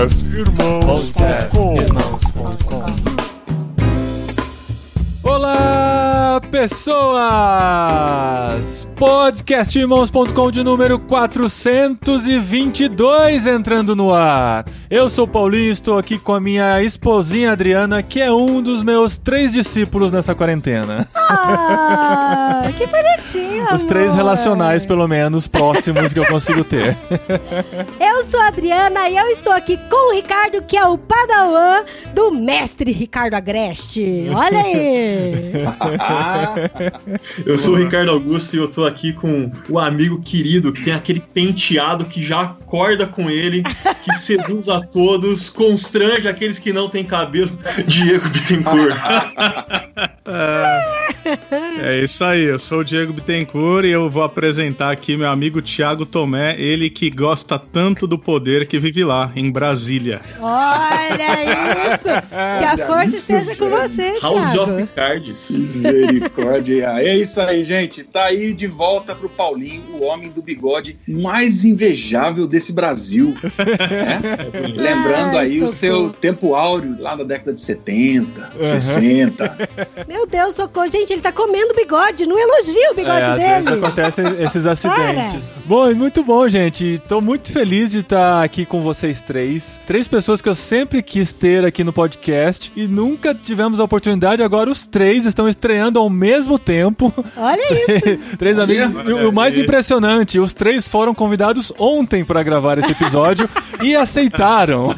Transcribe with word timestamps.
Podcast 0.00 0.24
Irmãos.com. 0.34 1.76
Olá, 5.22 6.40
pessoas! 6.50 7.20
Podcastirmãos.com 9.00 10.50
de 10.50 10.62
número 10.62 10.98
422 10.98 13.46
entrando 13.46 13.96
no 13.96 14.12
ar. 14.12 14.66
Eu 14.90 15.08
sou 15.08 15.24
o 15.24 15.28
Paulinho, 15.28 15.72
estou 15.72 15.96
aqui 15.96 16.18
com 16.18 16.34
a 16.34 16.40
minha 16.40 16.82
esposinha 16.82 17.52
Adriana, 17.52 18.02
que 18.02 18.20
é 18.20 18.30
um 18.30 18.60
dos 18.60 18.82
meus 18.82 19.16
três 19.16 19.52
discípulos 19.52 20.12
nessa 20.12 20.34
quarentena. 20.34 21.08
Ah, 21.14 22.64
que 22.76 22.86
bonitinho, 22.86 23.74
Os 23.74 23.84
três 23.84 24.14
relacionais, 24.14 24.84
pelo 24.84 25.08
menos, 25.08 25.48
próximos 25.48 26.12
que 26.12 26.18
eu 26.18 26.26
consigo 26.26 26.62
ter. 26.62 26.98
Eu 27.98 28.22
sou 28.24 28.40
a 28.40 28.48
Adriana 28.48 29.08
e 29.08 29.16
eu 29.16 29.28
estou 29.28 29.50
aqui 29.52 29.78
com 29.88 30.10
o 30.10 30.14
Ricardo, 30.14 30.60
que 30.62 30.76
é 30.76 30.84
o 30.84 30.98
padawan 30.98 31.84
do 32.14 32.30
mestre 32.30 32.92
Ricardo 32.92 33.32
Agreste. 33.34 34.28
Olha 34.34 34.60
aí. 34.60 35.32
Eu 37.46 37.56
sou 37.56 37.72
o 37.74 37.78
Ricardo 37.78 38.10
Augusto 38.10 38.56
e 38.56 38.58
eu 38.58 38.68
tô 38.70 38.84
aqui 38.90 39.12
com 39.12 39.50
o 39.68 39.78
amigo 39.78 40.20
querido 40.20 40.72
que 40.72 40.82
tem 40.82 40.92
aquele 40.92 41.20
penteado 41.20 42.04
que 42.04 42.20
já 42.20 42.40
acorda 42.40 43.06
com 43.06 43.30
ele, 43.30 43.62
que 44.04 44.12
seduz 44.18 44.68
a 44.68 44.80
todos, 44.80 45.48
constrange 45.48 46.28
aqueles 46.28 46.58
que 46.58 46.72
não 46.72 46.88
têm 46.88 47.04
cabelo, 47.04 47.50
Diego 47.86 48.28
Bittencourt. 48.28 48.96
É 51.82 52.02
isso 52.02 52.24
aí, 52.24 52.42
eu 52.42 52.58
sou 52.58 52.80
o 52.80 52.84
Diego 52.84 53.12
Bittencourt 53.12 53.84
e 53.84 53.90
eu 53.90 54.10
vou 54.10 54.22
apresentar 54.22 54.90
aqui 54.90 55.16
meu 55.16 55.28
amigo 55.28 55.62
Thiago 55.62 56.04
Tomé, 56.04 56.54
ele 56.58 56.90
que 56.90 57.10
gosta 57.10 57.58
tanto 57.58 58.06
do 58.06 58.18
poder 58.18 58.66
que 58.66 58.78
vive 58.78 59.04
lá, 59.04 59.32
em 59.34 59.50
Brasília. 59.50 60.20
Olha 60.40 61.94
isso. 61.94 62.08
Que 62.58 62.64
a 62.64 62.86
força 62.86 63.16
esteja 63.16 63.56
com 63.56 63.68
você, 63.68 64.18
House 64.20 64.52
Thiago. 64.52 64.72
of 64.74 64.86
Cards. 64.94 65.50
Misericórdia. 65.50 66.86
É 67.00 67.16
isso 67.16 67.40
aí, 67.40 67.64
gente. 67.64 68.04
Tá 68.04 68.24
aí 68.24 68.52
de 68.52 68.66
volta 68.80 69.14
pro 69.14 69.28
Paulinho, 69.28 69.82
o 69.92 70.04
homem 70.04 70.30
do 70.30 70.40
bigode 70.40 70.96
mais 71.06 71.66
invejável 71.66 72.46
desse 72.46 72.72
Brasil. 72.72 73.36
né? 73.44 74.22
Lembrando 74.74 75.36
Ai, 75.36 75.48
aí 75.48 75.62
o 75.62 75.68
seu 75.68 76.10
tempo 76.10 76.54
áureo 76.54 76.96
lá 76.98 77.14
da 77.14 77.22
década 77.22 77.52
de 77.52 77.60
70, 77.60 78.52
60. 78.58 79.68
Meu 80.08 80.26
Deus, 80.26 80.54
socorro. 80.54 80.88
Gente, 80.88 81.12
ele 81.12 81.20
tá 81.20 81.30
comendo 81.30 81.74
bigode. 81.74 82.24
Não 82.24 82.38
elogia 82.38 82.90
o 82.90 82.94
bigode 82.94 83.20
É, 83.20 83.32
às 83.32 83.38
vezes 83.38 83.64
dele. 83.66 83.84
acontecem 83.84 84.24
esses 84.42 84.66
acidentes. 84.66 85.44
Bom, 85.66 85.90
e 85.90 85.94
muito 85.94 86.24
bom, 86.24 86.48
gente. 86.48 87.02
Tô 87.06 87.20
muito 87.20 87.52
feliz 87.52 87.90
de 87.90 87.98
estar 87.98 88.42
aqui 88.42 88.64
com 88.64 88.80
vocês 88.80 89.20
três. 89.20 89.78
Três 89.86 90.08
pessoas 90.08 90.40
que 90.40 90.48
eu 90.48 90.54
sempre 90.54 91.02
quis 91.02 91.34
ter 91.34 91.66
aqui 91.66 91.84
no 91.84 91.92
podcast 91.92 92.72
e 92.74 92.88
nunca 92.88 93.34
tivemos 93.34 93.78
a 93.78 93.84
oportunidade. 93.84 94.42
Agora 94.42 94.70
os 94.70 94.86
três 94.86 95.26
estão 95.26 95.46
estreando 95.46 95.98
ao 95.98 96.08
mesmo 96.08 96.58
tempo. 96.58 97.12
Olha 97.36 97.60
isso. 97.74 98.36
três 98.38 98.58
amigos. 98.78 99.08
E 99.08 99.12
o 99.12 99.32
mais 99.32 99.58
impressionante, 99.58 100.38
os 100.38 100.52
três 100.52 100.86
foram 100.86 101.14
convidados 101.14 101.72
ontem 101.78 102.24
para 102.24 102.42
gravar 102.42 102.78
esse 102.78 102.92
episódio 102.92 103.48
e 103.82 103.96
aceitaram. 103.96 104.94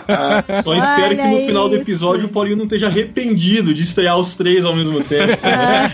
Só 0.62 0.74
espero 0.74 1.16
que 1.16 1.22
no 1.22 1.36
Olha 1.36 1.46
final 1.46 1.68
do 1.68 1.76
episódio 1.76 2.26
o 2.26 2.28
Paulinho 2.28 2.56
não 2.56 2.64
esteja 2.64 2.86
arrependido 2.86 3.72
de 3.72 3.82
estrear 3.82 4.18
os 4.18 4.34
três 4.34 4.64
ao 4.64 4.74
mesmo 4.74 5.02
tempo. 5.02 5.38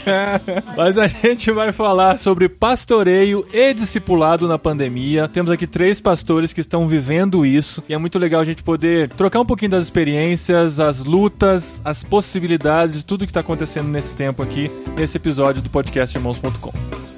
Mas 0.76 0.98
a 0.98 1.06
gente 1.06 1.50
vai 1.50 1.72
falar 1.72 2.18
sobre 2.18 2.48
pastoreio 2.48 3.44
e 3.52 3.74
discipulado 3.74 4.48
na 4.48 4.58
pandemia. 4.58 5.28
Temos 5.28 5.50
aqui 5.50 5.66
três 5.66 6.00
pastores 6.00 6.52
que 6.52 6.60
estão 6.60 6.86
vivendo 6.86 7.44
isso 7.44 7.82
e 7.88 7.94
é 7.94 7.98
muito 7.98 8.18
legal 8.18 8.40
a 8.40 8.44
gente 8.44 8.62
poder 8.62 9.08
trocar 9.10 9.40
um 9.40 9.46
pouquinho 9.46 9.70
das 9.70 9.84
experiências, 9.84 10.80
as 10.80 11.04
lutas, 11.04 11.80
as 11.84 12.02
possibilidades, 12.02 13.04
tudo 13.04 13.24
que 13.24 13.30
está 13.30 13.40
acontecendo 13.40 13.88
nesse 13.88 14.14
tempo 14.14 14.42
aqui, 14.42 14.70
nesse 14.96 15.16
episódio 15.16 15.62
do 15.62 15.70
podcast 15.70 16.16
irmãos.com. 16.16 17.11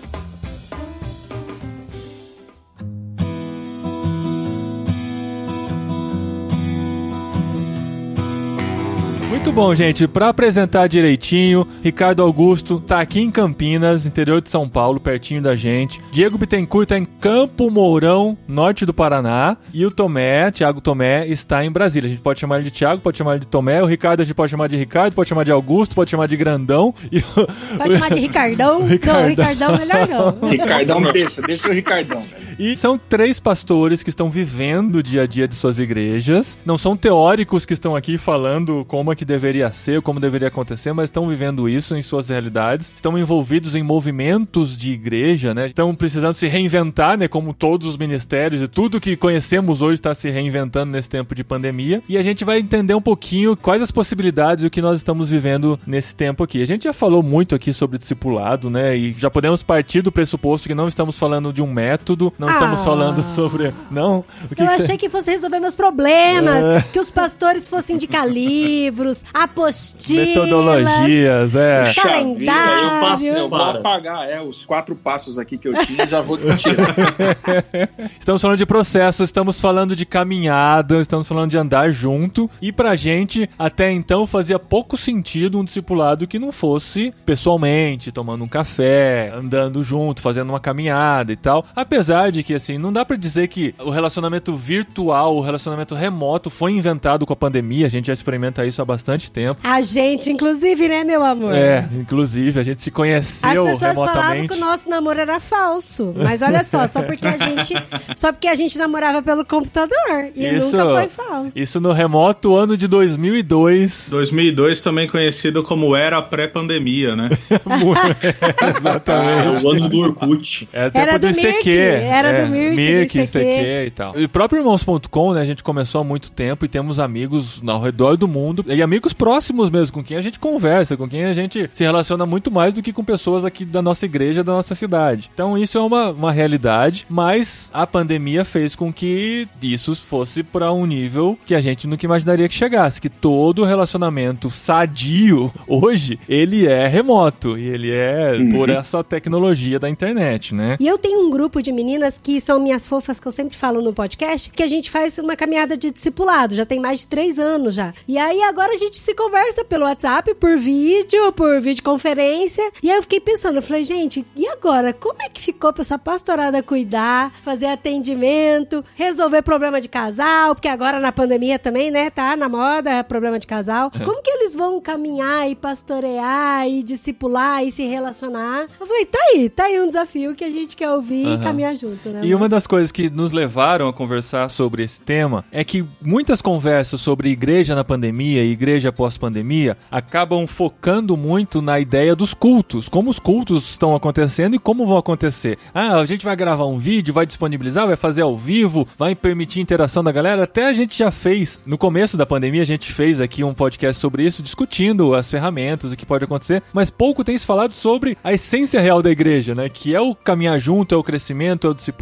Muito 9.35 9.51
bom, 9.51 9.75
gente. 9.75 10.07
Pra 10.07 10.29
apresentar 10.29 10.87
direitinho, 10.87 11.67
Ricardo 11.83 12.23
Augusto 12.23 12.79
tá 12.79 13.01
aqui 13.01 13.21
em 13.21 13.33
Campinas, 13.33 14.07
interior 14.07 14.41
de 14.41 14.49
São 14.49 14.69
Paulo, 14.69 15.01
pertinho 15.01 15.43
da 15.43 15.57
gente. 15.57 16.01
Diego 16.13 16.39
Bittencourt 16.39 16.89
tá 16.89 16.97
em 16.97 17.05
Campo 17.05 17.69
Mourão, 17.69 18.39
norte 18.47 18.87
do 18.87 18.95
Paraná. 18.95 19.57
E 19.73 19.85
o 19.85 19.91
Tomé, 19.91 20.53
Thiago 20.53 20.81
Tomé, 20.81 21.27
está 21.27 21.65
em 21.65 21.71
Brasília. 21.71 22.07
A 22.07 22.11
gente 22.11 22.23
pode 22.23 22.39
chamar 22.39 22.61
ele 22.61 22.71
de 22.71 22.79
Thiago, 22.79 23.03
pode 23.03 23.19
chamar 23.19 23.33
ele 23.33 23.41
de 23.41 23.49
Tomé. 23.49 23.83
O 23.83 23.87
Ricardo 23.87 24.21
a 24.21 24.25
gente 24.25 24.37
pode 24.37 24.53
chamar 24.53 24.69
de 24.69 24.77
Ricardo, 24.77 25.15
pode 25.15 25.29
chamar 25.29 25.45
de 25.45 25.51
Augusto, 25.51 25.97
pode 25.97 26.11
chamar 26.13 26.29
de 26.29 26.37
Grandão. 26.37 26.95
E 27.11 27.21
Pode 27.21 27.93
chamar 27.93 28.11
de 28.11 28.21
Ricardão. 28.21 28.85
Ricardão. 28.87 29.21
Não, 29.21 29.29
Ricardão 29.29 29.77
melhor 29.77 30.09
não. 30.09 30.49
Ricardão, 30.49 31.13
deixa, 31.13 31.43
deixa 31.43 31.69
o 31.69 31.73
Ricardão. 31.73 32.21
velho. 32.21 32.44
E 32.59 32.77
são 32.77 32.99
três 32.99 33.41
pastores 33.41 34.03
que 34.03 34.11
estão 34.11 34.29
vivendo 34.29 34.97
o 34.97 35.03
dia 35.03 35.23
a 35.23 35.27
dia 35.27 35.49
de 35.49 35.55
suas 35.55 35.79
igrejas. 35.79 36.59
Não 36.65 36.79
são 36.79 36.97
teóricos 36.97 37.65
que 37.65 37.73
estão 37.73 37.97
aqui 37.97 38.19
falando 38.19 38.85
como 38.87 39.13
é 39.13 39.17
que 39.17 39.25
deveria 39.25 39.73
ser, 39.73 40.03
como 40.03 40.21
deveria 40.21 40.49
acontecer, 40.49 40.93
mas 40.93 41.05
estão 41.05 41.27
vivendo 41.27 41.69
isso 41.69 41.97
em 41.97 42.03
suas 42.03 42.29
realidades. 42.29 42.93
Estão 42.95 43.19
envolvidos 43.19 43.75
em 43.75 43.83
movimentos 43.83 44.77
de 44.77 44.93
igreja, 44.93 45.55
né? 45.55 45.67
Estão 45.67 45.95
precisando 45.95 46.35
se 46.35 46.47
reinventar, 46.47 47.19
né? 47.19 47.29
Como 47.29 47.53
todos 47.53 47.87
os 47.87 47.97
ministérios 47.97 48.63
e 48.63 48.69
tudo 48.69 49.01
que 49.01 49.17
conhecemos 49.17 49.83
hoje 49.83 49.95
está 49.95 50.15
se 50.15 50.31
reinventando 50.31 50.93
nesse 50.93 51.11
tempo 51.11 51.35
de 51.35 51.45
pandemia. 51.45 52.03
E 52.09 52.19
a 52.19 52.23
gente 52.23 52.45
vai 52.45 52.59
entender 52.59 52.95
um 52.95 53.01
pouquinho 53.01 53.57
quais 53.57 53.83
as 53.83 53.91
possibilidades 53.91 54.65
e 54.65 54.67
o 54.67 54.71
que 54.71 54.83
nós 54.83 54.97
estamos 54.97 55.29
vivendo 55.31 55.79
nesse 55.87 56.15
tempo 56.15 56.43
aqui. 56.43 56.63
A 56.63 56.67
gente 56.67 56.85
já 56.85 56.93
falou 56.93 57.23
muito 57.23 57.55
aqui 57.55 57.73
sobre 57.73 57.99
discipulado, 57.99 58.71
né? 58.71 58.97
E 58.97 59.13
já 59.13 59.31
podemos 59.31 59.63
partir 59.63 60.03
do 60.03 60.13
pressuposto 60.13 60.69
que 60.69 60.75
não 60.75 60.89
estamos 60.89 61.19
falando 61.19 61.53
de 61.53 61.63
um 61.63 61.73
método, 61.73 62.33
não 62.45 62.53
estamos 62.53 62.81
Ah. 62.81 62.85
falando 62.85 63.23
sobre. 63.35 63.75
Não? 63.91 64.19
O 64.51 64.55
que 64.55 64.63
Eu 64.63 64.67
que 64.67 64.73
achei 64.73 64.87
você- 64.87 64.97
que 64.97 65.09
fosse 65.09 65.31
resolver 65.31 65.59
meus 65.61 65.75
problemas, 65.75 66.65
É. 66.65 66.85
que 66.93 66.99
os 66.99 67.11
pastores 67.11 67.69
fossem 67.69 67.97
indicar 67.97 68.29
livros, 68.29 69.25
apostilas. 69.33 70.29
Metodologias, 70.29 71.55
é. 71.55 71.85
Calendário. 71.95 72.85
Eu 72.85 73.01
passo 73.01 73.27
Eu 73.27 73.49
vou 73.49 73.61
apagar 73.63 74.29
é, 74.29 74.41
os 74.41 74.65
quatro 74.65 74.95
passos 74.95 75.39
aqui 75.39 75.57
que 75.59 75.69
eu 75.69 75.75
tinha 75.85 76.05
e 76.05 76.09
já 76.09 76.21
vou 76.21 76.39
tirar. 76.39 76.95
Estamos 78.19 78.41
falando 78.43 78.59
de 78.59 78.67
processo, 78.67 79.23
estamos 79.25 79.61
falando 79.61 79.95
de 79.97 80.05
caminhada, 80.07 81.01
estamos 81.01 81.27
falando 81.29 81.51
de 81.51 81.59
andar 81.59 81.91
junto. 81.91 82.51
E 82.61 82.73
pra 82.73 82.97
gente, 82.97 83.49
até 83.59 83.91
então, 83.91 84.27
fazia 84.27 84.59
pouco 84.59 84.97
sentido 84.97 85.59
um 85.59 85.65
discipulado 85.65 86.27
que 86.27 86.39
não 86.39 86.53
fosse 86.53 87.13
pessoalmente, 87.27 88.13
tomando 88.13 88.45
um 88.45 88.49
café, 88.49 89.33
andando 89.35 89.83
junto, 89.83 90.21
fazendo 90.23 90.51
uma 90.51 90.61
caminhada 90.61 91.33
e 91.33 91.37
tal. 91.37 91.65
Apesar 91.75 92.31
de 92.35 92.43
que, 92.43 92.55
assim, 92.55 92.77
não 92.79 92.93
dá 92.93 93.05
pra 93.05 93.17
dizer 93.17 93.49
que 93.49 93.75
o 93.79 93.91
relacionamento 93.91 94.55
virtual, 94.55 95.37
o 95.37 95.41
relacionamento 95.41 95.95
remoto 95.95 96.51
foi 96.51 96.73
inventado 96.73 97.25
com 97.25 97.33
a 97.33 97.37
pandemia. 97.37 97.87
A 97.87 97.91
gente 97.91 98.07
já 98.09 98.13
experimenta 98.13 98.65
isso 98.67 98.83
há 98.83 98.85
bastante 98.85 99.31
tempo. 99.31 99.57
A 99.63 99.81
gente, 99.81 100.31
inclusive, 100.31 100.89
né, 100.89 101.05
meu 101.05 101.25
amor? 101.25 101.55
É, 101.55 101.89
inclusive, 101.95 102.61
a 102.61 102.63
gente 102.63 102.83
se 102.83 102.91
As 102.91 102.95
conheceu 102.95 103.65
pessoas 103.65 103.95
falavam 103.95 104.47
que 104.47 104.55
o 104.55 104.59
nosso 104.59 104.89
namoro 104.89 105.21
era 105.21 105.41
falso. 105.41 106.13
Mas 106.17 106.43
olha 106.43 106.63
só, 106.65 106.87
só 106.87 107.03
porque 107.03 107.27
a 107.27 107.39
gente, 107.39 107.75
só 108.17 108.33
porque 108.33 108.49
a 108.49 108.55
gente 108.55 108.77
namorava 108.79 109.23
pelo 109.23 109.45
computador. 109.45 109.95
E 110.35 110.47
Isso- 110.49 110.77
nunca 110.77 110.91
foi 110.91 111.09
falso. 111.09 111.51
Isso 111.57 111.81
no 111.81 111.93
remoto 111.93 112.55
ano 112.57 112.77
de 112.77 112.87
2002. 112.89 114.09
2002 114.11 114.81
também 114.81 115.07
conhecido 115.09 115.63
como 115.63 115.95
era 115.95 116.21
pré-pandemia, 116.21 117.15
né? 117.17 117.31
É 118.65 118.79
Exatamente. 118.79 119.65
o 119.65 119.71
ano 119.71 119.89
do 119.89 119.99
Orkut. 119.99 120.69
É 120.73 120.91
tempo 120.91 120.99
Era 120.99 121.19
do 121.19 121.29
ICQ. 121.29 121.47
Mirk, 121.47 121.71
era 121.71 122.24
é, 122.27 122.45
do 122.45 122.51
Mirk, 122.51 122.77
Mirk, 122.77 123.19
ICQ. 123.19 123.39
ICQ 123.39 123.87
e 123.87 123.91
tal. 123.91 124.19
E 124.19 124.25
o 124.25 124.29
próprio 124.29 124.61
Irmãos.com, 124.61 125.35
né, 125.35 125.41
a 125.41 125.45
gente 125.45 125.63
começou 125.63 126.01
há 126.01 126.05
muito 126.05 126.31
tempo 126.31 126.65
e 126.65 126.69
temos 126.69 126.99
amigos 126.99 127.63
ao 127.67 127.81
redor 127.81 128.17
do 128.17 128.29
mundo 128.29 128.65
e 128.69 128.83
amigos 128.83 129.13
próximos 129.13 129.71
mesmo, 129.71 129.95
com 129.95 130.05
quem 130.05 130.17
a 130.17 130.21
gente 130.21 130.39
conversa, 130.39 130.97
com 130.97 131.09
quem 131.09 131.25
a 131.25 131.35
gente 131.35 131.69
se 131.73 131.85
relaciona 131.85 132.27
muito 132.27 132.51
mais 132.51 132.75
do 132.75 132.83
que 132.83 132.93
com 132.93 133.05
pessoas 133.05 133.45
aqui 133.45 133.65
da 133.65 133.83
nossa 133.83 134.05
igreja, 134.05 134.45
da 134.45 134.53
nossa 134.53 134.75
cidade. 134.75 135.31
Então 135.33 135.57
isso 135.57 135.79
é 135.79 135.81
uma, 135.81 136.11
uma 136.11 136.33
realidade, 136.33 137.07
mas 137.09 137.71
a 137.73 137.87
pandemia 137.87 138.45
fez 138.45 138.75
com 138.75 138.93
que 138.93 139.49
isso 139.63 139.95
fosse 139.95 140.43
para 140.43 140.73
um 140.73 140.87
nível 140.87 141.39
que 141.45 141.55
a 141.55 141.61
gente 141.61 141.87
nunca 141.87 142.05
imaginaria 142.05 142.49
que 142.49 142.55
chegasse, 142.55 143.01
que 143.01 143.09
todo 143.09 143.65
relacionamento 143.65 144.51
sadio 144.51 145.53
hoje, 145.67 146.19
ele 146.29 146.67
é 146.67 146.87
remoto 146.87 147.59
e 147.59 147.69
ele 147.69 147.91
é 147.91 148.35
por 148.53 148.69
essa 148.69 149.03
tecnologia 149.03 149.79
da 149.79 149.89
internet, 149.89 150.55
né? 150.55 150.77
E 150.79 150.87
eu 150.87 150.99
tenho 150.99 151.27
um 151.27 151.31
grupo 151.31 151.63
de 151.63 151.73
meninas 151.73 152.14
amigas 152.15 152.21
que 152.23 152.41
são 152.41 152.61
minhas 152.61 152.87
fofas, 152.87 153.19
que 153.19 153.27
eu 153.27 153.33
sempre 153.33 153.57
falo 153.57 153.81
no 153.81 153.93
podcast, 153.93 154.51
que 154.51 154.63
a 154.63 154.67
gente 154.67 154.91
faz 154.91 155.19
uma 155.19 155.37
caminhada 155.37 155.77
de 155.77 155.91
discipulado. 155.91 156.55
Já 156.55 156.65
tem 156.65 156.81
mais 156.81 157.01
de 157.01 157.07
três 157.07 157.39
anos 157.39 157.75
já. 157.75 157.93
E 158.07 158.19
aí 158.19 158.43
agora 158.43 158.73
a 158.73 158.77
gente 158.77 158.99
se 158.99 159.15
conversa 159.15 159.65
pelo 159.65 159.85
WhatsApp, 159.85 160.35
por 160.35 160.57
vídeo, 160.57 161.33
por 161.33 161.61
videoconferência. 161.61 162.71
E 162.83 162.91
aí 162.91 162.97
eu 162.97 163.03
fiquei 163.03 163.21
pensando, 163.21 163.57
eu 163.57 163.63
falei, 163.63 163.85
gente, 163.85 164.25
e 164.37 164.47
agora? 164.49 164.93
Como 164.93 165.21
é 165.23 165.29
que 165.29 165.41
ficou 165.41 165.73
pra 165.73 165.83
essa 165.83 165.99
pastorada 165.99 166.63
cuidar, 166.63 167.33
fazer 167.43 167.67
atendimento, 167.67 168.85
resolver 168.95 169.43
problema 169.43 169.81
de 169.81 169.89
casal? 169.89 170.55
Porque 170.55 170.69
agora 170.69 171.01
na 171.01 171.13
pandemia 171.13 171.59
também, 171.59 171.91
né? 171.91 172.11
Tá 172.11 172.37
na 172.37 172.49
moda 172.49 173.03
problema 173.05 173.39
de 173.39 173.47
casal. 173.47 173.91
Como 173.91 174.23
que 174.23 174.31
eles 174.31 174.55
vão 174.55 174.81
caminhar 174.81 175.49
e 175.49 175.55
pastorear 175.55 176.69
e 176.69 176.83
discipular 176.83 177.65
e 177.65 177.71
se 177.71 177.85
relacionar? 177.85 178.67
Eu 178.81 178.87
falei, 178.87 179.07
tá 179.07 179.19
aí, 179.31 179.49
tá 179.49 179.65
aí 179.65 179.81
um 179.81 179.87
desafio 179.87 180.35
que 180.35 180.45
a 180.45 180.51
gente 180.51 180.77
quer 180.77 180.91
ouvir 180.91 181.27
Aham. 181.27 181.35
e 181.35 181.43
caminhar 181.43 181.77
junto, 181.77 182.04
né? 182.11 182.21
E 182.23 182.35
uma 182.35 182.49
das 182.49 182.67
coisas 182.67 182.91
que 182.93 183.11
nos 183.11 183.33
levaram 183.33 183.89
a 183.89 183.93
conversar 183.93 184.49
sobre 184.49 184.83
esse 184.83 185.01
tema 185.01 185.45
é 185.51 185.65
que 185.65 185.85
muitas 186.01 186.41
conversas 186.41 187.01
sobre 187.01 187.31
igreja 187.31 187.75
na 187.75 187.85
pandemia 187.85 188.43
e 188.43 188.51
igreja 188.51 188.93
pós-pandemia 188.93 189.77
acabam 189.91 190.47
focando 190.47 191.17
muito 191.17 191.61
na 191.61 191.79
ideia 191.81 192.15
dos 192.15 192.35
cultos, 192.35 192.89
como 192.89 193.11
os 193.11 193.19
cultos 193.19 193.71
estão 193.71 193.95
acontecendo 193.95 194.55
e 194.55 194.59
como 194.59 194.87
vão 194.87 194.97
acontecer. 194.97 195.59
Ah, 195.75 195.97
a 195.97 196.07
gente 196.07 196.25
vai 196.25 196.37
gravar 196.37 196.67
um 196.67 196.79
vídeo, 196.79 197.15
vai 197.15 197.27
disponibilizar, 197.27 197.87
vai 197.87 197.97
fazer 197.97 198.23
ao 198.23 198.37
vivo, 198.37 198.87
vai 198.99 199.15
permitir 199.15 199.61
interação 199.61 200.03
da 200.03 200.13
galera. 200.13 200.45
Até 200.45 200.67
a 200.67 200.73
gente 200.73 200.97
já 200.97 201.11
fez, 201.11 201.61
no 201.65 201.79
começo 201.79 202.17
da 202.17 202.27
pandemia, 202.27 202.63
a 202.63 202.67
gente 202.67 202.93
fez 202.93 203.21
aqui 203.21 203.45
um 203.45 203.55
podcast 203.55 204.01
sobre 204.01 204.25
isso, 204.25 204.43
discutindo 204.43 205.15
as 205.15 205.31
ferramentas, 205.31 205.93
o 205.93 205.97
que 205.97 206.07
pode 206.07 206.25
acontecer, 206.25 206.63
mas 206.73 206.91
pouco 206.91 207.25
tem 207.25 207.37
se 207.37 207.47
falado 207.47 207.73
sobre 207.73 208.17
a 208.23 208.33
essência 208.33 208.81
real 208.81 209.03
da 209.03 209.11
igreja, 209.11 209.55
né? 209.55 209.69
Que 209.69 209.95
é 209.95 210.01
o 210.01 210.15
caminhar 210.15 210.59
junto, 210.59 210.95
é 210.95 210.99
o 210.99 211.03
crescimento, 211.03 211.67
é 211.67 211.71
o 211.71 211.75
discipulado, 211.75 211.94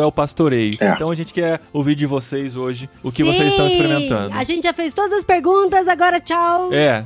é 0.00 0.06
o 0.06 0.12
pastoreio. 0.12 0.74
É. 0.80 0.92
Então 0.92 1.10
a 1.10 1.14
gente 1.14 1.32
quer 1.32 1.60
ouvir 1.72 1.94
de 1.94 2.06
vocês 2.06 2.56
hoje 2.56 2.88
o 3.02 3.10
que 3.10 3.24
Sim, 3.24 3.32
vocês 3.32 3.50
estão 3.50 3.66
experimentando. 3.66 4.34
A 4.34 4.44
gente 4.44 4.62
já 4.62 4.72
fez 4.72 4.92
todas 4.92 5.12
as 5.12 5.24
perguntas, 5.24 5.88
agora 5.88 6.20
tchau. 6.20 6.72
É, 6.72 7.04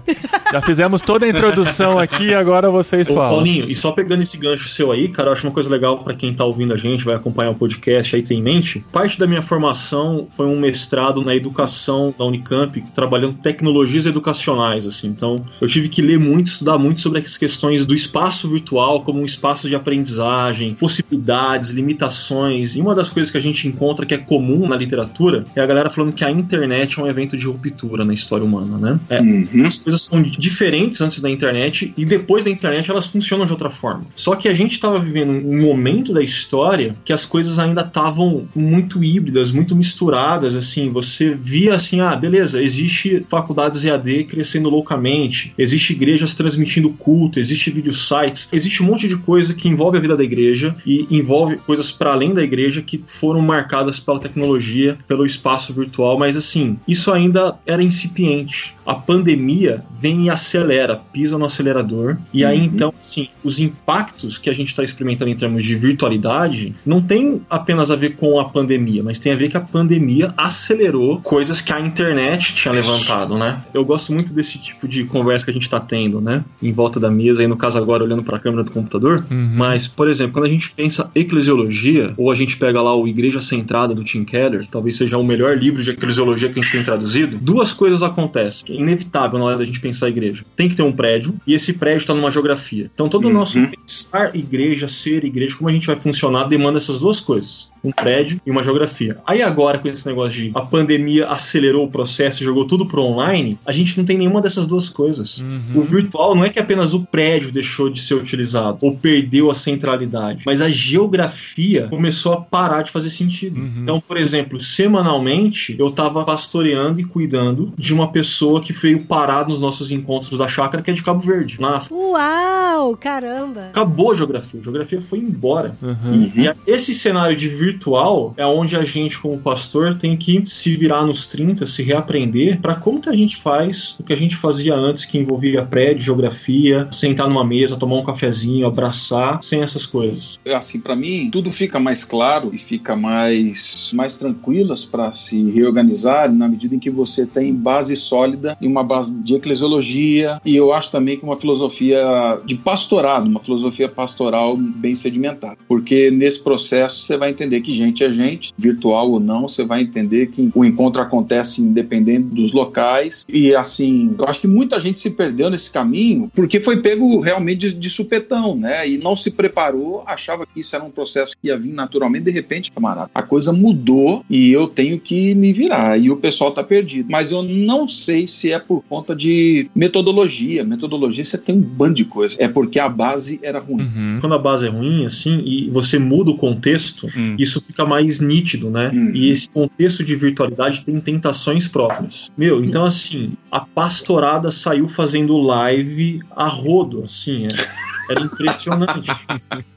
já 0.53 0.61
fizemos 0.61 1.03
toda 1.03 1.27
a 1.27 1.29
introdução 1.29 1.99
aqui, 1.99 2.35
agora 2.35 2.71
vocês 2.71 3.09
Ô, 3.11 3.15
falam. 3.15 3.37
Paulinho, 3.37 3.71
e 3.71 3.75
só 3.75 3.93
pegando 3.93 4.23
esse 4.23 4.37
gancho 4.37 4.69
seu 4.69 4.93
aí, 4.93 5.09
cara, 5.09 5.29
eu 5.29 5.33
acho 5.33 5.47
uma 5.47 5.53
coisa 5.53 5.71
legal 5.71 5.99
pra 5.99 6.15
quem 6.15 6.35
tá 6.35 6.45
ouvindo 6.45 6.73
a 6.73 6.77
gente, 6.77 7.05
vai 7.05 7.15
acompanhar 7.15 7.51
o 7.51 7.55
podcast 7.55 8.15
aí 8.15 8.23
tem 8.23 8.39
em 8.39 8.43
mente. 8.43 8.85
Parte 8.93 9.19
da 9.19 9.27
minha 9.27 9.43
formação 9.43 10.27
foi 10.31 10.47
um 10.47 10.59
mestrado 10.59 11.23
na 11.23 11.35
educação 11.35 12.15
da 12.17 12.25
Unicamp, 12.25 12.81
trabalhando 12.95 13.35
tecnologias 13.35 14.07
educacionais, 14.07 14.87
assim. 14.87 15.09
Então, 15.09 15.37
eu 15.61 15.69
tive 15.69 15.89
que 15.89 16.03
ler 16.03 16.19
muito, 16.19 16.49
estudar 16.49 16.79
muito 16.79 17.01
sobre 17.01 17.21
as 17.21 17.37
questões 17.37 17.87
do 17.87 17.95
espaço 17.95 18.49
virtual 18.49 19.03
como 19.03 19.21
um 19.21 19.25
espaço 19.25 19.69
de 19.69 19.75
aprendizagem, 19.75 20.75
possibilidades, 20.75 21.71
limitações. 21.71 22.34
E 22.77 22.81
uma 22.81 22.95
das 22.95 23.09
coisas 23.09 23.31
que 23.31 23.39
a 23.39 23.41
gente 23.41 23.67
encontra 23.69 24.05
que 24.07 24.15
é 24.15 24.19
comum 24.19 24.67
na 24.69 24.77
literatura 24.77 25.45
é 25.55 25.61
a 25.61 25.67
galera 25.67 25.91
falando 25.91 26.13
que 26.13 26.25
a 26.25 26.31
internet 26.31 26.99
é 26.99 27.03
um 27.03 27.07
evento 27.07 27.37
de 27.37 27.47
ruptura 27.47 28.05
na 28.05 28.13
história 28.15 28.45
humana, 28.45 28.79
né? 28.79 29.01
É, 29.09 29.21
Uhum. 29.21 29.67
as 29.67 29.79
coisas 29.79 30.03
são 30.03 30.21
diferentes 30.23 31.01
antes 31.01 31.21
da 31.21 31.31
internet 31.31 31.93
e 31.97 32.05
depois 32.05 32.45
da 32.45 32.51
internet 32.51 32.91
elas 32.91 33.07
funcionam 33.07 33.47
de 33.47 33.53
outra 33.53 33.71
forma. 33.71 34.07
Só 34.15 34.35
que 34.37 34.49
a 34.49 34.55
gente 34.55 34.73
estava 34.73 34.99
vivendo 34.99 35.31
um 35.31 35.63
momento 35.63 36.13
da 36.13 36.23
história 36.23 36.95
que 37.05 37.13
as 37.13 37.25
coisas 37.25 37.59
ainda 37.59 37.81
estavam 37.83 38.47
muito 38.55 39.03
híbridas, 39.03 39.51
muito 39.51 39.75
misturadas, 39.75 40.55
assim, 40.57 40.89
você 40.89 41.35
via 41.35 41.75
assim, 41.75 42.01
ah, 42.01 42.15
beleza, 42.17 42.63
existe 42.63 43.25
faculdades 43.29 43.85
EAD 43.85 44.25
crescendo 44.25 44.69
loucamente, 44.69 45.53
existe 45.59 45.93
igrejas 45.93 46.35
transmitindo 46.35 46.91
culto, 46.91 47.39
existe 47.39 47.71
vídeo 47.71 47.93
sites, 47.93 48.49
existe 48.53 48.83
um 48.83 48.87
monte 48.87 49.09
de 49.09 49.17
coisa 49.17 49.55
que 49.55 49.69
envolve 49.69 49.99
a 49.99 50.01
vida 50.01 50.17
da 50.17 50.25
igreja 50.25 50.75
e 50.87 51.07
envolve 51.11 51.57
coisas 51.59 51.91
para 51.91 52.14
além 52.15 52.33
da 52.33 52.43
igreja 52.43 52.81
que 52.83 53.03
foram 53.07 53.41
marcadas 53.41 54.01
pela 54.01 54.19
tecnologia, 54.19 54.97
pelo 55.07 55.25
espaço 55.25 55.73
virtual, 55.75 56.19
mas 56.19 56.37
assim, 56.37 56.79
isso 56.89 57.13
ainda 57.13 57.57
era 57.67 57.83
incipiente. 57.83 58.75
A 58.87 58.95
pandemia 58.95 59.83
vem 59.99 60.25
e 60.27 60.31
acelera, 60.31 60.97
pisa 61.13 61.37
no 61.39 61.45
acelerador, 61.45 62.17
e 62.33 62.45
aí 62.45 62.59
Uhum. 62.59 62.65
então, 62.65 62.95
assim, 62.99 63.29
os 63.43 63.59
impactos 63.59 64.39
que 64.39 64.49
a 64.49 64.53
gente 64.55 64.69
está 64.69 64.83
experimentando 64.85 65.31
em 65.31 65.37
termos 65.37 65.65
de 65.65 65.75
virtualidade 65.77 66.75
não 66.87 67.01
tem 67.03 67.43
apenas 67.51 67.91
a 67.91 67.97
ver 67.97 68.15
com 68.17 68.39
a 68.39 68.45
pandemia, 68.45 69.03
mas 69.03 69.19
tem 69.19 69.33
a 69.33 69.37
ver 69.37 69.49
que 69.49 69.57
a 69.57 69.61
pandemia 69.61 70.33
acelerou 70.37 71.21
coisas 71.21 71.61
que 71.61 71.73
a 71.73 71.81
internet 71.81 72.55
tinha 72.55 72.73
levantado, 72.73 73.37
né? 73.37 73.61
Eu 73.73 73.85
gosto 73.85 74.13
muito 74.13 74.33
desse 74.35 74.59
tipo 74.59 74.87
de 74.87 75.05
conversa 75.05 75.45
que 75.45 75.51
a 75.51 75.55
gente 75.55 75.63
está 75.65 75.81
tendo, 75.81 76.21
né? 76.21 76.45
Em 76.63 76.73
volta 76.73 77.01
da 77.01 77.11
mesa, 77.11 77.43
aí 77.43 77.49
no 77.49 77.57
caso 77.57 77.79
agora 77.79 78.05
olhando 78.05 78.23
para 78.23 78.37
a 78.37 78.41
câmera 78.41 78.63
do 78.65 78.71
computador, 78.71 79.25
Uhum. 79.31 79.51
mas, 79.55 79.89
por 79.89 80.09
exemplo, 80.09 80.35
quando 80.35 80.47
a 80.47 80.51
gente 80.51 80.71
pensa 80.73 81.11
eclesiologia, 81.15 82.04
ou 82.17 82.31
a 82.31 82.35
gente 82.35 82.57
pega 82.57 82.81
lá 82.83 82.95
o 82.95 83.07
Igreja 83.09 83.41
Centrada 83.41 83.95
do 83.95 84.05
Tim 84.05 84.25
Keller, 84.25 84.61
que 84.63 84.69
talvez 84.69 84.97
seja 84.97 85.17
o 85.19 85.25
melhor 85.25 85.57
livro 85.57 85.83
de 85.83 85.91
eclesiologia 85.91 86.49
que 86.49 86.59
a 86.59 86.63
gente 86.63 86.73
tem 86.73 86.83
traduzido, 86.83 87.39
duas 87.39 87.73
coisas 87.73 88.03
acontecem, 88.03 88.77
é 88.77 88.81
inevitável 88.81 89.39
na 89.39 89.45
hora 89.47 89.59
da 89.59 89.65
gente 89.65 89.81
pensar 89.81 90.07
a 90.07 90.09
igreja. 90.09 90.45
Tem 90.57 90.69
que 90.69 90.75
ter 90.77 90.83
um 90.83 90.93
prédio, 90.93 91.35
e 91.47 91.55
esse 91.55 91.73
prédio 91.73 91.99
está 91.99 92.15
numa 92.15 92.31
geografia. 92.31 92.91
Então 92.95 93.09
todo 93.09 93.25
o 93.25 93.29
Uhum. 93.29 93.35
nosso 93.35 93.59
pensar 93.69 94.35
igreja, 94.37 94.89
ser 94.89 95.25
igreja, 95.25 95.57
como 95.57 95.69
a 95.69 95.73
gente 95.73 95.87
vai 95.87 95.97
funcionar, 95.97 96.45
demanda 96.45 96.79
essas 96.79 96.99
duas 97.01 97.21
coisas. 97.21 97.73
Um 97.83 97.91
prédio 97.93 98.41
e 98.47 98.51
uma 98.51 98.63
geografia. 98.63 99.19
Aí 99.27 99.43
agora, 99.43 99.79
com 99.79 99.89
esse 99.89 100.07
negócio 100.07 100.33
de 100.33 100.51
a 100.55 100.63
pandemia 100.63 101.27
acelerou 101.27 101.85
o 101.85 101.91
processo 101.91 102.41
e 102.43 102.45
jogou 102.45 102.67
tudo 102.67 102.87
pro 102.87 103.03
online, 103.03 103.59
a 103.67 103.73
gente 103.73 103.99
não 103.99 104.05
tem 104.05 104.17
nenhuma 104.17 104.41
dessas 104.41 104.67
duas 104.67 104.89
coisas. 104.89 105.41
Uhum. 105.41 105.61
O 105.75 105.83
virtual 105.83 106.35
não 106.35 106.45
é 106.45 106.49
que 106.49 106.59
apenas 106.59 106.95
o 106.95 107.01
prédio 107.01 107.53
deixou 107.53 107.91
de 107.91 108.01
ser 108.01 108.15
utilizado 108.15 108.79
ou 108.83 108.97
perdeu 108.97 109.51
a 109.51 109.55
centralidade, 109.55 110.43
mas 110.47 110.61
a 110.63 110.69
geografia 110.71 111.89
começou 111.97 112.33
a 112.33 112.41
parar 112.41 112.83
de 112.83 112.91
fazer 112.91 113.11
sentido. 113.11 113.59
Uhum. 113.61 113.73
Então, 113.83 114.01
por 114.01 114.17
exemplo, 114.17 114.59
semanalmente 114.61 115.77
eu 115.79 115.91
tava 115.91 116.25
pastoreando 116.25 117.01
e 117.01 117.05
cuidando 117.05 117.73
de 117.77 117.93
uma 117.93 118.11
pessoa 118.11 118.61
que 118.61 118.73
veio 118.73 119.05
parar 119.05 119.47
nos 119.49 119.61
nossos 119.61 119.91
encontros 119.91 120.39
da 120.39 120.49
chácara, 120.49 120.83
que 120.83 120.91
é 120.91 120.95
de 120.95 121.03
Cabo 121.03 121.21
Verde, 121.21 121.61
na 121.61 121.77
África. 121.77 121.95
Uau, 121.95 122.97
caramba. 122.97 123.67
Acabou 123.69 124.13
a 124.13 124.15
geografia, 124.15 124.61
a 124.61 124.63
geografia 124.63 125.01
foi 125.01 125.19
embora. 125.19 125.77
Uhum. 125.83 126.31
E 126.35 126.49
a- 126.49 126.57
esse 126.67 126.95
cenário 126.95 127.37
de 127.37 127.49
virtual 127.49 128.33
é 128.37 128.47
onde 128.47 128.77
a 128.77 128.85
gente, 128.85 129.19
como 129.19 129.39
pastor, 129.39 129.95
tem 129.95 130.17
que 130.17 130.43
se 130.47 130.75
virar 130.77 131.05
nos 131.05 131.27
30, 131.27 131.67
se 131.67 131.83
reaprender 131.83 132.61
para 132.61 132.75
como 132.75 133.01
que 133.01 133.09
a 133.09 133.13
gente 133.17 133.37
faz 133.37 133.97
o 133.99 134.03
que 134.03 134.13
a 134.13 134.17
gente 134.17 134.37
fazia 134.37 134.75
antes, 134.75 135.05
que 135.05 135.19
envolvia 135.19 135.63
prédio, 135.65 136.05
geografia, 136.05 136.89
sentar 136.91 137.29
numa 137.29 137.45
mesa, 137.45 137.77
tomar 137.77 137.97
um 137.97 138.03
cafezinho, 138.03 138.67
abraçar, 138.67 139.43
sem 139.43 139.63
essas 139.63 139.87
coisas. 139.87 140.39
assim, 140.55 140.79
para 140.81 140.95
mim, 140.95 141.29
tudo 141.33 141.51
fica 141.51 141.79
mais 141.85 142.03
claro 142.03 142.51
e 142.53 142.59
fica 142.59 142.97
mais, 142.97 143.91
mais 143.93 144.17
tranquilas 144.17 144.85
para 144.85 145.15
se 145.15 145.51
reorganizar 145.51 146.33
na 146.33 146.49
medida 146.49 146.75
em 146.75 146.79
que 146.79 146.91
você 146.91 147.27
tem 147.27 147.55
base 147.55 147.95
sólida 147.95 148.57
e 148.61 148.67
uma 148.67 148.83
base 148.83 149.15
de 149.15 149.35
eclesiologia 149.35 150.41
e 150.45 150.57
eu 150.57 150.73
acho 150.73 150.91
também 150.91 151.19
que 151.19 151.25
uma 151.25 151.37
filosofia 151.37 152.41
de 152.47 152.57
pastorado, 152.57 153.29
uma 153.29 153.41
filosofia 153.41 153.89
pastoral 153.89 154.57
bem 154.57 154.97
sedimentada. 154.97 155.59
Porque 155.69 156.11
nesse 156.11 156.43
processo 156.43 157.03
você 157.03 157.17
vai 157.17 157.31
entender 157.31 157.61
que 157.61 157.75
gente 157.75 158.03
é 158.03 158.13
gente, 158.13 158.55
virtual 158.57 159.11
ou 159.11 159.21
não, 159.21 159.47
você 159.47 159.63
vai 159.63 159.83
entender 159.83 160.29
que 160.29 160.51
o 160.55 160.65
encontro 160.65 161.03
acontece 161.03 161.61
independente 161.61 162.29
dos 162.29 162.53
locais 162.53 163.27
e 163.29 163.55
assim, 163.55 164.15
eu 164.19 164.25
acho 164.27 164.41
que 164.41 164.49
muita 164.49 164.81
gente 164.81 165.01
se 165.01 165.11
perdeu 165.11 165.51
nesse 165.51 165.71
caminho 165.71 166.31
porque 166.35 166.61
foi 166.61 166.81
pego 166.81 167.21
realmente 167.21 167.69
de, 167.69 167.73
de 167.73 167.91
supetão, 167.91 168.57
né? 168.57 168.89
E 168.89 168.97
não 168.97 169.15
se 169.15 169.31
preparou, 169.31 170.03
achava 170.07 170.47
que 170.47 170.61
isso 170.61 170.75
era 170.75 170.85
um 170.85 170.91
processo 170.91 171.37
que 171.41 171.49
ia 171.49 171.59
vir 171.59 171.74
naturalmente, 171.75 172.25
de 172.25 172.31
repente, 172.31 172.71
camarada, 172.73 173.11
a 173.15 173.23
coisa 173.23 173.53
mudou 173.53 174.25
e 174.31 174.51
eu 174.53 174.67
tenho 174.67 174.99
que 174.99 175.35
me 175.35 175.53
virar 175.53 175.99
e 175.99 176.11
o 176.11 176.17
pessoal 176.17 176.53
tá 176.53 176.63
perdido. 176.63 177.09
Mas 177.11 177.31
eu 177.31 177.43
não 177.43 177.89
sei 177.89 178.27
se 178.27 178.51
é 178.53 178.59
por 178.59 178.83
conta 178.89 179.15
de 179.15 179.69
metodologia. 179.75 180.65
Metodologia 180.65 181.25
você 181.25 181.37
tem 181.39 181.55
um 181.57 181.61
bando 181.61 181.95
de 181.95 182.05
coisa. 182.05 182.37
É 182.39 182.49
porque 182.49 182.79
a 182.79 182.89
base 182.89 183.39
era 183.43 183.59
ruim. 183.59 183.83
Uhum. 183.85 184.19
Quando 184.21 184.35
a 184.35 184.39
base 184.39 184.67
é 184.67 184.71
ruim, 184.71 185.05
assim, 185.05 185.43
e 185.45 185.69
você 185.71 185.99
muda 185.99 186.31
o 186.31 186.37
contexto, 186.37 187.07
Hum. 187.17 187.37
isso 187.39 187.61
fica 187.61 187.85
mais 187.85 188.21
nítido, 188.21 188.71
né? 188.71 188.91
Uhum. 188.93 189.11
E 189.15 189.31
esse 189.31 189.49
contexto 189.49 190.05
de 190.05 190.15
virtualidade 190.17 190.83
tem 190.85 190.99
tentações 191.01 191.67
próprias. 191.69 192.31
Meu, 192.37 192.65
então 192.65 192.85
assim, 192.85 193.33
a 193.51 193.61
pastorada 193.61 194.51
saiu 194.51 194.89
fazendo 194.89 195.37
live 195.39 196.21
a 196.35 196.47
rodo, 196.47 197.03
assim, 197.05 197.47
é- 197.47 197.49
era 198.09 198.21
impressionante. 198.21 199.11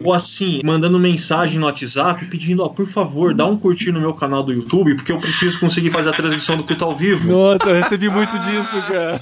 Ou 0.03 0.13
assim, 0.13 0.62
mandando 0.63 1.00
mensagem 1.00 1.60
no 1.60 1.65
WhatsApp 1.65 2.25
pedindo, 2.25 2.63
ó, 2.63 2.69
por 2.69 2.88
favor, 2.88 3.34
dá 3.34 3.46
um 3.46 3.57
curtir 3.57 3.91
no 3.91 4.00
meu 4.00 4.13
canal 4.13 4.43
do 4.43 4.53
YouTube, 4.53 4.96
porque 4.96 5.12
eu 5.12 5.19
preciso 5.19 5.60
conseguir 5.60 5.91
fazer 5.91 6.10
a 6.10 6.13
transmissão 6.13 6.57
do 6.57 6.63
culto 6.63 6.86
ao 6.86 6.96
vivo. 6.96 7.31
Nossa, 7.31 7.69
eu 7.69 7.81
recebi 7.81 8.10
muito 8.10 8.38
disso, 8.39 8.81
cara. 8.88 9.22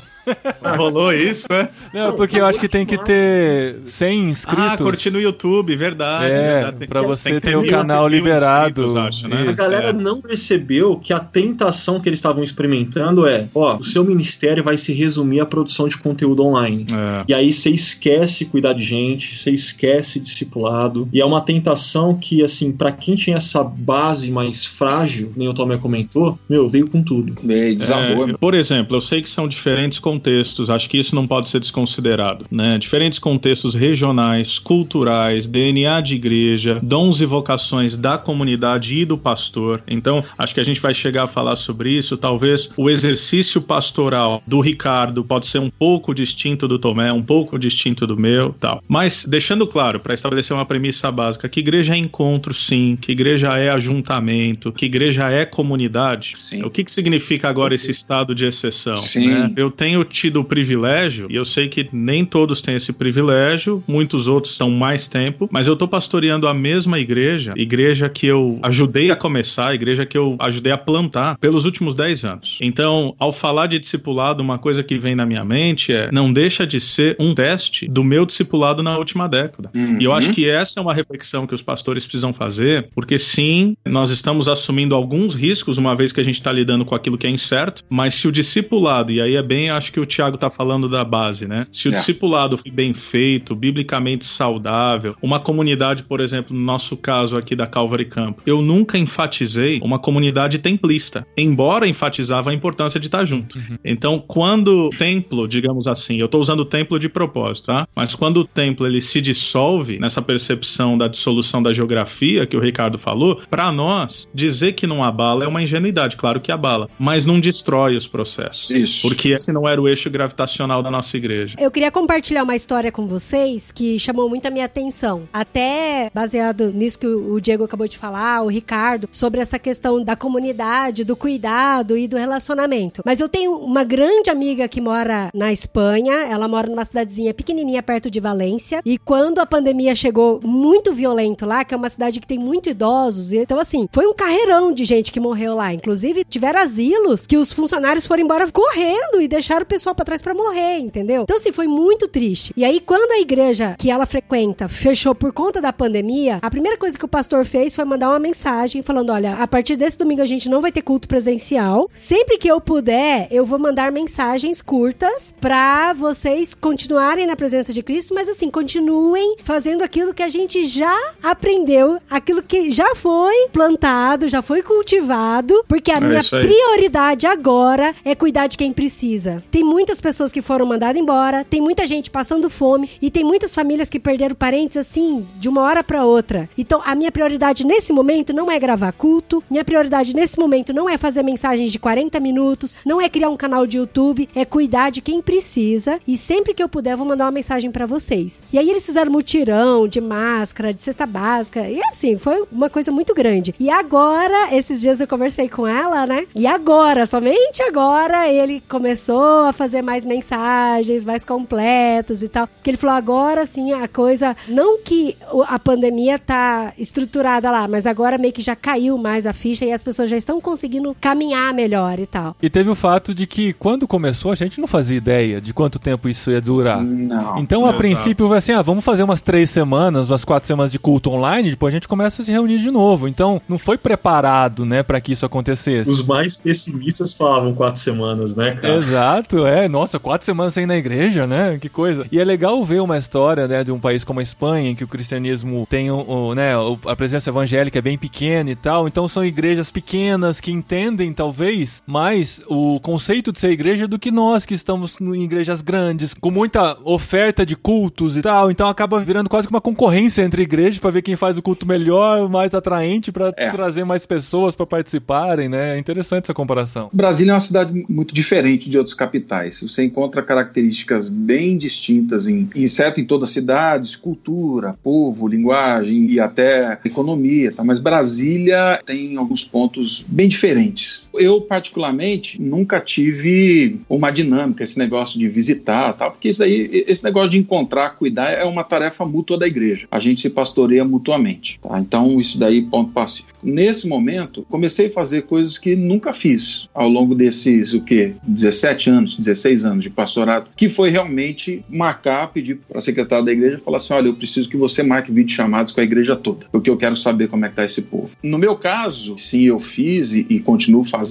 Rolou 0.78 1.14
isso, 1.14 1.46
é? 1.50 1.70
Não, 1.94 2.14
porque 2.14 2.40
eu 2.40 2.46
acho 2.46 2.60
que 2.60 2.68
tem 2.68 2.86
que 2.86 2.98
ter 2.98 3.78
100 3.84 4.30
inscritos. 4.30 4.66
Ah, 4.66 4.78
curtir 4.78 5.12
no 5.12 5.20
YouTube, 5.20 5.76
verdade. 5.76 6.26
É, 6.26 6.62
verdade. 6.62 6.88
pra 6.88 7.02
você 7.02 7.40
ter 7.40 7.58
o 7.58 7.68
canal 7.68 8.08
liberado. 8.08 8.98
acho, 9.00 9.28
né? 9.28 9.48
A 9.50 9.52
galera 9.52 9.90
é. 9.90 9.94
não 9.94 10.22
percebeu 10.22 10.98
que 10.98 11.14
a 11.14 11.20
tentação 11.20 12.00
que 12.00 12.10
eles 12.10 12.20
estavam 12.20 12.44
experimentando 12.44 13.28
é: 13.28 13.48
ó, 13.54 13.78
o 13.78 13.84
seu 13.84 14.04
ministério 14.04 14.64
vai 14.64 14.78
se 14.78 14.94
resumir 14.94 15.40
à 15.40 15.46
produção 15.46 15.88
de 15.88 15.98
conteúdo 15.98 16.44
online. 16.44 16.86
É. 16.92 17.26
E 17.28 17.34
aí 17.34 17.52
você 17.52 17.70
esquece 17.70 18.46
cuidar 18.46 18.74
de 18.74 18.84
gente, 18.84 19.38
você 19.38 19.52
esquece 19.52 20.20
discipulado. 20.20 21.08
E 21.12 21.22
é 21.22 21.26
uma 21.26 21.42
tentação 21.42 22.16
que, 22.16 22.44
assim, 22.44 22.72
pra 22.72 22.92
quem 22.92 23.16
tinha 23.16 23.38
essa 23.38 23.64
base 23.64 24.32
mais 24.32 24.66
frágil, 24.66 25.32
nem 25.36 25.48
o 25.48 25.54
Tomé 25.54 25.78
comentou, 25.78 26.38
meu, 26.50 26.68
veio 26.68 26.90
com 26.90 27.02
tudo. 27.02 27.36
Bem, 27.42 27.78
desabou. 27.78 28.30
É, 28.30 28.34
por 28.34 28.54
exemplo, 28.54 28.96
eu 28.96 29.02
sei 29.02 29.22
que 29.22 29.30
são 29.30 29.48
diferentes 29.48 30.00
contextos, 30.16 30.70
acho 30.70 30.90
que 30.90 30.98
isso 30.98 31.14
não 31.14 31.28
pode 31.28 31.50
ser 31.50 31.60
desconsiderado, 31.60 32.46
né? 32.50 32.78
Diferentes 32.78 33.20
contextos 33.20 33.76
regionais, 33.76 34.58
culturais, 34.60 35.48
DNA 35.48 36.00
de 36.00 36.16
igreja, 36.16 36.80
dons 36.82 37.20
e 37.20 37.26
vocações 37.26 37.98
da 37.98 38.18
comunidade 38.18 38.98
e 38.98 39.04
do 39.04 39.18
pastor. 39.18 39.84
Então, 39.88 40.24
acho 40.38 40.54
que 40.54 40.60
a 40.60 40.64
gente 40.64 40.80
vai 40.80 40.94
chegar 40.94 41.24
a 41.24 41.28
falar 41.28 41.58
sobre 41.58 41.90
isso. 41.92 42.16
Talvez 42.16 42.70
o 42.78 42.90
exercício 42.90 43.62
pastoral 43.62 44.42
do 44.48 44.62
Ricardo 44.62 45.24
pode 45.24 45.48
ser 45.48 45.60
um 45.60 45.70
pouco 45.70 46.14
distinto 46.14 46.68
do 46.68 46.80
Tomé, 46.80 47.12
um 47.12 47.24
pouco 47.24 47.60
distinto 47.60 48.08
do 48.08 48.18
meu, 48.18 48.56
tal. 48.58 48.82
Mas 48.88 49.26
deixando 49.28 49.68
claro, 49.68 50.00
para 50.00 50.14
estabelecer 50.14 50.56
uma 50.56 50.66
premissa 50.66 51.12
básica, 51.12 51.50
que 51.50 51.60
igreja 51.60 51.94
é 51.94 51.98
encontro, 51.98 52.54
sim, 52.54 52.98
que 53.00 53.12
igreja 53.12 53.58
é 53.58 53.70
ajuntamento, 53.70 54.72
que 54.72 54.86
igreja 54.86 55.30
é 55.30 55.46
comunidade. 55.46 56.36
Sim. 56.40 56.64
O 56.64 56.70
que, 56.70 56.84
que 56.84 56.92
significa 56.92 57.50
agora 57.50 57.76
esse 57.76 57.92
estado 57.92 58.34
de 58.34 58.46
exceção? 58.46 58.98
Sim. 58.98 59.28
né? 59.28 59.52
Eu 59.56 59.70
tenho 59.70 60.05
tido 60.12 60.42
o 60.42 60.44
privilégio, 60.44 61.28
e 61.30 61.36
eu 61.36 61.46
sei 61.46 61.68
que 61.68 61.88
nem 61.92 62.26
todos 62.26 62.62
têm 62.62 62.76
esse 62.76 62.94
privilégio, 62.94 63.84
muitos 63.88 64.28
outros 64.28 64.54
estão 64.54 64.70
mais 64.70 65.08
tempo, 65.08 65.50
mas 65.52 65.68
eu 65.68 65.74
estou 65.74 65.88
pastoreando 65.88 66.48
a 66.48 66.54
mesma 66.54 67.00
igreja, 67.00 67.54
igreja 67.56 68.10
que 68.10 68.26
eu 68.26 68.60
ajudei 68.64 69.12
a 69.12 69.16
começar, 69.16 69.74
igreja 69.74 70.06
que 70.06 70.18
eu 70.18 70.36
ajudei 70.40 70.72
a 70.72 70.78
plantar 70.78 71.38
pelos 71.38 71.66
últimos 71.66 71.96
10 71.96 72.26
anos. 72.26 72.58
Então, 72.62 73.16
ao 73.20 73.32
falar 73.32 73.68
de 73.68 73.80
discipulado, 73.80 74.42
uma 74.42 74.58
coisa 74.58 74.84
que 74.84 74.98
vem 74.98 75.16
na 75.16 75.26
minha 75.26 75.44
mente 75.44 75.94
é: 75.94 76.10
não 76.12 76.32
deixa 76.32 76.66
de 76.66 76.80
ser 76.80 77.16
um 77.20 77.34
teste 77.34 77.88
do 77.88 78.04
meu 78.04 78.26
discipulado 78.26 78.84
na 78.84 78.98
última 78.98 79.28
década. 79.28 79.70
Uhum. 79.74 80.00
E 80.00 80.04
eu 80.04 80.14
acho 80.14 80.34
que 80.34 80.48
essa 80.50 80.80
é 80.80 80.82
uma 80.82 80.94
reflexão 80.94 81.48
que 81.48 81.56
os 81.56 81.62
pastores 81.62 82.06
precisam 82.06 82.34
fazer, 82.34 82.90
porque 82.94 83.18
sim, 83.18 83.76
nós 83.86 84.10
estamos 84.10 84.48
assumindo 84.48 84.96
alguns 84.96 85.36
riscos, 85.36 85.78
uma 85.78 85.96
vez 85.96 86.12
que 86.12 86.20
a 86.20 86.24
gente 86.24 86.36
está 86.36 86.52
lidando 86.52 86.86
com 86.86 86.96
aquilo 86.96 87.18
que 87.18 87.28
é 87.28 87.30
incerto, 87.30 87.84
mas 87.90 88.16
se 88.16 88.28
o 88.28 88.32
discipulado, 88.32 89.12
e 89.12 89.22
aí 89.22 89.36
é 89.36 89.44
bem, 89.44 89.70
acho 89.70 89.92
que 89.96 90.00
o 90.02 90.06
Tiago 90.06 90.36
está 90.36 90.50
falando 90.50 90.90
da 90.90 91.06
base, 91.06 91.48
né? 91.48 91.68
Se 91.72 91.88
o 91.88 91.94
É. 91.94 91.96
discipulado 91.96 92.58
for 92.58 92.70
bem 92.70 92.94
feito, 92.94 93.56
biblicamente 93.56 94.26
saudável, 94.26 95.16
uma 95.22 95.40
comunidade, 95.40 96.04
por 96.04 96.20
exemplo, 96.20 96.54
no 96.54 96.62
nosso 96.62 96.98
caso 96.98 97.38
aqui 97.38 97.56
da 97.56 97.66
Calvary 97.66 98.04
Camp, 98.04 98.40
eu 98.46 98.62
nunca 98.62 98.98
enfatizei 98.98 99.80
uma 99.82 99.98
comunidade 99.98 100.60
templista, 100.60 101.26
embora 101.38 101.88
enfatizava 101.88 102.50
a 102.50 102.54
importância 102.54 103.00
de 103.00 103.06
estar 103.06 103.24
junto. 103.24 103.58
Então, 103.86 104.22
quando 104.28 104.88
o 104.88 104.90
templo, 104.90 105.48
digamos 105.48 105.88
assim, 105.88 106.18
eu 106.18 106.26
estou 106.26 106.42
usando 106.42 106.60
o 106.60 106.66
templo 106.66 107.00
de 107.00 107.08
propósito, 107.08 107.68
tá? 107.68 107.88
Mas 107.96 108.14
quando 108.14 108.42
o 108.42 108.44
templo 108.44 108.86
ele 108.86 109.00
se 109.00 109.22
dissolve 109.22 109.98
nessa 109.98 110.22
percepção 110.22 110.98
da 110.98 111.08
dissolução 111.08 111.64
da 111.64 111.74
geografia 111.74 112.46
que 112.46 112.58
o 112.58 112.60
Ricardo 112.60 112.98
falou, 112.98 113.40
para 113.50 113.72
nós 113.72 114.28
dizer 114.34 114.74
que 114.74 114.86
não 114.86 115.02
abala 115.02 115.46
é 115.46 115.48
uma 115.48 115.64
ingenuidade, 115.64 116.18
claro 116.18 116.42
que 116.42 116.52
abala, 116.52 116.90
mas 117.00 117.26
não 117.26 117.40
destrói 117.40 117.96
os 117.96 118.08
processos. 118.08 118.70
Isso. 118.70 119.08
Porque 119.08 119.30
esse 119.30 119.54
não 119.54 119.66
era 119.66 119.82
o 119.82 119.85
eixo 119.88 120.10
gravitacional 120.10 120.82
da 120.82 120.92
nossa 120.92 121.16
igreja. 121.18 121.56
Eu 121.60 121.72
queria 121.72 121.92
compartilhar 121.92 122.44
uma 122.44 122.56
história 122.56 122.92
com 122.92 123.08
vocês 123.08 123.72
que 123.72 124.00
chamou 124.00 124.30
muito 124.30 124.46
a 124.46 124.52
minha 124.52 124.66
atenção. 124.66 125.28
Até 125.32 126.10
baseado 126.14 126.72
nisso 126.72 127.00
que 127.00 127.08
o 127.08 127.40
Diego 127.40 127.64
acabou 127.64 127.88
de 127.88 127.98
falar, 127.98 128.42
o 128.42 128.48
Ricardo, 128.48 129.08
sobre 129.12 129.42
essa 129.42 129.60
questão 129.60 130.04
da 130.04 130.16
comunidade, 130.16 131.04
do 131.04 131.16
cuidado 131.16 131.98
e 131.98 132.08
do 132.08 132.18
relacionamento. 132.18 133.02
Mas 133.06 133.20
eu 133.20 133.30
tenho 133.30 133.58
uma 133.58 133.84
grande 133.84 134.30
amiga 134.30 134.68
que 134.68 134.82
mora 134.82 135.30
na 135.34 135.52
Espanha, 135.52 136.14
ela 136.14 136.48
mora 136.48 136.68
numa 136.68 136.86
cidadezinha 136.86 137.34
pequenininha 137.34 137.84
perto 137.84 138.10
de 138.10 138.20
Valência. 138.20 138.82
E 138.86 138.98
quando 138.98 139.40
a 139.40 139.46
pandemia 139.46 139.96
chegou 139.96 140.40
muito 140.44 140.94
violento 140.94 141.46
lá, 141.46 141.64
que 141.64 141.74
é 141.74 141.78
uma 141.78 141.90
cidade 141.90 142.20
que 142.20 142.28
tem 142.28 142.40
muito 142.40 142.70
idosos, 142.70 143.34
então 143.34 143.60
assim, 143.60 143.88
foi 143.92 144.06
um 144.08 144.14
carreirão 144.14 144.74
de 144.74 144.84
gente 144.84 145.12
que 145.12 145.20
morreu 145.20 145.56
lá. 145.56 145.74
Inclusive, 145.74 146.24
tiveram 146.24 146.60
asilos 146.60 147.26
que 147.28 147.38
os 147.38 147.52
funcionários 147.52 148.06
foram 148.06 148.24
embora 148.24 148.50
correndo 148.52 149.22
e 149.22 149.28
deixaram 149.28 149.65
o 149.66 149.68
pessoal 149.68 149.94
pra 149.96 150.06
trás 150.06 150.22
pra 150.22 150.34
morrer, 150.34 150.78
entendeu? 150.78 151.24
Então 151.24 151.38
assim, 151.38 151.52
foi 151.52 151.68
muito 151.68 152.08
triste. 152.08 152.54
E 152.56 152.64
aí 152.64 152.80
quando 152.80 153.12
a 153.12 153.20
igreja 153.20 153.76
que 153.78 153.92
ela 153.92 154.06
frequenta 154.06 154.68
fechou 154.70 155.14
por 155.14 155.34
conta 155.34 155.60
da 155.60 155.74
pandemia, 155.74 156.40
a 156.42 156.50
primeira 156.50 156.78
coisa 156.78 156.98
que 156.98 157.06
o 157.06 157.08
pastor 157.10 157.46
fez 157.46 157.76
foi 157.76 157.84
mandar 157.86 158.10
uma 158.10 158.20
mensagem 158.20 158.82
falando: 158.82 159.12
"Olha, 159.12 159.34
a 159.36 159.48
partir 159.48 159.76
desse 159.76 159.98
domingo 159.98 160.22
a 160.22 160.26
gente 160.26 160.48
não 160.50 160.62
vai 160.62 160.72
ter 160.72 160.82
culto 160.82 161.08
presencial. 161.08 161.90
Sempre 161.94 162.38
que 162.38 162.48
eu 162.48 162.62
puder, 162.62 163.28
eu 163.32 163.46
vou 163.46 163.60
mandar 163.60 163.92
mensagens 163.92 164.62
curtas 164.62 165.34
pra 165.42 165.94
vocês 165.94 166.54
continuarem 166.54 167.26
na 167.26 167.36
presença 167.36 167.74
de 167.74 167.82
Cristo, 167.82 168.14
mas 168.14 168.30
assim, 168.30 168.50
continuem 168.50 169.38
fazendo 169.44 169.84
aquilo 169.84 170.14
que 170.14 170.24
a 170.24 170.30
gente 170.30 170.66
já 170.66 170.96
aprendeu, 171.24 172.00
aquilo 172.10 172.42
que 172.42 172.72
já 172.72 172.96
foi 172.96 173.48
plantado, 173.52 174.30
já 174.30 174.42
foi 174.42 174.62
cultivado, 174.62 175.64
porque 175.68 175.92
a 175.92 175.98
É 175.98 176.00
minha 176.00 176.24
prioridade 176.24 177.26
agora 177.28 177.94
é 178.04 178.14
cuidar 178.16 178.48
de 178.48 178.58
quem 178.58 178.72
precisa. 178.72 179.44
Tem 179.56 179.64
muitas 179.64 180.02
pessoas 180.02 180.34
que 180.34 180.42
foram 180.42 180.66
mandadas 180.66 181.02
embora, 181.02 181.46
tem 181.46 181.62
muita 181.62 181.86
gente 181.86 182.12
passando 182.12 182.50
fome 182.50 182.90
e 183.02 183.10
tem 183.10 183.24
muitas 183.24 183.56
famílias 183.56 183.90
que 183.90 183.98
perderam 183.98 184.36
parentes 184.36 184.76
assim, 184.76 185.26
de 185.38 185.48
uma 185.48 185.62
hora 185.62 185.82
pra 185.82 186.04
outra. 186.04 186.50
Então, 186.58 186.82
a 186.84 186.94
minha 186.94 187.10
prioridade 187.10 187.66
nesse 187.66 187.94
momento 187.94 188.34
não 188.34 188.52
é 188.52 188.60
gravar 188.60 188.92
culto, 188.92 189.42
minha 189.50 189.64
prioridade 189.64 190.14
nesse 190.14 190.38
momento 190.38 190.74
não 190.74 190.90
é 190.90 190.98
fazer 190.98 191.24
mensagens 191.24 191.72
de 191.72 191.80
40 191.80 192.20
minutos, 192.20 192.76
não 192.86 193.00
é 193.00 193.08
criar 193.08 193.30
um 193.30 193.38
canal 193.38 193.66
de 193.66 193.78
YouTube, 193.78 194.28
é 194.36 194.44
cuidar 194.44 194.90
de 194.90 195.02
quem 195.02 195.22
precisa 195.22 196.02
e 196.06 196.18
sempre 196.18 196.54
que 196.54 196.62
eu 196.62 196.68
puder 196.68 196.98
vou 196.98 197.08
mandar 197.08 197.24
uma 197.24 197.32
mensagem 197.32 197.72
pra 197.72 197.86
vocês. 197.86 198.44
E 198.52 198.60
aí 198.60 198.70
eles 198.70 198.86
fizeram 198.86 199.10
mutirão 199.10 199.88
de 199.88 200.02
máscara, 200.02 200.74
de 200.74 200.82
cesta 200.82 201.06
básica, 201.06 201.62
e 201.62 201.82
assim, 201.94 202.18
foi 202.18 202.44
uma 202.52 202.70
coisa 202.70 202.92
muito 202.92 203.16
grande. 203.16 203.56
E 203.58 203.70
agora, 203.70 204.54
esses 204.54 204.82
dias 204.82 205.00
eu 205.00 205.08
conversei 205.08 205.48
com 205.48 205.66
ela, 205.66 206.06
né? 206.06 206.28
E 206.36 206.46
agora, 206.46 207.06
somente 207.06 207.64
agora, 207.64 208.28
ele 208.28 208.62
começou 208.68 209.45
a 209.46 209.54
fazer 209.54 209.82
mais 209.82 210.06
mensagens, 210.06 211.06
mais 211.06 211.24
completas 211.24 212.22
e 212.22 212.28
tal. 212.28 212.48
Que 212.64 212.72
ele 212.72 212.78
falou, 212.78 212.96
agora 212.96 213.46
sim, 213.46 213.74
a 213.74 213.88
coisa. 213.88 214.36
Não 214.48 214.80
que 214.80 215.16
a 215.48 215.60
pandemia 215.60 216.18
tá 216.20 216.74
estruturada 216.78 217.50
lá, 217.52 217.68
mas 217.68 217.86
agora 217.86 218.18
meio 218.18 218.34
que 218.34 218.42
já 218.42 218.56
caiu 218.56 218.98
mais 218.98 219.26
a 219.26 219.34
ficha 219.34 219.66
e 219.66 219.72
as 219.72 219.84
pessoas 219.84 220.10
já 220.10 220.18
estão 220.18 220.40
conseguindo 220.42 220.96
caminhar 221.00 221.54
melhor 221.54 222.00
e 222.00 222.06
tal. 222.06 222.36
E 222.42 222.50
teve 222.50 222.70
o 222.70 222.76
fato 222.76 223.14
de 223.14 223.26
que 223.26 223.54
quando 223.54 223.88
começou 223.88 224.32
a 224.32 224.36
gente 224.36 224.60
não 224.60 224.68
fazia 224.68 224.98
ideia 224.98 225.42
de 225.42 225.54
quanto 225.54 225.80
tempo 225.80 226.10
isso 226.10 226.32
ia 226.32 226.42
durar. 226.42 226.84
Não. 226.84 227.38
Então, 227.40 227.62
a 227.62 227.70
Exato. 227.70 227.78
princípio, 227.78 228.28
vai 228.28 228.40
assim: 228.40 228.54
ah, 228.54 228.62
vamos 228.62 228.84
fazer 228.84 229.04
umas 229.04 229.22
três 229.22 229.50
semanas, 229.50 230.10
umas 230.10 230.26
quatro 230.26 230.48
semanas 230.48 230.72
de 230.72 230.80
culto 230.80 231.10
online, 231.12 231.52
depois 231.52 231.74
a 231.74 231.78
gente 231.78 231.88
começa 231.88 232.22
a 232.22 232.26
se 232.26 232.32
reunir 232.32 232.60
de 232.60 232.72
novo. 232.72 233.08
Então, 233.08 233.42
não 233.48 233.58
foi 233.58 233.78
preparado, 233.78 234.66
né, 234.66 234.84
pra 234.84 235.00
que 235.02 235.12
isso 235.12 235.26
acontecesse. 235.26 235.90
Os 235.90 236.04
mais 236.04 236.38
pessimistas 236.38 237.14
falavam 237.14 237.54
quatro 237.54 237.80
semanas, 237.82 238.36
né, 238.36 238.56
cara? 238.56 238.76
Exato, 238.76 239.35
é. 239.44 239.68
Nossa, 239.68 239.98
quatro 239.98 240.26
semanas 240.26 240.54
sem 240.54 240.64
ir 240.64 240.68
na 240.68 240.78
igreja, 240.78 241.26
né? 241.26 241.58
Que 241.60 241.68
coisa. 241.68 242.06
E 242.12 242.20
é 242.20 242.24
legal 242.24 242.64
ver 242.64 242.82
uma 242.82 242.98
história, 242.98 243.48
né, 243.48 243.64
de 243.64 243.72
um 243.72 243.80
país 243.80 244.04
como 244.04 244.20
a 244.20 244.24
Espanha, 244.24 244.70
em 244.70 244.76
que 244.76 244.84
o 244.84 244.88
cristianismo 244.88 245.66
tem 245.70 245.90
o, 245.90 245.98
o, 246.08 246.36
né, 246.36 246.52
a 246.86 246.96
presença 246.96 247.30
evangélica 247.30 247.80
é 247.80 247.82
bem 247.82 247.98
pequena 247.98 248.52
e 248.52 248.56
tal. 248.56 248.88
Então 248.88 249.08
são 249.08 249.26
igrejas 249.26 249.72
pequenas 249.72 250.40
que 250.40 250.52
entendem, 250.52 251.12
talvez, 251.12 251.82
mais 251.88 252.42
o 252.48 252.80
conceito 252.80 253.32
de 253.32 253.40
ser 253.40 253.50
igreja 253.50 253.88
do 253.88 253.98
que 253.98 254.12
nós 254.12 254.46
que 254.46 254.54
estamos 254.54 254.96
em 255.02 255.24
igrejas 255.24 255.62
grandes, 255.62 256.14
com 256.14 256.30
muita 256.30 256.78
oferta 256.84 257.46
de 257.46 257.56
cultos 257.56 258.16
e 258.18 258.22
tal. 258.22 258.52
Então 258.52 258.68
acaba 258.70 259.00
virando 259.00 259.30
quase 259.30 259.48
que 259.48 259.54
uma 259.54 259.62
concorrência 259.62 260.22
entre 260.22 260.44
igrejas 260.44 260.78
pra 260.80 260.92
ver 260.92 261.02
quem 261.02 261.16
faz 261.16 261.38
o 261.38 261.42
culto 261.42 261.66
melhor, 261.66 262.30
mais 262.30 262.54
atraente, 262.54 263.12
pra 263.12 263.34
É. 263.38 263.48
trazer 263.48 263.84
mais 263.86 264.06
pessoas 264.06 264.56
pra 264.56 264.66
participarem, 264.66 265.50
né? 265.50 265.76
É 265.76 265.80
interessante 265.80 266.26
essa 266.26 266.34
comparação. 266.34 266.90
Brasília 266.94 267.32
é 267.32 267.34
uma 267.34 267.40
cidade 267.40 267.86
muito 267.90 268.14
diferente 268.14 268.70
de 268.70 268.78
outros 268.78 268.94
capitais. 268.96 269.25
Você 269.62 269.84
encontra 269.84 270.22
características 270.22 271.10
bem 271.10 271.58
distintas 271.58 272.28
em, 272.28 272.50
certo 272.68 273.00
em 273.00 273.06
todas 273.06 273.30
as 273.30 273.34
cidades, 273.34 273.96
cultura, 273.96 274.76
povo, 274.84 275.28
linguagem 275.28 276.10
e 276.12 276.20
até 276.20 276.80
economia. 276.86 277.52
Tá? 277.52 277.64
Mas 277.64 277.80
Brasília 277.80 278.82
tem 278.86 279.18
alguns 279.18 279.44
pontos 279.44 280.04
bem 280.08 280.28
diferentes. 280.28 281.05
Eu, 281.20 281.42
particularmente, 281.42 282.42
nunca 282.42 282.80
tive 282.80 283.80
uma 283.90 284.12
dinâmica, 284.12 284.64
esse 284.64 284.78
negócio 284.78 285.20
de 285.20 285.28
visitar 285.28 285.94
tal, 285.94 286.12
porque 286.12 286.30
isso 286.30 286.44
aí, 286.44 286.86
esse 286.88 287.04
negócio 287.04 287.30
de 287.30 287.38
encontrar, 287.38 287.92
cuidar, 287.92 288.32
é 288.32 288.44
uma 288.44 288.64
tarefa 288.64 289.06
mútua 289.06 289.38
da 289.38 289.48
igreja. 289.48 289.88
A 289.92 290.00
gente 290.00 290.22
se 290.22 290.30
pastoreia 290.30 290.86
mutuamente, 290.86 291.60
tá? 291.60 291.80
Então, 291.80 292.20
isso 292.20 292.38
daí, 292.38 292.62
ponto 292.62 292.92
pacífico. 292.92 293.30
Nesse 293.42 293.88
momento, 293.88 294.46
comecei 294.50 294.88
a 294.88 294.92
fazer 294.92 295.24
coisas 295.24 295.58
que 295.58 295.76
nunca 295.76 296.14
fiz 296.14 296.68
ao 296.74 296.90
longo 296.90 297.14
desses, 297.14 297.74
o 297.74 297.82
quê? 297.82 298.14
17 298.24 298.90
anos, 298.90 299.18
16 299.18 299.66
anos 299.66 299.84
de 299.84 299.90
pastorado, 299.90 300.50
que 300.56 300.68
foi 300.68 300.90
realmente 300.90 301.64
marcar, 301.70 302.32
pedir 302.32 302.56
para 302.68 302.80
a 302.80 302.82
secretária 302.82 303.24
da 303.24 303.32
igreja, 303.32 303.62
falar 303.64 303.78
assim, 303.78 303.94
olha, 303.94 304.08
eu 304.08 304.16
preciso 304.16 304.50
que 304.50 304.58
você 304.58 304.84
marque 304.84 305.12
vídeo 305.12 305.34
chamados 305.34 305.72
com 305.72 305.82
a 305.82 305.84
igreja 305.84 306.16
toda, 306.16 306.46
porque 306.52 306.70
eu 306.70 306.78
quero 306.78 306.96
saber 306.96 307.28
como 307.28 307.46
é 307.46 307.50
que 307.50 307.56
tá 307.56 307.66
esse 307.66 307.82
povo. 307.82 308.10
No 308.24 308.38
meu 308.38 308.56
caso, 308.56 309.18
sim, 309.18 309.44
eu 309.44 309.60
fiz 309.60 310.14
e, 310.14 310.26
e 310.30 310.40
continuo 310.40 310.84
fazendo, 310.84 311.05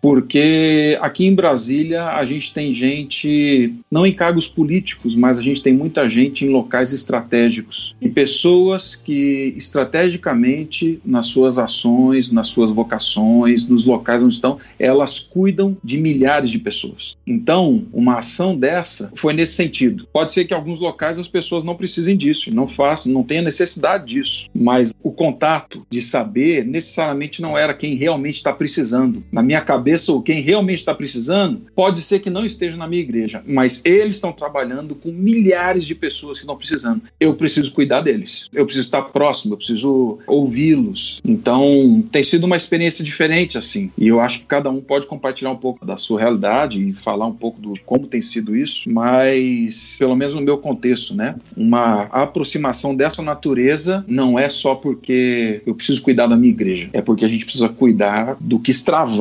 porque 0.00 0.98
aqui 1.00 1.26
em 1.26 1.34
Brasília 1.34 2.04
a 2.04 2.24
gente 2.24 2.52
tem 2.52 2.72
gente, 2.74 3.74
não 3.90 4.06
em 4.06 4.12
cargos 4.12 4.48
políticos, 4.48 5.14
mas 5.14 5.38
a 5.38 5.42
gente 5.42 5.62
tem 5.62 5.72
muita 5.72 6.08
gente 6.08 6.44
em 6.44 6.50
locais 6.50 6.92
estratégicos 6.92 7.94
e 8.00 8.08
pessoas 8.08 8.94
que 8.94 9.54
estrategicamente 9.56 11.00
nas 11.04 11.26
suas 11.26 11.58
ações, 11.58 12.32
nas 12.32 12.48
suas 12.48 12.72
vocações, 12.72 13.66
nos 13.66 13.84
locais 13.84 14.22
onde 14.22 14.34
estão, 14.34 14.58
elas 14.78 15.18
cuidam 15.18 15.76
de 15.82 15.98
milhares 15.98 16.50
de 16.50 16.58
pessoas. 16.58 17.16
Então, 17.26 17.84
uma 17.92 18.18
ação 18.18 18.56
dessa 18.56 19.10
foi 19.14 19.32
nesse 19.32 19.54
sentido. 19.54 20.06
Pode 20.12 20.32
ser 20.32 20.44
que 20.44 20.54
em 20.54 20.56
alguns 20.56 20.80
locais 20.80 21.18
as 21.18 21.28
pessoas 21.28 21.64
não 21.64 21.74
precisem 21.74 22.16
disso, 22.16 22.54
não 22.54 22.66
façam, 22.66 23.12
não 23.12 23.22
tenham 23.22 23.44
necessidade 23.44 24.06
disso, 24.06 24.48
mas 24.54 24.94
o 25.02 25.10
contato 25.10 25.86
de 25.90 26.00
saber 26.00 26.64
necessariamente 26.64 27.42
não 27.42 27.56
era 27.56 27.74
quem 27.74 27.94
realmente 27.94 28.36
está 28.36 28.52
precisando. 28.52 29.22
Na 29.36 29.42
minha 29.42 29.60
cabeça, 29.60 30.10
o 30.12 30.22
quem 30.22 30.40
realmente 30.40 30.78
está 30.78 30.94
precisando 30.94 31.60
pode 31.74 32.00
ser 32.00 32.20
que 32.20 32.30
não 32.30 32.46
esteja 32.46 32.74
na 32.78 32.88
minha 32.88 33.02
igreja, 33.02 33.42
mas 33.46 33.82
eles 33.84 34.14
estão 34.14 34.32
trabalhando 34.32 34.94
com 34.94 35.12
milhares 35.12 35.84
de 35.84 35.94
pessoas 35.94 36.38
que 36.38 36.44
estão 36.44 36.56
precisando. 36.56 37.02
Eu 37.20 37.34
preciso 37.34 37.70
cuidar 37.72 38.00
deles, 38.00 38.48
eu 38.50 38.64
preciso 38.64 38.86
estar 38.86 39.02
próximo, 39.02 39.52
eu 39.52 39.58
preciso 39.58 40.20
ouvi-los. 40.26 41.20
Então, 41.22 42.02
tem 42.10 42.24
sido 42.24 42.44
uma 42.44 42.56
experiência 42.56 43.04
diferente 43.04 43.58
assim, 43.58 43.90
e 43.98 44.08
eu 44.08 44.20
acho 44.20 44.38
que 44.38 44.46
cada 44.46 44.70
um 44.70 44.80
pode 44.80 45.06
compartilhar 45.06 45.50
um 45.50 45.56
pouco 45.56 45.84
da 45.84 45.98
sua 45.98 46.18
realidade 46.18 46.88
e 46.88 46.94
falar 46.94 47.26
um 47.26 47.34
pouco 47.34 47.60
de 47.60 47.78
como 47.82 48.06
tem 48.06 48.22
sido 48.22 48.56
isso, 48.56 48.88
mas 48.88 49.96
pelo 49.98 50.16
menos 50.16 50.32
no 50.32 50.40
meu 50.40 50.56
contexto, 50.56 51.14
né? 51.14 51.34
Uma 51.54 52.04
aproximação 52.04 52.94
dessa 52.94 53.20
natureza 53.20 54.02
não 54.08 54.38
é 54.38 54.48
só 54.48 54.74
porque 54.74 55.60
eu 55.66 55.74
preciso 55.74 56.00
cuidar 56.00 56.26
da 56.26 56.36
minha 56.36 56.54
igreja, 56.54 56.88
é 56.94 57.02
porque 57.02 57.26
a 57.26 57.28
gente 57.28 57.44
precisa 57.44 57.68
cuidar 57.68 58.38
do 58.40 58.58
que 58.58 58.70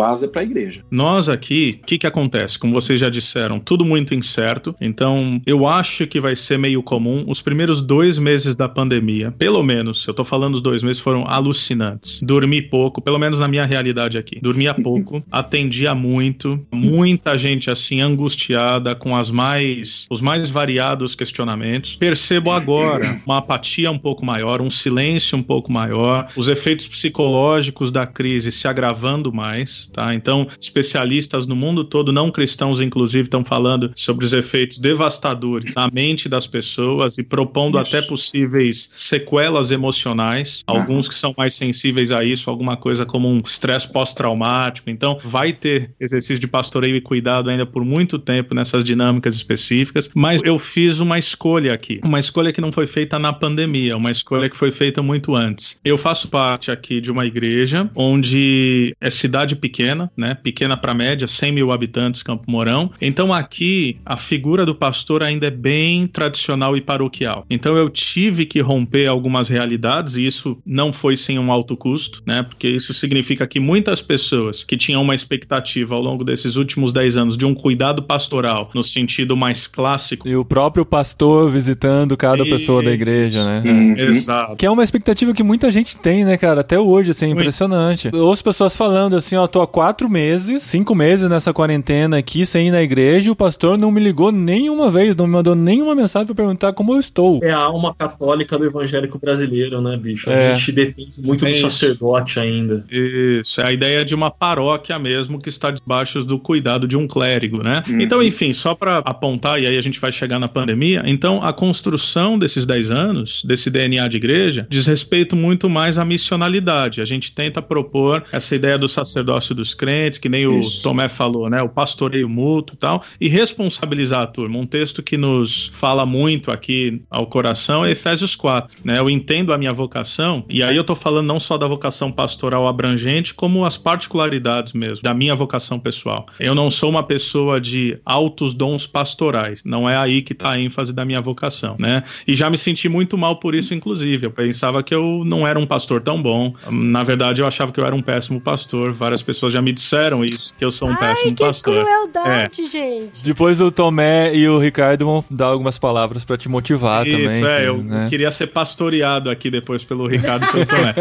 extravasa 0.06 0.28
para 0.28 0.42
a 0.42 0.44
igreja. 0.44 0.84
Nós 0.92 1.28
aqui, 1.28 1.80
o 1.82 1.86
que, 1.86 1.98
que 1.98 2.08
acontece? 2.08 2.60
Como 2.60 2.74
vocês 2.74 3.00
já 3.00 3.10
disseram, 3.10 3.60
tudo 3.60 3.84
muito 3.84 4.14
incerto. 4.14 4.76
Então, 4.80 5.42
eu 5.46 5.68
acho 5.68 6.06
que 6.06 6.20
vai 6.20 6.36
ser 6.36 6.58
meio 6.60 6.84
comum. 6.84 7.26
Os 7.28 7.42
primeiros 7.42 7.82
dois 7.82 8.18
meses 8.18 8.56
da 8.56 8.70
pandemia, 8.70 9.32
pelo 9.32 9.64
menos, 9.64 10.06
eu 10.06 10.14
tô 10.14 10.24
falando 10.24 10.56
os 10.56 10.62
dois 10.62 10.84
meses, 10.84 11.00
foram 11.00 11.26
alucinantes. 11.28 12.20
Dormi 12.22 12.62
pouco, 12.62 13.02
pelo 13.02 13.18
menos 13.18 13.40
na 13.40 13.48
minha 13.48 13.66
realidade 13.66 14.18
aqui. 14.18 14.40
Dormia 14.40 14.74
pouco, 14.76 15.24
atendia 15.32 15.96
muito, 15.96 16.66
muita 16.72 17.38
gente 17.38 17.72
assim 17.72 18.02
angustiada 18.02 18.96
com 18.96 19.16
as 19.16 19.32
mais 19.32 20.06
os 20.10 20.22
mais 20.22 20.50
variados 20.50 21.16
questionamentos. 21.16 21.96
Percebo 21.96 22.52
agora 22.52 23.20
uma 23.26 23.38
apatia 23.38 23.90
um 23.90 23.98
pouco 23.98 24.26
maior, 24.26 24.62
um 24.62 24.70
silêncio 24.70 25.38
um 25.38 25.44
pouco 25.44 25.72
maior, 25.72 26.28
os 26.36 26.48
efeitos 26.48 26.88
psicológicos 26.88 27.92
da 27.92 28.06
crise 28.06 28.52
se 28.52 28.68
agravando 28.68 29.32
mais, 29.32 29.90
tá? 29.96 30.14
Então, 30.14 30.48
especialistas 30.60 31.48
no 31.48 31.56
mundo 31.56 31.86
todo, 31.86 32.12
não 32.12 32.30
cristãos 32.30 32.82
inclusive, 32.82 33.24
estão 33.24 33.46
falando 33.46 33.92
sobre 33.96 34.26
os 34.26 34.34
efeitos 34.34 34.78
devastadores 34.78 35.74
na 35.74 35.90
mente 35.90 36.28
das 36.28 36.46
pessoas 36.46 37.18
e 37.18 37.24
propondo 37.24 37.80
isso. 37.80 37.96
até 37.96 38.06
possíveis 38.06 38.92
sequelas 38.94 39.72
emocionais, 39.72 40.64
alguns 40.68 41.08
que 41.08 41.16
são 41.16 41.34
mais 41.38 41.54
sensíveis 41.56 42.12
a 42.12 42.24
isso, 42.24 42.50
alguma 42.50 42.76
coisa 42.76 43.06
como 43.06 43.30
um 43.30 43.42
estresse 43.46 43.92
pós-traumático. 43.92 44.90
Então, 44.90 45.18
vai 45.24 45.54
ter 45.54 45.92
exercício 46.00 46.40
de 46.40 46.48
pastoreio 46.48 46.96
e 46.96 47.02
cuidado 47.02 47.50
ainda 47.50 47.66
por 47.66 47.86
muito 47.86 48.20
tempo 48.20 48.54
nessas 48.54 48.84
dinâmicas 48.84 49.36
específicas, 49.36 50.10
mas 50.14 50.42
eu 50.44 50.60
fiz 50.60 51.00
uma 51.00 51.18
escolha 51.18 51.74
aqui, 51.74 52.02
uma 52.04 52.20
escolha 52.20 52.52
que 52.52 52.60
não 52.60 52.72
foi 52.72 52.86
feita 52.86 53.18
na 53.18 53.32
pandemia, 53.32 53.96
uma 53.96 54.12
escolha 54.12 54.50
que 54.50 54.58
foi 54.58 54.72
feita 54.72 55.02
muito 55.02 55.36
antes. 55.36 55.80
Eu 55.86 55.98
faço 55.98 56.28
parte 56.28 56.70
aqui 56.70 57.00
de 57.00 57.12
uma 57.12 57.26
igreja 57.26 57.90
onde 57.96 58.96
é 59.00 59.10
cidade 59.10 59.56
pequena, 59.56 59.75
né? 60.16 60.34
Pequena 60.34 60.78
para 60.78 60.94
média, 60.94 61.28
100 61.28 61.52
mil 61.52 61.72
habitantes, 61.72 62.24
Campo 62.24 62.50
Mourão. 62.50 62.92
Então 63.02 63.34
aqui 63.34 63.98
a 64.06 64.18
figura 64.18 64.66
do 64.66 64.76
pastor 64.76 65.24
ainda 65.24 65.48
é 65.48 65.52
bem 65.52 66.08
tradicional 66.08 66.76
e 66.78 66.82
paroquial. 66.82 67.46
Então 67.50 67.76
eu 67.76 67.90
tive 67.90 68.46
que 68.46 68.60
romper 68.60 69.08
algumas 69.08 69.50
realidades 69.50 70.18
e 70.18 70.26
isso 70.26 70.58
não 70.66 70.94
foi 70.94 71.18
sem 71.18 71.38
um 71.40 71.52
alto 71.52 71.76
custo, 71.76 72.22
né? 72.26 72.44
Porque 72.44 72.68
isso 72.68 72.94
significa 72.94 73.48
que 73.48 73.60
muitas 73.60 74.02
pessoas 74.02 74.64
que 74.64 74.78
tinham 74.78 75.02
uma 75.02 75.16
expectativa 75.16 75.96
ao 75.96 76.02
longo 76.02 76.24
desses 76.24 76.56
últimos 76.56 76.92
10 76.92 77.18
anos 77.18 77.38
de 77.38 77.46
um 77.46 77.54
cuidado 77.54 78.04
pastoral 78.04 78.70
no 78.74 78.84
sentido 78.84 79.36
mais 79.36 79.68
clássico. 79.68 80.28
E 80.28 80.36
o 80.36 80.46
próprio 80.46 80.86
pastor 80.86 81.50
visitando 81.50 82.16
cada 82.18 82.44
e... 82.44 82.50
pessoa 82.50 82.84
da 82.84 82.92
igreja, 82.92 83.44
né? 83.44 83.64
Uhum. 83.66 83.96
Exato. 83.98 84.56
Que 84.56 84.66
é 84.66 84.72
uma 84.72 84.84
expectativa 84.84 85.34
que 85.34 85.44
muita 85.44 85.70
gente 85.72 85.98
tem, 85.98 86.24
né, 86.24 86.38
cara? 86.38 86.62
Até 86.62 86.80
hoje, 86.80 87.12
assim, 87.12 87.28
é 87.28 87.30
impressionante. 87.30 88.10
Eu 88.14 88.26
ouço 88.26 88.44
pessoas 88.44 88.76
falando 88.76 89.16
assim, 89.16 89.36
ó, 89.36 89.48
tô 89.48 89.62
há 89.66 89.68
quatro 89.68 90.10
meses, 90.10 90.64
cinco 90.64 90.96
meses 90.96 91.30
nessa 91.30 91.54
quarentena 91.54 92.18
aqui, 92.18 92.46
sem 92.46 92.70
ir 92.70 92.72
na 92.72 92.82
igreja, 92.82 93.28
e 93.28 93.32
o 93.32 93.36
pastor 93.36 93.78
não 93.78 93.92
me 93.92 94.00
ligou 94.00 94.32
nenhuma 94.32 94.90
vez, 94.90 95.16
não 95.16 95.28
me 95.28 95.34
mandou 95.34 95.56
nenhuma 95.56 95.94
mensagem 95.94 96.28
para 96.28 96.36
perguntar 96.36 96.74
como 96.74 96.94
eu 96.94 97.00
estou. 97.00 97.40
É 97.44 97.52
a 97.52 97.58
alma 97.58 97.94
católica 97.94 98.58
do 98.58 98.66
evangélico 98.66 99.20
brasileiro, 99.20 99.82
né, 99.82 99.98
bicho? 99.98 100.30
A 100.30 100.34
é. 100.34 100.56
gente 100.56 100.72
depende 100.72 101.22
muito 101.22 101.46
é 101.46 101.50
do 101.50 101.56
sacerdote 101.58 102.40
ainda. 102.40 102.86
Isso, 102.90 103.60
é 103.60 103.66
a 103.66 103.74
ideia 103.74 104.06
de 104.06 104.16
uma 104.16 104.32
paróquia 104.32 104.98
mesmo 105.00 105.40
que 105.40 105.50
está 105.50 105.72
debaixo 105.72 106.24
do 106.24 106.38
cuidado 106.40 106.88
de 106.88 106.96
um 106.96 107.08
clérigo, 107.08 107.64
né? 107.64 107.84
Uhum. 107.88 108.00
Então, 108.00 108.22
enfim, 108.22 108.54
só 108.54 108.76
para 108.76 109.00
apontar, 109.00 109.62
e 109.62 109.66
aí 109.66 109.78
a 109.78 109.82
gente 109.82 110.00
vai 110.00 110.12
chegar 110.12 110.40
na 110.40 110.48
pandemia, 110.48 111.04
então 111.06 111.44
a 111.44 111.52
construção 111.52 112.38
desses 112.38 112.66
10 112.66 112.92
anos, 112.92 113.44
desse 113.44 113.70
DNA 113.70 114.08
de 114.08 114.18
igreja, 114.18 114.68
diz 114.70 114.86
respeito 114.86 115.36
muito 115.36 115.70
mais 115.70 115.98
à 115.98 116.06
missionalidade. 116.06 117.02
A 117.02 117.06
gente 117.06 117.32
tenta 117.32 117.62
propor 117.62 118.24
essa 118.32 118.56
ideia 118.56 118.78
do 118.78 118.88
sacerdócio 118.88 119.55
dos 119.56 119.74
crentes, 119.74 120.20
que 120.20 120.30
nem 120.30 120.60
Isso. 120.60 120.80
o 120.80 120.84
Tomé 120.84 121.08
falou, 121.08 121.50
né? 121.50 121.62
O 121.62 121.70
pastoreio 121.70 122.30
mútuo 122.30 122.76
e 122.76 122.78
tal, 122.78 123.04
e 123.20 123.28
responsabilizar 123.28 124.22
a 124.22 124.28
turma. 124.28 124.60
Um 124.60 124.66
texto 124.66 125.02
que 125.02 125.18
nos 125.18 125.72
fala 125.74 126.06
muito 126.06 126.52
aqui 126.52 127.02
ao 127.10 127.28
coração 127.28 127.86
é 127.86 127.92
Efésios 127.92 128.36
4, 128.36 128.78
né? 128.84 129.00
Eu 129.00 129.10
entendo 129.10 129.54
a 129.54 129.58
minha 129.58 129.74
vocação, 129.74 130.46
e 130.50 130.62
aí 130.62 130.76
eu 130.76 130.84
tô 130.84 130.96
falando 130.96 131.28
não 131.28 131.40
só 131.40 131.58
da 131.58 131.68
vocação 131.68 132.12
pastoral 132.12 132.68
abrangente, 132.68 133.34
como 133.34 133.66
as 133.66 133.78
particularidades 133.78 134.74
mesmo, 134.74 135.04
da 135.04 135.14
minha 135.14 135.36
vocação 135.36 135.80
pessoal. 135.80 136.26
Eu 136.40 136.54
não 136.54 136.70
sou 136.70 136.90
uma 136.90 137.04
pessoa 137.04 137.60
de 137.60 137.98
altos 138.06 138.54
dons 138.54 138.86
pastorais, 138.86 139.62
não 139.64 139.90
é 139.90 139.98
aí 139.98 140.22
que 140.22 140.34
tá 140.34 140.52
a 140.52 140.60
ênfase 140.60 140.94
da 140.94 141.06
minha 141.06 141.22
vocação, 141.22 141.76
né? 141.80 142.04
E 142.28 142.36
já 142.36 142.50
me 142.50 142.58
senti 142.58 142.90
muito 142.90 143.18
mal 143.18 143.38
por 143.38 143.56
isso, 143.56 143.74
inclusive. 143.74 144.26
Eu 144.26 144.32
pensava 144.32 144.82
que 144.84 144.94
eu 144.94 145.24
não 145.26 145.48
era 145.48 145.60
um 145.60 145.66
pastor 145.66 146.02
tão 146.02 146.22
bom. 146.22 146.54
Na 146.70 147.04
verdade, 147.04 147.42
eu 147.42 147.48
achava 147.48 147.72
que 147.72 147.80
eu 147.80 147.86
era 147.86 147.96
um 147.96 148.02
péssimo 148.02 148.40
pastor. 148.42 148.92
Várias 148.92 149.24
pessoas 149.24 149.45
já 149.50 149.62
me 149.62 149.72
disseram 149.72 150.24
isso, 150.24 150.54
que 150.58 150.64
eu 150.64 150.72
sou 150.72 150.88
um 150.88 150.92
Ai, 150.92 150.98
péssimo 150.98 151.36
que 151.36 151.44
pastor. 151.44 151.84
crueldade, 151.84 152.62
é. 152.62 152.66
gente. 152.66 153.24
Depois 153.24 153.62
o 153.62 153.72
Tomé 153.72 154.36
e 154.36 154.48
o 154.48 154.58
Ricardo 154.58 155.06
vão 155.06 155.24
dar 155.30 155.48
algumas 155.48 155.78
palavras 155.78 156.24
para 156.26 156.38
te 156.38 156.50
motivar 156.50 157.06
isso, 157.06 157.18
também. 157.18 157.38
Isso, 157.38 157.48
é. 157.48 157.68
eu 157.68 157.78
né? 157.78 158.08
queria 158.10 158.32
ser 158.32 158.48
pastoreado 158.48 159.30
aqui 159.30 159.50
depois 159.50 159.84
pelo 159.84 160.08
Ricardo 160.08 160.46
e 160.46 160.52
pelo 160.52 160.66
Tomé. 160.66 160.96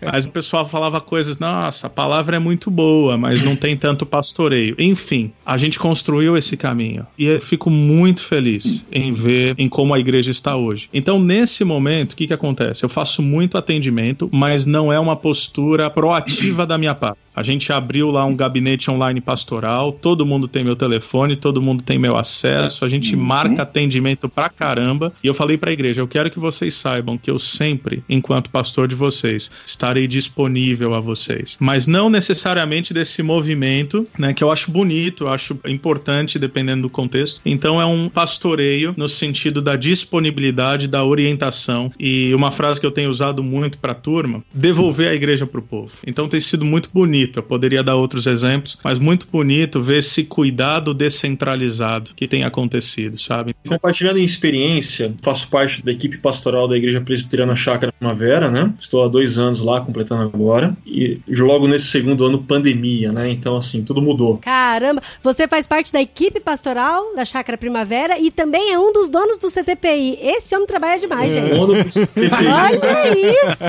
Mas 0.00 0.26
o 0.26 0.30
pessoal 0.30 0.68
falava 0.68 1.00
coisas, 1.00 1.38
nossa, 1.38 1.86
a 1.86 1.90
palavra 1.90 2.36
é 2.36 2.38
muito 2.38 2.70
boa, 2.70 3.16
mas 3.16 3.42
não 3.42 3.56
tem 3.56 3.76
tanto 3.76 4.06
pastoreio. 4.06 4.74
Enfim, 4.78 5.32
a 5.44 5.56
gente 5.56 5.78
construiu 5.78 6.36
esse 6.36 6.56
caminho. 6.56 7.06
E 7.18 7.26
eu 7.26 7.40
fico 7.40 7.70
muito 7.70 8.22
feliz 8.22 8.84
em 8.92 9.12
ver 9.12 9.54
em 9.58 9.68
como 9.68 9.94
a 9.94 9.98
igreja 9.98 10.30
está 10.30 10.56
hoje. 10.56 10.88
Então, 10.92 11.18
nesse 11.18 11.64
momento, 11.64 12.12
o 12.12 12.16
que, 12.16 12.26
que 12.26 12.32
acontece? 12.32 12.84
Eu 12.84 12.88
faço 12.88 13.22
muito 13.22 13.56
atendimento, 13.56 14.28
mas 14.32 14.66
não 14.66 14.92
é 14.92 14.98
uma 14.98 15.16
postura 15.16 15.90
proativa 15.90 16.66
da 16.66 16.78
minha 16.78 16.94
parte. 16.94 17.18
A 17.34 17.42
gente 17.42 17.72
abriu 17.72 18.10
lá 18.10 18.24
um 18.24 18.36
gabinete 18.36 18.90
online 18.90 19.20
pastoral, 19.20 19.90
todo 19.92 20.24
mundo 20.24 20.46
tem 20.46 20.62
meu 20.62 20.76
telefone, 20.76 21.34
todo 21.34 21.60
mundo 21.60 21.82
tem 21.82 21.98
meu 21.98 22.16
acesso, 22.16 22.84
a 22.84 22.88
gente 22.88 23.16
uhum. 23.16 23.22
marca 23.22 23.62
atendimento 23.62 24.28
pra 24.28 24.48
caramba. 24.48 25.12
E 25.22 25.26
eu 25.26 25.34
falei 25.34 25.58
pra 25.58 25.72
igreja: 25.72 26.00
eu 26.00 26.06
quero 26.06 26.30
que 26.30 26.38
vocês 26.38 26.74
saibam 26.74 27.18
que 27.18 27.30
eu 27.30 27.38
sempre, 27.38 28.04
enquanto 28.08 28.50
pastor 28.50 28.86
de 28.86 28.94
vocês, 28.94 29.50
estarei 29.66 30.06
disponível 30.06 30.94
a 30.94 31.00
vocês. 31.00 31.56
Mas 31.58 31.86
não 31.86 32.08
necessariamente 32.08 32.94
desse 32.94 33.22
movimento, 33.22 34.06
né, 34.16 34.32
que 34.32 34.44
eu 34.44 34.52
acho 34.52 34.70
bonito, 34.70 35.24
eu 35.24 35.28
acho 35.28 35.58
importante 35.66 36.38
dependendo 36.38 36.82
do 36.82 36.90
contexto. 36.90 37.40
Então 37.44 37.80
é 37.80 37.86
um 37.86 38.08
pastoreio 38.08 38.94
no 38.96 39.08
sentido 39.08 39.60
da 39.60 39.74
disponibilidade, 39.74 40.86
da 40.86 41.04
orientação. 41.04 41.90
E 41.98 42.32
uma 42.34 42.52
frase 42.52 42.78
que 42.78 42.86
eu 42.86 42.92
tenho 42.92 43.10
usado 43.10 43.42
muito 43.42 43.78
pra 43.78 43.92
turma: 43.92 44.44
devolver 44.52 45.08
a 45.08 45.14
igreja 45.14 45.46
pro 45.46 45.62
povo. 45.62 45.92
Então 46.06 46.28
tem 46.28 46.40
sido 46.40 46.64
muito 46.64 46.90
bonito 46.94 47.23
bonito. 47.24 47.38
Eu 47.38 47.42
poderia 47.42 47.82
dar 47.82 47.96
outros 47.96 48.26
exemplos, 48.26 48.78
mas 48.82 48.98
muito 48.98 49.26
bonito 49.30 49.80
ver 49.80 49.98
esse 49.98 50.24
cuidado 50.24 50.94
descentralizado 50.94 52.12
que 52.14 52.28
tem 52.28 52.44
acontecido, 52.44 53.18
sabe? 53.18 53.54
Compartilhando 53.66 54.18
em 54.18 54.24
experiência, 54.24 55.14
faço 55.22 55.48
parte 55.48 55.84
da 55.84 55.92
equipe 55.92 56.18
pastoral 56.18 56.68
da 56.68 56.76
Igreja 56.76 57.00
Presbiteriana 57.00 57.56
Chácara 57.56 57.92
Primavera, 57.92 58.50
né? 58.50 58.72
Estou 58.78 59.04
há 59.04 59.08
dois 59.08 59.38
anos 59.38 59.60
lá, 59.60 59.80
completando 59.80 60.22
agora. 60.22 60.76
E 60.86 61.20
logo 61.28 61.66
nesse 61.66 61.86
segundo 61.86 62.24
ano, 62.24 62.42
pandemia, 62.42 63.12
né? 63.12 63.30
Então, 63.30 63.56
assim, 63.56 63.82
tudo 63.82 64.00
mudou. 64.00 64.38
Caramba, 64.38 65.02
você 65.22 65.48
faz 65.48 65.66
parte 65.66 65.92
da 65.92 66.00
equipe 66.00 66.40
pastoral 66.40 67.14
da 67.14 67.24
Chácara 67.24 67.56
Primavera 67.58 68.18
e 68.18 68.30
também 68.30 68.72
é 68.72 68.78
um 68.78 68.92
dos 68.92 69.08
donos 69.08 69.38
do 69.38 69.48
CTPI. 69.48 70.18
Esse 70.20 70.54
homem 70.54 70.66
trabalha 70.66 70.98
demais, 70.98 71.32
é. 71.32 71.42
gente. 71.42 71.60
Dono 71.60 71.84
do 71.84 71.90
CTPI. 71.90 72.46
Olha 72.46 73.18
isso! 73.18 73.64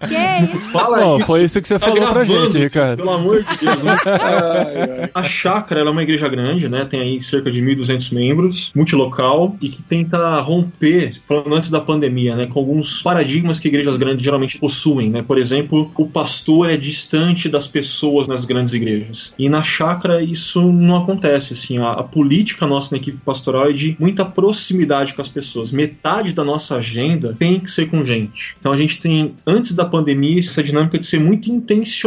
que 0.08 0.56
isso? 0.56 0.70
Fala 0.72 0.98
Bom, 0.98 1.16
isso. 1.18 1.26
Foi 1.26 1.44
isso 1.44 1.60
que 1.60 1.68
você 1.68 1.78
tá 1.78 1.86
falou 1.86 2.09
gravando, 2.12 2.32
pra 2.32 2.44
gente, 2.44 2.58
Ricardo. 2.58 2.98
Pelo 2.98 3.10
amor 3.10 3.42
de 3.42 3.58
Deus. 3.58 3.82
Né? 3.82 3.96
ai, 4.04 4.90
ai. 5.02 5.10
A 5.14 5.22
Chácara 5.22 5.80
é 5.80 5.90
uma 5.90 6.02
igreja 6.02 6.28
grande, 6.28 6.68
né? 6.68 6.84
Tem 6.84 7.00
aí 7.00 7.22
cerca 7.22 7.50
de 7.50 7.62
1.200 7.62 8.12
membros, 8.12 8.72
multilocal, 8.74 9.56
e 9.60 9.68
que 9.68 9.82
tenta 9.82 10.40
romper, 10.40 11.12
falando 11.26 11.54
antes 11.54 11.70
da 11.70 11.80
pandemia, 11.80 12.36
né? 12.36 12.46
Com 12.46 12.58
alguns 12.58 13.02
paradigmas 13.02 13.58
que 13.58 13.68
igrejas 13.68 13.96
grandes 13.96 14.24
geralmente 14.24 14.58
possuem, 14.58 15.10
né? 15.10 15.22
Por 15.22 15.38
exemplo, 15.38 15.90
o 15.96 16.06
pastor 16.06 16.70
é 16.70 16.76
distante 16.76 17.48
das 17.48 17.66
pessoas 17.66 18.28
nas 18.28 18.44
grandes 18.44 18.72
igrejas. 18.72 19.34
E 19.38 19.48
na 19.48 19.62
chácara 19.62 20.22
isso 20.22 20.62
não 20.72 20.96
acontece, 20.96 21.52
assim. 21.52 21.78
A, 21.78 21.92
a 21.92 22.02
política 22.02 22.66
nossa 22.66 22.94
na 22.94 22.98
equipe 22.98 23.18
pastoral 23.24 23.68
é 23.68 23.72
de 23.72 23.96
muita 23.98 24.24
proximidade 24.24 25.14
com 25.14 25.22
as 25.22 25.28
pessoas. 25.28 25.72
Metade 25.72 26.32
da 26.32 26.44
nossa 26.44 26.76
agenda 26.76 27.36
tem 27.38 27.60
que 27.60 27.70
ser 27.70 27.86
com 27.86 28.04
gente. 28.04 28.56
Então 28.58 28.72
a 28.72 28.76
gente 28.76 29.00
tem, 29.00 29.34
antes 29.46 29.72
da 29.72 29.84
pandemia, 29.84 30.40
essa 30.40 30.62
dinâmica 30.62 30.98
de 30.98 31.06
ser 31.06 31.20
muito 31.20 31.50
intencional 31.50 31.99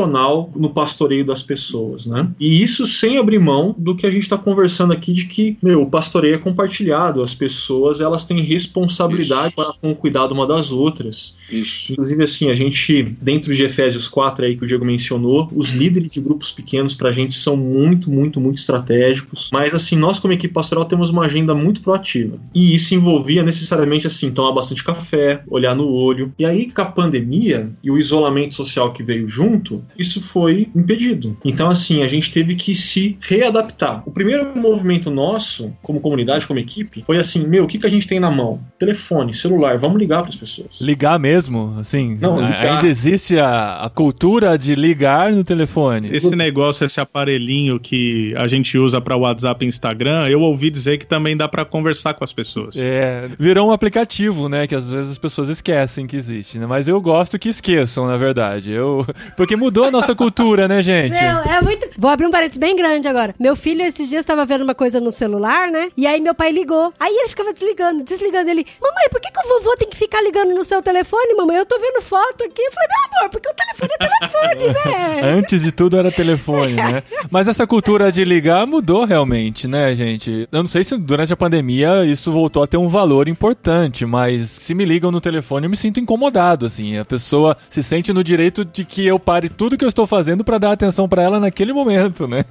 no 0.56 0.70
pastoreio 0.70 1.26
das 1.26 1.42
pessoas, 1.42 2.06
né? 2.06 2.30
E 2.40 2.62
isso 2.62 2.86
sem 2.86 3.18
abrir 3.18 3.40
mão 3.40 3.76
do 3.78 3.96
que 3.96 4.06
a 4.06 4.12
gente 4.12 4.24
está 4.24 4.38
conversando 4.38 4.94
aqui 4.94 5.14
de 5.14 5.26
que, 5.26 5.58
meu, 5.62 5.82
o 5.82 5.90
pastoreio 5.90 6.36
é 6.36 6.38
compartilhado, 6.38 7.22
as 7.22 7.34
pessoas 7.34 8.02
elas 8.02 8.26
têm 8.26 8.42
responsabilidade 8.42 9.48
Isso. 9.48 9.56
para 9.56 9.74
com 9.74 9.92
o 9.92 9.96
cuidado 9.96 10.32
uma 10.34 10.48
das 10.48 10.72
outras. 10.72 11.36
Isso. 11.52 11.94
Inclusive, 11.94 12.24
assim, 12.24 12.50
a 12.50 12.56
gente, 12.56 13.04
dentro 13.22 13.54
de 13.54 13.64
Efésios 13.64 14.08
4 14.08 14.46
aí 14.46 14.56
que 14.56 14.64
o 14.64 14.68
Diego 14.68 14.86
mencionou, 14.86 15.50
os 15.56 15.72
líderes 15.72 16.14
de 16.14 16.22
grupos 16.22 16.52
pequenos 16.52 16.94
para 16.94 17.10
a 17.10 17.12
gente 17.12 17.36
são 17.36 17.56
muito, 17.56 18.12
muito, 18.12 18.40
muito 18.40 18.58
estratégicos. 18.58 19.50
Mas, 19.52 19.74
assim, 19.74 19.96
nós 19.96 20.20
como 20.20 20.34
equipe 20.34 20.54
pastoral 20.54 20.86
temos 20.86 21.10
uma 21.10 21.26
agenda 21.26 21.54
muito 21.54 21.82
proativa. 21.82 22.38
E 22.54 22.74
isso 22.74 22.96
envolvia 22.96 23.44
necessariamente, 23.44 24.08
assim, 24.08 24.32
tomar 24.32 24.52
bastante 24.52 24.84
café, 24.84 25.44
olhar 25.48 25.76
no 25.76 25.88
olho. 25.92 26.34
E 26.38 26.46
aí, 26.46 26.72
com 26.72 26.82
a 26.82 26.86
pandemia 26.86 27.72
e 27.84 27.92
o 27.92 27.98
isolamento 27.98 28.56
social 28.56 28.92
que 28.92 29.04
veio 29.04 29.28
junto, 29.28 29.83
isso 29.98 30.22
foi 30.22 30.69
impedido. 30.76 31.38
Então, 31.43 31.69
assim, 31.69 32.02
a 32.02 32.08
gente 32.08 32.32
teve 32.32 32.56
que 32.56 32.74
se 32.76 33.17
readaptar. 33.22 34.04
O 34.06 34.12
primeiro 34.12 34.58
movimento 34.58 35.10
nosso, 35.10 35.74
como 35.82 36.00
comunidade, 36.00 36.48
como 36.48 36.60
equipe, 36.60 37.04
foi 37.06 37.17
assim: 37.17 37.46
meu, 37.46 37.65
o 37.65 37.67
que, 37.67 37.78
que 37.78 37.88
a 37.88 37.89
gente 37.89 38.08
tem 38.08 38.19
na 38.19 38.32
mão? 38.32 38.60
Telefone, 38.78 39.34
celular, 39.34 39.78
vamos 39.78 40.00
ligar 40.00 40.22
para 40.22 40.30
as 40.30 40.36
pessoas. 40.36 40.80
Ligar 40.82 41.19
mesmo? 41.19 41.76
Assim, 41.80 42.17
Não, 42.19 42.36
ligar. 42.36 42.76
ainda 42.76 42.88
existe 42.88 43.38
a, 43.38 43.84
a 43.84 43.89
cultura 43.89 44.58
de 44.58 44.76
ligar 44.76 45.32
no 45.32 45.43
telefone. 45.43 46.10
Esse 46.12 46.36
negócio, 46.36 46.86
esse 46.86 47.00
aparelhinho 47.00 47.80
que 47.80 48.34
a 48.36 48.48
gente 48.48 48.78
usa 48.78 49.00
para 49.02 49.15
WhatsApp 49.15 49.65
e 49.65 49.67
Instagram, 49.67 50.28
eu 50.28 50.41
ouvi 50.41 50.69
dizer 50.69 50.98
que 50.98 51.06
também 51.06 51.36
dá 51.36 51.48
para 51.48 51.65
conversar 51.65 52.13
com 52.13 52.24
as 52.24 52.34
pessoas. 52.34 52.76
É, 52.78 53.30
virou 53.39 53.69
um 53.69 53.72
aplicativo, 53.72 54.48
né? 54.50 54.67
Que 54.67 54.76
às 54.76 54.89
vezes 54.89 55.12
as 55.12 55.17
pessoas 55.17 55.50
esquecem 55.50 56.08
que 56.08 56.15
existe, 56.15 56.60
né? 56.60 56.65
Mas 56.65 56.88
eu 56.88 57.00
gosto 57.02 57.39
que 57.39 57.50
esqueçam, 57.50 58.08
na 58.08 58.17
verdade. 58.17 58.72
Eu... 58.72 59.06
Porque 59.36 59.56
mudou 59.56 59.73
a 59.82 59.92
nossa 59.92 60.14
cultura, 60.14 60.68
né, 60.68 60.82
gente? 60.82 61.12
Meu, 61.12 61.40
é 61.40 61.62
muito. 61.62 61.90
Vou 61.98 62.10
abrir 62.10 62.26
um 62.26 62.32
parênteses 62.32 62.58
bem 62.58 62.76
grande 62.76 63.08
agora. 63.08 63.34
Meu 63.40 63.56
filho 63.56 63.82
esses 63.82 64.10
dias 64.10 64.22
estava 64.22 64.46
vendo 64.46 64.64
uma 64.64 64.76
coisa 64.76 65.00
no 65.00 65.12
celular, 65.12 65.72
né? 65.72 65.90
E 65.96 66.06
aí 66.06 66.20
meu 66.20 66.36
pai 66.36 66.52
ligou. 66.52 66.94
Aí 67.00 67.14
ele 67.14 67.30
ficava 67.30 67.54
desligando, 67.54 68.04
desligando. 68.04 68.50
Ele, 68.50 68.66
mamãe, 68.82 69.08
por 69.10 69.22
que, 69.22 69.32
que 69.32 69.40
o 69.40 69.48
vovô 69.48 69.76
tem 69.78 69.90
que 69.90 69.98
ficar 69.98 70.22
ligando 70.22 70.54
no 70.54 70.64
seu 70.64 70.82
telefone, 70.82 71.34
mamãe? 71.36 71.58
Eu 71.58 71.66
tô 71.66 71.80
vendo 71.80 72.02
foto 72.02 72.44
aqui. 72.44 72.62
Eu 72.62 72.72
falei, 72.72 72.90
meu 72.90 73.20
amor, 73.20 73.30
porque 73.30 73.50
o 73.50 73.54
telefone 73.54 73.90
é 74.00 74.08
telefone, 74.08 74.68
né? 74.68 75.22
Antes 75.38 75.62
de 75.62 75.72
tudo 75.72 75.98
era 75.98 76.12
telefone, 76.12 76.74
né? 76.74 77.04
Mas 77.30 77.48
essa 77.48 77.66
cultura 77.66 78.12
de 78.12 78.24
ligar 78.26 78.68
mudou 78.68 79.06
realmente, 79.06 79.68
né, 79.68 79.96
gente? 79.96 80.48
Eu 80.52 80.64
não 80.64 80.68
sei 80.68 80.84
se 80.84 80.98
durante 80.98 81.34
a 81.34 81.38
pandemia 81.38 82.06
isso 82.06 82.32
voltou 82.32 82.64
a 82.64 82.68
ter 82.68 82.78
um 82.78 82.88
valor 82.88 83.28
importante, 83.28 84.06
mas 84.06 84.50
se 84.50 84.74
me 84.74 84.86
ligam 84.86 85.12
no 85.12 85.22
telefone 85.22 85.66
eu 85.66 85.70
me 85.70 85.78
sinto 85.78 86.00
incomodado, 86.00 86.66
assim. 86.66 86.98
A 86.98 87.06
pessoa 87.06 87.58
se 87.70 87.82
sente 87.82 88.14
no 88.14 88.24
direito 88.24 88.66
de 88.66 88.84
que 88.84 89.06
eu 89.06 89.20
pare 89.20 89.50
tudo 89.50 89.62
que 89.71 89.84
eu 89.84 89.89
estou 89.89 90.06
fazendo 90.06 90.43
para 90.43 90.58
dar 90.58 90.71
atenção 90.71 91.08
para 91.08 91.23
ela 91.23 91.39
naquele 91.39 91.73
momento, 91.73 92.28
né? 92.28 92.45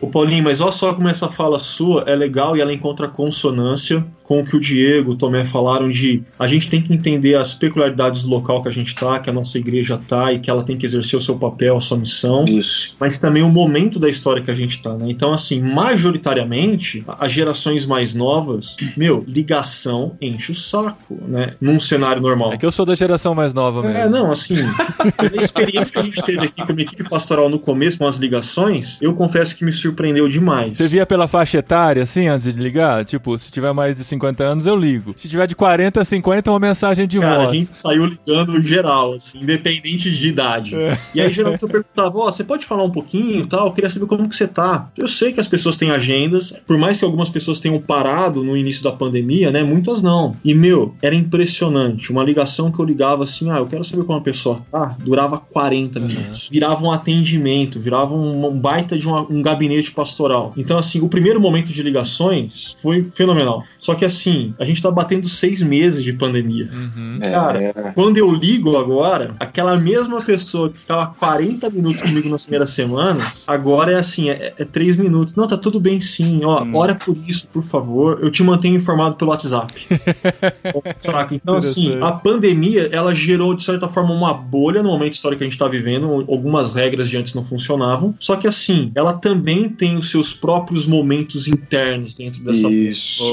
O 0.00 0.08
Paulinho, 0.08 0.44
mas 0.44 0.60
olha 0.60 0.72
só 0.72 0.94
como 0.94 1.08
essa 1.08 1.28
fala 1.28 1.58
sua 1.58 2.04
é 2.06 2.14
legal 2.14 2.56
e 2.56 2.60
ela 2.60 2.72
encontra 2.72 3.08
consonância 3.08 4.04
com 4.28 4.40
o 4.40 4.44
que 4.44 4.56
o 4.56 4.60
Diego, 4.60 5.12
o 5.12 5.16
Tomé 5.16 5.42
falaram 5.42 5.88
de 5.88 6.22
a 6.38 6.46
gente 6.46 6.68
tem 6.68 6.82
que 6.82 6.92
entender 6.92 7.34
as 7.34 7.54
peculiaridades 7.54 8.22
do 8.22 8.28
local 8.28 8.60
que 8.62 8.68
a 8.68 8.70
gente 8.70 8.94
tá, 8.94 9.18
que 9.18 9.30
a 9.30 9.32
nossa 9.32 9.56
igreja 9.56 9.98
tá 10.06 10.30
e 10.32 10.38
que 10.38 10.50
ela 10.50 10.62
tem 10.62 10.76
que 10.76 10.84
exercer 10.84 11.18
o 11.18 11.20
seu 11.20 11.38
papel, 11.38 11.78
a 11.78 11.80
sua 11.80 11.96
missão. 11.96 12.44
Isso. 12.46 12.94
Mas 13.00 13.16
também 13.16 13.42
o 13.42 13.48
momento 13.48 13.98
da 13.98 14.08
história 14.08 14.42
que 14.42 14.50
a 14.50 14.54
gente 14.54 14.82
tá, 14.82 14.94
né? 14.94 15.06
Então, 15.08 15.32
assim, 15.32 15.62
majoritariamente, 15.62 17.02
as 17.18 17.32
gerações 17.32 17.86
mais 17.86 18.14
novas, 18.14 18.76
meu, 18.96 19.24
ligação 19.26 20.12
enche 20.20 20.52
o 20.52 20.54
saco, 20.54 21.18
né? 21.26 21.54
Num 21.58 21.80
cenário 21.80 22.20
normal. 22.20 22.52
É 22.52 22.58
que 22.58 22.66
eu 22.66 22.72
sou 22.72 22.84
da 22.84 22.94
geração 22.94 23.34
mais 23.34 23.54
nova 23.54 23.82
mesmo. 23.82 23.96
É, 23.96 24.08
não, 24.10 24.30
assim, 24.30 24.56
mas 25.16 25.32
a 25.32 25.36
experiência 25.36 25.92
que 25.94 26.00
a 26.00 26.04
gente 26.04 26.22
teve 26.32 26.46
aqui 26.46 26.66
como 26.66 26.80
equipe 26.80 27.08
pastoral 27.08 27.48
no 27.48 27.58
começo 27.58 27.98
com 27.98 28.06
as 28.06 28.16
ligações, 28.16 28.98
eu 29.00 29.14
confesso 29.14 29.56
que 29.56 29.64
me 29.64 29.72
surpreendeu 29.72 30.28
demais. 30.28 30.76
Você 30.76 30.86
via 30.86 31.06
pela 31.06 31.26
faixa 31.26 31.58
etária, 31.58 32.02
assim, 32.02 32.28
antes 32.28 32.52
de 32.52 32.60
ligar? 32.60 33.04
Tipo, 33.04 33.38
se 33.38 33.50
tiver 33.50 33.72
mais 33.72 33.96
de 33.96 34.04
50 34.04 34.44
anos, 34.44 34.66
eu 34.66 34.76
ligo. 34.76 35.14
Se 35.16 35.28
tiver 35.28 35.46
de 35.46 35.56
40 35.56 36.00
a 36.00 36.04
50, 36.04 36.50
uma 36.50 36.60
mensagem 36.60 37.06
de 37.06 37.18
Cara, 37.18 37.44
voz. 37.44 37.50
a 37.50 37.54
gente 37.54 37.74
saiu 37.74 38.04
ligando 38.04 38.60
geral, 38.60 39.14
assim, 39.14 39.38
independente 39.38 40.10
de 40.10 40.28
idade. 40.28 40.74
É. 40.74 40.98
E 41.14 41.20
aí, 41.20 41.30
geralmente, 41.30 41.62
eu 41.62 41.68
perguntava, 41.68 42.18
ó, 42.18 42.28
oh, 42.28 42.32
você 42.32 42.44
pode 42.44 42.66
falar 42.66 42.84
um 42.84 42.90
pouquinho 42.90 43.46
tal? 43.46 43.66
Eu 43.66 43.72
queria 43.72 43.90
saber 43.90 44.06
como 44.06 44.28
que 44.28 44.36
você 44.36 44.46
tá. 44.46 44.90
Eu 44.96 45.08
sei 45.08 45.32
que 45.32 45.40
as 45.40 45.48
pessoas 45.48 45.76
têm 45.76 45.90
agendas, 45.90 46.52
por 46.66 46.76
mais 46.76 46.98
que 46.98 47.04
algumas 47.04 47.30
pessoas 47.30 47.58
tenham 47.58 47.80
parado 47.80 48.44
no 48.44 48.56
início 48.56 48.82
da 48.82 48.92
pandemia, 48.92 49.50
né, 49.50 49.62
muitas 49.62 50.02
não. 50.02 50.36
E, 50.44 50.54
meu, 50.54 50.94
era 51.02 51.14
impressionante. 51.14 52.12
Uma 52.12 52.24
ligação 52.24 52.70
que 52.70 52.78
eu 52.78 52.84
ligava 52.84 53.24
assim, 53.24 53.50
ah, 53.50 53.58
eu 53.58 53.66
quero 53.66 53.84
saber 53.84 54.04
como 54.04 54.18
a 54.18 54.22
pessoa 54.22 54.60
tá, 54.70 54.96
durava 54.98 55.38
40 55.38 56.00
minutos. 56.00 56.17
Uhum. 56.18 56.32
Virava 56.50 56.84
um 56.84 56.90
atendimento, 56.90 57.78
virava 57.80 58.14
um, 58.14 58.58
baita 58.58 58.96
de 58.96 59.06
uma, 59.06 59.22
um 59.22 59.42
gabinete 59.42 59.92
pastoral. 59.92 60.52
Então, 60.56 60.78
assim, 60.78 61.00
o 61.00 61.08
primeiro 61.08 61.40
momento 61.40 61.72
de 61.72 61.82
ligações 61.82 62.76
foi 62.82 63.08
fenomenal. 63.10 63.64
Só 63.76 63.94
que, 63.94 64.04
assim, 64.04 64.54
a 64.58 64.64
gente 64.64 64.82
tá 64.82 64.90
batendo 64.90 65.28
seis 65.28 65.62
meses 65.62 66.02
de 66.02 66.12
pandemia. 66.12 66.68
Uhum. 66.72 67.18
Cara, 67.22 67.62
é. 67.62 67.72
quando 67.94 68.16
eu 68.16 68.32
ligo 68.32 68.76
agora, 68.76 69.34
aquela 69.38 69.76
mesma 69.78 70.20
pessoa 70.22 70.70
que 70.70 70.78
ficava 70.78 71.06
40 71.06 71.70
minutos 71.70 72.02
comigo 72.02 72.28
nas 72.28 72.42
primeiras 72.42 72.70
semanas, 72.70 73.44
agora 73.46 73.92
é 73.92 73.96
assim, 73.96 74.30
é, 74.30 74.52
é 74.56 74.64
três 74.64 74.96
minutos. 74.96 75.34
Não, 75.34 75.46
tá 75.46 75.56
tudo 75.56 75.80
bem 75.80 76.00
sim. 76.00 76.40
Ó, 76.44 76.62
hum. 76.62 76.76
ora 76.76 76.94
por 76.94 77.16
isso, 77.26 77.46
por 77.48 77.62
favor. 77.62 78.18
Eu 78.22 78.30
te 78.30 78.42
mantenho 78.42 78.76
informado 78.76 79.16
pelo 79.16 79.30
WhatsApp. 79.30 79.74
então, 81.32 81.56
assim, 81.56 82.00
a 82.00 82.12
pandemia, 82.12 82.88
ela 82.92 83.14
gerou, 83.14 83.54
de 83.54 83.62
certa 83.62 83.88
forma, 83.88 84.12
uma 84.12 84.32
bolha 84.32 84.82
no 84.82 84.88
momento 84.88 85.14
histórico 85.14 85.38
que 85.38 85.44
a 85.44 85.50
gente 85.50 85.58
tá 85.58 85.68
vivendo. 85.68 86.07
Algumas 86.28 86.74
regras 86.74 87.08
de 87.08 87.16
antes 87.16 87.34
não 87.34 87.44
funcionavam. 87.44 88.14
Só 88.18 88.36
que, 88.36 88.46
assim, 88.46 88.90
ela 88.94 89.12
também 89.12 89.68
tem 89.68 89.94
os 89.94 90.10
seus 90.10 90.32
próprios 90.32 90.86
momentos 90.86 91.48
internos 91.48 92.14
dentro 92.14 92.42
dessa 92.42 92.68
Isso. 92.68 93.24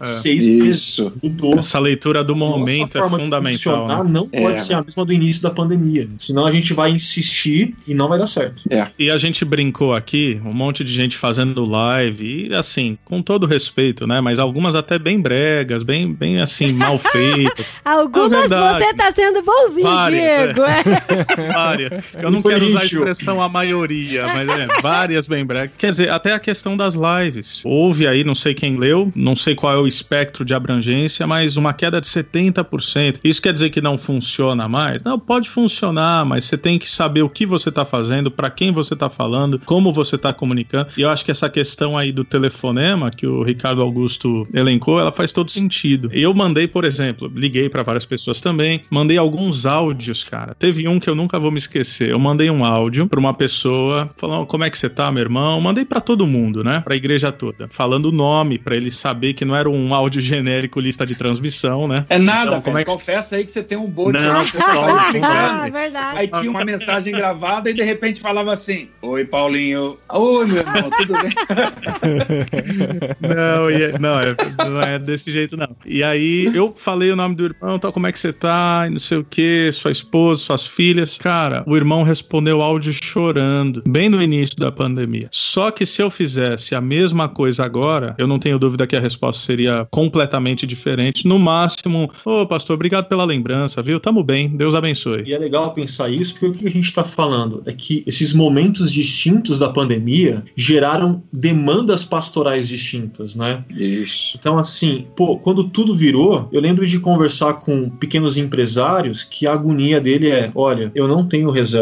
É. 0.00 0.04
Seis 0.04 0.44
Isso. 0.44 1.12
Mudou. 1.22 1.58
Essa 1.58 1.78
leitura 1.78 2.22
do 2.24 2.34
momento 2.34 2.98
é 2.98 3.08
fundamental. 3.08 3.86
Né? 3.86 4.10
Não 4.10 4.28
pode 4.28 4.56
é. 4.56 4.58
ser 4.58 4.74
a 4.74 4.82
mesma 4.82 5.04
do 5.04 5.12
início 5.12 5.42
da 5.42 5.50
pandemia. 5.50 6.08
Senão 6.18 6.46
a 6.46 6.50
gente 6.50 6.72
vai 6.72 6.90
insistir 6.90 7.74
e 7.86 7.94
não 7.94 8.08
vai 8.08 8.18
dar 8.18 8.26
certo. 8.26 8.62
É. 8.70 8.88
E 8.98 9.10
a 9.10 9.18
gente 9.18 9.44
brincou 9.44 9.94
aqui, 9.94 10.40
um 10.44 10.52
monte 10.52 10.84
de 10.84 10.92
gente 10.92 11.16
fazendo 11.16 11.64
live, 11.64 12.48
e 12.48 12.54
assim, 12.54 12.98
com 13.04 13.22
todo 13.22 13.46
respeito, 13.46 14.06
né? 14.06 14.20
Mas 14.20 14.38
algumas 14.38 14.74
até 14.74 14.98
bem 14.98 15.20
bregas, 15.20 15.82
bem, 15.82 16.12
bem 16.12 16.40
assim, 16.40 16.72
mal 16.72 16.98
feitas. 16.98 17.66
algumas 17.84 18.48
você 18.48 18.94
tá 18.94 19.12
sendo 19.12 19.42
bonzinho, 19.42 19.82
várias, 19.82 20.20
Diego. 20.20 20.62
É. 20.62 21.52
várias. 21.52 22.04
Eu 22.14 22.30
não 22.30 22.42
quero 22.42 22.66
usar 22.66 22.80
a 22.80 22.84
expressão 22.84 23.40
a 23.40 23.48
maioria, 23.48 24.26
mas 24.26 24.48
é, 24.48 24.66
várias 24.80 25.26
bem 25.26 25.44
bregas. 25.44 25.76
Quer 25.76 25.90
dizer, 25.90 26.10
até 26.10 26.32
a 26.32 26.38
questão 26.38 26.76
das 26.76 26.94
lives. 26.94 27.62
Houve 27.64 28.06
aí, 28.06 28.24
não 28.24 28.34
sei 28.34 28.54
quem 28.54 28.76
leu, 28.76 29.10
não 29.14 29.34
sei 29.34 29.54
qual 29.54 29.72
é 29.72 29.78
o 29.78 29.86
espectro 29.86 30.44
de 30.44 30.54
abrangência, 30.54 31.26
mas 31.26 31.56
uma 31.56 31.72
queda 31.72 32.00
de 32.00 32.06
70%. 32.06 33.18
Isso 33.24 33.40
quer 33.40 33.52
dizer 33.52 33.70
que 33.70 33.80
não 33.80 33.96
funciona 33.96 34.68
mais? 34.68 35.02
Não, 35.02 35.18
pode 35.18 35.48
funcionar, 35.48 36.24
mas 36.24 36.44
você 36.44 36.56
tem 36.56 36.78
que 36.78 36.90
saber 36.90 37.22
o 37.22 37.28
que 37.28 37.46
você 37.46 37.68
está 37.68 37.84
fazendo, 37.84 38.30
para 38.30 38.50
quem 38.50 38.72
você 38.72 38.94
está 38.94 39.08
falando, 39.08 39.60
como 39.64 39.92
você 39.92 40.16
está 40.16 40.32
comunicando. 40.32 40.88
E 40.96 41.02
eu 41.02 41.10
acho 41.10 41.24
que 41.24 41.30
essa 41.30 41.48
questão 41.48 41.96
aí 41.96 42.12
do 42.12 42.24
telefonema 42.24 43.10
que 43.10 43.26
o 43.26 43.42
Ricardo 43.42 43.82
Augusto 43.82 44.46
elencou, 44.52 45.00
ela 45.00 45.12
faz 45.12 45.32
todo 45.32 45.50
sentido. 45.50 46.10
Eu 46.12 46.34
mandei, 46.34 46.66
por 46.66 46.84
exemplo, 46.84 47.30
liguei 47.34 47.68
para 47.68 47.82
várias 47.82 48.04
pessoas 48.04 48.40
também, 48.40 48.82
mandei 48.90 49.16
alguns 49.16 49.66
áudios, 49.66 50.24
cara. 50.24 50.54
Teve 50.58 50.86
um 50.88 50.98
que 50.98 51.08
eu 51.08 51.14
nunca 51.14 51.38
vou 51.38 51.50
me 51.50 51.58
esquecer 51.58 52.01
acontecer? 52.02 52.10
Eu 52.10 52.18
mandei 52.18 52.50
um 52.50 52.64
áudio 52.64 53.06
para 53.06 53.20
uma 53.20 53.32
pessoa 53.32 54.10
falando 54.16 54.46
como 54.46 54.64
é 54.64 54.70
que 54.70 54.78
você 54.78 54.88
tá, 54.88 55.10
meu 55.12 55.22
irmão. 55.22 55.60
Mandei 55.60 55.84
para 55.84 56.00
todo 56.00 56.26
mundo, 56.26 56.64
né? 56.64 56.80
Para 56.80 56.94
a 56.94 56.96
igreja 56.96 57.30
toda, 57.30 57.68
falando 57.68 58.06
o 58.06 58.12
nome 58.12 58.58
para 58.58 58.74
ele 58.76 58.90
saber 58.90 59.34
que 59.34 59.44
não 59.44 59.54
era 59.54 59.68
um 59.68 59.94
áudio 59.94 60.20
genérico 60.20 60.80
lista 60.80 61.06
de 61.06 61.14
transmissão, 61.14 61.86
né? 61.86 62.04
É 62.08 62.18
nada, 62.18 62.52
então, 62.52 62.62
como 62.62 62.78
é 62.78 62.84
que... 62.84 62.90
confessa 62.90 63.36
aí 63.36 63.44
que 63.44 63.52
você 63.52 63.62
tem 63.62 63.78
um 63.78 63.88
bot. 63.88 64.12
Não, 64.12 64.44
você 64.44 64.58
tá 64.58 65.12
ah, 65.22 65.68
verdade. 65.68 66.18
Aí 66.18 66.28
tinha 66.28 66.50
uma 66.50 66.64
mensagem 66.64 67.12
gravada 67.12 67.70
e 67.70 67.74
de 67.74 67.82
repente 67.82 68.20
falava 68.20 68.52
assim: 68.52 68.88
Oi, 69.00 69.24
Paulinho. 69.24 69.98
Oi, 70.08 70.46
meu 70.46 70.58
irmão, 70.58 70.90
tudo 70.96 71.14
bem? 71.14 71.32
não, 73.20 73.70
é, 73.70 73.98
não, 73.98 74.20
é, 74.20 74.36
não 74.64 74.82
é 74.82 74.98
desse 74.98 75.30
jeito, 75.30 75.56
não. 75.56 75.68
E 75.84 76.02
aí 76.02 76.50
eu 76.54 76.72
falei 76.74 77.10
o 77.10 77.16
nome 77.16 77.34
do 77.34 77.44
irmão, 77.44 77.78
tal, 77.78 77.92
como 77.92 78.06
é 78.06 78.12
que 78.12 78.18
você 78.18 78.32
tá? 78.32 78.84
E 78.86 78.90
não 78.90 78.98
sei 79.00 79.18
o 79.18 79.24
que, 79.24 79.70
sua 79.72 79.90
esposa, 79.90 80.42
suas 80.42 80.66
filhas. 80.66 81.18
Cara, 81.18 81.62
o 81.66 81.76
irmão 81.76 81.91
respondeu 82.00 82.62
áudio 82.62 82.94
chorando, 83.04 83.82
bem 83.86 84.08
no 84.08 84.22
início 84.22 84.56
da 84.56 84.72
pandemia. 84.72 85.28
Só 85.30 85.70
que 85.70 85.84
se 85.84 86.00
eu 86.00 86.08
fizesse 86.10 86.74
a 86.74 86.80
mesma 86.80 87.28
coisa 87.28 87.62
agora, 87.62 88.14
eu 88.16 88.26
não 88.26 88.38
tenho 88.38 88.58
dúvida 88.58 88.86
que 88.86 88.96
a 88.96 89.00
resposta 89.00 89.44
seria 89.44 89.86
completamente 89.90 90.66
diferente. 90.66 91.26
No 91.26 91.38
máximo, 91.38 92.10
ô 92.24 92.40
oh, 92.40 92.46
pastor, 92.46 92.74
obrigado 92.74 93.08
pela 93.08 93.24
lembrança, 93.24 93.82
viu? 93.82 94.00
Tamo 94.00 94.24
bem, 94.24 94.48
Deus 94.48 94.74
abençoe. 94.74 95.24
E 95.26 95.34
é 95.34 95.38
legal 95.38 95.74
pensar 95.74 96.08
isso, 96.08 96.32
porque 96.32 96.46
o 96.46 96.52
que 96.52 96.66
a 96.66 96.70
gente 96.70 96.86
está 96.86 97.04
falando 97.04 97.62
é 97.66 97.72
que 97.72 98.02
esses 98.06 98.32
momentos 98.32 98.90
distintos 98.90 99.58
da 99.58 99.68
pandemia 99.68 100.44
geraram 100.56 101.22
demandas 101.30 102.04
pastorais 102.04 102.68
distintas, 102.68 103.34
né? 103.34 103.64
Isso. 103.70 104.36
Então, 104.38 104.58
assim, 104.58 105.04
pô, 105.16 105.36
quando 105.36 105.64
tudo 105.64 105.94
virou, 105.94 106.48
eu 106.52 106.60
lembro 106.60 106.86
de 106.86 106.98
conversar 106.98 107.54
com 107.54 107.90
pequenos 107.90 108.36
empresários 108.36 109.24
que 109.24 109.46
a 109.46 109.52
agonia 109.52 110.00
dele 110.00 110.30
é: 110.30 110.50
olha, 110.54 110.90
eu 110.94 111.08
não 111.08 111.26
tenho 111.26 111.50
reserva, 111.50 111.81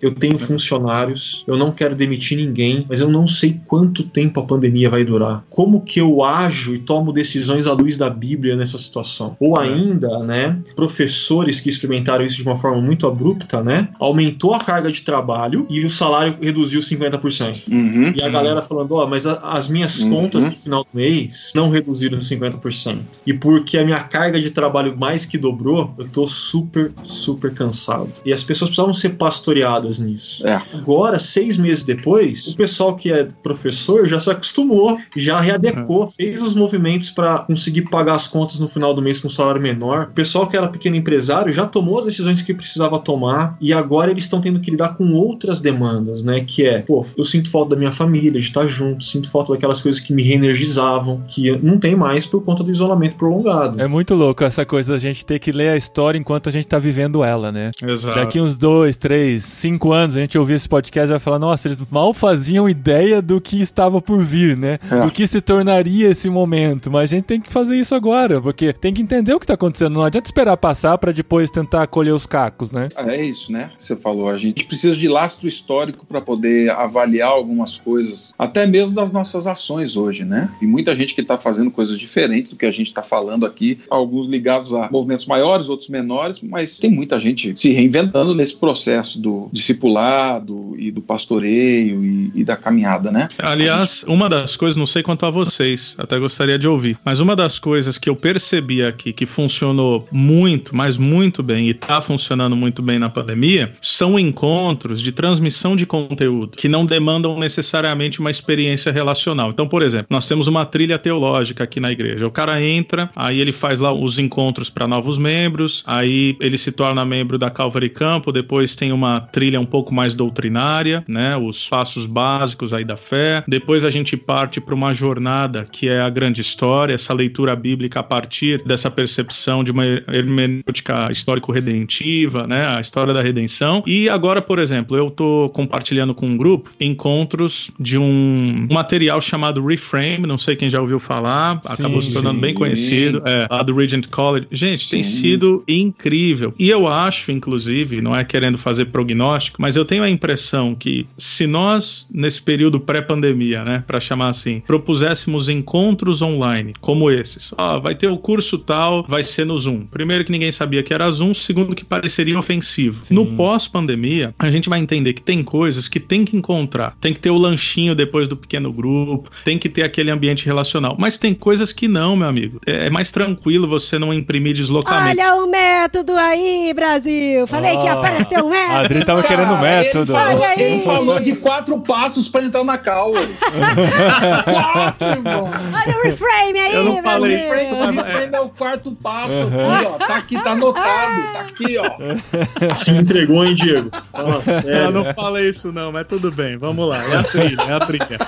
eu 0.00 0.12
tenho 0.12 0.38
funcionários, 0.38 1.44
eu 1.46 1.56
não 1.56 1.72
quero 1.72 1.94
demitir 1.94 2.36
ninguém, 2.36 2.84
mas 2.88 3.00
eu 3.00 3.08
não 3.08 3.26
sei 3.26 3.60
quanto 3.66 4.02
tempo 4.02 4.40
a 4.40 4.42
pandemia 4.42 4.90
vai 4.90 5.04
durar. 5.04 5.44
Como 5.48 5.80
que 5.80 6.00
eu 6.00 6.22
ajo 6.22 6.74
e 6.74 6.78
tomo 6.78 7.12
decisões 7.12 7.66
à 7.66 7.72
luz 7.72 7.96
da 7.96 8.10
Bíblia 8.10 8.56
nessa 8.56 8.78
situação? 8.78 9.36
Ou 9.38 9.60
é. 9.60 9.68
ainda, 9.68 10.20
né, 10.20 10.54
professores 10.74 11.60
que 11.60 11.68
experimentaram 11.68 12.24
isso 12.24 12.36
de 12.36 12.42
uma 12.42 12.56
forma 12.56 12.80
muito 12.80 13.06
abrupta, 13.06 13.62
né, 13.62 13.88
aumentou 13.98 14.54
a 14.54 14.60
carga 14.60 14.90
de 14.90 15.02
trabalho 15.02 15.66
e 15.68 15.84
o 15.84 15.90
salário 15.90 16.36
reduziu 16.40 16.80
50%. 16.80 17.62
Uhum, 17.70 18.12
e 18.14 18.22
a 18.22 18.26
uhum. 18.26 18.32
galera 18.32 18.62
falando: 18.62 18.92
ó, 18.92 19.04
oh, 19.04 19.06
mas 19.06 19.26
a, 19.26 19.34
as 19.40 19.68
minhas 19.68 20.02
uhum. 20.02 20.10
contas 20.10 20.44
no 20.44 20.56
final 20.56 20.84
do 20.84 20.90
mês 20.92 21.52
não 21.54 21.70
reduziram 21.70 22.18
50%. 22.18 23.00
E 23.26 23.32
porque 23.32 23.78
a 23.78 23.84
minha 23.84 24.00
carga 24.00 24.40
de 24.40 24.50
trabalho 24.50 24.96
mais 24.96 25.24
que 25.24 25.38
dobrou, 25.38 25.92
eu 25.98 26.08
tô 26.08 26.26
super, 26.26 26.92
super 27.04 27.52
cansado. 27.52 28.10
E 28.24 28.32
as 28.32 28.42
pessoas 28.42 28.70
precisavam 28.70 28.92
ser 28.92 29.10
pastoreadas 29.40 29.98
nisso. 29.98 30.46
É. 30.46 30.60
Agora, 30.74 31.18
seis 31.18 31.56
meses 31.56 31.82
depois, 31.82 32.48
o 32.48 32.56
pessoal 32.56 32.94
que 32.94 33.10
é 33.10 33.26
professor 33.42 34.06
já 34.06 34.20
se 34.20 34.30
acostumou, 34.30 34.98
já 35.16 35.40
readecou, 35.40 36.02
uhum. 36.02 36.10
fez 36.10 36.42
os 36.42 36.54
movimentos 36.54 37.10
para 37.10 37.38
conseguir 37.40 37.82
pagar 37.82 38.14
as 38.14 38.28
contas 38.28 38.60
no 38.60 38.68
final 38.68 38.94
do 38.94 39.02
mês 39.02 39.20
com 39.20 39.26
um 39.26 39.30
salário 39.30 39.60
menor. 39.60 40.08
O 40.10 40.14
pessoal 40.14 40.46
que 40.46 40.56
era 40.56 40.68
pequeno 40.68 40.96
empresário 40.96 41.52
já 41.52 41.66
tomou 41.66 41.98
as 41.98 42.04
decisões 42.04 42.42
que 42.42 42.52
precisava 42.52 42.98
tomar 42.98 43.56
e 43.60 43.72
agora 43.72 44.10
eles 44.10 44.24
estão 44.24 44.40
tendo 44.40 44.60
que 44.60 44.70
lidar 44.70 44.96
com 44.96 45.12
outras 45.14 45.60
demandas, 45.60 46.22
né? 46.22 46.40
Que 46.40 46.66
é, 46.66 46.80
pô, 46.80 47.04
eu 47.16 47.24
sinto 47.24 47.50
falta 47.50 47.70
da 47.70 47.76
minha 47.76 47.92
família, 47.92 48.32
de 48.32 48.38
estar 48.38 48.66
junto, 48.66 49.02
sinto 49.04 49.30
falta 49.30 49.52
daquelas 49.52 49.80
coisas 49.80 50.00
que 50.00 50.12
me 50.12 50.22
reenergizavam, 50.22 51.22
que 51.28 51.50
não 51.62 51.78
tem 51.78 51.96
mais 51.96 52.26
por 52.26 52.42
conta 52.44 52.62
do 52.62 52.70
isolamento 52.70 53.16
prolongado. 53.16 53.80
É 53.80 53.86
muito 53.86 54.14
louco 54.14 54.44
essa 54.44 54.66
coisa 54.66 54.92
da 54.92 54.98
gente 54.98 55.24
ter 55.24 55.38
que 55.38 55.52
ler 55.52 55.70
a 55.70 55.76
história 55.76 56.18
enquanto 56.18 56.48
a 56.48 56.52
gente 56.52 56.66
tá 56.66 56.78
vivendo 56.78 57.24
ela, 57.24 57.50
né? 57.50 57.70
Exato. 57.82 58.18
Daqui 58.18 58.40
uns 58.40 58.56
dois, 58.56 58.96
três, 58.96 59.29
cinco 59.38 59.92
anos 59.92 60.16
a 60.16 60.20
gente 60.20 60.38
ouvir 60.38 60.54
esse 60.54 60.68
podcast 60.68 61.08
e 61.08 61.12
vai 61.12 61.20
falar, 61.20 61.38
nossa, 61.38 61.68
eles 61.68 61.78
mal 61.90 62.14
faziam 62.14 62.68
ideia 62.68 63.20
do 63.20 63.40
que 63.40 63.60
estava 63.60 64.00
por 64.00 64.22
vir, 64.22 64.56
né? 64.56 64.78
É. 64.90 65.02
Do 65.02 65.10
que 65.10 65.26
se 65.26 65.40
tornaria 65.40 66.08
esse 66.08 66.30
momento. 66.30 66.90
Mas 66.90 67.12
a 67.12 67.16
gente 67.16 67.24
tem 67.24 67.40
que 67.40 67.52
fazer 67.52 67.76
isso 67.76 67.94
agora, 67.94 68.40
porque 68.40 68.72
tem 68.72 68.92
que 68.92 69.02
entender 69.02 69.34
o 69.34 69.40
que 69.40 69.46
tá 69.46 69.54
acontecendo. 69.54 69.94
Não 69.94 70.04
adianta 70.04 70.28
esperar 70.28 70.56
passar 70.56 70.96
para 70.98 71.12
depois 71.12 71.50
tentar 71.50 71.86
colher 71.86 72.12
os 72.12 72.26
cacos, 72.26 72.72
né? 72.72 72.88
É 72.96 73.22
isso, 73.22 73.52
né? 73.52 73.70
Você 73.76 73.96
falou, 73.96 74.28
a 74.28 74.38
gente 74.38 74.64
precisa 74.64 74.96
de 74.96 75.08
lastro 75.08 75.46
histórico 75.46 76.06
para 76.06 76.20
poder 76.20 76.70
avaliar 76.70 77.30
algumas 77.30 77.76
coisas, 77.76 78.34
até 78.38 78.66
mesmo 78.66 78.94
das 78.94 79.12
nossas 79.12 79.46
ações 79.46 79.96
hoje, 79.96 80.24
né? 80.24 80.50
E 80.60 80.66
muita 80.66 80.94
gente 80.94 81.14
que 81.14 81.22
tá 81.22 81.36
fazendo 81.36 81.70
coisas 81.70 81.98
diferentes 81.98 82.50
do 82.50 82.56
que 82.56 82.66
a 82.66 82.70
gente 82.70 82.92
tá 82.92 83.02
falando 83.02 83.44
aqui, 83.44 83.80
alguns 83.90 84.28
ligados 84.28 84.74
a 84.74 84.88
movimentos 84.90 85.26
maiores, 85.26 85.68
outros 85.68 85.88
menores, 85.88 86.40
mas 86.40 86.78
tem 86.78 86.90
muita 86.90 87.18
gente 87.18 87.58
se 87.58 87.70
reinventando 87.70 88.34
nesse 88.34 88.56
processo 88.56 89.09
do 89.14 89.48
discipulado 89.52 90.74
e 90.78 90.90
do 90.90 91.00
pastoreio 91.00 92.04
e, 92.04 92.30
e 92.34 92.44
da 92.44 92.56
caminhada, 92.56 93.10
né? 93.10 93.28
Aliás, 93.38 94.04
uma 94.06 94.28
das 94.28 94.56
coisas, 94.56 94.76
não 94.76 94.86
sei 94.86 95.02
quanto 95.02 95.26
a 95.26 95.30
vocês, 95.30 95.94
até 95.98 96.18
gostaria 96.18 96.58
de 96.58 96.66
ouvir, 96.66 96.98
mas 97.04 97.20
uma 97.20 97.34
das 97.34 97.58
coisas 97.58 97.98
que 97.98 98.08
eu 98.08 98.16
percebi 98.16 98.82
aqui 98.82 99.12
que 99.12 99.26
funcionou 99.26 100.06
muito, 100.10 100.74
mas 100.74 100.96
muito 100.96 101.42
bem 101.42 101.66
e 101.66 101.70
está 101.70 102.00
funcionando 102.00 102.56
muito 102.56 102.82
bem 102.82 102.98
na 102.98 103.08
pandemia, 103.08 103.72
são 103.80 104.18
encontros 104.18 105.00
de 105.00 105.12
transmissão 105.12 105.76
de 105.76 105.86
conteúdo 105.86 106.56
que 106.56 106.68
não 106.68 106.84
demandam 106.84 107.38
necessariamente 107.38 108.20
uma 108.20 108.30
experiência 108.30 108.92
relacional. 108.92 109.50
Então, 109.50 109.66
por 109.66 109.82
exemplo, 109.82 110.06
nós 110.10 110.26
temos 110.26 110.46
uma 110.46 110.64
trilha 110.64 110.98
teológica 110.98 111.64
aqui 111.64 111.80
na 111.80 111.90
igreja. 111.90 112.26
O 112.26 112.30
cara 112.30 112.62
entra, 112.62 113.10
aí 113.16 113.40
ele 113.40 113.52
faz 113.52 113.80
lá 113.80 113.92
os 113.92 114.18
encontros 114.18 114.70
para 114.70 114.86
novos 114.86 115.18
membros, 115.18 115.82
aí 115.86 116.36
ele 116.40 116.58
se 116.58 116.72
torna 116.72 117.04
membro 117.04 117.38
da 117.38 117.50
Calvary 117.50 117.88
Campo, 117.88 118.32
depois 118.32 118.76
tem 118.76 118.92
uma 118.92 118.99
trilha 119.32 119.60
um 119.60 119.66
pouco 119.66 119.94
mais 119.94 120.14
doutrinária, 120.14 121.04
né, 121.08 121.36
os 121.36 121.68
passos 121.68 122.06
básicos 122.06 122.72
aí 122.72 122.84
da 122.84 122.96
fé. 122.96 123.42
Depois 123.46 123.84
a 123.84 123.90
gente 123.90 124.16
parte 124.16 124.60
para 124.60 124.74
uma 124.74 124.92
jornada 124.92 125.66
que 125.70 125.88
é 125.88 126.00
a 126.00 126.10
grande 126.10 126.40
história, 126.40 126.94
essa 126.94 127.14
leitura 127.14 127.54
bíblica 127.54 128.00
a 128.00 128.02
partir 128.02 128.62
dessa 128.64 128.90
percepção 128.90 129.62
de 129.64 129.70
uma 129.70 129.84
hermenêutica 129.86 131.10
histórico-redentiva, 131.10 132.46
né, 132.46 132.66
a 132.66 132.80
história 132.80 133.12
da 133.14 133.22
redenção. 133.22 133.82
E 133.86 134.08
agora, 134.08 134.42
por 134.42 134.58
exemplo, 134.58 134.96
eu 134.96 135.10
tô 135.10 135.50
compartilhando 135.54 136.14
com 136.14 136.26
um 136.26 136.36
grupo 136.36 136.70
encontros 136.80 137.70
de 137.78 137.98
um 137.98 138.66
material 138.70 139.20
chamado 139.20 139.64
Reframe, 139.64 140.26
não 140.26 140.38
sei 140.38 140.56
quem 140.56 140.70
já 140.70 140.80
ouviu 140.80 140.98
falar, 140.98 141.60
sim, 141.62 141.72
acabou 141.72 142.02
se 142.02 142.12
tornando 142.12 142.36
sim, 142.36 142.42
bem 142.42 142.54
conhecido, 142.54 143.22
é, 143.24 143.46
lá 143.50 143.62
do 143.62 143.74
Regent 143.74 144.06
College. 144.08 144.46
Gente, 144.50 144.84
sim. 144.84 144.90
tem 144.90 145.02
sido 145.02 145.64
incrível. 145.66 146.54
E 146.58 146.68
eu 146.68 146.88
acho, 146.88 147.32
inclusive, 147.32 148.00
não 148.00 148.14
é 148.14 148.24
querendo 148.24 148.58
fazer 148.58 148.86
prognóstico, 148.90 149.60
mas 149.60 149.76
eu 149.76 149.84
tenho 149.84 150.02
a 150.02 150.10
impressão 150.10 150.74
que 150.74 151.06
se 151.16 151.46
nós, 151.46 152.08
nesse 152.12 152.42
período 152.42 152.78
pré-pandemia, 152.78 153.64
né, 153.64 153.84
para 153.86 154.00
chamar 154.00 154.28
assim, 154.28 154.60
propuséssemos 154.66 155.48
encontros 155.48 156.22
online 156.22 156.74
como 156.80 157.10
esses, 157.10 157.54
ó, 157.56 157.78
vai 157.78 157.94
ter 157.94 158.08
o 158.08 158.18
curso 158.18 158.58
tal, 158.58 159.04
vai 159.06 159.22
ser 159.22 159.46
no 159.46 159.56
Zoom. 159.56 159.86
Primeiro 159.86 160.24
que 160.24 160.32
ninguém 160.32 160.52
sabia 160.52 160.82
que 160.82 160.92
era 160.92 161.10
Zoom, 161.10 161.34
segundo 161.34 161.74
que 161.74 161.84
pareceria 161.84 162.38
ofensivo. 162.38 163.04
Sim. 163.04 163.14
No 163.14 163.26
pós-pandemia, 163.36 164.34
a 164.38 164.50
gente 164.50 164.68
vai 164.68 164.80
entender 164.80 165.12
que 165.12 165.22
tem 165.22 165.42
coisas 165.42 165.88
que 165.88 166.00
tem 166.00 166.24
que 166.24 166.36
encontrar. 166.36 166.96
Tem 167.00 167.12
que 167.12 167.20
ter 167.20 167.30
o 167.30 167.38
lanchinho 167.38 167.94
depois 167.94 168.28
do 168.28 168.36
pequeno 168.36 168.72
grupo, 168.72 169.30
tem 169.44 169.58
que 169.58 169.68
ter 169.68 169.82
aquele 169.82 170.10
ambiente 170.10 170.44
relacional. 170.46 170.96
Mas 170.98 171.18
tem 171.18 171.34
coisas 171.34 171.72
que 171.72 171.88
não, 171.88 172.16
meu 172.16 172.28
amigo. 172.28 172.60
É, 172.66 172.86
é 172.86 172.90
mais 172.90 173.10
tranquilo 173.10 173.68
você 173.68 173.98
não 173.98 174.12
imprimir 174.12 174.54
deslocamento. 174.54 175.20
Olha 175.20 175.34
o 175.36 175.50
método 175.50 176.12
aí, 176.12 176.72
Brasil! 176.74 177.46
Falei 177.46 177.76
oh. 177.76 177.80
que 177.80 177.88
apareceu 177.88 178.46
um 178.46 178.50
método. 178.50 178.79
Adri 178.80 179.04
tava 179.04 179.22
Cara, 179.22 179.36
querendo 179.36 179.58
método. 179.58 180.12
Ele, 180.12 180.22
falou, 180.22 180.46
ele 180.56 180.80
falou 180.80 181.20
de 181.20 181.36
quatro 181.36 181.80
passos 181.80 182.28
pra 182.28 182.42
entrar 182.42 182.64
na 182.64 182.78
cal. 182.78 183.12
quatro, 184.44 185.08
irmão. 185.08 185.50
Olha 185.50 185.98
o 185.98 186.02
reframe 186.02 186.60
aí, 186.60 186.74
Eu 186.74 186.84
não 186.84 187.02
falei 187.02 187.48
Brasil. 187.48 187.64
isso, 187.64 187.76
mas... 187.76 187.90
O 187.90 188.02
reframe 188.02 188.36
é 188.36 188.40
o 188.40 188.48
quarto 188.48 188.92
passo. 188.92 189.34
Uhum. 189.34 189.74
Aqui, 189.74 189.86
ó. 189.86 189.90
Tá 189.92 190.16
aqui, 190.16 190.42
tá 190.42 190.50
anotado. 190.52 191.32
Tá 191.32 191.40
aqui, 191.40 191.78
ó. 191.78 192.76
Se 192.76 192.90
entregou, 192.90 193.44
hein, 193.44 193.54
Diego? 193.54 193.90
Fala 194.12 194.44
sério. 194.44 194.70
Eu 194.70 194.90
não 194.92 195.14
falei 195.14 195.48
isso, 195.48 195.72
não, 195.72 195.92
mas 195.92 196.06
tudo 196.06 196.30
bem. 196.30 196.56
Vamos 196.56 196.88
lá. 196.88 197.02
É 197.04 197.16
a 197.16 197.22
trilha, 197.22 197.62
é 197.62 197.72
a 197.72 197.80
trilha. 197.80 198.18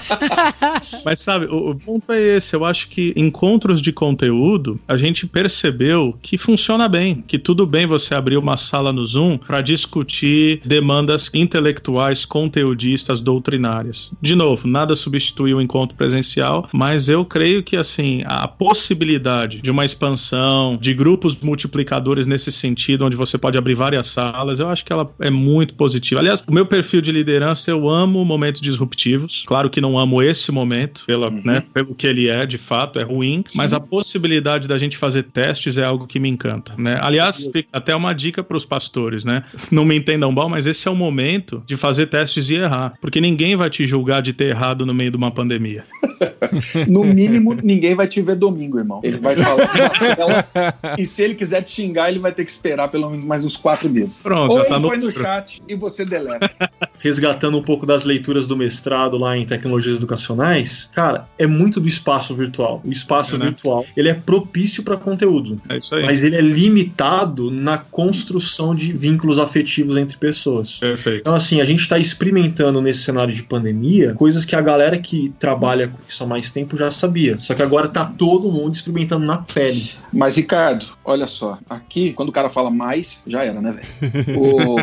mas 1.05 1.21
sabe, 1.21 1.47
o, 1.47 1.71
o 1.71 1.75
ponto 1.75 2.13
é 2.13 2.21
esse. 2.21 2.55
Eu 2.55 2.65
acho 2.65 2.89
que 2.89 3.13
encontros 3.17 3.81
de 3.81 3.93
conteúdo, 3.93 4.81
a 4.87 4.97
gente 4.97 5.27
percebeu 5.27 6.17
que 6.23 6.37
funciona 6.37 6.89
bem. 6.89 7.25
Que 7.27 7.39
tudo 7.39 7.67
bem 7.67 7.87
você 7.87 8.15
abrir 8.15 8.37
uma 8.37 8.57
sala 8.57 8.93
no 8.93 9.07
Zoom 9.07 9.39
para 9.39 9.61
discutir 9.61 10.42
demandas 10.65 11.31
intelectuais, 11.35 12.25
conteudistas, 12.25 13.21
doutrinárias. 13.21 14.13
De 14.21 14.35
novo, 14.35 14.67
nada 14.67 14.95
substitui 14.95 15.55
o 15.55 15.61
encontro 15.61 15.97
presencial, 15.97 16.69
mas 16.73 17.09
eu 17.09 17.25
creio 17.25 17.63
que 17.63 17.77
assim 17.77 18.23
a 18.25 18.47
possibilidade 18.49 19.61
de 19.61 19.71
uma 19.71 19.85
expansão, 19.85 20.77
de 20.81 20.95
grupos 20.95 21.37
multiplicadores 21.41 22.27
nesse 22.27 22.51
sentido, 22.53 23.05
onde 23.05 23.17
você 23.17 23.37
pode 23.39 23.59
abrir 23.59 23.75
várias 23.75 24.07
salas, 24.07 24.61
eu 24.61 24.69
acho 24.69 24.85
que 24.85 24.93
ela 24.93 25.11
é 25.21 25.31
muito 25.31 25.75
positiva. 25.75 26.21
Aliás, 26.21 26.45
o 26.47 26.53
meu 26.53 26.67
perfil 26.67 27.01
de 27.01 27.13
liderança 27.13 27.71
eu 27.71 27.89
amo 27.89 28.25
momentos 28.25 28.61
disruptivos. 28.61 29.45
Claro 29.47 29.71
que 29.71 29.81
não 29.81 29.99
amo 29.99 30.23
esse 30.23 30.51
momento, 30.53 31.05
pela, 31.07 31.29
uhum. 31.29 31.43
né, 31.45 31.63
pelo 31.73 31.95
que 31.95 32.07
ele 32.07 32.29
é, 32.29 32.47
de 32.47 32.59
fato, 32.59 32.99
é 32.99 33.03
ruim, 33.03 33.45
Sim. 33.49 33.59
mas 33.59 33.73
a 33.73 33.81
possibilidade 33.81 34.69
da 34.69 34.79
gente 34.79 34.97
fazer 34.97 35.25
testes 35.25 35.77
é 35.77 35.85
algo 35.85 36.07
que 36.07 36.19
me 36.19 36.29
encanta, 36.29 36.75
né? 36.77 36.99
Aliás, 37.01 37.51
até 37.73 37.95
uma 37.95 38.13
dica 38.13 38.43
para 38.43 38.57
os 38.57 38.65
pastores, 38.65 39.25
né? 39.25 39.45
Não 39.71 39.85
me 39.85 39.97
entendam 39.97 40.32
Mas 40.49 40.67
esse 40.67 40.87
é 40.89 40.91
o 40.91 40.95
momento 40.95 41.63
de 41.67 41.77
fazer 41.77 42.07
testes 42.07 42.49
e 42.49 42.55
errar. 42.55 42.95
Porque 43.01 43.21
ninguém 43.21 43.57
vai 43.57 43.71
te 43.71 43.87
julgar 43.87 44.23
de 44.23 44.33
ter 44.33 44.47
errado 44.47 44.85
no 44.87 44.95
meio 44.95 45.11
de 45.11 45.17
uma 45.17 45.31
pandemia. 45.31 45.85
no 46.89 47.05
mínimo, 47.05 47.55
ninguém 47.55 47.95
vai 47.95 48.07
te 48.07 48.21
ver 48.21 48.37
domingo, 48.37 48.79
irmão. 48.79 49.01
Ele 49.03 49.19
vai 49.19 49.37
falar 49.37 50.97
e 50.99 51.07
se 51.07 51.23
ele 51.23 51.35
quiser 51.35 51.63
te 51.63 51.71
xingar, 51.71 52.11
ele 52.11 52.19
vai 52.19 52.33
ter 52.33 52.45
que 52.45 52.51
esperar 52.51 52.89
pelo 52.89 53.11
menos 53.11 53.25
mais 53.25 53.45
uns 53.45 53.57
quatro 53.57 53.89
meses. 53.89 54.21
Pronto, 54.23 54.51
Ou 54.53 54.57
já 54.59 54.63
ele 54.63 54.69
tá 54.69 54.79
no. 54.79 54.89
põe 54.89 54.99
no 54.99 55.11
chat 55.11 55.63
e 55.69 55.75
você 55.75 56.05
deleta. 56.05 56.51
Resgatando 56.99 57.59
um 57.59 57.63
pouco 57.63 57.85
das 57.85 58.05
leituras 58.05 58.47
do 58.47 58.57
mestrado 58.57 59.19
lá 59.19 59.37
em 59.37 59.45
tecnologias 59.45 59.97
educacionais, 59.97 60.91
cara, 60.95 61.27
é 61.39 61.47
muito 61.47 61.81
do 61.81 61.89
espaço 61.89 62.35
virtual. 62.35 62.81
O 62.85 62.91
espaço 62.91 63.35
É, 63.35 63.39
né? 63.39 63.45
virtual, 63.47 63.85
ele 63.97 64.09
é 64.09 64.15
propício 64.15 64.83
para 64.83 64.97
conteúdo. 64.97 65.61
É 65.69 65.79
isso 65.79 65.95
aí. 65.95 66.05
Mas 66.05 66.23
ele 66.23 66.37
é 66.37 66.41
limitado 66.41 67.51
na 67.51 67.79
construção 67.79 68.75
de 68.75 68.93
vínculos 68.93 69.39
afetivos 69.39 69.97
entre 69.97 70.17
pessoas. 70.23 70.79
Perfeito. 70.79 71.23
Então, 71.23 71.35
assim, 71.35 71.61
a 71.61 71.65
gente 71.65 71.81
está 71.81 71.99
experimentando 71.99 72.81
nesse 72.81 73.03
cenário 73.03 73.35
de 73.35 73.43
pandemia 73.43 74.15
coisas 74.15 74.45
que 74.45 74.55
a 74.55 74.61
galera 74.61 74.97
que 74.97 75.35
trabalha 75.37 75.89
com 75.89 75.99
isso 76.07 76.23
há 76.23 76.27
mais 76.29 76.53
tempo 76.53 76.77
já 76.77 76.93
sabia. 76.93 77.41
Só 77.41 77.55
que 77.55 77.63
agora 77.63 77.89
tá 77.89 78.05
todo 78.05 78.53
mundo 78.53 78.73
experimentando 78.73 79.27
na 79.27 79.39
pele. 79.39 79.91
Mas, 80.13 80.37
Ricardo, 80.37 80.87
olha 81.05 81.27
só. 81.27 81.59
Aqui, 81.69 82.13
quando 82.13 82.29
o 82.29 82.33
cara 82.33 82.49
fala 82.49 82.71
mais, 82.71 83.25
já 83.27 83.43
era, 83.43 83.61
né, 83.61 83.75
velho? 83.75 84.39
O... 84.39 84.77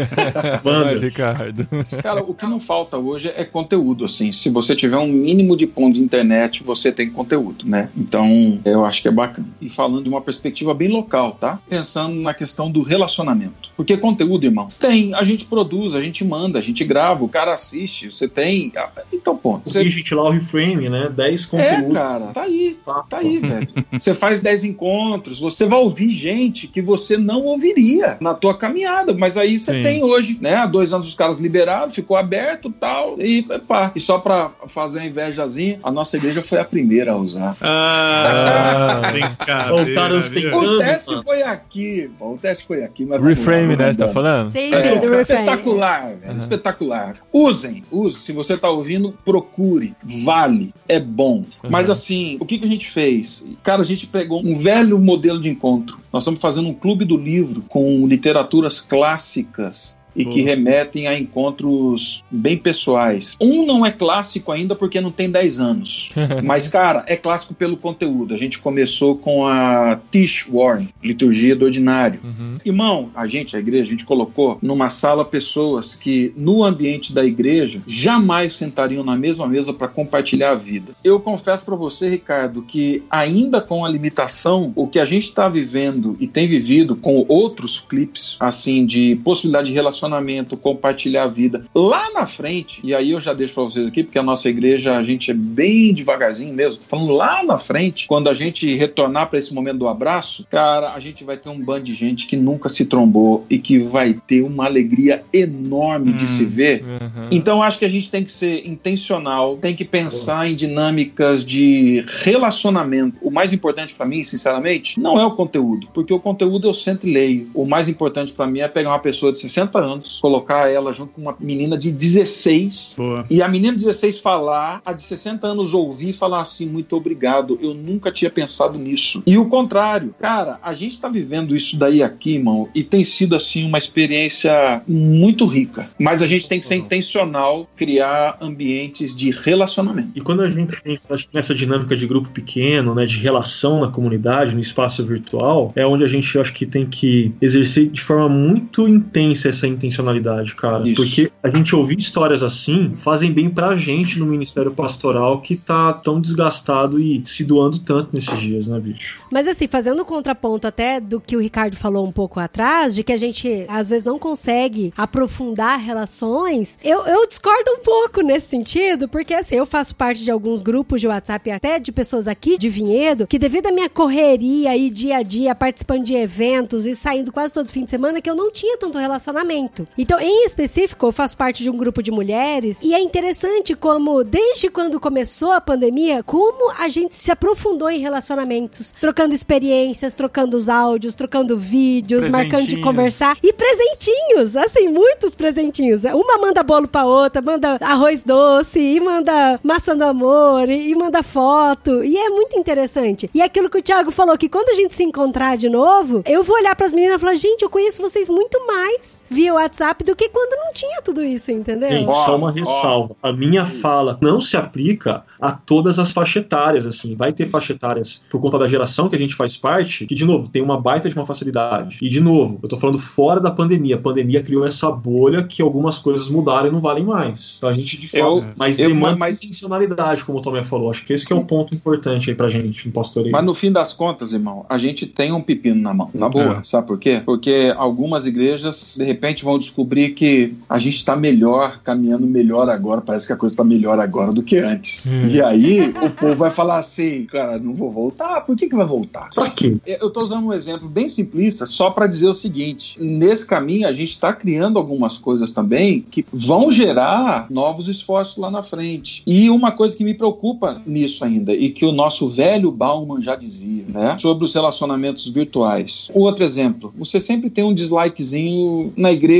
Manda. 0.64 0.86
Mas, 0.86 1.02
Ricardo. 1.02 1.68
Cara, 2.02 2.22
o 2.22 2.32
que 2.32 2.46
não 2.46 2.58
falta 2.58 2.96
hoje 2.96 3.30
é 3.36 3.44
conteúdo, 3.44 4.06
assim. 4.06 4.32
Se 4.32 4.48
você 4.48 4.74
tiver 4.74 4.96
um 4.96 5.08
mínimo 5.08 5.54
de 5.54 5.66
ponto 5.66 5.94
de 5.94 6.00
internet, 6.00 6.62
você 6.64 6.90
tem 6.90 7.10
conteúdo, 7.10 7.66
né? 7.66 7.90
Então, 7.94 8.58
eu 8.64 8.86
acho 8.86 9.02
que 9.02 9.08
é 9.08 9.10
bacana. 9.10 9.48
E 9.60 9.68
falando 9.68 10.04
de 10.04 10.08
uma 10.08 10.22
perspectiva 10.22 10.72
bem 10.72 10.88
local, 10.88 11.32
tá? 11.32 11.58
Pensando 11.68 12.14
na 12.14 12.32
questão 12.32 12.70
do 12.70 12.80
relacionamento. 12.80 13.70
Porque 13.76 13.98
conteúdo, 13.98 14.46
irmão, 14.46 14.68
tem. 14.78 15.14
A 15.14 15.22
gente 15.24 15.44
produz, 15.44 15.94
a 15.94 16.00
gente 16.00 16.24
manda, 16.24 16.58
a 16.58 16.62
gente 16.62 16.84
grava, 16.84 17.24
o 17.24 17.28
cara 17.28 17.52
assiste, 17.52 18.10
você 18.12 18.28
tem. 18.28 18.72
Então, 19.12 19.36
ponto. 19.36 19.68
Você... 19.68 19.82
Digit 19.82 20.14
lá 20.14 20.24
o 20.24 20.30
reframe, 20.30 20.88
né? 20.88 21.08
10 21.14 21.44
É, 21.44 21.48
conteúdos. 21.50 21.94
cara, 21.94 22.26
tá 22.26 22.42
aí. 22.42 22.76
Tá 23.08 23.18
aí, 23.18 23.38
velho. 23.38 23.68
Você 23.92 24.14
faz 24.14 24.40
10 24.40 24.64
encontros, 24.64 25.40
você 25.40 25.66
vai 25.66 25.78
ouvir 25.78 26.12
gente 26.12 26.66
que 26.66 26.80
você 26.80 27.16
não 27.16 27.42
ouviria 27.44 28.16
na 28.20 28.34
tua 28.34 28.56
caminhada, 28.56 29.12
mas 29.14 29.36
aí 29.36 29.58
você 29.58 29.74
Sim. 29.74 29.82
tem 29.82 30.04
hoje, 30.04 30.38
né? 30.40 30.54
Há 30.54 30.66
dois 30.66 30.92
anos 30.92 31.08
os 31.08 31.14
caras 31.14 31.40
liberaram, 31.40 31.90
ficou 31.90 32.16
aberto 32.16 32.70
tal, 32.70 33.16
e 33.20 33.42
pá. 33.66 33.92
E 33.94 34.00
só 34.00 34.18
pra 34.18 34.50
fazer 34.66 34.98
uma 34.98 35.06
invejazinha, 35.06 35.80
a 35.82 35.90
nossa 35.90 36.16
igreja 36.16 36.42
foi 36.42 36.58
a 36.58 36.64
primeira 36.64 37.12
a 37.12 37.16
usar. 37.16 37.56
Ah, 37.60 39.00
Ah. 39.04 39.08
brincadeira. 39.12 39.74
O 39.92 39.94
cara. 39.94 40.16
O 40.18 40.78
teste 40.78 41.22
foi 41.24 41.42
aqui, 41.42 42.10
o 42.20 42.38
teste 42.40 42.66
foi 42.66 42.82
aqui. 42.84 43.04
Mas 43.04 43.22
Reframe, 43.22 43.76
né? 43.76 43.92
Você 43.92 43.98
tá 43.98 44.08
falando? 44.08 44.50
Sim, 44.50 44.57
É, 44.58 44.82
sim, 44.82 44.94
do 44.98 45.10
reframe. 45.10 45.22
espetacular, 45.22 46.16
velho. 46.16 46.32
Uhum. 46.32 46.38
Espetacular. 46.38 47.16
Usem, 47.32 47.84
use. 47.90 48.18
Se 48.20 48.32
você 48.32 48.56
tá 48.56 48.68
ouvindo, 48.68 49.12
procure. 49.24 49.94
Vale. 50.24 50.74
É 50.88 50.98
bom. 50.98 51.44
Uhum. 51.62 51.70
Mas 51.70 51.90
assim, 51.90 52.36
o 52.40 52.46
que, 52.46 52.58
que 52.58 52.64
a 52.64 52.68
gente 52.68 52.88
fez? 52.90 53.44
Cara, 53.62 53.82
a 53.82 53.84
gente 53.84 54.06
pegou 54.06 54.40
um 54.44 54.54
velho 54.54 54.98
modelo 54.98 55.40
de 55.40 55.48
encontro. 55.48 55.98
Nós 56.12 56.22
estamos 56.22 56.40
fazendo 56.40 56.68
um 56.68 56.74
clube 56.74 57.04
do 57.04 57.16
livro 57.16 57.62
com 57.68 58.06
literaturas 58.06 58.80
clássicas. 58.80 59.96
E 60.14 60.24
que 60.24 60.42
Boa. 60.42 60.46
remetem 60.46 61.06
a 61.06 61.18
encontros 61.18 62.24
bem 62.30 62.56
pessoais. 62.56 63.36
Um 63.40 63.64
não 63.64 63.84
é 63.84 63.90
clássico 63.90 64.50
ainda 64.50 64.74
porque 64.74 65.00
não 65.00 65.10
tem 65.10 65.30
10 65.30 65.60
anos. 65.60 66.10
Mas, 66.42 66.66
cara, 66.68 67.04
é 67.06 67.16
clássico 67.16 67.54
pelo 67.54 67.76
conteúdo. 67.76 68.34
A 68.34 68.38
gente 68.38 68.58
começou 68.58 69.16
com 69.16 69.46
a 69.46 69.98
Tish 70.10 70.46
Warren, 70.50 70.88
Liturgia 71.02 71.54
do 71.54 71.64
Ordinário. 71.64 72.20
Uhum. 72.24 72.58
Irmão, 72.64 73.10
a 73.14 73.26
gente, 73.26 73.56
a 73.56 73.58
igreja, 73.58 73.84
a 73.84 73.90
gente 73.90 74.04
colocou 74.04 74.58
numa 74.62 74.90
sala 74.90 75.24
pessoas 75.24 75.94
que 75.94 76.32
no 76.36 76.64
ambiente 76.64 77.12
da 77.12 77.24
igreja 77.24 77.80
jamais 77.86 78.54
sentariam 78.54 79.04
na 79.04 79.16
mesma 79.16 79.46
mesa 79.46 79.72
para 79.72 79.88
compartilhar 79.88 80.50
a 80.50 80.54
vida. 80.54 80.92
Eu 81.04 81.20
confesso 81.20 81.64
para 81.64 81.76
você, 81.76 82.08
Ricardo, 82.08 82.62
que 82.62 83.02
ainda 83.10 83.60
com 83.60 83.84
a 83.84 83.88
limitação, 83.88 84.72
o 84.74 84.86
que 84.86 84.98
a 84.98 85.04
gente 85.04 85.24
está 85.24 85.48
vivendo 85.48 86.16
e 86.18 86.26
tem 86.26 86.46
vivido 86.46 86.96
com 86.96 87.24
outros 87.28 87.78
clipes, 87.80 88.36
assim, 88.40 88.86
de 88.86 89.16
possibilidade 89.24 89.68
de 89.68 89.74
relacionamento, 89.74 90.07
compartilhar 90.56 91.24
a 91.24 91.26
vida, 91.26 91.64
lá 91.74 92.10
na 92.12 92.26
frente, 92.26 92.80
e 92.84 92.94
aí 92.94 93.10
eu 93.10 93.20
já 93.20 93.32
deixo 93.32 93.54
para 93.54 93.64
vocês 93.64 93.86
aqui, 93.86 94.04
porque 94.04 94.18
a 94.18 94.22
nossa 94.22 94.48
igreja, 94.48 94.96
a 94.96 95.02
gente 95.02 95.30
é 95.30 95.34
bem 95.34 95.92
devagarzinho 95.92 96.54
mesmo, 96.54 96.80
tô 96.80 96.86
falando 96.88 97.12
lá 97.12 97.42
na 97.42 97.58
frente, 97.58 98.06
quando 98.06 98.28
a 98.28 98.34
gente 98.34 98.74
retornar 98.74 99.28
para 99.28 99.38
esse 99.38 99.52
momento 99.52 99.78
do 99.78 99.88
abraço, 99.88 100.46
cara, 100.50 100.92
a 100.92 101.00
gente 101.00 101.24
vai 101.24 101.36
ter 101.36 101.48
um 101.48 101.58
bando 101.58 101.84
de 101.84 101.94
gente 101.94 102.26
que 102.26 102.36
nunca 102.36 102.68
se 102.68 102.84
trombou 102.84 103.46
e 103.48 103.58
que 103.58 103.78
vai 103.78 104.14
ter 104.14 104.42
uma 104.42 104.66
alegria 104.66 105.22
enorme 105.32 106.12
de 106.12 106.24
Hum. 106.24 106.28
se 106.28 106.44
ver. 106.44 106.82
Uhum. 106.84 107.28
Então 107.30 107.62
acho 107.62 107.78
que 107.78 107.84
a 107.84 107.88
gente 107.88 108.10
tem 108.10 108.24
que 108.24 108.32
ser 108.32 108.66
intencional, 108.66 109.56
tem 109.56 109.74
que 109.74 109.84
pensar 109.84 110.48
em 110.48 110.54
dinâmicas 110.54 111.44
de 111.44 112.04
relacionamento. 112.22 113.16
O 113.22 113.30
mais 113.30 113.52
importante 113.52 113.94
para 113.94 114.06
mim, 114.06 114.22
sinceramente, 114.24 114.98
não 115.00 115.18
é 115.18 115.24
o 115.24 115.30
conteúdo, 115.32 115.88
porque 115.92 116.12
o 116.12 116.20
conteúdo 116.20 116.68
eu 116.68 116.74
sempre 116.74 117.12
leio. 117.12 117.50
O 117.54 117.66
mais 117.66 117.88
importante 117.88 118.32
para 118.32 118.46
mim 118.46 118.60
é 118.60 118.68
pegar 118.68 118.90
uma 118.90 118.98
pessoa 118.98 119.32
de 119.32 119.38
60 119.38 119.78
anos, 119.78 119.87
colocar 120.20 120.68
ela 120.70 120.92
junto 120.92 121.12
com 121.12 121.22
uma 121.22 121.36
menina 121.38 121.76
de 121.76 121.90
16 121.90 122.94
Boa. 122.96 123.26
e 123.30 123.42
a 123.42 123.48
menina 123.48 123.72
de 123.72 123.84
16 123.84 124.20
falar, 124.20 124.80
a 124.84 124.92
de 124.92 125.02
60 125.02 125.46
anos 125.46 125.74
ouvir 125.74 126.10
e 126.10 126.12
falar 126.12 126.42
assim: 126.42 126.66
muito 126.66 126.96
obrigado, 126.96 127.58
eu 127.62 127.74
nunca 127.74 128.10
tinha 128.10 128.30
pensado 128.30 128.78
nisso. 128.78 129.22
E 129.26 129.36
o 129.36 129.46
contrário, 129.46 130.14
cara, 130.18 130.58
a 130.62 130.74
gente 130.74 131.00
tá 131.00 131.08
vivendo 131.08 131.54
isso 131.54 131.76
daí 131.76 132.02
aqui, 132.02 132.34
irmão, 132.34 132.68
e 132.74 132.82
tem 132.82 133.04
sido 133.04 133.36
assim 133.36 133.64
uma 133.64 133.78
experiência 133.78 134.82
muito 134.86 135.46
rica. 135.46 135.90
Mas 135.98 136.22
a 136.22 136.26
gente 136.26 136.48
tem 136.48 136.60
que 136.60 136.66
ser 136.66 136.76
intencional, 136.76 137.68
criar 137.76 138.36
ambientes 138.40 139.14
de 139.14 139.30
relacionamento. 139.30 140.10
E 140.14 140.20
quando 140.20 140.42
a 140.42 140.48
gente 140.48 140.80
pensa 140.82 141.14
nessa 141.32 141.54
dinâmica 141.54 141.96
de 141.96 142.06
grupo 142.06 142.28
pequeno, 142.30 142.94
né, 142.94 143.06
de 143.06 143.18
relação 143.18 143.80
na 143.80 143.88
comunidade, 143.88 144.54
no 144.54 144.60
espaço 144.60 145.04
virtual, 145.04 145.72
é 145.74 145.86
onde 145.86 146.04
a 146.04 146.06
gente 146.06 146.28
eu 146.34 146.40
acho 146.40 146.52
que 146.52 146.66
tem 146.66 146.86
que 146.86 147.32
exercer 147.40 147.88
de 147.88 148.00
forma 148.00 148.28
muito 148.28 148.86
intensa 148.88 149.48
essa 149.48 149.66
intencionalidade, 149.78 150.54
cara. 150.54 150.86
Isso. 150.86 150.96
Porque 150.96 151.30
a 151.42 151.48
gente 151.48 151.74
ouvir 151.74 151.98
histórias 151.98 152.42
assim 152.42 152.92
fazem 152.96 153.32
bem 153.32 153.48
pra 153.48 153.76
gente 153.76 154.18
no 154.18 154.26
ministério 154.26 154.70
pastoral 154.70 155.40
que 155.40 155.56
tá 155.56 155.92
tão 155.92 156.20
desgastado 156.20 156.98
e 157.00 157.22
se 157.24 157.44
doando 157.44 157.78
tanto 157.78 158.10
nesses 158.12 158.40
dias, 158.40 158.66
né, 158.66 158.78
bicho? 158.78 159.22
Mas 159.30 159.46
assim, 159.46 159.66
fazendo 159.66 160.02
um 160.02 160.04
contraponto 160.04 160.66
até 160.66 161.00
do 161.00 161.20
que 161.20 161.36
o 161.36 161.40
Ricardo 161.40 161.76
falou 161.76 162.06
um 162.06 162.12
pouco 162.12 162.40
atrás, 162.40 162.94
de 162.94 163.02
que 163.02 163.12
a 163.12 163.16
gente 163.16 163.64
às 163.68 163.88
vezes 163.88 164.04
não 164.04 164.18
consegue 164.18 164.92
aprofundar 164.96 165.78
relações, 165.78 166.78
eu, 166.82 167.06
eu 167.06 167.26
discordo 167.26 167.70
um 167.72 167.82
pouco 167.82 168.20
nesse 168.20 168.48
sentido, 168.48 169.08
porque 169.08 169.34
assim, 169.34 169.56
eu 169.56 169.66
faço 169.66 169.94
parte 169.94 170.24
de 170.24 170.30
alguns 170.30 170.62
grupos 170.62 171.00
de 171.00 171.08
WhatsApp, 171.08 171.50
até 171.50 171.78
de 171.78 171.92
pessoas 171.92 172.26
aqui 172.28 172.58
de 172.58 172.68
Vinhedo, 172.68 173.26
que 173.26 173.38
devido 173.38 173.66
à 173.66 173.72
minha 173.72 173.88
correria 173.88 174.76
e 174.76 174.90
dia 174.90 175.18
a 175.18 175.22
dia, 175.22 175.54
participando 175.54 176.04
de 176.04 176.14
eventos 176.14 176.86
e 176.86 176.94
saindo 176.94 177.32
quase 177.32 177.52
todo 177.52 177.70
fim 177.70 177.84
de 177.84 177.90
semana, 177.90 178.20
que 178.20 178.28
eu 178.28 178.34
não 178.34 178.50
tinha 178.50 178.76
tanto 178.78 178.98
relacionamento. 178.98 179.67
Então, 179.96 180.18
em 180.20 180.44
específico, 180.44 181.06
eu 181.06 181.12
faço 181.12 181.36
parte 181.36 181.62
de 181.62 181.70
um 181.70 181.76
grupo 181.76 182.02
de 182.02 182.10
mulheres, 182.10 182.82
e 182.82 182.94
é 182.94 183.00
interessante 183.00 183.74
como, 183.74 184.24
desde 184.24 184.68
quando 184.70 185.00
começou 185.00 185.52
a 185.52 185.60
pandemia, 185.60 186.22
como 186.22 186.72
a 186.78 186.88
gente 186.88 187.14
se 187.14 187.30
aprofundou 187.30 187.90
em 187.90 188.00
relacionamentos, 188.00 188.94
trocando 189.00 189.34
experiências, 189.34 190.14
trocando 190.14 190.56
os 190.56 190.68
áudios, 190.68 191.14
trocando 191.14 191.56
vídeos, 191.56 192.26
marcando 192.26 192.66
de 192.66 192.80
conversar. 192.80 193.36
E 193.42 193.52
presentinhos, 193.52 194.56
assim, 194.56 194.88
muitos 194.88 195.34
presentinhos. 195.34 196.04
Uma 196.04 196.38
manda 196.38 196.62
bolo 196.62 196.88
pra 196.88 197.04
outra, 197.04 197.42
manda 197.42 197.78
arroz 197.80 198.22
doce, 198.22 198.78
e 198.78 199.00
manda 199.00 199.58
maçã 199.62 199.96
do 199.96 200.04
amor, 200.04 200.68
e, 200.68 200.90
e 200.90 200.94
manda 200.94 201.22
foto. 201.22 202.04
E 202.04 202.16
é 202.16 202.28
muito 202.30 202.58
interessante. 202.58 203.30
E 203.34 203.42
aquilo 203.42 203.70
que 203.70 203.78
o 203.78 203.82
Thiago 203.82 204.10
falou, 204.10 204.36
que 204.38 204.48
quando 204.48 204.70
a 204.70 204.74
gente 204.74 204.94
se 204.94 205.04
encontrar 205.04 205.56
de 205.56 205.68
novo, 205.68 206.22
eu 206.26 206.42
vou 206.42 206.56
olhar 206.56 206.74
pras 206.74 206.94
meninas 206.94 207.16
e 207.16 207.20
falar, 207.20 207.34
gente, 207.34 207.62
eu 207.62 207.70
conheço 207.70 208.00
vocês 208.02 208.28
muito 208.28 208.66
mais 208.66 209.18
via 209.30 209.54
WhatsApp 209.58 210.04
do 210.04 210.14
que 210.16 210.28
quando 210.28 210.56
não 210.58 210.72
tinha 210.72 211.02
tudo 211.02 211.22
isso, 211.22 211.50
entendeu? 211.50 211.90
Gente, 211.90 212.12
só 212.24 212.36
uma 212.36 212.50
ressalva. 212.50 213.16
A 213.22 213.32
minha 213.32 213.64
fala 213.66 214.16
não 214.20 214.40
se 214.40 214.56
aplica 214.56 215.22
a 215.40 215.52
todas 215.52 215.98
as 215.98 216.12
faixas 216.12 216.42
etárias, 216.42 216.86
assim. 216.86 217.14
Vai 217.14 217.32
ter 217.32 217.46
faixas 217.48 217.76
etárias 217.76 218.22
por 218.30 218.40
conta 218.40 218.58
da 218.58 218.66
geração 218.66 219.08
que 219.08 219.16
a 219.16 219.18
gente 219.18 219.34
faz 219.34 219.56
parte, 219.56 220.06
que, 220.06 220.14
de 220.14 220.24
novo, 220.24 220.48
tem 220.48 220.62
uma 220.62 220.80
baita 220.80 221.08
de 221.08 221.16
uma 221.16 221.26
facilidade. 221.26 221.98
E, 222.02 222.08
de 222.08 222.20
novo, 222.20 222.58
eu 222.62 222.68
tô 222.68 222.76
falando 222.76 222.98
fora 222.98 223.40
da 223.40 223.50
pandemia. 223.50 223.96
A 223.96 224.00
pandemia 224.00 224.42
criou 224.42 224.66
essa 224.66 224.90
bolha 224.90 225.42
que 225.42 225.62
algumas 225.62 225.98
coisas 225.98 226.28
mudaram 226.28 226.68
e 226.68 226.70
não 226.70 226.80
valem 226.80 227.04
mais. 227.04 227.54
Então 227.58 227.68
a 227.68 227.72
gente, 227.72 227.98
de 227.98 228.08
fato, 228.08 228.20
Eu- 228.22 228.44
mas 228.56 228.78
eu- 228.78 228.88
demanda 228.88 229.16
mas- 229.18 229.42
intencionalidade, 229.42 230.24
como 230.24 230.38
o 230.38 230.42
Tomé 230.42 230.62
falou. 230.62 230.90
Acho 230.90 231.04
que 231.04 231.12
esse 231.12 231.26
que 231.26 231.32
é 231.32 231.36
o 231.36 231.44
ponto 231.44 231.74
importante 231.74 232.30
aí 232.30 232.36
pra 232.36 232.48
gente, 232.48 232.86
no 232.86 232.92
pastoreio. 232.92 233.32
Mas 233.32 233.44
no 233.44 233.54
fim 233.54 233.70
das 233.72 233.92
contas, 233.92 234.32
irmão, 234.32 234.64
a 234.68 234.78
gente 234.78 235.06
tem 235.06 235.32
um 235.32 235.40
pepino 235.40 235.80
na 235.80 235.92
mão, 235.94 236.10
na 236.14 236.28
boa. 236.28 236.58
É. 236.58 236.62
Sabe 236.62 236.86
por 236.86 236.98
quê? 236.98 237.22
Porque 237.24 237.72
algumas 237.76 238.26
igrejas, 238.26 238.94
de 238.96 239.04
repente, 239.04 239.44
vão 239.48 239.58
descobrir 239.58 240.10
que 240.10 240.54
a 240.68 240.78
gente 240.78 240.96
está 240.96 241.16
melhor, 241.16 241.80
caminhando 241.82 242.26
melhor 242.26 242.68
agora, 242.68 243.00
parece 243.00 243.26
que 243.26 243.32
a 243.32 243.36
coisa 243.36 243.54
está 243.54 243.64
melhor 243.64 243.98
agora 243.98 244.32
do 244.32 244.42
que 244.42 244.58
antes. 244.58 245.06
Hum. 245.06 245.26
E 245.26 245.40
aí 245.42 245.94
o 246.02 246.10
povo 246.10 246.36
vai 246.36 246.50
falar 246.50 246.78
assim, 246.78 247.24
cara, 247.24 247.58
não 247.58 247.74
vou 247.74 247.90
voltar, 247.90 248.42
por 248.42 248.54
que, 248.56 248.68
que 248.68 248.76
vai 248.76 248.86
voltar? 248.86 249.30
Pra 249.34 249.48
quê? 249.48 249.78
Eu 249.86 250.08
estou 250.08 250.22
usando 250.22 250.46
um 250.46 250.52
exemplo 250.52 250.88
bem 250.88 251.08
simplista, 251.08 251.64
só 251.64 251.90
para 251.90 252.06
dizer 252.06 252.28
o 252.28 252.34
seguinte: 252.34 252.98
nesse 253.00 253.46
caminho 253.46 253.88
a 253.88 253.92
gente 253.92 254.10
está 254.10 254.32
criando 254.32 254.78
algumas 254.78 255.16
coisas 255.16 255.52
também 255.52 256.04
que 256.10 256.24
vão 256.32 256.70
gerar 256.70 257.46
novos 257.48 257.88
esforços 257.88 258.36
lá 258.36 258.50
na 258.50 258.62
frente. 258.62 259.22
E 259.26 259.48
uma 259.48 259.72
coisa 259.72 259.96
que 259.96 260.04
me 260.04 260.14
preocupa 260.14 260.80
nisso 260.86 261.24
ainda, 261.24 261.54
e 261.54 261.70
que 261.70 261.84
o 261.84 261.92
nosso 261.92 262.28
velho 262.28 262.70
Bauman 262.70 263.22
já 263.22 263.34
dizia, 263.34 263.86
né? 263.88 264.16
Sobre 264.18 264.44
os 264.44 264.54
relacionamentos 264.54 265.26
virtuais. 265.28 266.10
Outro 266.12 266.44
exemplo, 266.44 266.92
você 266.98 267.18
sempre 267.18 267.48
tem 267.48 267.64
um 267.64 267.72
dislikezinho 267.72 268.92
na 268.96 269.12
igreja, 269.12 269.37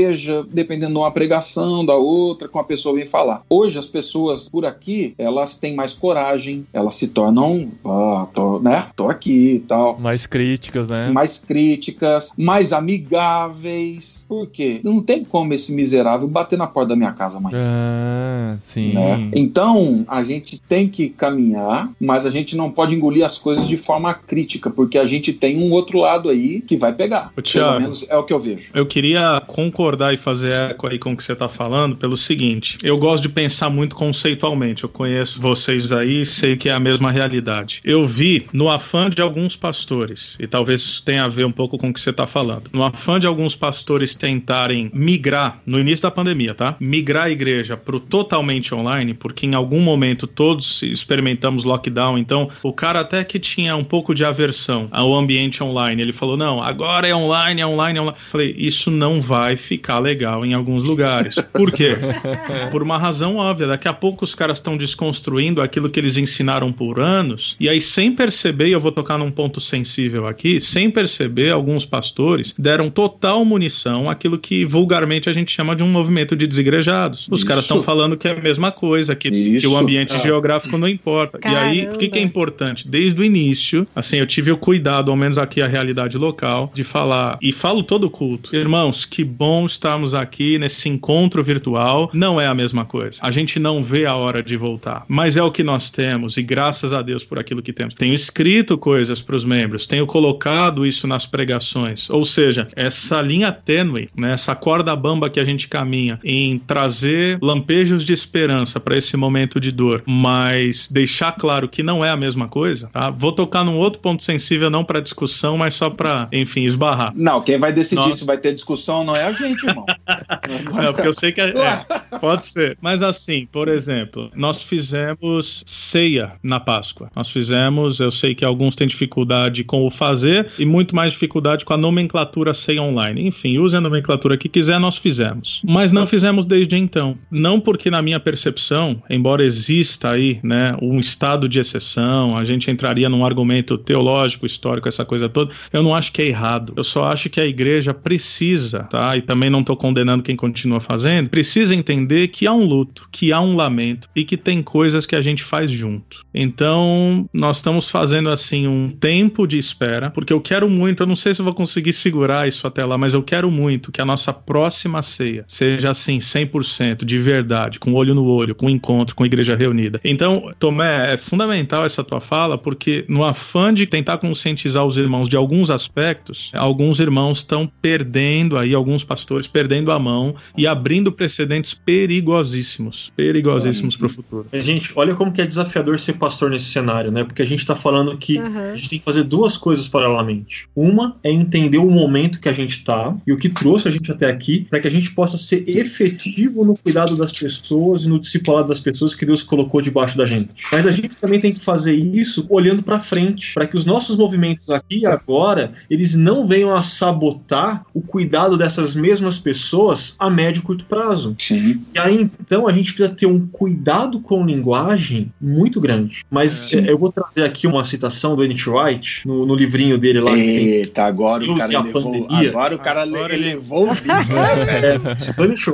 dependendo 0.49 0.93
de 0.93 0.99
uma 0.99 1.11
pregação, 1.11 1.85
da 1.85 1.95
outra, 1.95 2.47
com 2.47 2.59
a 2.59 2.63
pessoa 2.63 2.95
vem 2.95 3.05
falar. 3.05 3.43
Hoje 3.49 3.79
as 3.79 3.87
pessoas 3.87 4.49
por 4.49 4.65
aqui, 4.65 5.13
elas 5.17 5.57
têm 5.57 5.75
mais 5.75 5.93
coragem, 5.93 6.65
elas 6.73 6.95
se 6.95 7.07
tornam, 7.09 7.71
ah, 7.85 8.27
tô, 8.33 8.59
né? 8.59 8.87
Tô 8.95 9.09
aqui 9.09 9.55
e 9.55 9.59
tal. 9.59 9.99
Mais 9.99 10.25
críticas, 10.25 10.87
né? 10.87 11.09
Mais 11.09 11.37
críticas, 11.37 12.33
mais 12.37 12.73
amigáveis. 12.73 14.18
Por 14.29 14.45
quê? 14.45 14.79
Não 14.83 15.01
tem 15.01 15.23
como 15.23 15.55
esse 15.55 15.73
miserável 15.73 16.27
bater 16.27 16.55
na 16.55 16.67
porta 16.67 16.89
da 16.89 16.95
minha 16.95 17.11
casa 17.11 17.39
amanhã. 17.39 17.57
Ah, 17.57 18.57
sim. 18.59 18.93
Né? 18.93 19.31
Então, 19.33 20.05
a 20.07 20.23
gente 20.23 20.61
tem 20.69 20.87
que 20.87 21.09
caminhar, 21.09 21.89
mas 21.99 22.27
a 22.27 22.29
gente 22.29 22.55
não 22.55 22.69
pode 22.69 22.93
engolir 22.93 23.25
as 23.25 23.39
coisas 23.39 23.67
de 23.67 23.75
forma 23.75 24.13
crítica, 24.13 24.69
porque 24.69 24.99
a 24.99 25.05
gente 25.07 25.33
tem 25.33 25.57
um 25.57 25.71
outro 25.71 25.97
lado 25.97 26.29
aí 26.29 26.61
que 26.61 26.77
vai 26.77 26.93
pegar. 26.93 27.31
O 27.35 27.41
Thiago, 27.41 27.69
Pelo 27.69 27.81
menos 27.81 28.05
é 28.07 28.15
o 28.15 28.23
que 28.23 28.31
eu 28.31 28.39
vejo. 28.39 28.69
Eu 28.75 28.85
queria 28.85 29.41
concordar 29.47 30.13
e 30.13 30.17
fazer 30.17 30.51
eco 30.51 30.87
aí 30.87 30.99
com 30.99 31.13
o 31.13 31.17
que 31.17 31.23
você 31.23 31.33
está 31.33 31.49
falando 31.49 31.95
pelo 31.95 32.15
seguinte: 32.15 32.77
eu 32.83 32.99
gosto 32.99 33.23
de 33.23 33.29
pensar 33.29 33.71
muito 33.71 33.95
conceitualmente. 33.95 34.83
Eu 34.83 34.89
conheço 34.89 35.41
vocês 35.41 35.91
aí 35.91 36.21
e 36.21 36.25
sei 36.25 36.55
que 36.55 36.69
é 36.69 36.73
a 36.73 36.79
mesma 36.79 37.11
realidade. 37.11 37.81
Eu 37.83 38.05
vi 38.05 38.45
no 38.53 38.69
afã 38.69 39.09
de 39.09 39.23
alguns 39.23 39.55
pastores, 39.55 40.37
e 40.39 40.45
talvez 40.45 40.81
isso 40.81 41.03
tenha 41.03 41.23
a 41.23 41.27
ver 41.27 41.45
um 41.45 41.51
pouco 41.51 41.79
com 41.79 41.89
o 41.89 41.93
que 41.93 41.99
você 41.99 42.11
está 42.11 42.27
falando, 42.27 42.69
no 42.71 42.83
afã 42.83 43.19
de 43.19 43.25
alguns 43.25 43.55
pastores 43.55 44.18
tentarem 44.19 44.91
migrar, 44.93 45.61
no 45.65 45.79
início 45.79 46.03
da 46.03 46.11
pandemia, 46.11 46.53
tá? 46.53 46.75
Migrar 46.79 47.25
a 47.25 47.29
igreja 47.31 47.77
para 47.77 47.95
o 47.95 47.99
totalmente 47.99 48.75
online, 48.75 49.13
porque 49.13 49.45
em 49.45 49.55
algum 49.55 49.79
momento 49.79 50.27
todos 50.27 50.81
experimentamos 50.83 51.63
lockdown, 51.63 52.17
então 52.17 52.49
o 52.61 52.73
cara 52.73 52.99
até 52.99 53.23
que 53.23 53.39
tinha 53.39 53.75
um 53.75 53.83
pouco 53.83 54.13
de 54.13 54.25
aversão 54.25 54.87
ao 54.91 55.15
ambiente 55.15 55.63
online, 55.63 56.01
ele 56.01 56.13
falou: 56.13 56.35
não, 56.35 56.61
agora 56.61 57.07
é 57.07 57.15
online, 57.15 57.61
é 57.61 57.65
online, 57.65 57.99
é 57.99 58.01
online. 58.01 58.17
Falei, 58.29 58.53
isso 58.57 58.91
não 58.91 59.21
vai 59.21 59.55
ficar 59.55 59.99
legal 59.99 60.45
em 60.45 60.53
alguns 60.53 60.83
lugares. 60.83 61.35
Por 61.53 61.71
quê? 61.71 61.97
Por 62.71 62.83
uma 62.83 62.97
razão 62.97 63.37
óbvia. 63.37 63.67
Daqui 63.67 63.87
a 63.87 63.93
pouco 63.93 64.25
os 64.25 64.35
caras 64.35 64.57
estão 64.57 64.75
desconstruindo 64.77 65.61
aquilo 65.61 65.89
que 65.89 65.99
eles 65.99 66.17
ensinaram 66.17 66.71
por 66.71 66.99
anos, 66.99 67.55
e 67.59 67.69
aí, 67.69 67.81
sem 67.81 68.11
perceber, 68.11 68.67
e 68.67 68.71
eu 68.71 68.79
vou 68.79 68.91
tocar 68.91 69.17
num 69.17 69.31
ponto 69.31 69.61
sensível 69.61 70.27
aqui, 70.27 70.59
sem 70.59 70.89
perceber, 70.89 71.51
alguns 71.51 71.85
pastores 71.85 72.53
deram 72.57 72.89
total 72.89 73.43
munição 73.45 74.08
àquilo 74.09 74.37
que 74.37 74.65
vulgarmente 74.65 75.29
a 75.29 75.33
gente 75.33 75.51
chama 75.51 75.75
de 75.75 75.83
um 75.83 75.87
movimento 75.87 76.35
de 76.35 76.47
desigrejados. 76.47 77.27
Os 77.29 77.39
Isso. 77.39 77.47
caras 77.47 77.63
estão 77.63 77.81
falando 77.81 78.17
que 78.17 78.27
é 78.27 78.31
a 78.31 78.41
mesma 78.41 78.71
coisa, 78.71 79.15
que, 79.15 79.59
que 79.59 79.67
o 79.67 79.77
ambiente 79.77 80.15
ah. 80.15 80.19
geográfico 80.19 80.77
não 80.77 80.87
importa. 80.87 81.37
Caramba. 81.37 81.73
E 81.73 81.81
aí, 81.81 81.89
o 81.89 81.97
que, 81.97 82.07
que 82.07 82.19
é 82.19 82.21
importante? 82.21 82.87
Desde 82.87 83.19
o 83.19 83.23
início, 83.23 83.87
assim, 83.95 84.17
eu 84.17 84.27
tive 84.27 84.51
o 84.51 84.57
cuidado, 84.57 85.11
ao 85.11 85.17
menos 85.17 85.37
aqui 85.37 85.61
a 85.61 85.67
realidade 85.67 86.17
local, 86.17 86.71
de 86.73 86.83
falar, 86.83 87.37
e 87.41 87.51
falo 87.51 87.83
todo 87.83 88.09
culto, 88.09 88.55
irmãos, 88.55 89.05
que 89.05 89.23
bom 89.23 89.65
estarmos 89.65 90.13
aqui 90.13 90.57
nesse 90.57 90.89
encontro 90.89 91.43
virtual. 91.43 92.09
Não 92.13 92.39
é 92.39 92.47
a 92.47 92.53
mesma 92.53 92.85
coisa. 92.85 93.19
A 93.21 93.31
gente 93.31 93.59
não 93.59 93.83
vê 93.83 94.05
a 94.05 94.15
hora 94.15 94.41
de 94.41 94.55
voltar, 94.57 95.05
mas 95.07 95.37
é 95.37 95.43
o 95.43 95.51
que 95.51 95.63
nós 95.63 95.89
temos, 95.89 96.37
e 96.37 96.43
graças 96.43 96.93
a 96.93 97.01
Deus 97.01 97.23
por 97.23 97.39
aquilo 97.39 97.61
que 97.61 97.73
temos. 97.73 97.93
Tenho 97.93 98.13
escrito 98.13 98.77
coisas 98.77 99.21
para 99.21 99.35
os 99.35 99.43
membros, 99.43 99.87
tenho 99.87 100.05
colocado 100.05 100.85
isso 100.85 101.07
nas 101.07 101.25
pregações, 101.25 102.09
ou 102.09 102.25
seja, 102.25 102.67
essa 102.75 103.21
linha 103.21 103.51
tênue, 103.51 103.98
né, 104.15 104.33
essa 104.33 104.55
corda 104.55 104.95
bamba 104.95 105.29
que 105.29 105.39
a 105.39 105.45
gente 105.45 105.67
caminha 105.67 106.19
em 106.23 106.59
trazer 106.59 107.39
lampejos 107.41 108.05
de 108.05 108.13
esperança 108.13 108.79
para 108.79 108.97
esse 108.97 109.15
momento 109.17 109.59
de 109.59 109.71
dor, 109.71 110.03
mas 110.05 110.89
deixar 110.89 111.31
claro 111.31 111.67
que 111.67 111.83
não 111.83 112.03
é 112.03 112.09
a 112.09 112.17
mesma 112.17 112.47
coisa, 112.47 112.89
tá? 112.91 113.09
Vou 113.09 113.31
tocar 113.31 113.63
num 113.63 113.77
outro 113.77 113.99
ponto 113.99 114.23
sensível, 114.23 114.69
não 114.69 114.83
para 114.83 114.99
discussão, 114.99 115.57
mas 115.57 115.73
só 115.73 115.89
para, 115.89 116.27
enfim, 116.31 116.63
esbarrar. 116.63 117.11
Não, 117.15 117.41
quem 117.41 117.57
vai 117.57 117.71
decidir 117.71 118.01
Nossa. 118.01 118.19
se 118.19 118.25
vai 118.25 118.37
ter 118.37 118.53
discussão 118.53 119.03
não 119.03 119.15
é 119.15 119.23
a 119.23 119.31
gente, 119.31 119.65
irmão. 119.65 119.85
não, 120.83 120.93
porque 120.93 121.07
eu 121.07 121.13
sei 121.13 121.31
que 121.31 121.41
é, 121.41 121.49
é, 121.49 122.17
pode 122.19 122.45
ser. 122.45 122.77
Mas 122.81 123.01
assim, 123.01 123.47
por 123.51 123.67
exemplo, 123.67 124.31
nós 124.35 124.61
fizemos 124.61 125.63
ceia 125.65 126.33
na 126.43 126.59
Páscoa. 126.59 127.09
Nós 127.15 127.29
fizemos, 127.29 127.99
eu 127.99 128.11
sei 128.11 128.35
que 128.35 128.45
alguns 128.45 128.75
têm 128.75 128.87
dificuldade 128.87 129.63
com 129.63 129.85
o 129.85 129.89
fazer 129.89 130.51
e 130.57 130.65
muito 130.65 130.95
mais 130.95 131.13
dificuldade 131.13 131.65
com 131.65 131.73
a 131.73 131.77
nomenclatura 131.77 132.53
ceia 132.53 132.81
online. 132.81 133.27
Enfim, 133.27 133.57
use 133.57 133.75
a 133.75 133.81
nomenclatura 133.89 134.37
que 134.37 134.47
quiser, 134.47 134.79
nós 134.79 134.97
fizemos. 134.97 135.61
Mas 135.67 135.91
não 135.91 136.07
fizemos 136.07 136.45
desde 136.45 136.77
então. 136.77 137.17
Não 137.29 137.59
porque 137.59 137.89
na 137.89 138.01
minha 138.01 138.19
percepção, 138.19 139.01
embora 139.09 139.43
exista 139.43 140.11
aí, 140.11 140.39
né, 140.43 140.75
um 140.81 140.99
estado 140.99 141.49
de 141.49 141.59
exceção, 141.59 142.37
a 142.37 142.45
gente 142.45 142.69
entraria 142.71 143.09
num 143.09 143.25
argumento 143.25 143.77
teológico, 143.77 144.45
histórico, 144.45 144.87
essa 144.87 145.03
coisa 145.03 145.27
toda, 145.27 145.53
eu 145.73 145.83
não 145.83 145.93
acho 145.95 146.11
que 146.11 146.21
é 146.21 146.27
errado. 146.27 146.73
Eu 146.75 146.83
só 146.83 147.05
acho 147.05 147.29
que 147.29 147.41
a 147.41 147.45
igreja 147.45 147.93
precisa, 147.93 148.83
tá? 148.83 149.17
E 149.17 149.21
também 149.21 149.49
não 149.49 149.61
estou 149.61 149.75
condenando 149.75 150.23
quem 150.23 150.35
continua 150.35 150.79
fazendo, 150.79 151.29
precisa 151.29 151.73
entender 151.73 152.29
que 152.29 152.45
há 152.45 152.53
um 152.53 152.65
luto, 152.65 153.07
que 153.11 153.31
há 153.31 153.41
um 153.41 153.55
lamento 153.55 154.07
e 154.15 154.23
que 154.23 154.37
tem 154.37 154.61
coisas 154.61 155.05
que 155.05 155.15
a 155.15 155.21
gente 155.21 155.43
faz 155.43 155.71
junto. 155.71 156.25
Então, 156.33 157.27
nós 157.33 157.57
estamos 157.57 157.89
fazendo 157.89 158.29
assim 158.29 158.67
um 158.67 158.89
tempo 158.89 159.47
de 159.47 159.57
espera, 159.57 160.09
porque 160.09 160.31
eu 160.31 160.41
quero 160.41 160.69
muito, 160.69 161.03
eu 161.03 161.07
não 161.07 161.15
sei 161.15 161.33
se 161.33 161.41
vou 161.41 161.53
conseguir 161.53 161.93
segurar 161.93 162.47
isso 162.47 162.67
até 162.67 162.85
lá, 162.85 162.97
mas 162.97 163.13
eu 163.13 163.23
quero 163.23 163.49
muito 163.49 163.78
que 163.91 164.01
a 164.01 164.05
nossa 164.05 164.33
próxima 164.33 165.01
ceia 165.01 165.45
seja 165.47 165.91
assim 165.91 166.19
100% 166.19 167.05
de 167.05 167.19
verdade, 167.19 167.79
com 167.79 167.93
olho 167.93 168.13
no 168.13 168.25
olho, 168.25 168.55
com 168.55 168.69
encontro, 168.69 169.15
com 169.15 169.25
igreja 169.25 169.55
reunida. 169.55 169.99
Então, 170.03 170.51
Tomé, 170.59 171.13
é 171.13 171.17
fundamental 171.17 171.85
essa 171.85 172.03
tua 172.03 172.19
fala, 172.19 172.57
porque 172.57 173.05
no 173.07 173.23
afã 173.23 173.73
de 173.73 173.85
tentar 173.85 174.17
conscientizar 174.17 174.85
os 174.85 174.97
irmãos 174.97 175.29
de 175.29 175.35
alguns 175.35 175.69
aspectos, 175.69 176.51
alguns 176.53 176.99
irmãos 176.99 177.39
estão 177.39 177.69
perdendo 177.81 178.57
aí, 178.57 178.73
alguns 178.73 179.03
pastores 179.03 179.47
perdendo 179.47 179.91
a 179.91 179.99
mão 179.99 180.35
e 180.57 180.67
abrindo 180.67 181.11
precedentes 181.11 181.73
perigosíssimos, 181.73 183.11
perigosíssimos 183.15 183.95
para 183.95 184.05
o 184.05 184.09
futuro. 184.09 184.45
Gente, 184.53 184.91
olha 184.95 185.15
como 185.15 185.31
que 185.31 185.41
é 185.41 185.45
desafiador 185.45 185.99
ser 185.99 186.13
pastor 186.13 186.49
nesse 186.49 186.65
cenário, 186.65 187.11
né? 187.11 187.23
Porque 187.23 187.41
a 187.41 187.45
gente 187.45 187.59
está 187.59 187.75
falando 187.75 188.17
que 188.17 188.37
uhum. 188.37 188.71
a 188.71 188.75
gente 188.75 188.89
tem 188.89 188.99
que 188.99 189.05
fazer 189.05 189.23
duas 189.23 189.57
coisas 189.57 189.87
paralelamente. 189.87 190.67
Uma 190.75 191.15
é 191.23 191.31
entender 191.31 191.77
o 191.77 191.89
momento 191.89 192.39
que 192.39 192.49
a 192.49 192.53
gente 192.53 192.77
está 192.77 193.15
e 193.25 193.33
o 193.33 193.37
que 193.37 193.49
trouxe 193.59 193.87
a 193.87 193.91
gente 193.91 194.11
até 194.11 194.27
aqui, 194.27 194.65
para 194.69 194.79
que 194.79 194.87
a 194.87 194.91
gente 194.91 195.11
possa 195.11 195.37
ser 195.37 195.63
efetivo 195.67 196.65
no 196.65 196.75
cuidado 196.75 197.15
das 197.15 197.31
pessoas 197.31 198.05
e 198.05 198.09
no 198.09 198.19
discipulado 198.19 198.67
das 198.67 198.79
pessoas 198.79 199.13
que 199.13 199.25
Deus 199.25 199.43
colocou 199.43 199.81
debaixo 199.81 200.17
da 200.17 200.25
gente. 200.25 200.49
Mas 200.71 200.87
a 200.87 200.91
gente 200.91 201.15
também 201.17 201.39
tem 201.39 201.53
que 201.53 201.63
fazer 201.63 201.93
isso 201.93 202.45
olhando 202.49 202.81
para 202.81 202.99
frente, 202.99 203.53
para 203.53 203.67
que 203.67 203.75
os 203.75 203.85
nossos 203.85 204.15
movimentos 204.15 204.69
aqui 204.69 204.99
e 204.99 205.05
agora, 205.05 205.73
eles 205.89 206.15
não 206.15 206.47
venham 206.47 206.73
a 206.73 206.81
sabotar 206.81 207.85
o 207.93 208.01
cuidado 208.01 208.57
dessas 208.57 208.95
mesmas 208.95 209.37
pessoas 209.37 210.15
a 210.17 210.29
médio 210.29 210.59
e 210.59 210.63
curto 210.63 210.85
prazo. 210.85 211.35
Sim. 211.37 211.83
E 211.93 211.99
aí 211.99 212.29
então 212.39 212.67
a 212.67 212.71
gente 212.71 212.93
precisa 212.93 213.15
ter 213.15 213.25
um 213.25 213.45
cuidado 213.47 214.19
com 214.19 214.45
linguagem 214.45 215.31
muito 215.39 215.79
grande. 215.79 216.23
Mas 216.29 216.73
é, 216.73 216.89
eu 216.89 216.97
vou 216.97 217.11
trazer 217.11 217.43
aqui 217.43 217.67
uma 217.67 217.83
citação 217.83 218.35
do 218.35 218.43
N.T. 218.43 218.69
Wright 218.69 219.27
no, 219.27 219.45
no, 219.45 219.55
livrinho 219.55 219.97
dele 219.97 220.19
lá. 220.19 220.37
Eita, 220.37 221.03
agora 221.03 221.43
o 221.43 221.57
cara 221.57 221.81
levou, 221.81 222.27
agora 222.29 222.75
o 222.75 222.79
cara 222.79 223.03
agora 223.03 223.35
levou 223.49 223.85
o 223.85 223.93
né, 223.93 223.97
é. 224.83 224.97
Wright, 224.97 225.69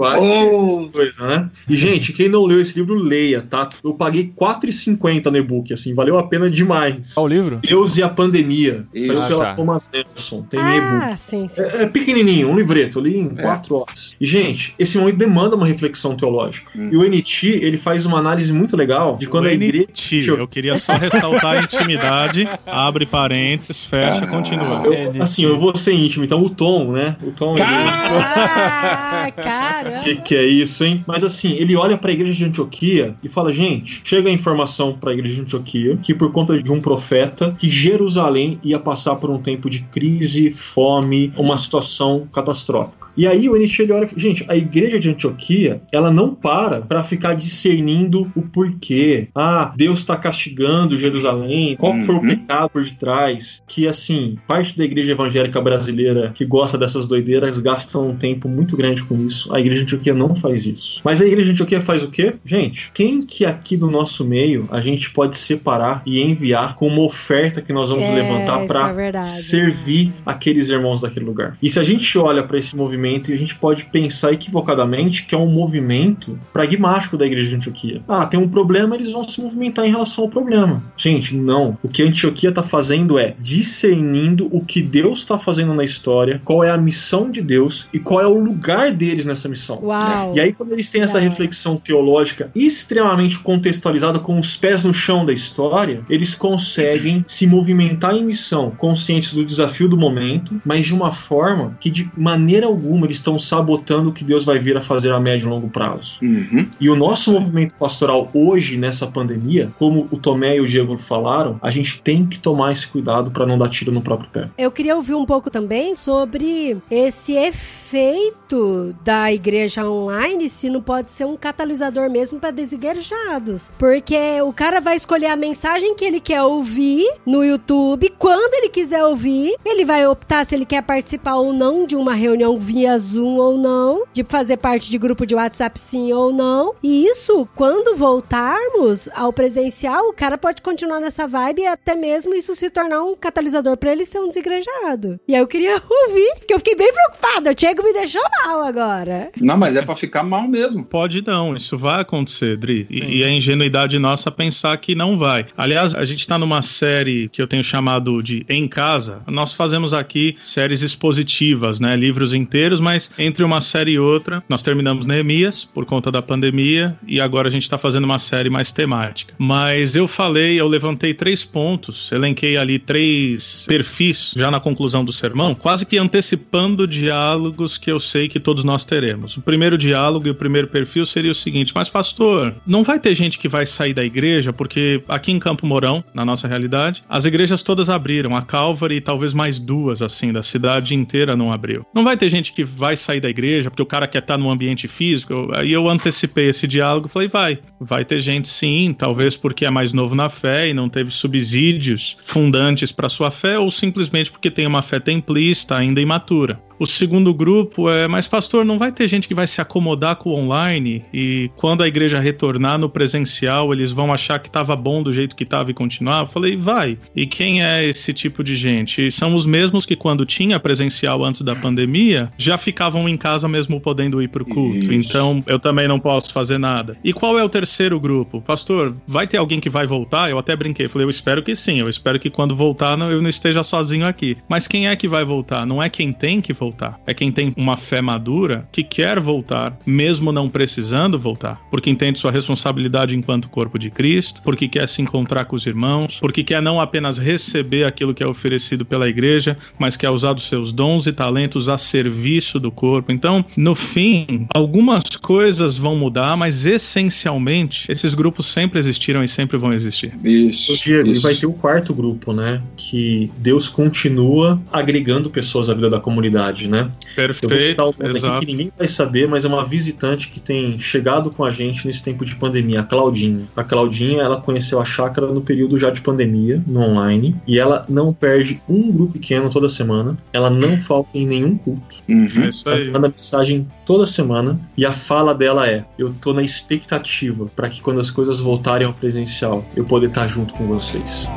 oh. 0.51 0.89
coisa, 0.91 1.27
né? 1.27 1.49
E 1.67 1.75
gente, 1.75 2.13
quem 2.13 2.29
não 2.29 2.45
leu 2.45 2.61
esse 2.61 2.77
livro, 2.77 2.95
leia, 2.95 3.41
tá? 3.41 3.69
Eu 3.83 3.93
paguei 3.93 4.23
R$4,50 4.23 5.31
no 5.31 5.37
e-book, 5.37 5.73
assim, 5.73 5.93
valeu 5.93 6.17
a 6.17 6.23
pena 6.23 6.49
demais. 6.49 7.13
Qual 7.13 7.25
o 7.25 7.29
livro? 7.29 7.59
Deus 7.61 7.97
e 7.97 8.03
a 8.03 8.09
Pandemia. 8.09 8.85
Isso. 8.93 9.07
Saiu 9.07 9.21
ah, 9.21 9.27
pela 9.27 9.45
tá. 9.45 9.55
Thomas 9.55 9.89
Nelson. 9.91 10.41
Tem 10.43 10.59
ah, 10.59 10.75
e-book. 10.75 11.17
Sim, 11.17 11.47
sim. 11.47 11.61
É, 11.61 11.83
é, 11.83 11.87
pequenininho, 11.87 12.49
um 12.49 12.57
livreto, 12.57 12.99
ali 12.99 13.17
em 13.17 13.31
é. 13.37 13.41
quatro 13.41 13.75
horas. 13.75 14.15
E, 14.19 14.25
gente, 14.25 14.73
esse 14.79 14.97
momento 14.97 15.17
demanda 15.17 15.55
uma 15.55 15.65
reflexão 15.65 16.15
teológica. 16.15 16.71
Hum. 16.75 16.89
E 16.91 16.97
o 16.97 17.03
NT, 17.03 17.47
ele 17.61 17.77
faz 17.77 18.05
uma 18.05 18.19
análise 18.19 18.51
muito 18.53 18.77
legal 18.77 19.17
de 19.17 19.27
quando 19.27 19.45
o 19.45 19.47
a 19.47 19.53
igreja... 19.53 19.85
NT, 19.89 20.29
eu 20.29 20.47
queria 20.47 20.77
só 20.77 20.93
ressaltar 20.93 21.57
a 21.57 21.61
intimidade, 21.61 22.47
abre 22.65 23.05
parênteses, 23.05 23.83
fecha, 23.83 24.23
ah, 24.23 24.27
continua. 24.27 24.83
Eu, 24.85 25.21
assim, 25.21 25.43
eu 25.43 25.59
vou 25.59 25.75
ser 25.75 25.93
íntimo, 25.93 26.23
então 26.23 26.41
o 26.41 26.49
Tom, 26.49 26.91
né? 26.91 27.15
O 27.23 27.31
Tom... 27.31 27.55
Ah, 27.67 29.31
caramba! 29.31 30.03
Que, 30.03 30.15
que 30.15 30.35
é 30.35 30.45
isso, 30.45 30.83
hein? 30.83 31.03
Mas 31.07 31.23
assim, 31.23 31.53
ele 31.53 31.75
olha 31.75 31.97
para 31.97 32.11
a 32.11 32.13
igreja 32.13 32.33
de 32.33 32.45
Antioquia 32.45 33.15
e 33.23 33.29
fala: 33.29 33.51
gente, 33.51 34.01
chega 34.03 34.29
a 34.29 34.31
informação 34.31 34.93
para 34.93 35.11
a 35.11 35.13
igreja 35.13 35.35
de 35.35 35.41
Antioquia 35.41 35.97
que 36.01 36.13
por 36.13 36.31
conta 36.31 36.61
de 36.61 36.71
um 36.71 36.79
profeta, 36.79 37.55
que 37.57 37.69
Jerusalém 37.69 38.59
ia 38.63 38.79
passar 38.79 39.15
por 39.15 39.29
um 39.29 39.39
tempo 39.39 39.69
de 39.69 39.81
crise, 39.83 40.51
fome, 40.51 41.33
uma 41.37 41.57
situação 41.57 42.27
catastrófica. 42.31 43.07
E 43.17 43.25
aí 43.27 43.49
o 43.49 43.55
Nietzsche 43.55 43.83
ele 43.83 43.93
olha, 43.93 44.07
gente, 44.15 44.45
a 44.47 44.55
igreja 44.55 44.99
de 44.99 45.09
Antioquia, 45.09 45.81
ela 45.91 46.11
não 46.11 46.35
para 46.35 46.81
para 46.81 47.03
ficar 47.03 47.33
discernindo 47.33 48.29
o 48.35 48.41
porquê. 48.41 49.29
Ah, 49.33 49.73
Deus 49.75 49.99
está 49.99 50.17
castigando 50.17 50.97
Jerusalém, 50.97 51.75
qual 51.77 51.93
uhum. 51.93 52.01
foi 52.01 52.15
o 52.15 52.19
uhum. 52.19 52.27
pecado 52.27 52.69
por 52.69 52.83
detrás? 52.83 53.63
Que 53.67 53.87
assim, 53.87 54.37
parte 54.47 54.77
da 54.77 54.83
igreja 54.83 55.13
evangélica 55.13 55.61
brasileira 55.61 56.31
que 56.33 56.45
gosta 56.45 56.77
dessas 56.77 57.05
doideiras 57.05 57.54
gasta 57.59 57.99
um 57.99 58.15
tempo 58.15 58.47
muito 58.47 58.75
grande 58.75 59.03
com 59.03 59.15
isso. 59.25 59.53
A 59.53 59.59
igreja 59.59 59.83
de 59.83 59.95
Antioquia 59.95 60.13
não 60.13 60.35
faz 60.35 60.65
isso. 60.65 61.01
Mas 61.03 61.21
a 61.21 61.25
igreja 61.25 61.47
de 61.47 61.51
Antioquia 61.53 61.81
faz 61.81 62.03
o 62.03 62.09
quê? 62.09 62.35
Gente, 62.43 62.91
quem 62.93 63.21
que 63.21 63.45
aqui 63.45 63.77
do 63.77 63.89
nosso 63.89 64.25
meio 64.25 64.67
a 64.71 64.81
gente 64.81 65.11
pode 65.11 65.37
separar 65.37 66.01
e 66.05 66.21
enviar 66.21 66.75
com 66.75 66.87
uma 66.87 67.03
oferta 67.03 67.61
que 67.61 67.73
nós 67.73 67.89
vamos 67.89 68.07
é, 68.07 68.13
levantar 68.13 68.65
para 68.65 69.19
é 69.19 69.23
servir 69.23 70.13
aqueles 70.25 70.69
irmãos 70.69 71.01
daquele 71.01 71.25
lugar? 71.25 71.57
E 71.61 71.69
se 71.69 71.79
a 71.79 71.83
gente 71.83 72.17
olha 72.17 72.43
para 72.43 72.57
esse 72.57 72.75
movimento, 72.75 73.31
a 73.31 73.37
gente 73.37 73.55
pode 73.55 73.85
pensar 73.85 74.33
equivocadamente 74.33 75.25
que 75.25 75.35
é 75.35 75.37
um 75.37 75.47
movimento 75.47 76.37
pragmático 76.51 77.17
da 77.17 77.25
igreja 77.25 77.49
de 77.49 77.55
Antioquia. 77.55 78.01
Ah, 78.07 78.25
tem 78.25 78.39
um 78.39 78.47
problema, 78.47 78.95
eles 78.95 79.11
vão 79.11 79.23
se 79.23 79.41
movimentar 79.41 79.85
em 79.85 79.91
relação 79.91 80.23
ao 80.23 80.29
problema. 80.29 80.83
Gente, 80.97 81.35
não. 81.35 81.77
O 81.83 81.87
que 81.87 82.03
a 82.03 82.05
Antioquia 82.05 82.49
está 82.49 82.63
fazendo 82.63 83.17
é 83.17 83.35
discernindo 83.39 84.49
o 84.51 84.63
que 84.63 84.81
Deus 84.81 85.19
está 85.19 85.37
fazendo 85.37 85.73
na 85.73 85.83
história, 85.83 86.41
qual 86.43 86.63
é 86.63 86.71
a 86.71 86.77
missão 86.77 87.29
de 87.29 87.41
Deus 87.45 87.87
e 87.93 87.99
qual 87.99 88.21
é 88.21 88.27
o 88.27 88.37
lugar 88.37 88.91
deles 88.91 89.25
nessa 89.25 89.47
missão. 89.47 89.79
Uau. 89.83 90.33
E 90.35 90.39
aí, 90.39 90.53
quando 90.53 90.73
eles 90.73 90.89
têm 90.89 91.01
essa 91.01 91.19
reflexão 91.19 91.77
teológica 91.77 92.49
extremamente 92.55 93.39
contextualizada 93.39 94.19
com 94.19 94.37
os 94.37 94.57
pés 94.57 94.83
no 94.83 94.93
chão 94.93 95.25
da 95.25 95.33
história, 95.33 96.03
eles 96.09 96.33
conseguem 96.33 97.23
se 97.27 97.47
movimentar 97.47 98.15
em 98.15 98.23
missão, 98.23 98.71
conscientes 98.71 99.33
do 99.33 99.45
desafio 99.45 99.87
do 99.87 99.97
momento, 99.97 100.59
mas 100.65 100.85
de 100.85 100.93
uma 100.93 101.11
forma 101.11 101.77
que 101.79 101.89
de 101.89 102.09
maneira 102.17 102.65
alguma 102.65 103.05
eles 103.05 103.17
estão 103.17 103.37
sabotando 103.37 104.09
o 104.09 104.13
que 104.13 104.23
Deus 104.23 104.43
vai 104.43 104.59
vir 104.59 104.77
a 104.77 104.81
fazer 104.81 105.11
a 105.11 105.19
médio 105.19 105.47
e 105.47 105.49
longo 105.49 105.69
prazo. 105.69 106.19
Uhum. 106.21 106.67
E 106.79 106.89
o 106.89 106.95
nosso 106.95 107.31
movimento 107.31 107.75
pastoral 107.75 108.29
hoje, 108.33 108.77
nessa 108.77 109.07
pandemia, 109.07 109.69
como 109.77 110.07
o 110.11 110.17
Tomé 110.17 110.57
e 110.57 110.61
o 110.61 110.67
Diego 110.67 110.97
falaram, 110.97 111.59
a 111.61 111.71
gente 111.71 112.01
tem 112.01 112.25
que 112.25 112.39
tomar 112.39 112.71
esse 112.71 112.87
cuidado 112.87 113.31
para 113.31 113.45
não 113.45 113.57
dar 113.57 113.69
tiro 113.69 113.91
no 113.91 114.01
próprio 114.01 114.29
pé. 114.29 114.49
Eu 114.57 114.71
queria 114.71 114.95
ouvir 114.95 115.13
um 115.13 115.25
pouco 115.25 115.49
também 115.49 115.95
sobre 115.95 116.77
esse 116.89 117.34
efeito 117.37 118.95
da 119.03 119.31
igreja 119.31 119.87
online, 119.87 120.49
se 120.49 120.69
não 120.69 120.81
pode 120.81 121.11
ser 121.11 121.25
um 121.25 121.37
catalisador 121.37 122.09
mesmo 122.09 122.39
para 122.39 122.51
desigrejados. 122.51 123.71
Porque 123.77 124.41
o 124.41 124.51
cara 124.51 124.81
vai 124.81 124.95
escolher 124.95 125.27
a 125.27 125.35
mensagem 125.35 125.95
que 125.95 126.03
ele 126.03 126.19
quer 126.19 126.41
ouvir 126.41 127.05
no 127.25 127.43
YouTube, 127.43 128.13
quando 128.17 128.53
ele 128.55 128.69
quiser 128.69 129.03
ouvir, 129.03 129.55
ele 129.63 129.85
vai 129.85 130.05
optar 130.07 130.45
se 130.45 130.55
ele 130.55 130.65
quer 130.65 130.81
participar 130.81 131.35
ou 131.35 131.53
não 131.53 131.85
de 131.85 131.95
uma 131.95 132.13
reunião 132.13 132.57
via 132.57 132.97
Zoom 132.97 133.37
ou 133.37 133.57
não, 133.57 134.03
de 134.13 134.23
fazer 134.23 134.57
parte 134.57 134.89
de 134.89 134.97
grupo 134.97 135.25
de 135.25 135.35
WhatsApp 135.35 135.79
sim 135.79 136.11
ou 136.11 136.33
não. 136.33 136.75
E 136.81 137.05
isso, 137.05 137.47
quando 137.55 137.95
voltarmos 137.95 139.09
ao 139.13 139.31
presencial, 139.31 140.07
o 140.07 140.13
cara 140.13 140.37
pode 140.37 140.61
continuar 140.61 140.99
nessa 140.99 141.27
vibe 141.27 141.61
e 141.61 141.67
até 141.67 141.95
mesmo 141.95 142.33
isso 142.33 142.55
se 142.55 142.69
tornar 142.69 143.03
um 143.03 143.15
catalisador 143.15 143.77
para 143.77 143.91
ele 143.91 144.05
ser 144.05 144.19
um 144.19 144.27
desigrejado. 144.27 145.19
E 145.27 145.35
aí 145.35 145.41
eu 145.41 145.47
queria 145.47 145.75
ouvir, 146.07 146.35
porque 146.39 146.53
eu 146.53 146.59
fiquei 146.59 146.75
bem 146.75 146.91
preocupada. 146.91 147.24
O 147.47 147.53
Diego 147.53 147.83
me 147.83 147.93
deixou 147.93 148.21
mal 148.43 148.63
agora. 148.63 149.29
Não, 149.39 149.55
mas 149.55 149.75
é 149.75 149.81
para 149.81 149.95
ficar 149.95 150.23
mal 150.23 150.47
mesmo. 150.47 150.83
Pode 150.83 151.23
não, 151.25 151.53
isso 151.53 151.77
vai 151.77 152.01
acontecer, 152.01 152.57
Dri. 152.57 152.87
E, 152.89 153.17
e 153.17 153.23
a 153.23 153.29
ingenuidade 153.29 153.99
nossa 153.99 154.31
pensar 154.31 154.75
que 154.77 154.95
não 154.95 155.17
vai. 155.17 155.45
Aliás, 155.55 155.93
a 155.93 156.03
gente 156.05 156.27
tá 156.27 156.39
numa 156.39 156.61
série 156.61 157.27
que 157.29 157.41
eu 157.41 157.45
tenho 157.45 157.63
chamado 157.63 158.21
de 158.23 158.45
Em 158.49 158.67
Casa. 158.67 159.21
Nós 159.27 159.53
fazemos 159.53 159.93
aqui 159.93 160.37
séries 160.41 160.81
expositivas, 160.81 161.79
né? 161.79 161.95
Livros 161.95 162.33
inteiros, 162.33 162.79
mas 162.79 163.11
entre 163.17 163.43
uma 163.43 163.61
série 163.61 163.91
e 163.91 163.99
outra, 163.99 164.43
nós 164.49 164.61
terminamos 164.61 165.05
Neemias 165.05 165.65
por 165.65 165.85
conta 165.85 166.11
da 166.11 166.21
pandemia 166.21 166.97
e 167.05 167.21
agora 167.21 167.47
a 167.47 167.51
gente 167.51 167.63
está 167.63 167.77
fazendo 167.77 168.05
uma 168.05 168.19
série 168.19 168.49
mais 168.49 168.71
temática. 168.71 169.33
Mas 169.37 169.95
eu 169.95 170.07
falei, 170.07 170.59
eu 170.59 170.67
levantei 170.67 171.13
três 171.13 171.45
pontos, 171.45 172.11
elenquei 172.11 172.57
ali 172.57 172.79
três 172.79 173.65
perfis 173.67 174.33
já 174.35 174.49
na 174.49 174.59
conclusão 174.59 175.03
do 175.03 175.13
sermão, 175.13 175.53
quase 175.53 175.85
que 175.85 175.97
antecipando 175.97 176.87
diálogos 177.15 177.77
que 177.77 177.89
eu 177.89 177.99
sei 177.99 178.27
que 178.27 178.39
todos 178.39 178.65
nós 178.65 178.83
teremos. 178.83 179.37
O 179.37 179.41
primeiro 179.41 179.77
diálogo 179.77 180.27
e 180.27 180.29
o 180.29 180.35
primeiro 180.35 180.67
perfil 180.67 181.05
seria 181.05 181.31
o 181.31 181.35
seguinte: 181.35 181.71
Mas, 181.73 181.87
pastor, 181.87 182.53
não 182.67 182.83
vai 182.83 182.99
ter 182.99 183.15
gente 183.15 183.39
que 183.39 183.47
vai 183.47 183.65
sair 183.65 183.93
da 183.93 184.03
igreja, 184.03 184.51
porque 184.51 185.01
aqui 185.07 185.31
em 185.31 185.39
Campo 185.39 185.65
Mourão, 185.65 186.03
na 186.13 186.25
nossa 186.25 186.47
realidade, 186.47 187.03
as 187.07 187.23
igrejas 187.23 187.63
todas 187.63 187.89
abriram, 187.89 188.35
a 188.35 188.41
Calvary 188.41 188.95
e 188.95 189.01
talvez 189.01 189.33
mais 189.33 189.57
duas, 189.57 190.01
assim, 190.01 190.33
da 190.33 190.43
cidade 190.43 190.93
inteira 190.93 191.37
não 191.37 191.53
abriu. 191.53 191.85
Não 191.93 192.03
vai 192.03 192.17
ter 192.17 192.29
gente 192.29 192.51
que 192.51 192.63
vai 192.65 192.97
sair 192.97 193.21
da 193.21 193.29
igreja 193.29 193.71
porque 193.71 193.81
o 193.81 193.85
cara 193.85 194.07
quer 194.07 194.19
estar 194.19 194.37
no 194.37 194.49
ambiente 194.49 194.87
físico. 194.87 195.49
Aí 195.53 195.71
eu 195.71 195.87
antecipei 195.87 196.49
esse 196.49 196.67
diálogo 196.67 197.07
falei: 197.07 197.29
vai, 197.29 197.59
vai 197.79 198.03
ter 198.03 198.19
gente 198.19 198.49
sim, 198.49 198.93
talvez 198.97 199.37
porque 199.37 199.65
é 199.65 199.69
mais 199.69 199.93
novo 199.93 200.15
na 200.15 200.29
fé 200.29 200.67
e 200.67 200.73
não 200.73 200.89
teve 200.89 201.11
subsídios 201.11 202.17
fundantes 202.21 202.91
para 202.91 203.07
sua 203.07 203.31
fé, 203.31 203.57
ou 203.57 203.71
simplesmente 203.71 204.29
porque 204.29 204.51
tem 204.51 204.67
uma 204.67 204.81
fé 204.81 204.99
templista 204.99 205.77
ainda 205.77 206.01
imatura. 206.01 206.59
O 206.79 206.85
segundo 206.85 207.33
grupo 207.33 207.89
é, 207.89 208.07
mas 208.07 208.27
pastor, 208.27 208.65
não 208.65 208.77
vai 208.77 208.91
ter 208.91 209.07
gente 209.07 209.27
que 209.27 209.33
vai 209.33 209.47
se 209.47 209.61
acomodar 209.61 210.15
com 210.17 210.29
o 210.29 210.33
online 210.33 211.03
e 211.13 211.49
quando 211.55 211.83
a 211.83 211.87
igreja 211.87 212.19
retornar 212.19 212.77
no 212.77 212.89
presencial, 212.89 213.73
eles 213.73 213.91
vão 213.91 214.13
achar 214.13 214.39
que 214.39 214.47
estava 214.47 214.75
bom 214.75 215.01
do 215.01 215.13
jeito 215.13 215.35
que 215.35 215.43
estava 215.43 215.71
e 215.71 215.73
continuar? 215.73 216.21
Eu 216.21 216.27
falei, 216.27 216.55
vai. 216.57 216.97
E 217.15 217.25
quem 217.25 217.63
é 217.63 217.85
esse 217.85 218.13
tipo 218.13 218.43
de 218.43 218.55
gente? 218.55 219.11
São 219.11 219.35
os 219.35 219.45
mesmos 219.45 219.85
que 219.85 219.95
quando 219.95 220.25
tinha 220.25 220.59
presencial 220.59 221.23
antes 221.23 221.41
da 221.41 221.55
pandemia, 221.55 222.31
já 222.37 222.57
ficavam 222.57 223.07
em 223.07 223.17
casa 223.17 223.47
mesmo 223.47 223.79
podendo 223.79 224.21
ir 224.21 224.27
para 224.27 224.43
o 224.43 224.45
culto. 224.45 224.77
Isso. 224.77 224.93
Então, 224.93 225.43
eu 225.47 225.59
também 225.59 225.87
não 225.87 225.99
posso 225.99 226.31
fazer 226.31 226.57
nada. 226.57 226.97
E 227.03 227.13
qual 227.13 227.37
é 227.39 227.43
o 227.43 227.49
terceiro 227.49 227.99
grupo? 227.99 228.41
Pastor, 228.41 228.95
vai 229.07 229.27
ter 229.27 229.37
alguém 229.37 229.59
que 229.59 229.69
vai 229.69 229.87
voltar? 229.87 230.29
Eu 230.29 230.37
até 230.37 230.55
brinquei, 230.55 230.87
falei, 230.87 231.05
eu 231.05 231.09
espero 231.09 231.41
que 231.41 231.55
sim. 231.55 231.79
Eu 231.79 231.89
espero 231.89 232.19
que 232.19 232.29
quando 232.29 232.55
voltar 232.55 232.97
eu 232.99 233.21
não 233.21 233.29
esteja 233.29 233.63
sozinho 233.63 234.05
aqui. 234.05 234.37
Mas 234.47 234.67
quem 234.67 234.87
é 234.87 234.95
que 234.95 235.07
vai 235.07 235.23
voltar? 235.23 235.65
Não 235.65 235.81
é 235.81 235.89
quem 235.89 236.13
tem 236.13 236.41
que 236.41 236.53
voltar 236.53 236.64
voltar. 236.65 236.99
É 237.05 237.13
quem 237.13 237.31
tem 237.31 237.53
uma 237.55 237.77
fé 237.77 238.01
madura 238.01 238.67
que 238.71 238.83
quer 238.83 239.19
voltar, 239.19 239.77
mesmo 239.85 240.31
não 240.31 240.49
precisando 240.49 241.19
voltar, 241.19 241.61
porque 241.69 241.89
entende 241.89 242.17
sua 242.17 242.31
responsabilidade 242.31 243.15
enquanto 243.15 243.49
corpo 243.49 243.77
de 243.77 243.91
Cristo, 243.91 244.41
porque 244.43 244.67
quer 244.67 244.87
se 244.87 245.01
encontrar 245.01 245.45
com 245.45 245.55
os 245.55 245.65
irmãos, 245.65 246.19
porque 246.19 246.43
quer 246.43 246.61
não 246.61 246.81
apenas 246.81 247.17
receber 247.17 247.83
aquilo 247.83 248.13
que 248.13 248.23
é 248.23 248.27
oferecido 248.27 248.83
pela 248.83 249.07
igreja, 249.07 249.57
mas 249.77 249.95
quer 249.95 250.09
usar 250.09 250.35
os 250.35 250.47
seus 250.47 250.73
dons 250.73 251.05
e 251.05 251.13
talentos 251.13 251.69
a 251.69 251.77
serviço 251.77 252.59
do 252.59 252.71
corpo. 252.71 253.11
Então, 253.11 253.45
no 253.55 253.75
fim, 253.75 254.47
algumas 254.53 255.03
coisas 255.21 255.77
vão 255.77 255.95
mudar, 255.95 256.35
mas 256.35 256.65
essencialmente 256.65 257.91
esses 257.91 258.15
grupos 258.15 258.47
sempre 258.47 258.79
existiram 258.79 259.23
e 259.23 259.27
sempre 259.27 259.57
vão 259.57 259.71
existir. 259.71 260.17
Isso. 260.23 260.75
Diego, 260.77 261.11
isso. 261.11 261.21
e 261.21 261.23
vai 261.23 261.35
ter 261.35 261.45
o 261.45 261.53
quarto 261.53 261.93
grupo, 261.93 262.33
né? 262.33 262.61
Que 262.75 263.31
Deus 263.37 263.69
continua 263.69 264.61
agregando 264.71 265.29
pessoas 265.29 265.69
à 265.69 265.73
vida 265.73 265.89
da 265.89 265.99
comunidade 265.99 266.54
cidade, 266.55 266.69
né? 266.69 266.89
Perfeito. 267.15 267.53
Eu 267.53 267.59
vou 267.59 267.67
citar 267.67 267.85
um 267.85 268.35
aqui 268.35 268.45
que 268.45 268.51
ninguém 268.51 268.71
vai 268.75 268.87
saber, 268.87 269.27
mas 269.27 269.45
é 269.45 269.47
uma 269.47 269.65
visitante 269.65 270.29
que 270.29 270.39
tem 270.39 270.79
chegado 270.79 271.29
com 271.29 271.43
a 271.43 271.51
gente 271.51 271.85
nesse 271.85 272.01
tempo 272.01 272.25
de 272.25 272.35
pandemia, 272.35 272.79
a 272.79 272.83
Claudinha. 272.83 273.45
A 273.55 273.63
Claudinha, 273.63 274.21
ela 274.21 274.41
conheceu 274.41 274.79
a 274.79 274.85
chácara 274.85 275.27
no 275.27 275.41
período 275.41 275.77
já 275.77 275.89
de 275.89 276.01
pandemia, 276.01 276.63
no 276.65 276.81
online, 276.81 277.35
e 277.45 277.59
ela 277.59 277.85
não 277.89 278.13
perde 278.13 278.61
um 278.67 278.91
grupo 278.91 279.13
pequeno 279.13 279.49
toda 279.49 279.67
semana, 279.67 280.17
ela 280.31 280.49
não 280.49 280.77
falta 280.77 281.09
em 281.13 281.25
nenhum 281.25 281.57
culto. 281.57 281.97
Uhum. 282.07 282.27
É 282.43 282.49
isso 282.49 282.69
aí. 282.69 282.83
Ela 282.83 282.91
manda 282.91 283.09
mensagem 283.09 283.67
toda 283.85 284.05
semana 284.05 284.59
e 284.77 284.85
a 284.85 284.91
fala 284.91 285.33
dela 285.33 285.67
é: 285.67 285.83
Eu 285.97 286.13
tô 286.13 286.33
na 286.33 286.41
expectativa 286.41 287.47
para 287.55 287.69
que 287.69 287.81
quando 287.81 287.99
as 287.99 288.09
coisas 288.09 288.39
voltarem 288.39 288.87
ao 288.87 288.93
presencial, 288.93 289.65
eu 289.75 289.85
poder 289.85 290.07
estar 290.07 290.27
junto 290.27 290.53
com 290.55 290.65
vocês. 290.67 291.27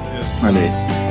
Olha 0.43 0.61
aí. 0.61 1.08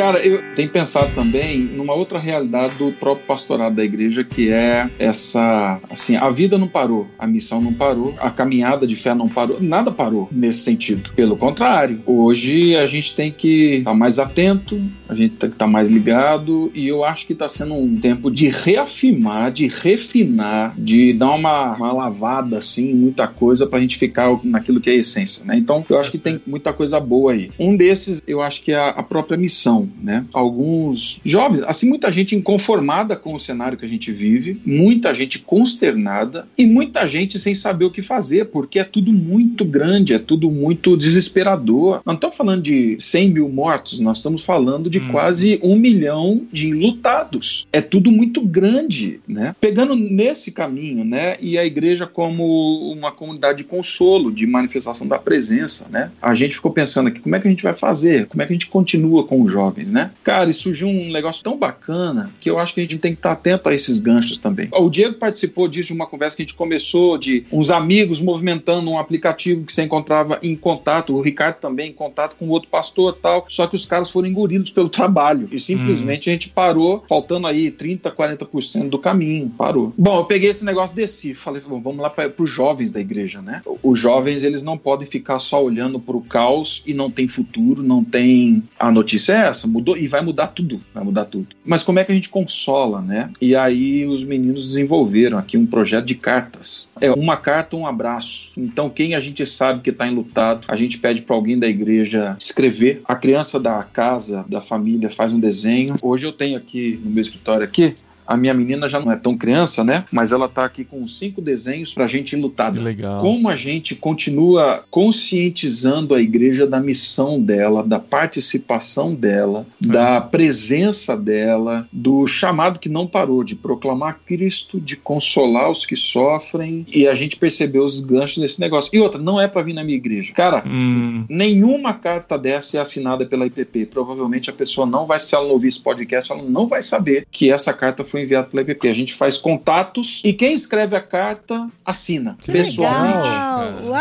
Cara, 0.00 0.18
eu 0.26 0.42
tenho 0.54 0.70
pensado 0.70 1.14
também 1.14 1.58
numa 1.58 1.92
outra 1.92 2.18
realidade 2.18 2.74
do 2.76 2.90
próprio 2.90 3.26
pastorado 3.26 3.76
da 3.76 3.84
igreja, 3.84 4.24
que 4.24 4.50
é 4.50 4.88
essa, 4.98 5.78
assim, 5.90 6.16
a 6.16 6.30
vida 6.30 6.56
não 6.56 6.66
parou, 6.66 7.06
a 7.18 7.26
missão 7.26 7.60
não 7.60 7.74
parou, 7.74 8.14
a 8.18 8.30
caminhada 8.30 8.86
de 8.86 8.96
fé 8.96 9.14
não 9.14 9.28
parou, 9.28 9.58
nada 9.60 9.92
parou 9.92 10.26
nesse 10.32 10.60
sentido. 10.60 11.10
Pelo 11.14 11.36
contrário, 11.36 12.00
hoje 12.06 12.74
a 12.76 12.86
gente 12.86 13.14
tem 13.14 13.30
que 13.30 13.74
estar 13.74 13.90
tá 13.90 13.94
mais 13.94 14.18
atento, 14.18 14.82
a 15.06 15.14
gente 15.14 15.32
tem 15.32 15.50
que 15.50 15.56
estar 15.56 15.66
tá 15.66 15.70
mais 15.70 15.90
ligado, 15.90 16.72
e 16.74 16.88
eu 16.88 17.04
acho 17.04 17.26
que 17.26 17.34
está 17.34 17.46
sendo 17.46 17.74
um 17.74 18.00
tempo 18.00 18.30
de 18.30 18.48
reafirmar, 18.48 19.52
de 19.52 19.68
refinar, 19.68 20.74
de 20.78 21.12
dar 21.12 21.32
uma, 21.32 21.74
uma 21.74 21.92
lavada, 21.92 22.56
assim, 22.56 22.94
muita 22.94 23.28
coisa 23.28 23.66
para 23.66 23.78
a 23.78 23.82
gente 23.82 23.98
ficar 23.98 24.30
naquilo 24.44 24.80
que 24.80 24.88
é 24.88 24.94
a 24.94 24.96
essência, 24.96 25.44
né? 25.44 25.58
Então, 25.58 25.84
eu 25.90 26.00
acho 26.00 26.10
que 26.10 26.16
tem 26.16 26.40
muita 26.46 26.72
coisa 26.72 26.98
boa 26.98 27.32
aí. 27.32 27.50
Um 27.58 27.76
desses, 27.76 28.22
eu 28.26 28.40
acho 28.40 28.62
que 28.62 28.72
é 28.72 28.78
a, 28.78 28.88
a 28.88 29.02
própria 29.02 29.36
missão 29.36 29.89
né? 30.02 30.24
Alguns 30.32 31.20
jovens, 31.24 31.62
assim, 31.66 31.88
muita 31.88 32.10
gente 32.10 32.34
inconformada 32.34 33.16
com 33.16 33.34
o 33.34 33.38
cenário 33.38 33.78
que 33.78 33.84
a 33.84 33.88
gente 33.88 34.12
vive, 34.12 34.60
muita 34.64 35.14
gente 35.14 35.38
consternada 35.38 36.46
e 36.56 36.66
muita 36.66 37.06
gente 37.06 37.38
sem 37.38 37.54
saber 37.54 37.84
o 37.84 37.90
que 37.90 38.02
fazer, 38.02 38.46
porque 38.46 38.78
é 38.78 38.84
tudo 38.84 39.12
muito 39.12 39.64
grande, 39.64 40.14
é 40.14 40.18
tudo 40.18 40.50
muito 40.50 40.96
desesperador. 40.96 42.00
Não 42.04 42.14
estamos 42.14 42.36
falando 42.36 42.62
de 42.62 42.96
100 42.98 43.30
mil 43.30 43.48
mortos, 43.48 44.00
nós 44.00 44.18
estamos 44.18 44.42
falando 44.42 44.88
de 44.90 44.98
hum. 44.98 45.08
quase 45.10 45.60
um 45.62 45.76
milhão 45.76 46.42
de 46.52 46.72
lutados. 46.72 47.66
É 47.72 47.80
tudo 47.80 48.10
muito 48.10 48.40
grande, 48.40 49.20
né? 49.26 49.54
Pegando 49.60 49.94
nesse 49.94 50.52
caminho, 50.52 51.04
né? 51.04 51.36
E 51.40 51.58
a 51.58 51.64
igreja 51.64 52.06
como 52.06 52.92
uma 52.92 53.12
comunidade 53.12 53.58
de 53.58 53.64
consolo, 53.64 54.32
de 54.32 54.46
manifestação 54.46 55.06
da 55.06 55.18
presença, 55.18 55.86
né? 55.90 56.10
A 56.20 56.34
gente 56.34 56.54
ficou 56.54 56.70
pensando 56.70 57.08
aqui, 57.08 57.20
como 57.20 57.34
é 57.34 57.40
que 57.40 57.46
a 57.46 57.50
gente 57.50 57.62
vai 57.62 57.74
fazer? 57.74 58.26
Como 58.26 58.42
é 58.42 58.46
que 58.46 58.52
a 58.52 58.54
gente 58.54 58.66
continua 58.66 59.24
com 59.24 59.42
os 59.42 59.50
jovens, 59.70 59.92
né? 59.92 60.10
Cara, 60.22 60.50
e 60.50 60.52
surgiu 60.52 60.88
um 60.88 61.10
negócio 61.10 61.42
tão 61.42 61.56
bacana 61.56 62.30
que 62.40 62.50
eu 62.50 62.58
acho 62.58 62.74
que 62.74 62.80
a 62.80 62.82
gente 62.82 62.98
tem 62.98 63.12
que 63.12 63.18
estar 63.18 63.32
atento 63.32 63.68
a 63.68 63.74
esses 63.74 63.98
ganchos 63.98 64.38
também. 64.38 64.68
O 64.72 64.90
Diego 64.90 65.14
participou 65.14 65.68
disso 65.68 65.88
de 65.88 65.94
uma 65.94 66.06
conversa 66.06 66.36
que 66.36 66.42
a 66.42 66.44
gente 66.44 66.54
começou 66.54 67.16
de 67.16 67.44
uns 67.52 67.70
amigos 67.70 68.20
movimentando 68.20 68.90
um 68.90 68.98
aplicativo 68.98 69.64
que 69.64 69.72
você 69.72 69.82
encontrava 69.82 70.38
em 70.42 70.56
contato, 70.56 71.14
o 71.14 71.20
Ricardo 71.20 71.56
também 71.56 71.90
em 71.90 71.92
contato 71.92 72.36
com 72.36 72.48
outro 72.48 72.68
pastor 72.68 73.16
tal, 73.20 73.46
só 73.48 73.66
que 73.66 73.76
os 73.76 73.86
caras 73.86 74.10
foram 74.10 74.28
engolidos 74.28 74.70
pelo 74.70 74.88
trabalho 74.90 75.48
e 75.50 75.58
simplesmente 75.58 76.28
hum. 76.28 76.32
a 76.32 76.34
gente 76.34 76.48
parou, 76.48 77.04
faltando 77.08 77.46
aí 77.46 77.70
30, 77.70 78.10
40% 78.10 78.88
do 78.88 78.98
caminho, 78.98 79.50
parou. 79.56 79.92
Bom, 79.96 80.18
eu 80.18 80.24
peguei 80.24 80.50
esse 80.50 80.64
negócio, 80.64 80.94
desci, 80.94 81.34
falei, 81.34 81.62
bom, 81.66 81.80
vamos 81.80 82.00
lá 82.00 82.10
para 82.10 82.30
os 82.38 82.50
jovens 82.50 82.92
da 82.92 83.00
igreja, 83.00 83.40
né? 83.40 83.62
Os 83.82 83.98
jovens, 83.98 84.42
eles 84.42 84.62
não 84.62 84.76
podem 84.76 85.06
ficar 85.06 85.38
só 85.38 85.62
olhando 85.62 85.98
para 86.00 86.16
o 86.16 86.22
caos 86.22 86.82
e 86.86 86.94
não 86.94 87.10
tem 87.10 87.28
futuro, 87.28 87.82
não 87.82 88.02
tem. 88.02 88.62
A 88.78 88.90
notícia 88.90 89.32
é 89.32 89.48
essa, 89.48 89.59
mudou 89.66 89.96
e 89.96 90.06
vai 90.06 90.20
mudar 90.20 90.48
tudo, 90.48 90.80
vai 90.94 91.04
mudar 91.04 91.24
tudo. 91.24 91.48
Mas 91.64 91.82
como 91.82 91.98
é 91.98 92.04
que 92.04 92.12
a 92.12 92.14
gente 92.14 92.28
consola, 92.28 93.00
né? 93.00 93.30
E 93.40 93.54
aí 93.54 94.06
os 94.06 94.24
meninos 94.24 94.68
desenvolveram 94.68 95.38
aqui 95.38 95.56
um 95.56 95.66
projeto 95.66 96.06
de 96.06 96.14
cartas. 96.14 96.88
É 97.00 97.10
uma 97.10 97.36
carta, 97.36 97.76
um 97.76 97.86
abraço. 97.86 98.52
Então, 98.58 98.90
quem 98.90 99.14
a 99.14 99.20
gente 99.20 99.46
sabe 99.46 99.80
que 99.80 99.90
está 99.90 100.06
enlutado, 100.06 100.66
a 100.68 100.76
gente 100.76 100.98
pede 100.98 101.22
para 101.22 101.34
alguém 101.34 101.58
da 101.58 101.66
igreja 101.66 102.36
escrever. 102.38 103.00
A 103.04 103.14
criança 103.14 103.58
da 103.58 103.82
casa, 103.82 104.44
da 104.48 104.60
família, 104.60 105.08
faz 105.08 105.32
um 105.32 105.40
desenho. 105.40 105.94
Hoje 106.02 106.26
eu 106.26 106.32
tenho 106.32 106.56
aqui 106.56 107.00
no 107.02 107.10
meu 107.10 107.22
escritório 107.22 107.64
aqui 107.64 107.94
a 108.30 108.36
minha 108.36 108.54
menina 108.54 108.88
já 108.88 109.00
não 109.00 109.10
é 109.10 109.16
tão 109.16 109.36
criança, 109.36 109.82
né? 109.82 110.04
Mas 110.12 110.30
ela 110.30 110.48
tá 110.48 110.64
aqui 110.64 110.84
com 110.84 111.02
cinco 111.02 111.42
desenhos 111.42 111.92
pra 111.92 112.06
gente 112.06 112.36
lutar. 112.36 112.72
Legal. 112.72 113.20
Como 113.20 113.48
a 113.48 113.56
gente 113.56 113.96
continua 113.96 114.84
conscientizando 114.88 116.14
a 116.14 116.22
igreja 116.22 116.64
da 116.64 116.78
missão 116.78 117.40
dela, 117.40 117.82
da 117.82 117.98
participação 117.98 119.12
dela, 119.16 119.66
é. 119.82 119.86
da 119.88 120.20
presença 120.20 121.16
dela, 121.16 121.88
do 121.92 122.24
chamado 122.28 122.78
que 122.78 122.88
não 122.88 123.04
parou 123.04 123.42
de 123.42 123.56
proclamar 123.56 124.20
Cristo, 124.24 124.80
de 124.80 124.94
consolar 124.94 125.68
os 125.68 125.84
que 125.84 125.96
sofrem, 125.96 126.86
e 126.94 127.08
a 127.08 127.14
gente 127.14 127.34
percebeu 127.34 127.84
os 127.84 127.98
ganchos 127.98 128.38
desse 128.38 128.60
negócio. 128.60 128.90
E 128.94 129.00
outra, 129.00 129.20
não 129.20 129.40
é 129.40 129.48
para 129.48 129.62
vir 129.62 129.72
na 129.72 129.82
minha 129.82 129.98
igreja. 129.98 130.32
Cara, 130.32 130.62
hum. 130.64 131.24
nenhuma 131.28 131.94
carta 131.94 132.38
dessa 132.38 132.76
é 132.76 132.80
assinada 132.80 133.26
pela 133.26 133.44
IPP. 133.46 133.86
Provavelmente 133.86 134.50
a 134.50 134.52
pessoa 134.52 134.86
não 134.86 135.04
vai, 135.04 135.18
se 135.18 135.34
ela 135.34 135.46
não 135.46 135.54
ouvir 135.54 135.66
esse 135.66 135.80
podcast, 135.80 136.30
ela 136.30 136.44
não 136.44 136.68
vai 136.68 136.80
saber 136.80 137.26
que 137.28 137.50
essa 137.50 137.72
carta 137.72 138.04
foi 138.04 138.19
enviado 138.20 138.48
pela 138.48 138.62
EPP. 138.62 138.88
A 138.88 138.94
gente 138.94 139.14
faz 139.14 139.36
contatos 139.36 140.20
e 140.24 140.32
quem 140.32 140.52
escreve 140.52 140.96
a 140.96 141.00
carta 141.00 141.68
assina 141.84 142.36
que 142.40 142.52
pessoalmente. 142.52 143.28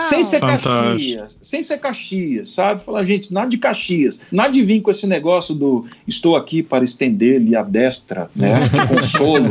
Sem 0.01 0.23
ser 0.23 0.39
Fantástico. 0.39 0.73
Caxias. 0.73 1.39
Sem 1.41 1.63
ser 1.63 1.77
Caxias, 1.77 2.49
sabe? 2.51 2.81
Falar, 2.81 3.03
gente, 3.03 3.33
nada 3.33 3.47
de 3.47 3.57
Caxias. 3.57 4.19
Nada 4.31 4.51
de 4.51 4.63
vir 4.63 4.81
com 4.81 4.91
esse 4.91 5.07
negócio 5.07 5.53
do 5.53 5.85
estou 6.07 6.35
aqui 6.35 6.61
para 6.63 6.83
estender-lhe 6.83 7.55
a 7.55 7.63
destra, 7.63 8.29
né? 8.35 8.59
De 8.69 8.87
consolo. 8.87 9.47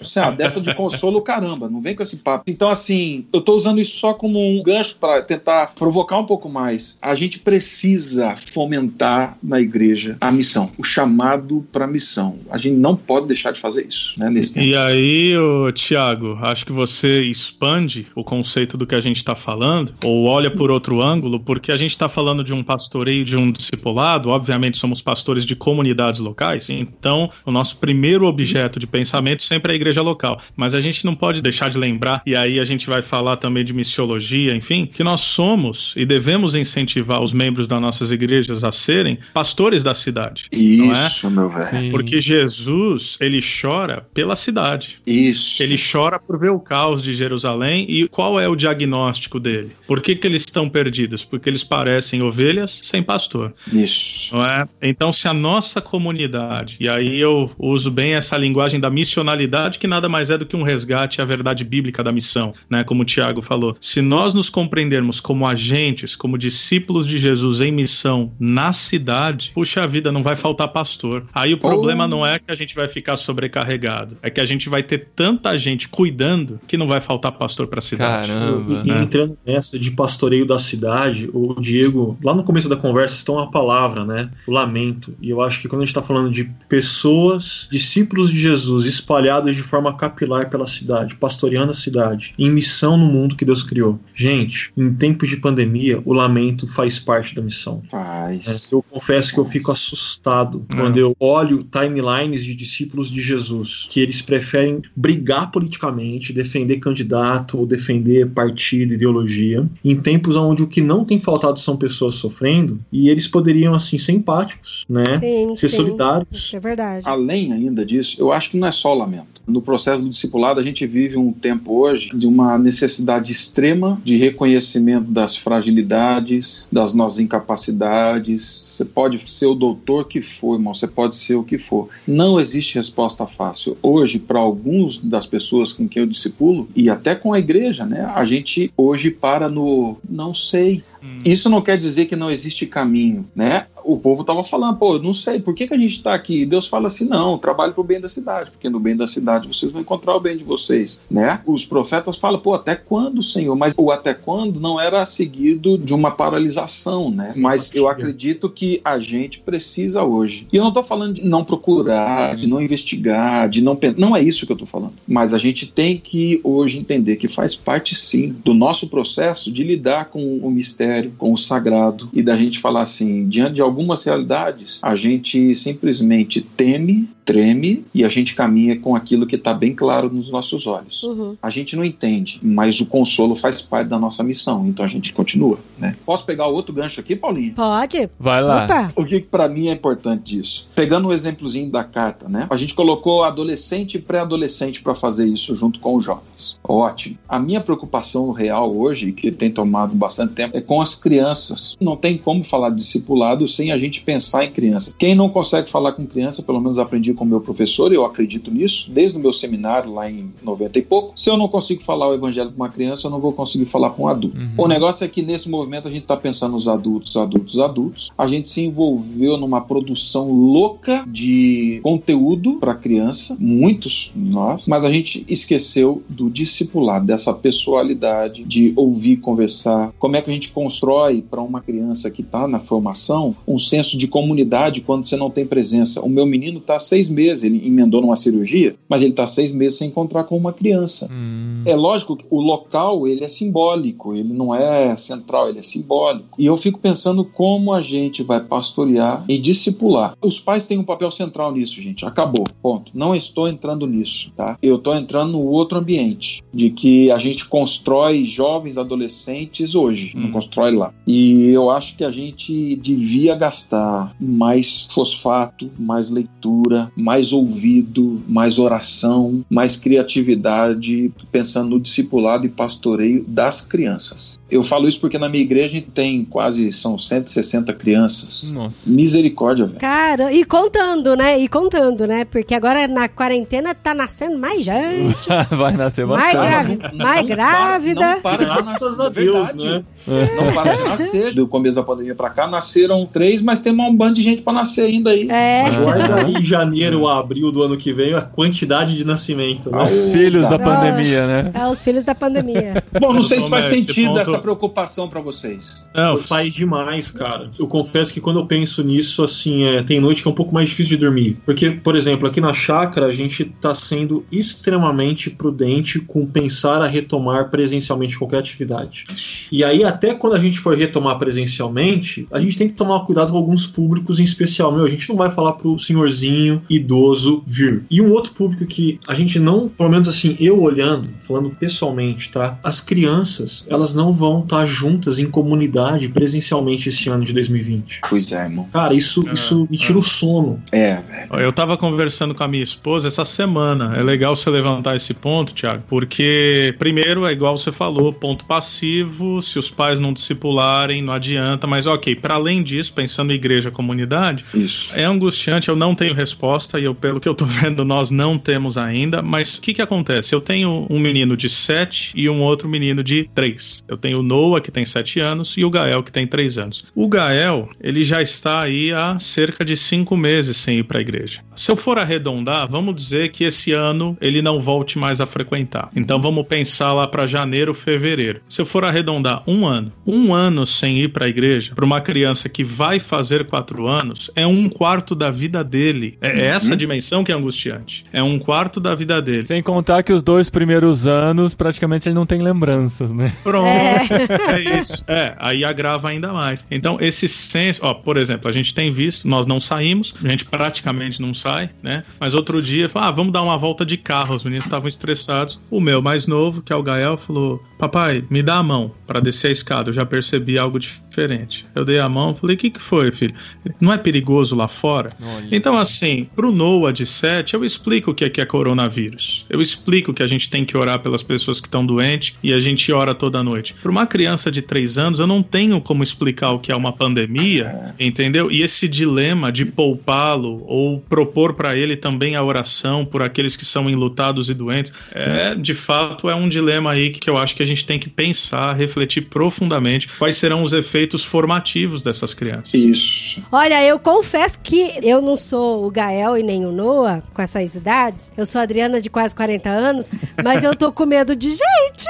Assim, 0.00 0.20
a 0.20 0.30
destra 0.30 0.60
de 0.60 0.74
consolo, 0.74 1.20
caramba, 1.22 1.68
não 1.68 1.80
vem 1.80 1.94
com 1.94 2.02
esse 2.02 2.16
papo. 2.16 2.44
Então, 2.46 2.70
assim, 2.70 3.26
eu 3.32 3.40
estou 3.40 3.56
usando 3.56 3.80
isso 3.80 3.98
só 3.98 4.14
como 4.14 4.38
um 4.38 4.62
gancho 4.62 4.96
para 4.96 5.22
tentar 5.22 5.74
provocar 5.74 6.18
um 6.18 6.26
pouco 6.26 6.48
mais. 6.48 6.96
A 7.00 7.14
gente 7.14 7.38
precisa 7.38 8.34
fomentar 8.36 9.36
na 9.42 9.60
igreja 9.60 10.16
a 10.20 10.30
missão, 10.30 10.70
o 10.78 10.84
chamado 10.84 11.66
para 11.72 11.84
a 11.84 11.88
missão. 11.88 12.38
A 12.50 12.58
gente 12.58 12.76
não 12.76 12.96
pode 12.96 13.26
deixar 13.26 13.52
de 13.52 13.60
fazer 13.60 13.86
isso 13.86 14.03
né, 14.18 14.28
nesse 14.28 14.54
tempo. 14.54 14.66
E 14.66 14.76
aí, 14.76 15.34
Tiago, 15.74 16.38
acho 16.42 16.66
que 16.66 16.72
você 16.72 17.22
expande 17.22 18.06
o 18.14 18.24
conceito 18.24 18.76
do 18.76 18.86
que 18.86 18.94
a 18.94 19.00
gente 19.00 19.18
está 19.18 19.34
falando, 19.34 19.94
ou 20.04 20.24
olha 20.24 20.50
por 20.50 20.70
outro 20.70 21.00
ângulo, 21.00 21.40
porque 21.40 21.70
a 21.70 21.76
gente 21.76 21.90
está 21.90 22.08
falando 22.08 22.42
de 22.42 22.52
um 22.52 22.62
pastoreio, 22.62 23.24
de 23.24 23.36
um 23.36 23.50
discipulado, 23.50 24.28
obviamente 24.28 24.78
somos 24.78 25.00
pastores 25.00 25.44
de 25.44 25.54
comunidades 25.54 26.20
locais, 26.20 26.70
então 26.70 27.30
o 27.44 27.50
nosso 27.50 27.76
primeiro 27.76 28.26
objeto 28.26 28.78
de 28.78 28.86
pensamento 28.86 29.42
sempre 29.42 29.72
é 29.72 29.74
a 29.74 29.76
igreja 29.76 30.02
local, 30.02 30.40
mas 30.56 30.74
a 30.74 30.80
gente 30.80 31.04
não 31.04 31.14
pode 31.14 31.40
deixar 31.40 31.70
de 31.70 31.78
lembrar, 31.78 32.22
e 32.26 32.34
aí 32.34 32.58
a 32.58 32.64
gente 32.64 32.88
vai 32.88 33.02
falar 33.02 33.36
também 33.36 33.64
de 33.64 33.72
missiologia, 33.72 34.54
enfim, 34.54 34.86
que 34.86 35.04
nós 35.04 35.20
somos 35.20 35.94
e 35.96 36.04
devemos 36.04 36.54
incentivar 36.54 37.22
os 37.22 37.32
membros 37.32 37.66
das 37.66 37.80
nossas 37.80 38.10
igrejas 38.10 38.64
a 38.64 38.72
serem 38.72 39.18
pastores 39.32 39.82
da 39.82 39.94
cidade. 39.94 40.46
Isso, 40.52 41.26
é? 41.26 41.30
meu 41.30 41.48
velho. 41.48 41.90
Porque 41.90 42.20
Jesus, 42.20 43.16
ele 43.20 43.40
chora 43.42 43.93
chora 43.94 44.06
pela 44.12 44.36
cidade. 44.36 44.98
Isso. 45.06 45.62
Ele 45.62 45.76
chora 45.78 46.18
por 46.18 46.38
ver 46.38 46.50
o 46.50 46.58
caos 46.58 47.02
de 47.02 47.14
Jerusalém 47.14 47.86
e 47.88 48.08
qual 48.08 48.40
é 48.40 48.48
o 48.48 48.56
diagnóstico 48.56 49.38
dele? 49.38 49.72
Por 49.86 50.00
que, 50.00 50.16
que 50.16 50.26
eles 50.26 50.42
estão 50.42 50.68
perdidos? 50.68 51.24
Porque 51.24 51.48
eles 51.48 51.62
parecem 51.62 52.22
ovelhas 52.22 52.80
sem 52.82 53.02
pastor. 53.02 53.52
Isso. 53.72 54.34
Não 54.34 54.44
é? 54.44 54.68
Então, 54.82 55.12
se 55.12 55.28
a 55.28 55.34
nossa 55.34 55.80
comunidade, 55.80 56.76
e 56.80 56.88
aí 56.88 57.18
eu 57.18 57.50
uso 57.58 57.90
bem 57.90 58.14
essa 58.14 58.36
linguagem 58.36 58.80
da 58.80 58.90
missionalidade, 58.90 59.78
que 59.78 59.86
nada 59.86 60.08
mais 60.08 60.30
é 60.30 60.38
do 60.38 60.46
que 60.46 60.56
um 60.56 60.62
resgate 60.62 61.20
à 61.20 61.24
verdade 61.24 61.64
bíblica 61.64 62.02
da 62.02 62.12
missão, 62.12 62.54
né? 62.68 62.82
Como 62.84 63.02
o 63.02 63.04
Tiago 63.04 63.42
falou. 63.42 63.76
Se 63.80 64.00
nós 64.00 64.34
nos 64.34 64.48
compreendermos 64.48 65.20
como 65.20 65.46
agentes, 65.46 66.16
como 66.16 66.38
discípulos 66.38 67.06
de 67.06 67.18
Jesus 67.18 67.60
em 67.60 67.72
missão 67.72 68.32
na 68.38 68.72
cidade, 68.72 69.52
puxa 69.54 69.82
a 69.82 69.86
vida, 69.86 70.10
não 70.10 70.22
vai 70.22 70.36
faltar 70.36 70.68
pastor. 70.68 71.24
Aí 71.32 71.52
o 71.52 71.58
problema 71.58 72.04
oh. 72.04 72.08
não 72.08 72.26
é 72.26 72.38
que 72.38 72.50
a 72.50 72.54
gente 72.54 72.74
vai 72.74 72.88
ficar 72.88 73.16
sobrecarregado 73.16 73.73
é 74.22 74.30
que 74.30 74.40
a 74.40 74.44
gente 74.44 74.68
vai 74.68 74.82
ter 74.82 75.08
tanta 75.14 75.56
gente 75.58 75.88
cuidando 75.88 76.60
que 76.66 76.76
não 76.76 76.86
vai 76.86 77.00
faltar 77.00 77.32
pastor 77.32 77.66
para 77.66 77.78
a 77.78 77.82
cidade. 77.82 78.28
Caramba. 78.28 78.82
E, 78.84 78.88
e, 78.88 78.92
entrando 78.92 79.36
nessa 79.46 79.78
de 79.78 79.90
pastoreio 79.90 80.46
da 80.46 80.58
cidade, 80.58 81.28
o 81.32 81.54
Diego, 81.60 82.18
lá 82.22 82.34
no 82.34 82.44
começo 82.44 82.68
da 82.68 82.76
conversa, 82.76 83.14
está 83.14 83.32
uma 83.32 83.50
palavra, 83.50 84.04
né? 84.04 84.30
O 84.46 84.52
lamento. 84.52 85.14
E 85.20 85.30
eu 85.30 85.40
acho 85.40 85.60
que 85.60 85.68
quando 85.68 85.82
a 85.82 85.84
gente 85.84 85.90
está 85.90 86.02
falando 86.02 86.30
de 86.30 86.44
pessoas, 86.68 87.68
discípulos 87.70 88.30
de 88.30 88.38
Jesus, 88.40 88.84
espalhados 88.84 89.54
de 89.56 89.62
forma 89.62 89.96
capilar 89.96 90.50
pela 90.50 90.66
cidade, 90.66 91.16
pastoreando 91.16 91.72
a 91.72 91.74
cidade, 91.74 92.34
em 92.38 92.50
missão 92.50 92.96
no 92.96 93.06
mundo 93.06 93.36
que 93.36 93.44
Deus 93.44 93.62
criou. 93.62 93.98
Gente, 94.14 94.72
em 94.76 94.92
tempos 94.94 95.28
de 95.28 95.36
pandemia, 95.36 96.00
o 96.04 96.12
lamento 96.12 96.66
faz 96.66 96.98
parte 96.98 97.34
da 97.34 97.42
missão. 97.42 97.82
Faz. 97.90 98.72
É, 98.72 98.74
eu 98.74 98.84
confesso 98.90 99.32
que 99.32 99.40
eu 99.40 99.44
fico 99.44 99.72
assustado 99.72 100.64
é. 100.68 100.76
quando 100.76 100.98
eu 100.98 101.16
olho 101.18 101.64
timelines 101.64 102.44
de 102.44 102.54
discípulos 102.54 103.10
de 103.10 103.20
Jesus 103.20 103.63
que 103.90 104.00
eles 104.00 104.22
preferem 104.22 104.82
brigar 104.94 105.50
politicamente, 105.50 106.32
defender 106.32 106.78
candidato 106.78 107.58
ou 107.58 107.66
defender 107.66 108.28
partido, 108.30 108.94
ideologia, 108.94 109.66
em 109.84 109.96
tempos 109.96 110.36
onde 110.36 110.62
o 110.62 110.68
que 110.68 110.80
não 110.80 111.04
tem 111.04 111.18
faltado 111.18 111.58
são 111.58 111.76
pessoas 111.76 112.16
sofrendo 112.16 112.78
e 112.92 113.08
eles 113.08 113.26
poderiam, 113.26 113.74
assim, 113.74 113.98
ser 113.98 114.12
empáticos, 114.12 114.84
né? 114.88 115.18
Sim, 115.18 115.56
ser 115.56 115.68
sim. 115.68 115.76
solidários. 115.76 116.52
É 116.54 116.60
verdade. 116.60 117.06
Além 117.08 117.52
ainda 117.52 117.84
disso, 117.84 118.16
eu 118.18 118.32
acho 118.32 118.50
que 118.50 118.56
não 118.56 118.68
é 118.68 118.72
só 118.72 118.94
lamento. 118.94 119.42
No 119.46 119.60
processo 119.60 120.02
do 120.02 120.08
discipulado, 120.08 120.58
a 120.58 120.62
gente 120.62 120.86
vive 120.86 121.16
um 121.16 121.32
tempo 121.32 121.74
hoje 121.80 122.10
de 122.14 122.26
uma 122.26 122.56
necessidade 122.56 123.30
extrema 123.30 124.00
de 124.04 124.16
reconhecimento 124.16 125.10
das 125.10 125.36
fragilidades, 125.36 126.66
das 126.72 126.94
nossas 126.94 127.20
incapacidades. 127.20 128.62
Você 128.64 128.84
pode 128.84 129.30
ser 129.30 129.46
o 129.46 129.54
doutor 129.54 130.08
que 130.08 130.22
for, 130.22 130.54
irmão, 130.54 130.74
você 130.74 130.86
pode 130.86 131.14
ser 131.14 131.34
o 131.34 131.44
que 131.44 131.58
for. 131.58 131.88
Não 132.06 132.40
existe 132.40 132.76
resposta 132.76 133.26
fácil 133.26 133.53
fácil 133.54 133.78
hoje 133.80 134.18
para 134.18 134.38
alguns 134.38 134.98
das 134.98 135.26
pessoas 135.26 135.72
com 135.72 135.88
quem 135.88 136.02
eu 136.02 136.08
discipulo 136.08 136.68
e 136.74 136.90
até 136.90 137.14
com 137.14 137.32
a 137.32 137.38
igreja, 137.38 137.86
né? 137.86 138.04
A 138.14 138.24
gente 138.24 138.72
hoje 138.76 139.10
para 139.10 139.48
no 139.48 139.96
não 140.08 140.34
sei. 140.34 140.82
Hum. 141.04 141.20
Isso 141.24 141.50
não 141.50 141.60
quer 141.60 141.76
dizer 141.76 142.06
que 142.06 142.16
não 142.16 142.30
existe 142.30 142.66
caminho, 142.66 143.28
né? 143.34 143.66
o 143.84 143.98
povo 143.98 144.22
estava 144.22 144.42
falando, 144.42 144.78
pô, 144.78 144.98
não 144.98 145.12
sei, 145.12 145.38
por 145.38 145.54
que, 145.54 145.68
que 145.68 145.74
a 145.74 145.78
gente 145.78 145.96
está 145.96 146.14
aqui? 146.14 146.40
E 146.40 146.46
Deus 146.46 146.66
fala 146.66 146.86
assim, 146.86 147.04
não, 147.04 147.36
trabalhe 147.36 147.72
para 147.72 147.80
o 147.80 147.84
bem 147.84 148.00
da 148.00 148.08
cidade, 148.08 148.50
porque 148.50 148.68
no 148.68 148.80
bem 148.80 148.96
da 148.96 149.06
cidade 149.06 149.46
vocês 149.46 149.70
vão 149.70 149.82
encontrar 149.82 150.16
o 150.16 150.20
bem 150.20 150.36
de 150.36 150.42
vocês, 150.42 151.00
né? 151.10 151.40
Os 151.46 151.66
profetas 151.66 152.16
falam, 152.16 152.40
pô, 152.40 152.54
até 152.54 152.74
quando, 152.74 153.22
Senhor? 153.22 153.54
Mas 153.54 153.74
o 153.76 153.90
até 153.90 154.14
quando 154.14 154.58
não 154.58 154.80
era 154.80 155.04
seguido 155.04 155.76
de 155.76 155.94
uma 155.94 156.10
paralisação, 156.10 157.10
né? 157.10 157.34
Mas 157.36 157.74
eu 157.74 157.88
acredito 157.88 158.48
que 158.48 158.80
a 158.84 158.98
gente 158.98 159.40
precisa 159.40 160.02
hoje. 160.02 160.46
E 160.50 160.56
eu 160.56 160.62
não 160.62 160.70
estou 160.70 160.82
falando 160.82 161.14
de 161.14 161.26
não 161.26 161.44
procurar, 161.44 162.36
de 162.36 162.46
não 162.46 162.62
investigar, 162.62 163.48
de 163.48 163.62
não 163.62 163.76
pensar, 163.76 164.00
não 164.00 164.16
é 164.16 164.22
isso 164.22 164.46
que 164.46 164.52
eu 164.52 164.54
estou 164.54 164.66
falando. 164.66 164.94
Mas 165.06 165.34
a 165.34 165.38
gente 165.38 165.66
tem 165.66 165.98
que 165.98 166.40
hoje 166.42 166.78
entender 166.78 167.16
que 167.16 167.28
faz 167.28 167.54
parte 167.54 167.94
sim 167.94 168.34
do 168.44 168.54
nosso 168.54 168.88
processo 168.88 169.52
de 169.52 169.62
lidar 169.62 170.06
com 170.06 170.38
o 170.38 170.50
mistério 170.50 170.93
com 171.16 171.32
o 171.32 171.36
sagrado. 171.36 172.08
E 172.12 172.22
da 172.22 172.36
gente 172.36 172.58
falar 172.58 172.82
assim, 172.82 173.28
diante 173.28 173.54
de 173.54 173.62
algumas 173.62 174.04
realidades, 174.04 174.80
a 174.82 174.96
gente 174.96 175.54
simplesmente 175.54 176.40
teme 176.40 177.08
treme 177.24 177.84
e 177.94 178.04
a 178.04 178.08
gente 178.08 178.34
caminha 178.34 178.78
com 178.78 178.94
aquilo 178.94 179.26
que 179.26 179.36
está 179.36 179.54
bem 179.54 179.74
claro 179.74 180.12
nos 180.12 180.30
nossos 180.30 180.66
olhos. 180.66 181.02
Uhum. 181.02 181.36
A 181.42 181.50
gente 181.50 181.76
não 181.76 181.84
entende, 181.84 182.38
mas 182.42 182.80
o 182.80 182.86
consolo 182.86 183.34
faz 183.34 183.62
parte 183.62 183.88
da 183.88 183.98
nossa 183.98 184.22
missão, 184.22 184.66
então 184.66 184.84
a 184.84 184.88
gente 184.88 185.12
continua, 185.12 185.58
né? 185.78 185.96
Posso 186.04 186.24
pegar 186.24 186.46
outro 186.46 186.74
gancho 186.74 187.00
aqui, 187.00 187.16
Paulinho? 187.16 187.54
Pode. 187.54 188.08
Vai 188.18 188.42
lá. 188.42 188.64
Opa. 188.64 188.92
O 188.96 189.04
que 189.04 189.20
para 189.20 189.48
mim 189.48 189.68
é 189.68 189.72
importante 189.72 190.36
disso? 190.36 190.68
Pegando 190.74 191.08
um 191.08 191.12
exemplozinho 191.12 191.70
da 191.70 191.84
carta, 191.84 192.28
né? 192.28 192.46
A 192.50 192.56
gente 192.56 192.74
colocou 192.74 193.24
adolescente 193.24 193.96
e 193.96 194.00
pré-adolescente 194.00 194.82
para 194.82 194.94
fazer 194.94 195.26
isso 195.26 195.54
junto 195.54 195.80
com 195.80 195.96
os 195.96 196.04
jovens. 196.04 196.56
Ótimo. 196.62 197.18
A 197.28 197.38
minha 197.38 197.60
preocupação 197.60 198.30
real 198.32 198.76
hoje, 198.76 199.12
que 199.12 199.30
tem 199.30 199.50
tomado 199.50 199.94
bastante 199.94 200.34
tempo, 200.34 200.56
é 200.56 200.60
com 200.60 200.80
as 200.80 200.94
crianças. 200.94 201.76
Não 201.80 201.96
tem 201.96 202.18
como 202.18 202.44
falar 202.44 202.70
de 202.70 202.76
discipulado 202.76 203.48
sem 203.48 203.72
a 203.72 203.78
gente 203.78 204.02
pensar 204.02 204.44
em 204.44 204.50
criança. 204.50 204.92
Quem 204.98 205.14
não 205.14 205.28
consegue 205.28 205.70
falar 205.70 205.92
com 205.92 206.06
criança, 206.06 206.42
pelo 206.42 206.60
menos 206.60 206.78
aprendi 206.78 207.13
com 207.14 207.24
meu 207.24 207.40
professor, 207.40 207.92
eu 207.92 208.04
acredito 208.04 208.50
nisso, 208.50 208.90
desde 208.90 209.16
o 209.16 209.20
meu 209.20 209.32
seminário 209.32 209.92
lá 209.92 210.10
em 210.10 210.32
90 210.42 210.78
e 210.78 210.82
pouco. 210.82 211.12
Se 211.18 211.30
eu 211.30 211.36
não 211.36 211.48
consigo 211.48 211.82
falar 211.82 212.08
o 212.08 212.14
evangelho 212.14 212.50
com 212.50 212.56
uma 212.56 212.68
criança, 212.68 213.06
eu 213.06 213.10
não 213.10 213.20
vou 213.20 213.32
conseguir 213.32 213.66
falar 213.66 213.90
com 213.90 214.04
um 214.04 214.08
adulto. 214.08 214.36
Uhum. 214.36 214.64
O 214.64 214.68
negócio 214.68 215.04
é 215.04 215.08
que 215.08 215.22
nesse 215.22 215.48
movimento 215.48 215.88
a 215.88 215.90
gente 215.90 216.02
está 216.02 216.16
pensando 216.16 216.52
nos 216.52 216.68
adultos, 216.68 217.16
adultos, 217.16 217.58
adultos. 217.58 218.12
A 218.16 218.26
gente 218.26 218.48
se 218.48 218.62
envolveu 218.62 219.36
numa 219.36 219.60
produção 219.60 220.30
louca 220.30 221.04
de 221.06 221.80
conteúdo 221.82 222.54
para 222.54 222.74
criança, 222.74 223.36
muitos 223.38 224.12
nós, 224.14 224.66
mas 224.66 224.84
a 224.84 224.90
gente 224.90 225.24
esqueceu 225.28 226.02
do 226.08 226.30
discipulado, 226.30 227.06
dessa 227.06 227.32
pessoalidade 227.32 228.44
de 228.44 228.72
ouvir, 228.76 229.16
conversar. 229.18 229.92
Como 229.98 230.16
é 230.16 230.22
que 230.22 230.30
a 230.30 230.32
gente 230.32 230.50
constrói 230.50 231.22
para 231.22 231.40
uma 231.40 231.60
criança 231.60 232.10
que 232.10 232.22
está 232.22 232.46
na 232.48 232.60
formação 232.60 233.34
um 233.46 233.58
senso 233.58 233.96
de 233.96 234.08
comunidade 234.08 234.80
quando 234.80 235.04
você 235.04 235.16
não 235.16 235.30
tem 235.30 235.46
presença? 235.46 236.00
O 236.00 236.08
meu 236.08 236.26
menino 236.26 236.58
está 236.58 236.78
seis 236.78 237.03
seis 237.04 237.10
meses, 237.10 237.44
ele 237.44 237.66
emendou 237.66 238.00
numa 238.00 238.16
cirurgia, 238.16 238.76
mas 238.88 239.02
ele 239.02 239.10
está 239.10 239.26
seis 239.26 239.52
meses 239.52 239.78
sem 239.78 239.88
encontrar 239.88 240.24
com 240.24 240.36
uma 240.36 240.52
criança. 240.52 241.08
Hum. 241.10 241.62
É 241.66 241.74
lógico 241.74 242.16
que 242.16 242.24
o 242.30 242.40
local 242.40 243.06
ele 243.06 243.24
é 243.24 243.28
simbólico, 243.28 244.14
ele 244.14 244.32
não 244.32 244.54
é 244.54 244.96
central, 244.96 245.48
ele 245.48 245.58
é 245.58 245.62
simbólico. 245.62 246.36
E 246.38 246.46
eu 246.46 246.56
fico 246.56 246.78
pensando 246.78 247.24
como 247.24 247.72
a 247.72 247.82
gente 247.82 248.22
vai 248.22 248.40
pastorear 248.40 249.24
e 249.28 249.38
discipular. 249.38 250.16
Os 250.22 250.40
pais 250.40 250.66
têm 250.66 250.78
um 250.78 250.84
papel 250.84 251.10
central 251.10 251.52
nisso, 251.52 251.80
gente. 251.80 252.04
Acabou, 252.06 252.44
ponto. 252.62 252.90
Não 252.94 253.14
estou 253.14 253.48
entrando 253.48 253.86
nisso, 253.86 254.32
tá? 254.36 254.58
Eu 254.62 254.76
estou 254.76 254.94
entrando 254.94 255.32
no 255.32 255.42
outro 255.42 255.78
ambiente, 255.78 256.42
de 256.52 256.70
que 256.70 257.10
a 257.10 257.18
gente 257.18 257.46
constrói 257.46 258.24
jovens 258.24 258.78
adolescentes 258.78 259.74
hoje, 259.74 260.14
hum. 260.16 260.22
não 260.22 260.30
constrói 260.30 260.72
lá. 260.72 260.92
E 261.06 261.48
eu 261.48 261.70
acho 261.70 261.96
que 261.96 262.04
a 262.04 262.10
gente 262.10 262.76
devia 262.76 263.34
gastar 263.34 264.14
mais 264.20 264.86
fosfato, 264.90 265.70
mais 265.78 266.10
leitura, 266.10 266.90
mais 266.96 267.32
ouvido, 267.32 268.22
mais 268.28 268.58
oração, 268.58 269.44
mais 269.50 269.76
criatividade, 269.76 271.10
pensando 271.30 271.70
no 271.70 271.80
discipulado 271.80 272.46
e 272.46 272.48
pastoreio 272.48 273.24
das 273.26 273.60
crianças. 273.60 274.38
Eu 274.50 274.62
falo 274.62 274.88
isso 274.88 275.00
porque 275.00 275.18
na 275.18 275.28
minha 275.28 275.42
igreja 275.42 275.66
a 275.66 275.70
gente 275.70 275.90
tem 275.90 276.24
quase, 276.24 276.70
são 276.70 276.98
160 276.98 277.72
crianças. 277.72 278.52
Nossa. 278.52 278.88
Misericórdia, 278.88 279.66
velho. 279.66 279.80
Cara, 279.80 280.32
e 280.32 280.44
contando, 280.44 281.16
né? 281.16 281.38
E 281.40 281.48
contando, 281.48 282.06
né? 282.06 282.24
Porque 282.24 282.54
agora 282.54 282.86
na 282.86 283.08
quarentena 283.08 283.74
tá 283.74 283.92
nascendo 283.94 284.38
mais 284.38 284.64
gente. 284.64 285.28
Vai 285.50 285.72
nascer 285.76 286.06
mais 286.06 286.32
grávida. 286.32 286.92
Mais 286.94 287.26
grávida. 287.26 288.14
Não 288.14 288.20
para, 288.20 288.44
graças 288.44 289.00
a 289.00 289.08
Deus, 289.08 289.54
né? 289.54 289.84
É. 290.06 290.36
Não 290.36 290.52
para 290.52 290.74
de 290.74 290.84
nascer. 290.84 291.34
Do 291.34 291.48
começo 291.48 291.76
da 291.76 291.82
pandemia 291.82 292.14
pra 292.14 292.30
cá, 292.30 292.46
nasceram 292.46 293.04
três, 293.06 293.42
mas 293.42 293.60
tem 293.60 293.72
um 293.72 293.96
bando 293.96 294.14
de 294.14 294.22
gente 294.22 294.42
pra 294.42 294.52
nascer 294.52 294.82
ainda 294.82 295.10
aí. 295.10 295.28
É. 295.30 295.70
Guarda 295.70 296.26
aí 296.26 296.34
em 296.34 296.42
janeiro 296.84 297.00
ou 297.00 297.08
abril 297.08 297.50
do 297.50 297.62
ano 297.62 297.76
que 297.76 297.92
vem 297.92 298.14
a 298.14 298.20
quantidade 298.20 298.96
de 298.96 299.04
nascimento. 299.04 299.70
Né? 299.70 299.82
Os 299.82 300.12
filhos 300.12 300.48
da 300.48 300.58
pandemia, 300.58 301.26
né? 301.26 301.50
É, 301.54 301.66
os 301.66 301.82
filhos 301.82 302.04
da 302.04 302.14
pandemia. 302.14 302.82
Bom, 303.00 303.12
não 303.12 303.22
sei 303.22 303.40
se 303.40 303.50
faz 303.50 303.66
sentido 303.66 304.18
essa 304.18 304.38
preocupação 304.38 305.08
para 305.08 305.20
vocês. 305.20 305.82
Não, 305.94 306.16
faz 306.16 306.54
demais, 306.54 307.10
cara. 307.10 307.50
Eu 307.58 307.66
confesso 307.66 308.12
que 308.12 308.20
quando 308.20 308.40
eu 308.40 308.46
penso 308.46 308.82
nisso, 308.82 309.22
assim, 309.22 309.64
é, 309.64 309.82
tem 309.82 310.00
noite 310.00 310.22
que 310.22 310.28
é 310.28 310.30
um 310.30 310.34
pouco 310.34 310.54
mais 310.54 310.68
difícil 310.68 310.90
de 310.90 310.96
dormir. 310.98 311.38
Porque, 311.44 311.70
por 311.70 311.96
exemplo, 311.96 312.28
aqui 312.28 312.40
na 312.40 312.52
chácara, 312.52 313.06
a 313.06 313.12
gente 313.12 313.44
tá 313.44 313.74
sendo 313.74 314.24
extremamente 314.30 315.30
prudente 315.30 316.00
com 316.00 316.26
pensar 316.26 316.82
a 316.82 316.86
retomar 316.86 317.50
presencialmente 317.50 318.18
qualquer 318.18 318.38
atividade. 318.38 319.06
E 319.50 319.64
aí, 319.64 319.84
até 319.84 320.14
quando 320.14 320.34
a 320.34 320.38
gente 320.38 320.58
for 320.58 320.76
retomar 320.76 321.18
presencialmente, 321.18 322.26
a 322.30 322.40
gente 322.40 322.56
tem 322.56 322.68
que 322.68 322.74
tomar 322.74 323.00
cuidado 323.00 323.32
com 323.32 323.38
alguns 323.38 323.66
públicos 323.66 324.18
em 324.18 324.24
especial. 324.24 324.72
Meu, 324.72 324.84
a 324.84 324.90
gente 324.90 325.08
não 325.08 325.16
vai 325.16 325.30
falar 325.30 325.52
pro 325.52 325.78
senhorzinho 325.78 326.62
idoso 326.76 327.42
vir. 327.46 327.82
E 327.90 328.00
um 328.00 328.10
outro 328.10 328.32
público 328.32 328.66
que 328.66 328.98
a 329.06 329.14
gente 329.14 329.38
não, 329.38 329.68
pelo 329.68 329.90
menos 329.90 330.08
assim, 330.08 330.36
eu 330.40 330.60
olhando, 330.60 331.08
falando 331.20 331.50
pessoalmente, 331.50 332.30
tá? 332.30 332.58
As 332.62 332.80
crianças, 332.80 333.66
elas 333.68 333.94
não 333.94 334.12
vão 334.12 334.40
estar 334.40 334.60
tá 334.60 334.66
juntas 334.66 335.18
em 335.18 335.26
comunidade 335.26 336.08
presencialmente 336.08 336.88
esse 336.88 337.08
ano 337.08 337.24
de 337.24 337.32
2020. 337.32 338.00
Pois 338.08 338.30
é, 338.32 338.44
irmão. 338.44 338.68
Cara, 338.72 338.94
isso, 338.94 339.26
é, 339.28 339.32
isso 339.32 339.66
me 339.70 339.76
tira 339.76 339.94
é. 339.94 339.98
o 339.98 340.02
sono. 340.02 340.62
É, 340.72 340.94
velho. 340.96 341.42
Eu 341.42 341.52
tava 341.52 341.76
conversando 341.76 342.34
com 342.34 342.42
a 342.42 342.48
minha 342.48 342.62
esposa 342.64 343.08
essa 343.08 343.24
semana. 343.24 343.94
É 343.96 344.02
legal 344.02 344.34
você 344.34 344.50
levantar 344.50 344.96
esse 344.96 345.14
ponto, 345.14 345.54
Thiago, 345.54 345.82
porque, 345.88 346.74
primeiro, 346.78 347.26
é 347.26 347.32
igual 347.32 347.56
você 347.56 347.72
falou, 347.72 348.12
ponto 348.12 348.44
passivo, 348.44 349.42
se 349.42 349.58
os 349.58 349.70
pais 349.70 350.00
não 350.00 350.12
discipularem, 350.12 351.02
não 351.02 351.12
adianta, 351.12 351.66
mas 351.66 351.86
ok, 351.86 352.14
para 352.16 352.34
além 352.34 352.62
disso, 352.62 352.92
pensando 352.92 353.32
em 353.32 353.34
igreja 353.34 353.70
comunidade, 353.70 354.44
isso. 354.54 354.90
é 354.94 355.04
angustiante, 355.04 355.68
eu 355.68 355.76
não 355.76 355.94
tenho 355.94 356.14
resposta 356.14 356.63
e 356.78 356.84
eu, 356.84 356.94
pelo 356.94 357.20
que 357.20 357.28
eu 357.28 357.34
tô 357.34 357.44
vendo, 357.46 357.84
nós 357.84 358.10
não 358.10 358.38
temos 358.38 358.76
ainda, 358.76 359.22
mas 359.22 359.58
o 359.58 359.60
que 359.60 359.74
que 359.74 359.82
acontece? 359.82 360.34
Eu 360.34 360.40
tenho 360.40 360.86
um 360.90 360.98
menino 360.98 361.36
de 361.36 361.48
7 361.48 362.12
e 362.14 362.28
um 362.28 362.42
outro 362.42 362.68
menino 362.68 363.02
de 363.02 363.28
3. 363.34 363.84
Eu 363.86 363.96
tenho 363.96 364.20
o 364.20 364.22
Noah, 364.22 364.60
que 364.60 364.70
tem 364.70 364.84
7 364.84 365.20
anos, 365.20 365.54
e 365.56 365.64
o 365.64 365.70
Gael, 365.70 366.02
que 366.02 366.12
tem 366.12 366.26
3 366.26 366.58
anos. 366.58 366.84
O 366.94 367.08
Gael, 367.08 367.68
ele 367.80 368.04
já 368.04 368.22
está 368.22 368.62
aí 368.62 368.92
há 368.92 369.18
cerca 369.18 369.64
de 369.64 369.76
5 369.76 370.16
meses 370.16 370.56
sem 370.56 370.78
ir 370.78 370.84
para 370.84 370.98
a 370.98 371.00
igreja. 371.00 371.40
Se 371.56 371.70
eu 371.70 371.76
for 371.76 371.98
arredondar, 371.98 372.68
vamos 372.68 372.94
dizer 372.94 373.30
que 373.30 373.44
esse 373.44 373.72
ano 373.72 374.16
ele 374.20 374.42
não 374.42 374.60
volte 374.60 374.98
mais 374.98 375.20
a 375.20 375.26
frequentar. 375.26 375.90
Então 375.94 376.20
vamos 376.20 376.46
pensar 376.46 376.92
lá 376.92 377.06
para 377.06 377.26
janeiro, 377.26 377.74
fevereiro. 377.74 378.40
Se 378.48 378.60
eu 378.60 378.66
for 378.66 378.84
arredondar 378.84 379.42
um 379.46 379.66
ano, 379.66 379.92
um 380.06 380.34
ano 380.34 380.66
sem 380.66 380.98
ir 380.98 381.08
para 381.08 381.26
a 381.26 381.28
igreja, 381.28 381.72
para 381.74 381.84
uma 381.84 382.00
criança 382.00 382.48
que 382.48 382.64
vai 382.64 382.98
fazer 382.98 383.44
4 383.46 383.86
anos, 383.86 384.30
é 384.34 384.46
um 384.46 384.68
quarto 384.68 385.14
da 385.14 385.30
vida 385.30 385.62
dele. 385.62 386.18
É 386.20 386.43
uhum. 386.48 386.54
essa 386.54 386.76
dimensão 386.76 387.24
que 387.24 387.32
é 387.32 387.34
angustiante. 387.34 388.04
É 388.12 388.22
um 388.22 388.38
quarto 388.38 388.80
da 388.80 388.94
vida 388.94 389.20
dele. 389.20 389.44
Sem 389.44 389.62
contar 389.62 390.02
que 390.02 390.12
os 390.12 390.22
dois 390.22 390.50
primeiros 390.50 391.06
anos, 391.06 391.54
praticamente 391.54 392.08
ele 392.08 392.14
não 392.14 392.26
tem 392.26 392.42
lembranças, 392.42 393.12
né? 393.12 393.32
Pronto. 393.42 393.66
É, 393.66 394.54
é 394.54 394.78
isso. 394.78 395.04
É, 395.06 395.34
aí 395.38 395.64
agrava 395.64 396.08
ainda 396.08 396.32
mais. 396.32 396.64
Então, 396.70 396.98
esse 397.00 397.28
senso, 397.28 397.80
ó, 397.82 397.94
por 397.94 398.16
exemplo, 398.16 398.48
a 398.48 398.52
gente 398.52 398.74
tem 398.74 398.90
visto, 398.90 399.28
nós 399.28 399.46
não 399.46 399.60
saímos, 399.60 400.14
a 400.22 400.28
gente 400.28 400.44
praticamente 400.44 401.20
não 401.20 401.34
sai, 401.34 401.70
né? 401.82 402.04
Mas 402.18 402.34
outro 402.34 402.62
dia, 402.62 402.88
falou, 402.88 403.08
ah, 403.08 403.10
vamos 403.10 403.32
dar 403.32 403.42
uma 403.42 403.56
volta 403.56 403.84
de 403.84 403.96
carro. 403.96 404.34
Os 404.34 404.44
meninos 404.44 404.64
estavam 404.64 404.88
estressados. 404.88 405.60
O 405.70 405.80
meu 405.80 406.00
mais 406.00 406.26
novo, 406.26 406.62
que 406.62 406.72
é 406.72 406.76
o 406.76 406.82
Gael, 406.82 407.16
falou: 407.16 407.62
Papai, 407.78 408.24
me 408.30 408.42
dá 408.42 408.56
a 408.56 408.62
mão 408.62 408.92
para 409.06 409.20
descer 409.20 409.48
a 409.48 409.52
escada. 409.52 409.90
Eu 409.90 409.94
já 409.94 410.06
percebi 410.06 410.58
algo 410.58 410.78
diferente. 410.78 411.66
Eu 411.74 411.84
dei 411.84 411.98
a 411.98 412.08
mão, 412.08 412.34
falei: 412.34 412.56
O 412.56 412.58
que, 412.58 412.70
que 412.70 412.80
foi, 412.80 413.10
filho? 413.10 413.34
Não 413.80 413.92
é 413.92 413.98
perigoso 413.98 414.54
lá 414.54 414.68
fora? 414.68 415.10
Olha 415.20 415.48
então, 415.50 415.76
assim, 415.76 416.28
pro 416.34 416.52
Noah 416.52 416.92
de 416.92 417.04
7, 417.04 417.54
eu 417.54 417.64
explico 417.64 418.10
o 418.12 418.14
que 418.14 418.24
é, 418.24 418.30
que 418.30 418.40
é 418.40 418.44
coronavírus. 418.44 419.44
Eu 419.50 419.60
explico 419.60 420.14
que 420.14 420.22
a 420.22 420.26
gente 420.26 420.48
tem 420.48 420.64
que 420.64 420.76
orar 420.76 421.00
pelas 421.00 421.22
pessoas 421.22 421.60
que 421.60 421.66
estão 421.66 421.84
doentes 421.84 422.36
e 422.42 422.52
a 422.52 422.60
gente 422.60 422.92
ora 422.92 423.14
toda 423.14 423.42
noite. 423.42 423.74
Para 423.82 423.90
uma 423.90 424.06
criança 424.06 424.50
de 424.50 424.62
3 424.62 424.98
anos, 424.98 425.20
eu 425.20 425.26
não 425.26 425.42
tenho 425.42 425.80
como 425.80 426.02
explicar 426.02 426.52
o 426.52 426.58
que 426.58 426.70
é 426.70 426.76
uma 426.76 426.92
pandemia, 426.92 427.94
entendeu? 427.98 428.50
E 428.50 428.62
esse 428.62 428.86
dilema 428.88 429.50
de 429.50 429.64
poupá-lo 429.64 430.64
ou 430.66 431.00
propor 431.00 431.54
para 431.54 431.76
ele 431.76 431.96
também 431.96 432.36
a 432.36 432.42
oração 432.42 433.04
por 433.04 433.22
aqueles 433.22 433.56
que 433.56 433.64
são 433.64 433.90
enlutados 433.90 434.48
e 434.48 434.54
doentes, 434.54 434.92
é, 435.12 435.54
de 435.54 435.74
fato, 435.74 436.28
é 436.30 436.34
um 436.34 436.48
dilema 436.48 436.92
aí 436.92 437.10
que 437.10 437.28
eu 437.28 437.36
acho 437.36 437.54
que 437.54 437.63
a 437.64 437.66
gente 437.66 437.86
tem 437.86 437.98
que 437.98 438.08
pensar, 438.08 438.72
refletir 438.74 439.22
profundamente 439.22 440.08
quais 440.18 440.36
serão 440.36 440.62
os 440.62 440.72
efeitos 440.72 441.24
formativos 441.24 442.02
dessas 442.02 442.34
crianças. 442.34 442.74
Isso. 442.74 443.42
Olha, 443.50 443.82
eu 443.84 443.98
confesso 443.98 444.58
que 444.60 444.92
eu 445.02 445.20
não 445.20 445.36
sou 445.36 445.86
o 445.86 445.90
Gael 445.90 446.36
e 446.36 446.42
nem 446.42 446.64
o 446.64 446.72
Noah 446.72 447.22
com 447.32 447.42
essas 447.42 447.74
idades. 447.74 448.30
Eu 448.36 448.46
sou 448.46 448.60
a 448.60 448.64
Adriana 448.64 449.00
de 449.00 449.10
quase 449.10 449.34
40 449.34 449.68
anos, 449.68 450.10
mas 450.42 450.62
eu 450.62 450.76
tô 450.76 450.92
com 450.92 451.06
medo 451.06 451.34
de 451.34 451.50
gente. 451.50 452.08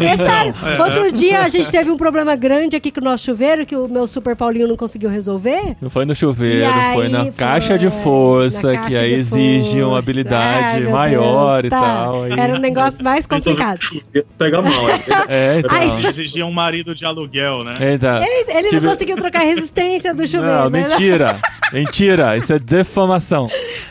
É 0.00 0.16
sério. 0.16 0.54
É, 0.64 0.82
Outro 0.82 1.12
dia 1.12 1.42
a 1.42 1.48
gente 1.48 1.70
teve 1.70 1.90
um 1.90 1.96
problema 1.96 2.34
grande 2.34 2.76
aqui 2.76 2.90
com 2.90 3.00
o 3.00 3.04
nosso 3.04 3.24
chuveiro 3.24 3.66
que 3.66 3.76
o 3.76 3.88
meu 3.88 4.06
Super 4.06 4.34
Paulinho 4.34 4.66
não 4.66 4.76
conseguiu 4.76 5.10
resolver. 5.10 5.76
Não 5.80 5.90
foi 5.90 6.04
no 6.04 6.14
chuveiro, 6.14 6.70
foi 6.94 7.08
na 7.08 7.24
foi, 7.24 7.32
caixa 7.32 7.78
de 7.78 7.90
força, 7.90 8.72
caixa 8.72 8.88
que 8.88 8.96
aí 8.96 9.12
exige 9.12 9.72
força, 9.72 9.86
uma 9.86 9.98
habilidade 9.98 10.84
maior 10.84 11.62
Deus, 11.62 11.66
e 11.66 11.70
tá. 11.70 11.80
tal. 11.80 12.22
Aí. 12.22 12.32
Era 12.32 12.54
um 12.54 12.58
negócio 12.58 13.04
mais 13.04 13.26
complicado. 13.26 13.80
Pega 14.38 14.62
mal. 14.62 14.85
É, 15.28 15.58
então. 15.58 15.76
Ai. 15.76 15.90
Exigia 15.90 16.46
um 16.46 16.52
marido 16.52 16.94
de 16.94 17.04
aluguel, 17.04 17.64
né? 17.64 17.74
Eita. 17.80 18.22
Ele, 18.24 18.50
ele 18.52 18.68
Tive- 18.68 18.80
não 18.86 18.90
conseguiu 18.92 19.16
trocar 19.16 19.42
a 19.42 19.44
resistência 19.44 20.14
do 20.14 20.26
chuveiro. 20.26 20.54
Não, 20.64 20.70
né? 20.70 20.82
mentira. 20.82 21.36
Mentira. 21.72 22.36
Isso 22.36 22.52
é 22.52 22.58
defamação. 22.60 23.48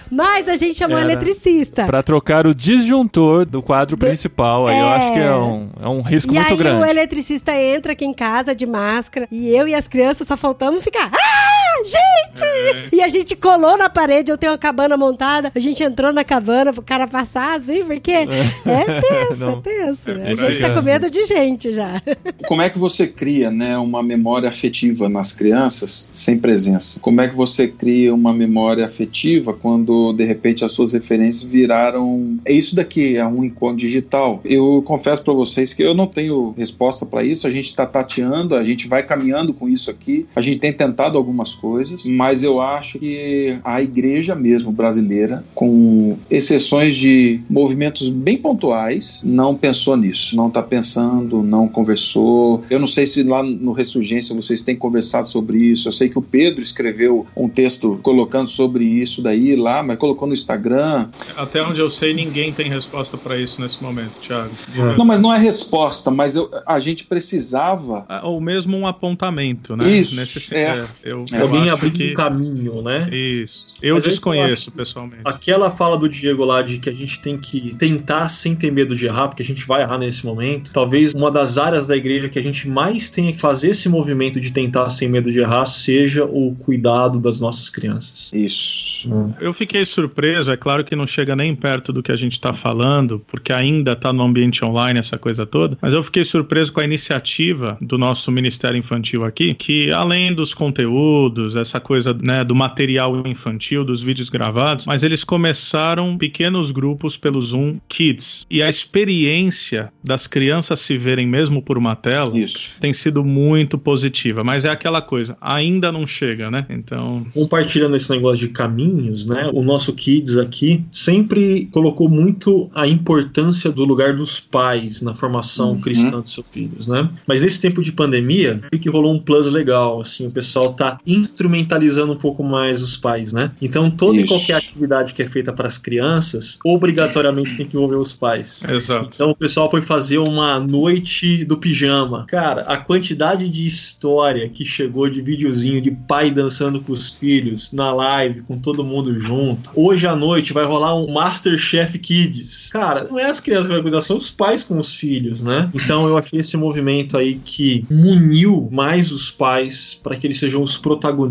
Mas 0.10 0.48
a 0.48 0.56
gente 0.56 0.78
chamou 0.78 0.98
Era. 0.98 1.12
eletricista. 1.12 1.84
Pra 1.86 2.02
trocar 2.02 2.48
o 2.48 2.56
disjuntor 2.56 3.46
do 3.46 3.62
quadro 3.62 3.98
principal. 3.98 4.68
Aí 4.68 4.80
eu 4.80 4.86
É. 4.86 4.96
acho 4.96 5.14
que 5.14 5.20
é 5.20 5.36
um, 5.36 5.70
é 5.82 5.88
um 5.90 6.02
risco 6.02 6.32
E 6.32 6.36
muito 6.36 6.52
aí 6.52 6.58
grande. 6.58 6.82
o 6.82 6.86
eletricista 6.86 7.54
entra 7.54 7.92
aqui 7.92 8.06
em 8.06 8.14
casa 8.14 8.56
de 8.56 8.66
máscara 8.66 9.28
e 9.30 9.50
eu 9.54 9.68
e 9.68 9.76
as 9.76 9.88
crianças 9.90 10.26
só 10.28 10.38
faltamos 10.38 10.82
ficar. 10.84 11.10
Ah, 11.14 11.45
gente! 11.88 12.96
E 12.96 13.02
a 13.02 13.08
gente 13.08 13.36
colou 13.36 13.78
na 13.78 13.90
parede, 13.90 14.32
eu 14.32 14.38
tenho 14.38 14.52
uma 14.52 14.58
cabana 14.58 14.98
montada, 14.98 15.52
a 15.54 15.60
gente 15.60 15.84
entrou 15.84 16.12
na 16.12 16.24
cabana 16.24 16.74
pro 16.74 16.82
cara 16.82 17.08
passar 17.08 17.56
assim, 17.58 17.84
porque 17.86 18.12
é 18.12 18.26
tenso, 18.26 19.50
é 19.50 19.62
tenso. 19.62 20.12
a 20.12 20.14
por 20.14 20.36
gente 20.36 20.64
aí. 20.64 20.70
tá 20.70 20.74
com 20.74 20.82
medo 20.82 21.10
de 21.10 21.26
gente 21.26 21.72
já. 21.72 22.02
Como 22.48 22.62
é 22.62 22.70
que 22.70 22.78
você 22.78 23.08
cria 23.08 23.50
né, 23.52 23.78
uma 23.78 24.02
memória 24.02 24.50
afetiva 24.50 25.10
nas 25.10 25.32
crianças 25.32 26.08
sem 26.14 26.38
presença? 26.38 27.00
Como 27.00 27.22
é 27.22 27.28
que 27.28 27.36
você 27.36 27.68
cria 27.68 28.14
uma 28.14 28.34
memória 28.34 28.86
afetiva 28.86 29.54
quando 29.54 30.14
de 30.14 30.24
repente 30.24 30.64
as 30.64 30.72
suas 30.72 30.94
referências 30.94 31.44
viraram. 31.44 32.38
É 32.46 32.54
isso 32.54 32.76
daqui, 32.76 33.18
é 33.18 33.26
um 33.26 33.44
encontro 33.44 33.78
digital. 33.78 34.42
Eu 34.44 34.82
confesso 34.86 35.24
para 35.24 35.34
vocês 35.34 35.74
que 35.74 35.84
eu 35.84 35.94
não 35.94 36.08
tenho 36.08 36.54
resposta 36.58 37.06
para 37.06 37.24
isso. 37.24 37.48
A 37.48 37.52
gente 37.52 37.66
está 37.66 37.86
tateando, 37.86 38.56
a 38.56 38.64
gente 38.64 38.88
vai 38.88 39.04
caminhando 39.04 39.54
com 39.54 39.68
isso 39.68 39.90
aqui. 39.92 40.26
A 40.36 40.42
gente 40.42 40.60
tem 40.60 40.74
tentado 40.74 41.18
algumas 41.18 41.54
coisas, 41.54 41.75
mas 42.06 42.44
eu 42.44 42.62
acho 42.62 43.00
que 43.00 43.58
a 43.64 43.82
igreja 43.82 44.36
mesmo 44.36 44.72
brasileira, 44.72 45.44
com 45.54 46.18
exceções 46.30 46.96
de 46.96 47.40
movimentos 47.50 48.10
bem 48.10 48.38
pontuais, 48.38 49.22
não 49.24 49.56
pensou 49.56 49.96
nisso. 49.98 50.36
Não 50.36 50.48
está 50.48 50.62
pensando, 50.62 51.42
não 51.44 51.68
conversou. 51.68 52.64
Eu 52.70 52.80
não 52.80 52.88
sei 52.88 53.06
se 53.06 53.24
lá 53.24 53.42
no 53.44 53.72
Ressurgência 53.72 54.36
vocês 54.36 54.64
têm 54.64 54.76
conversado 54.76 55.28
sobre 55.28 55.58
isso. 55.58 55.88
Eu 55.88 55.92
sei 55.92 56.10
que 56.10 56.18
o 56.18 56.22
Pedro 56.22 56.62
escreveu 56.62 57.26
um 57.36 57.48
texto 57.50 58.00
colocando 58.02 58.50
sobre 58.50 58.84
isso 58.86 59.22
daí 59.22 59.56
lá, 59.56 59.82
mas 59.84 59.98
colocou 59.98 60.28
no 60.28 60.34
Instagram. 60.34 61.08
Até 61.36 61.62
onde 61.64 61.80
eu 61.80 61.90
sei, 61.90 62.14
ninguém 62.14 62.52
tem 62.54 62.70
resposta 62.70 63.18
pra 63.18 63.38
isso 63.38 63.62
nesse 63.62 63.82
momento, 63.82 64.12
Thiago. 64.22 64.52
Não, 64.98 65.06
mas 65.06 65.20
não 65.20 65.34
é 65.34 65.38
resposta, 65.38 66.10
mas 66.12 66.36
eu- 66.36 66.50
a 66.66 66.80
gente 66.80 67.06
precisava. 67.06 68.06
Ah, 68.08 68.28
Ou 68.28 68.40
mesmo 68.42 68.78
um 68.78 68.88
apontamento, 68.88 69.76
né? 69.76 69.90
Isso, 69.90 70.16
Nesse, 70.16 70.54
é. 70.56 70.84
eu, 71.04 71.26
É, 71.32 71.42
eu 71.42 71.48
Abrindo 71.70 71.98
que... 71.98 72.12
um 72.12 72.14
caminho, 72.14 72.82
né? 72.82 73.10
Isso. 73.12 73.74
Eu 73.82 73.96
Mas 73.96 74.06
eu 74.06 74.12
desconheço, 74.12 74.72
que- 74.72 74.78
pessoalmente. 74.78 75.22
Aquela 75.26 75.70
fala 75.70 75.98
do 75.98 76.08
Diego 76.08 76.46
lá 76.46 76.62
de 76.62 76.78
que 76.78 76.90
a 76.90 76.94
gente 76.94 77.20
tem 77.20 77.38
que 77.38 77.76
tentar 77.76 78.30
sem 78.30 78.56
ter 78.56 78.72
medo 78.72 78.96
de 78.96 79.06
errar, 79.06 79.28
porque 79.28 79.44
a 79.44 79.46
gente 79.46 79.66
vai 79.66 79.82
errar 79.82 79.98
nesse 79.98 80.26
momento. 80.26 80.72
Talvez 80.72 81.14
uma 81.14 81.32
das 81.32 81.58
áreas 81.58 81.88
da 81.88 81.96
igreja 81.96 82.30
que 82.30 82.40
a 82.40 82.44
gente 82.44 82.68
mais 82.68 83.10
tenha 83.10 83.32
que 83.32 83.40
fazer 83.40 83.70
esse 83.70 83.90
movimento 83.90 84.40
de 84.40 84.52
tentar 84.52 84.90
sem 84.90 85.08
medo 85.08 85.32
de 85.32 85.40
errar 85.40 85.66
seja 85.66 86.26
o 86.26 86.56
cuidado 86.56 87.20
das 87.20 87.40
nossas 87.40 87.70
crianças. 87.70 88.32
Isso. 88.34 89.10
Eu 89.40 89.54
fiquei 89.54 89.86
surpreso, 89.86 90.52
é 90.52 90.58
claro 90.58 90.84
que 90.84 90.96
não 90.96 91.06
chega 91.06 91.36
nem 91.36 91.56
perto 91.56 91.94
do 91.94 92.02
que 92.02 92.12
a 92.12 92.16
gente 92.16 92.34
está 92.34 92.54
falando, 92.54 93.22
porque 93.28 93.54
ainda 93.54 93.92
está 93.92 94.12
no 94.12 94.24
ambiente 94.24 94.64
online 94.64 95.00
essa 95.00 95.18
coisa 95.18 95.46
toda, 95.46 95.78
mas 95.82 95.94
eu 95.94 96.04
fiquei 96.04 96.26
surpreso 96.26 96.72
com 96.72 96.80
a 96.80 96.84
iniciativa 96.84 97.78
do 97.82 97.98
nosso 97.98 98.32
Ministério 98.32 98.78
Infantil 98.78 99.24
aqui, 99.24 99.54
que 99.54 99.92
além 99.92 100.34
dos 100.34 100.54
conteúdos, 100.54 101.55
essa 101.56 101.80
coisa 101.80 102.14
né, 102.22 102.44
do 102.44 102.56
material 102.56 103.26
infantil, 103.26 103.84
dos 103.84 104.02
vídeos 104.02 104.30
gravados, 104.30 104.86
mas 104.86 105.04
eles 105.04 105.24
começaram 105.24 106.18
pequenos 106.18 106.72
grupos 106.72 107.18
pelo 107.18 107.42
Zoom 107.42 107.78
Kids. 107.88 108.46
E 108.50 108.62
a 108.62 108.70
experiência 108.70 109.92
das 110.04 110.28
crianças 110.28 110.80
se 110.80 110.98
verem 110.98 111.28
mesmo 111.28 111.62
por 111.62 111.78
uma 111.78 111.96
tela 111.96 112.38
Isso. 112.38 112.72
tem 112.80 112.94
sido 112.94 113.24
muito 113.24 113.78
positiva, 113.78 114.44
mas 114.44 114.66
é 114.66 114.70
aquela 114.70 115.02
coisa, 115.02 115.38
ainda 115.40 115.92
não 115.92 116.06
chega, 116.06 116.52
né? 116.52 116.66
Então, 116.70 117.26
Compartilhando 117.34 117.96
esse 117.96 118.10
negócio 118.10 118.40
de 118.40 118.50
caminhos, 118.50 119.26
né? 119.26 119.50
O 119.54 119.62
nosso 119.64 119.94
Kids 119.94 120.38
aqui 120.38 120.84
sempre 120.92 121.68
colocou 121.72 122.10
muito 122.10 122.70
a 122.74 122.88
importância 122.88 123.72
do 123.72 123.86
lugar 123.86 124.14
dos 124.16 124.40
pais 124.40 125.02
na 125.02 125.14
formação 125.14 125.72
Uhum. 125.72 125.82
cristã 125.82 126.20
dos 126.22 126.34
seus 126.34 126.50
filhos, 126.50 126.88
né? 126.88 127.10
Mas 127.28 127.42
nesse 127.42 127.60
tempo 127.62 127.82
de 127.82 127.92
pandemia, 127.92 128.60
que 128.80 128.90
rolou 128.90 129.14
um 129.14 129.20
plus 129.20 129.52
legal, 129.52 130.02
assim, 130.02 130.28
o 130.28 130.32
pessoal 130.32 130.74
tá 130.74 131.00
instrumentalizando 131.46 132.14
um 132.14 132.18
pouco 132.18 132.44
mais 132.44 132.82
os 132.82 132.98
pais, 132.98 133.32
né? 133.32 133.52
Então 133.62 133.90
toda 133.90 134.18
e 134.18 134.24
Isso. 134.24 134.34
qualquer 134.34 134.56
atividade 134.56 135.14
que 135.14 135.22
é 135.22 135.28
feita 135.28 135.54
para 135.54 135.68
as 135.68 135.78
crianças, 135.78 136.58
obrigatoriamente 136.64 137.56
tem 137.56 137.66
que 137.66 137.78
envolver 137.78 137.96
os 137.96 138.14
pais. 138.14 138.64
exato. 138.68 139.12
Então 139.14 139.32
o 139.32 139.36
pessoal 139.36 139.70
foi 139.70 139.82
fazer 139.82 140.18
uma 140.18 140.60
noite 140.60 141.46
do 141.46 141.58
pijama. 141.58 142.26
Cara, 142.28 142.62
a 142.62 142.78
quantidade 142.78 143.48
de 143.48 143.66
história 143.66 144.50
que 144.50 144.66
chegou 144.66 145.08
de 145.10 145.22
videozinho 145.22 145.82
de 145.82 145.92
pai 145.92 146.32
dançando 146.32 146.82
com 146.82 146.92
os 146.92 147.14
filhos 147.14 147.72
na 147.72 147.94
live, 147.94 148.42
com 148.42 148.58
todo 148.58 148.84
mundo 148.84 149.18
junto. 149.18 149.70
Hoje 149.76 150.08
à 150.08 150.16
noite 150.16 150.54
vai 150.54 150.66
rolar 150.66 150.96
um 150.96 151.12
Masterchef 151.12 151.98
Kids. 152.00 152.70
Cara, 152.72 153.08
não 153.10 153.20
é 153.20 153.26
as 153.26 153.40
crianças 153.40 153.68
que 153.68 153.74
vai 153.74 153.82
cuidar, 153.82 154.02
são 154.02 154.18
os 154.18 154.30
pais 154.30 154.64
com 154.64 154.78
os 154.78 154.94
filhos, 154.94 155.44
né? 155.44 155.70
Então 155.74 156.08
eu 156.08 156.18
achei 156.18 156.40
esse 156.40 156.58
movimento 156.58 157.18
aí 157.18 157.36
que 157.44 157.86
muniu 157.90 158.68
mais 158.72 159.12
os 159.12 159.30
pais 159.30 160.00
para 160.02 160.16
que 160.16 160.26
eles 160.26 160.38
sejam 160.38 160.62
os 160.62 160.78
protagonistas 160.78 161.25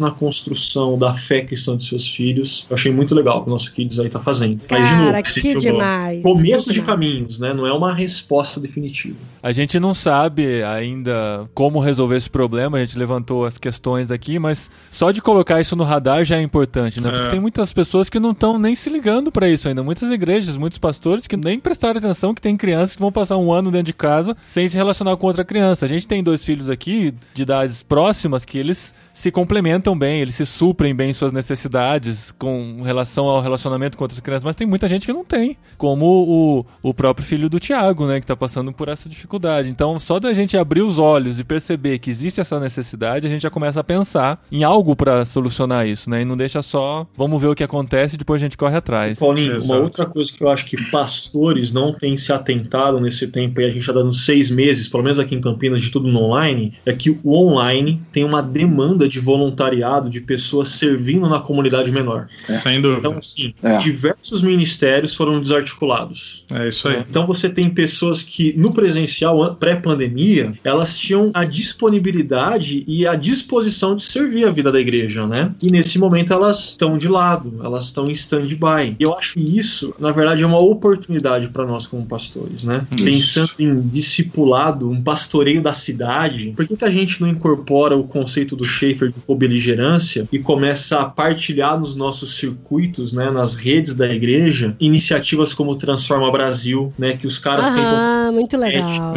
na 0.00 0.10
construção 0.10 0.98
da 0.98 1.12
fé 1.12 1.42
cristã 1.42 1.76
dos 1.76 1.88
seus 1.88 2.06
filhos. 2.08 2.66
Eu 2.68 2.74
achei 2.74 2.92
muito 2.92 3.14
legal 3.14 3.38
o 3.38 3.42
que 3.42 3.48
o 3.48 3.50
nosso 3.50 3.72
Kids 3.72 3.98
aí 3.98 4.08
tá 4.08 4.20
fazendo. 4.20 4.60
Mas 4.70 4.88
de 4.88 4.94
novo, 4.94 5.06
Cara, 5.06 5.22
que 5.22 5.52
bom. 5.54 5.58
demais. 5.58 6.22
começo 6.22 6.64
que 6.64 6.70
de 6.70 6.80
demais. 6.80 6.86
caminhos, 6.86 7.38
né? 7.38 7.52
Não 7.54 7.66
é 7.66 7.72
uma 7.72 7.92
resposta 7.92 8.60
definitiva. 8.60 9.16
A 9.42 9.52
gente 9.52 9.78
não 9.80 9.92
sabe 9.94 10.62
ainda 10.62 11.48
como 11.54 11.80
resolver 11.80 12.16
esse 12.16 12.30
problema, 12.30 12.78
a 12.78 12.84
gente 12.84 12.98
levantou 12.98 13.44
as 13.44 13.58
questões 13.58 14.10
aqui, 14.10 14.38
mas 14.38 14.70
só 14.90 15.10
de 15.10 15.20
colocar 15.20 15.60
isso 15.60 15.74
no 15.76 15.84
radar 15.84 16.24
já 16.24 16.36
é 16.36 16.42
importante, 16.42 17.00
né? 17.00 17.08
É. 17.08 17.12
Porque 17.12 17.28
tem 17.28 17.40
muitas 17.40 17.72
pessoas 17.72 18.08
que 18.08 18.20
não 18.20 18.32
estão 18.32 18.58
nem 18.58 18.74
se 18.74 18.88
ligando 18.90 19.30
pra 19.32 19.48
isso 19.48 19.68
ainda. 19.68 19.82
Muitas 19.82 20.10
igrejas, 20.10 20.56
muitos 20.56 20.78
pastores 20.78 21.26
que 21.26 21.36
nem 21.36 21.58
prestaram 21.58 21.98
atenção 21.98 22.34
que 22.34 22.40
tem 22.40 22.56
crianças 22.56 22.94
que 22.96 23.02
vão 23.02 23.12
passar 23.12 23.36
um 23.36 23.52
ano 23.52 23.70
dentro 23.70 23.86
de 23.86 23.92
casa 23.92 24.36
sem 24.42 24.68
se 24.68 24.76
relacionar 24.76 25.16
com 25.16 25.26
outra 25.26 25.44
criança. 25.44 25.84
A 25.84 25.88
gente 25.88 26.06
tem 26.06 26.22
dois 26.22 26.44
filhos 26.44 26.70
aqui 26.70 27.14
de 27.34 27.42
idades 27.42 27.82
próximas 27.82 28.44
que 28.44 28.58
eles 28.58 28.94
se 29.12 29.30
complementam 29.30 29.96
bem, 29.96 30.20
eles 30.20 30.34
se 30.34 30.46
suprem 30.46 30.94
bem 30.94 31.12
suas 31.12 31.32
necessidades 31.32 32.32
com 32.32 32.82
relação 32.82 33.26
ao 33.26 33.40
relacionamento 33.40 33.96
com 33.96 34.04
outras 34.04 34.20
crianças, 34.20 34.44
mas 34.44 34.56
tem 34.56 34.66
muita 34.66 34.88
gente 34.88 35.06
que 35.06 35.12
não 35.12 35.24
tem, 35.24 35.56
como 35.76 36.06
o, 36.06 36.66
o 36.82 36.94
próprio 36.94 37.24
filho 37.26 37.48
do 37.48 37.60
Tiago, 37.60 38.06
né, 38.06 38.20
que 38.20 38.26
tá 38.26 38.36
passando 38.36 38.72
por 38.72 38.88
essa 38.88 39.08
dificuldade. 39.08 39.68
Então, 39.68 39.98
só 39.98 40.18
da 40.18 40.32
gente 40.32 40.56
abrir 40.56 40.82
os 40.82 40.98
olhos 40.98 41.38
e 41.38 41.44
perceber 41.44 41.98
que 41.98 42.10
existe 42.10 42.40
essa 42.40 42.58
necessidade, 42.58 43.26
a 43.26 43.30
gente 43.30 43.42
já 43.42 43.50
começa 43.50 43.80
a 43.80 43.84
pensar 43.84 44.42
em 44.50 44.64
algo 44.64 44.96
pra 44.96 45.24
solucionar 45.24 45.86
isso, 45.86 46.08
né, 46.08 46.22
e 46.22 46.24
não 46.24 46.36
deixa 46.36 46.62
só, 46.62 47.06
vamos 47.16 47.40
ver 47.40 47.48
o 47.48 47.54
que 47.54 47.64
acontece 47.64 48.14
e 48.14 48.18
depois 48.18 48.40
a 48.40 48.44
gente 48.44 48.56
corre 48.56 48.76
atrás. 48.76 49.18
Paulinho, 49.18 49.56
Exato. 49.56 49.72
uma 49.72 49.82
outra 49.82 50.06
coisa 50.06 50.32
que 50.32 50.42
eu 50.42 50.48
acho 50.48 50.66
que 50.66 50.90
pastores 50.90 51.72
não 51.72 51.92
têm 51.92 52.16
se 52.16 52.32
atentado 52.32 53.00
nesse 53.00 53.28
tempo, 53.28 53.60
e 53.60 53.64
a 53.64 53.70
gente 53.70 53.80
está 53.80 53.92
dando 53.92 54.12
seis 54.12 54.50
meses, 54.50 54.88
pelo 54.88 55.02
menos 55.02 55.18
aqui 55.18 55.34
em 55.34 55.40
Campinas, 55.40 55.82
de 55.82 55.90
tudo 55.90 56.08
no 56.08 56.20
online, 56.20 56.74
é 56.86 56.92
que 56.92 57.10
o 57.22 57.34
online 57.34 58.00
tem 58.12 58.24
uma 58.24 58.42
demanda 58.42 59.01
de 59.08 59.18
voluntariado 59.20 60.08
de 60.10 60.20
pessoas 60.20 60.68
servindo 60.70 61.28
na 61.28 61.40
comunidade 61.40 61.90
menor. 61.92 62.26
Sem 62.62 62.80
dúvida. 62.80 63.08
Então, 63.08 63.18
assim, 63.18 63.54
É. 63.62 63.76
diversos 63.78 64.42
ministérios 64.42 65.14
foram 65.14 65.40
desarticulados. 65.40 66.44
É 66.50 66.68
isso 66.68 66.88
aí. 66.88 67.04
Então 67.08 67.26
você 67.26 67.48
tem 67.48 67.68
pessoas 67.70 68.22
que 68.22 68.52
no 68.56 68.72
presencial 68.72 69.42
an- 69.42 69.54
pré-pandemia, 69.54 70.52
elas 70.64 70.98
tinham 70.98 71.30
a 71.34 71.44
disponibilidade 71.44 72.84
e 72.86 73.06
a 73.06 73.14
disposição 73.14 73.94
de 73.94 74.02
servir 74.02 74.44
a 74.46 74.50
vida 74.50 74.72
da 74.72 74.80
igreja, 74.80 75.26
né? 75.26 75.52
E 75.66 75.70
nesse 75.72 75.98
momento 75.98 76.32
elas 76.32 76.70
estão 76.70 76.98
de 76.98 77.08
lado, 77.08 77.60
elas 77.62 77.84
estão 77.84 78.04
em 78.06 78.12
stand-by. 78.12 78.96
E 78.98 79.02
eu 79.02 79.16
acho 79.16 79.34
que 79.34 79.58
isso, 79.58 79.94
na 79.98 80.10
verdade, 80.10 80.42
é 80.42 80.46
uma 80.46 80.62
oportunidade 80.62 81.48
para 81.50 81.66
nós 81.66 81.86
como 81.86 82.04
pastores, 82.06 82.64
né? 82.64 82.86
Isso. 82.96 83.04
Pensando 83.04 83.50
em 83.58 83.80
discipulado, 83.80 84.88
um 84.90 85.02
pastoreio 85.02 85.62
da 85.62 85.72
cidade, 85.72 86.52
por 86.56 86.66
que, 86.66 86.76
que 86.76 86.84
a 86.84 86.90
gente 86.90 87.20
não 87.20 87.28
incorpora 87.28 87.96
o 87.96 88.04
conceito 88.04 88.56
do 88.56 88.64
Schaefer 88.92 89.12
de 89.12 89.20
cobeligerância 89.20 90.28
e 90.30 90.38
começa 90.38 91.00
a 91.00 91.04
partilhar 91.06 91.78
nos 91.78 91.94
nossos 91.96 92.36
circuitos, 92.36 93.12
né, 93.12 93.30
nas 93.30 93.54
redes 93.54 93.94
da 93.94 94.12
igreja, 94.12 94.76
iniciativas 94.80 95.54
como 95.54 95.70
o 95.72 95.76
Transforma 95.76 96.30
Brasil, 96.30 96.92
né, 96.98 97.14
que 97.16 97.26
os 97.26 97.38
caras 97.38 97.70
tentam 97.70 97.96
Ah, 97.96 98.30
muito 98.32 98.56
legal. 98.56 99.14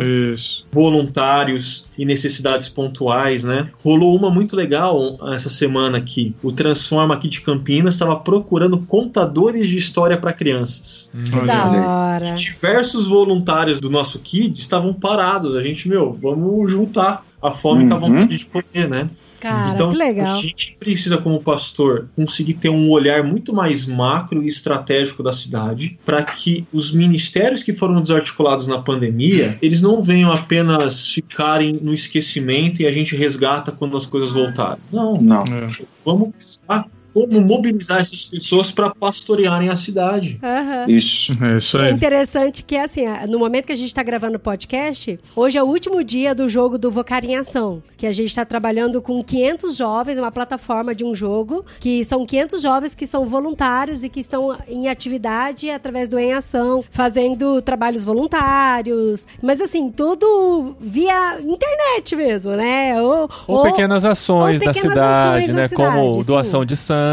Voluntários 0.71 1.85
e 1.97 2.05
necessidades 2.05 2.67
pontuais, 2.69 3.43
né? 3.43 3.69
Rolou 3.83 4.15
uma 4.15 4.29
muito 4.29 4.55
legal 4.55 5.17
essa 5.33 5.49
semana 5.49 5.97
aqui. 5.97 6.35
O 6.43 6.51
Transforma 6.51 7.13
aqui 7.15 7.27
de 7.27 7.41
Campinas 7.41 7.95
estava 7.95 8.15
procurando 8.17 8.77
contadores 8.79 9.67
de 9.67 9.77
história 9.77 10.17
para 10.17 10.33
crianças. 10.33 11.09
Que 11.25 11.37
Olha 11.37 11.45
da 11.47 11.65
hora. 11.89 12.31
Diversos 12.33 13.07
voluntários 13.07 13.79
do 13.79 13.89
nosso 13.89 14.19
Kid 14.19 14.59
estavam 14.59 14.93
parados. 14.93 15.55
A 15.55 15.61
gente, 15.63 15.87
meu, 15.87 16.11
vamos 16.11 16.71
juntar 16.71 17.25
a 17.41 17.51
fome 17.51 17.87
com 17.87 17.93
a 17.93 17.97
Uhum. 17.97 18.07
vontade 18.09 18.37
de 18.37 18.45
comer, 18.45 18.89
né? 18.89 19.09
Cara, 19.45 19.75
então, 19.75 19.89
que 19.91 19.95
legal. 19.95 20.35
a 20.35 20.41
gente 20.41 20.75
precisa, 20.79 21.19
como 21.19 21.39
pastor, 21.39 22.09
conseguir 22.15 22.55
ter 22.55 22.69
um 22.69 22.89
olhar 22.89 23.23
muito 23.23 23.53
mais 23.53 23.85
macro 23.85 24.41
e 24.41 24.47
estratégico 24.47 25.21
da 25.21 25.31
cidade 25.31 25.99
para 26.03 26.23
que 26.23 26.65
os 26.73 26.91
ministérios 26.91 27.61
que 27.61 27.71
foram 27.71 28.01
desarticulados 28.01 28.65
na 28.65 28.79
pandemia, 28.79 29.55
eles 29.61 29.83
não 29.83 30.01
venham 30.01 30.31
apenas 30.31 31.07
ficarem 31.09 31.73
no 31.79 31.93
esquecimento 31.93 32.81
e 32.81 32.87
a 32.87 32.91
gente 32.91 33.15
resgata 33.15 33.71
quando 33.71 33.95
as 33.95 34.07
coisas 34.07 34.31
voltarem. 34.31 34.79
Não, 34.91 35.13
Não. 35.13 35.43
É. 35.43 35.77
vamos 36.03 36.31
pensar 36.31 36.87
como 37.15 37.39
mobilizar 37.39 38.01
essas 38.01 38.25
pessoas 38.25 38.71
para 38.71 38.93
pastorearem 38.93 39.69
a 39.69 39.75
cidade. 39.77 40.37
Aham. 40.43 40.85
Isso. 40.89 41.31
É 41.41 41.55
isso 41.57 41.77
É 41.77 41.87
aí. 41.87 41.93
interessante 41.93 42.61
que, 42.61 42.75
assim, 42.75 43.05
no 43.29 43.39
momento 43.39 43.67
que 43.67 43.71
a 43.71 43.75
gente 43.77 43.87
está 43.87 44.03
gravando 44.03 44.35
o 44.35 44.39
podcast, 44.39 45.17
hoje 45.33 45.57
é 45.57 45.63
o 45.63 45.65
último 45.65 46.03
dia 46.03 46.35
do 46.35 46.49
jogo 46.49 46.77
do 46.77 46.91
Vocar 46.91 47.23
em 47.23 47.37
Ação, 47.37 47.81
que 47.95 48.05
a 48.05 48.11
gente 48.11 48.27
está 48.27 48.43
trabalhando 48.43 49.01
com 49.01 49.23
500 49.23 49.77
jovens, 49.77 50.19
uma 50.19 50.29
plataforma 50.29 50.93
de 50.93 51.05
um 51.05 51.15
jogo, 51.15 51.63
que 51.79 52.03
são 52.03 52.25
500 52.25 52.61
jovens 52.61 52.93
que 52.93 53.07
são 53.07 53.25
voluntários 53.25 54.03
e 54.03 54.09
que 54.09 54.19
estão 54.19 54.57
em 54.67 54.89
atividade 54.89 55.69
através 55.69 56.09
do 56.09 56.19
Em 56.19 56.33
Ação, 56.33 56.83
fazendo 56.91 57.61
trabalhos 57.61 58.03
voluntários, 58.03 59.25
mas 59.41 59.61
assim, 59.61 59.89
tudo 59.89 60.75
via 60.81 61.39
internet 61.39 62.15
mesmo, 62.15 62.51
né? 62.53 63.01
Ou, 63.01 63.29
Ou, 63.47 63.63
pequenas 63.63 64.03
ações 64.03 64.59
ou 64.59 64.65
da 64.67 64.73
pequenas 64.73 64.93
cidade, 64.93 65.29
ações 65.29 65.47
né? 65.55 65.61
da 65.61 65.67
cidade, 65.69 65.93
como 65.93 66.13
sim. 66.15 66.23
doação 66.23 66.65
de 66.65 66.75
sangue, 66.75 67.04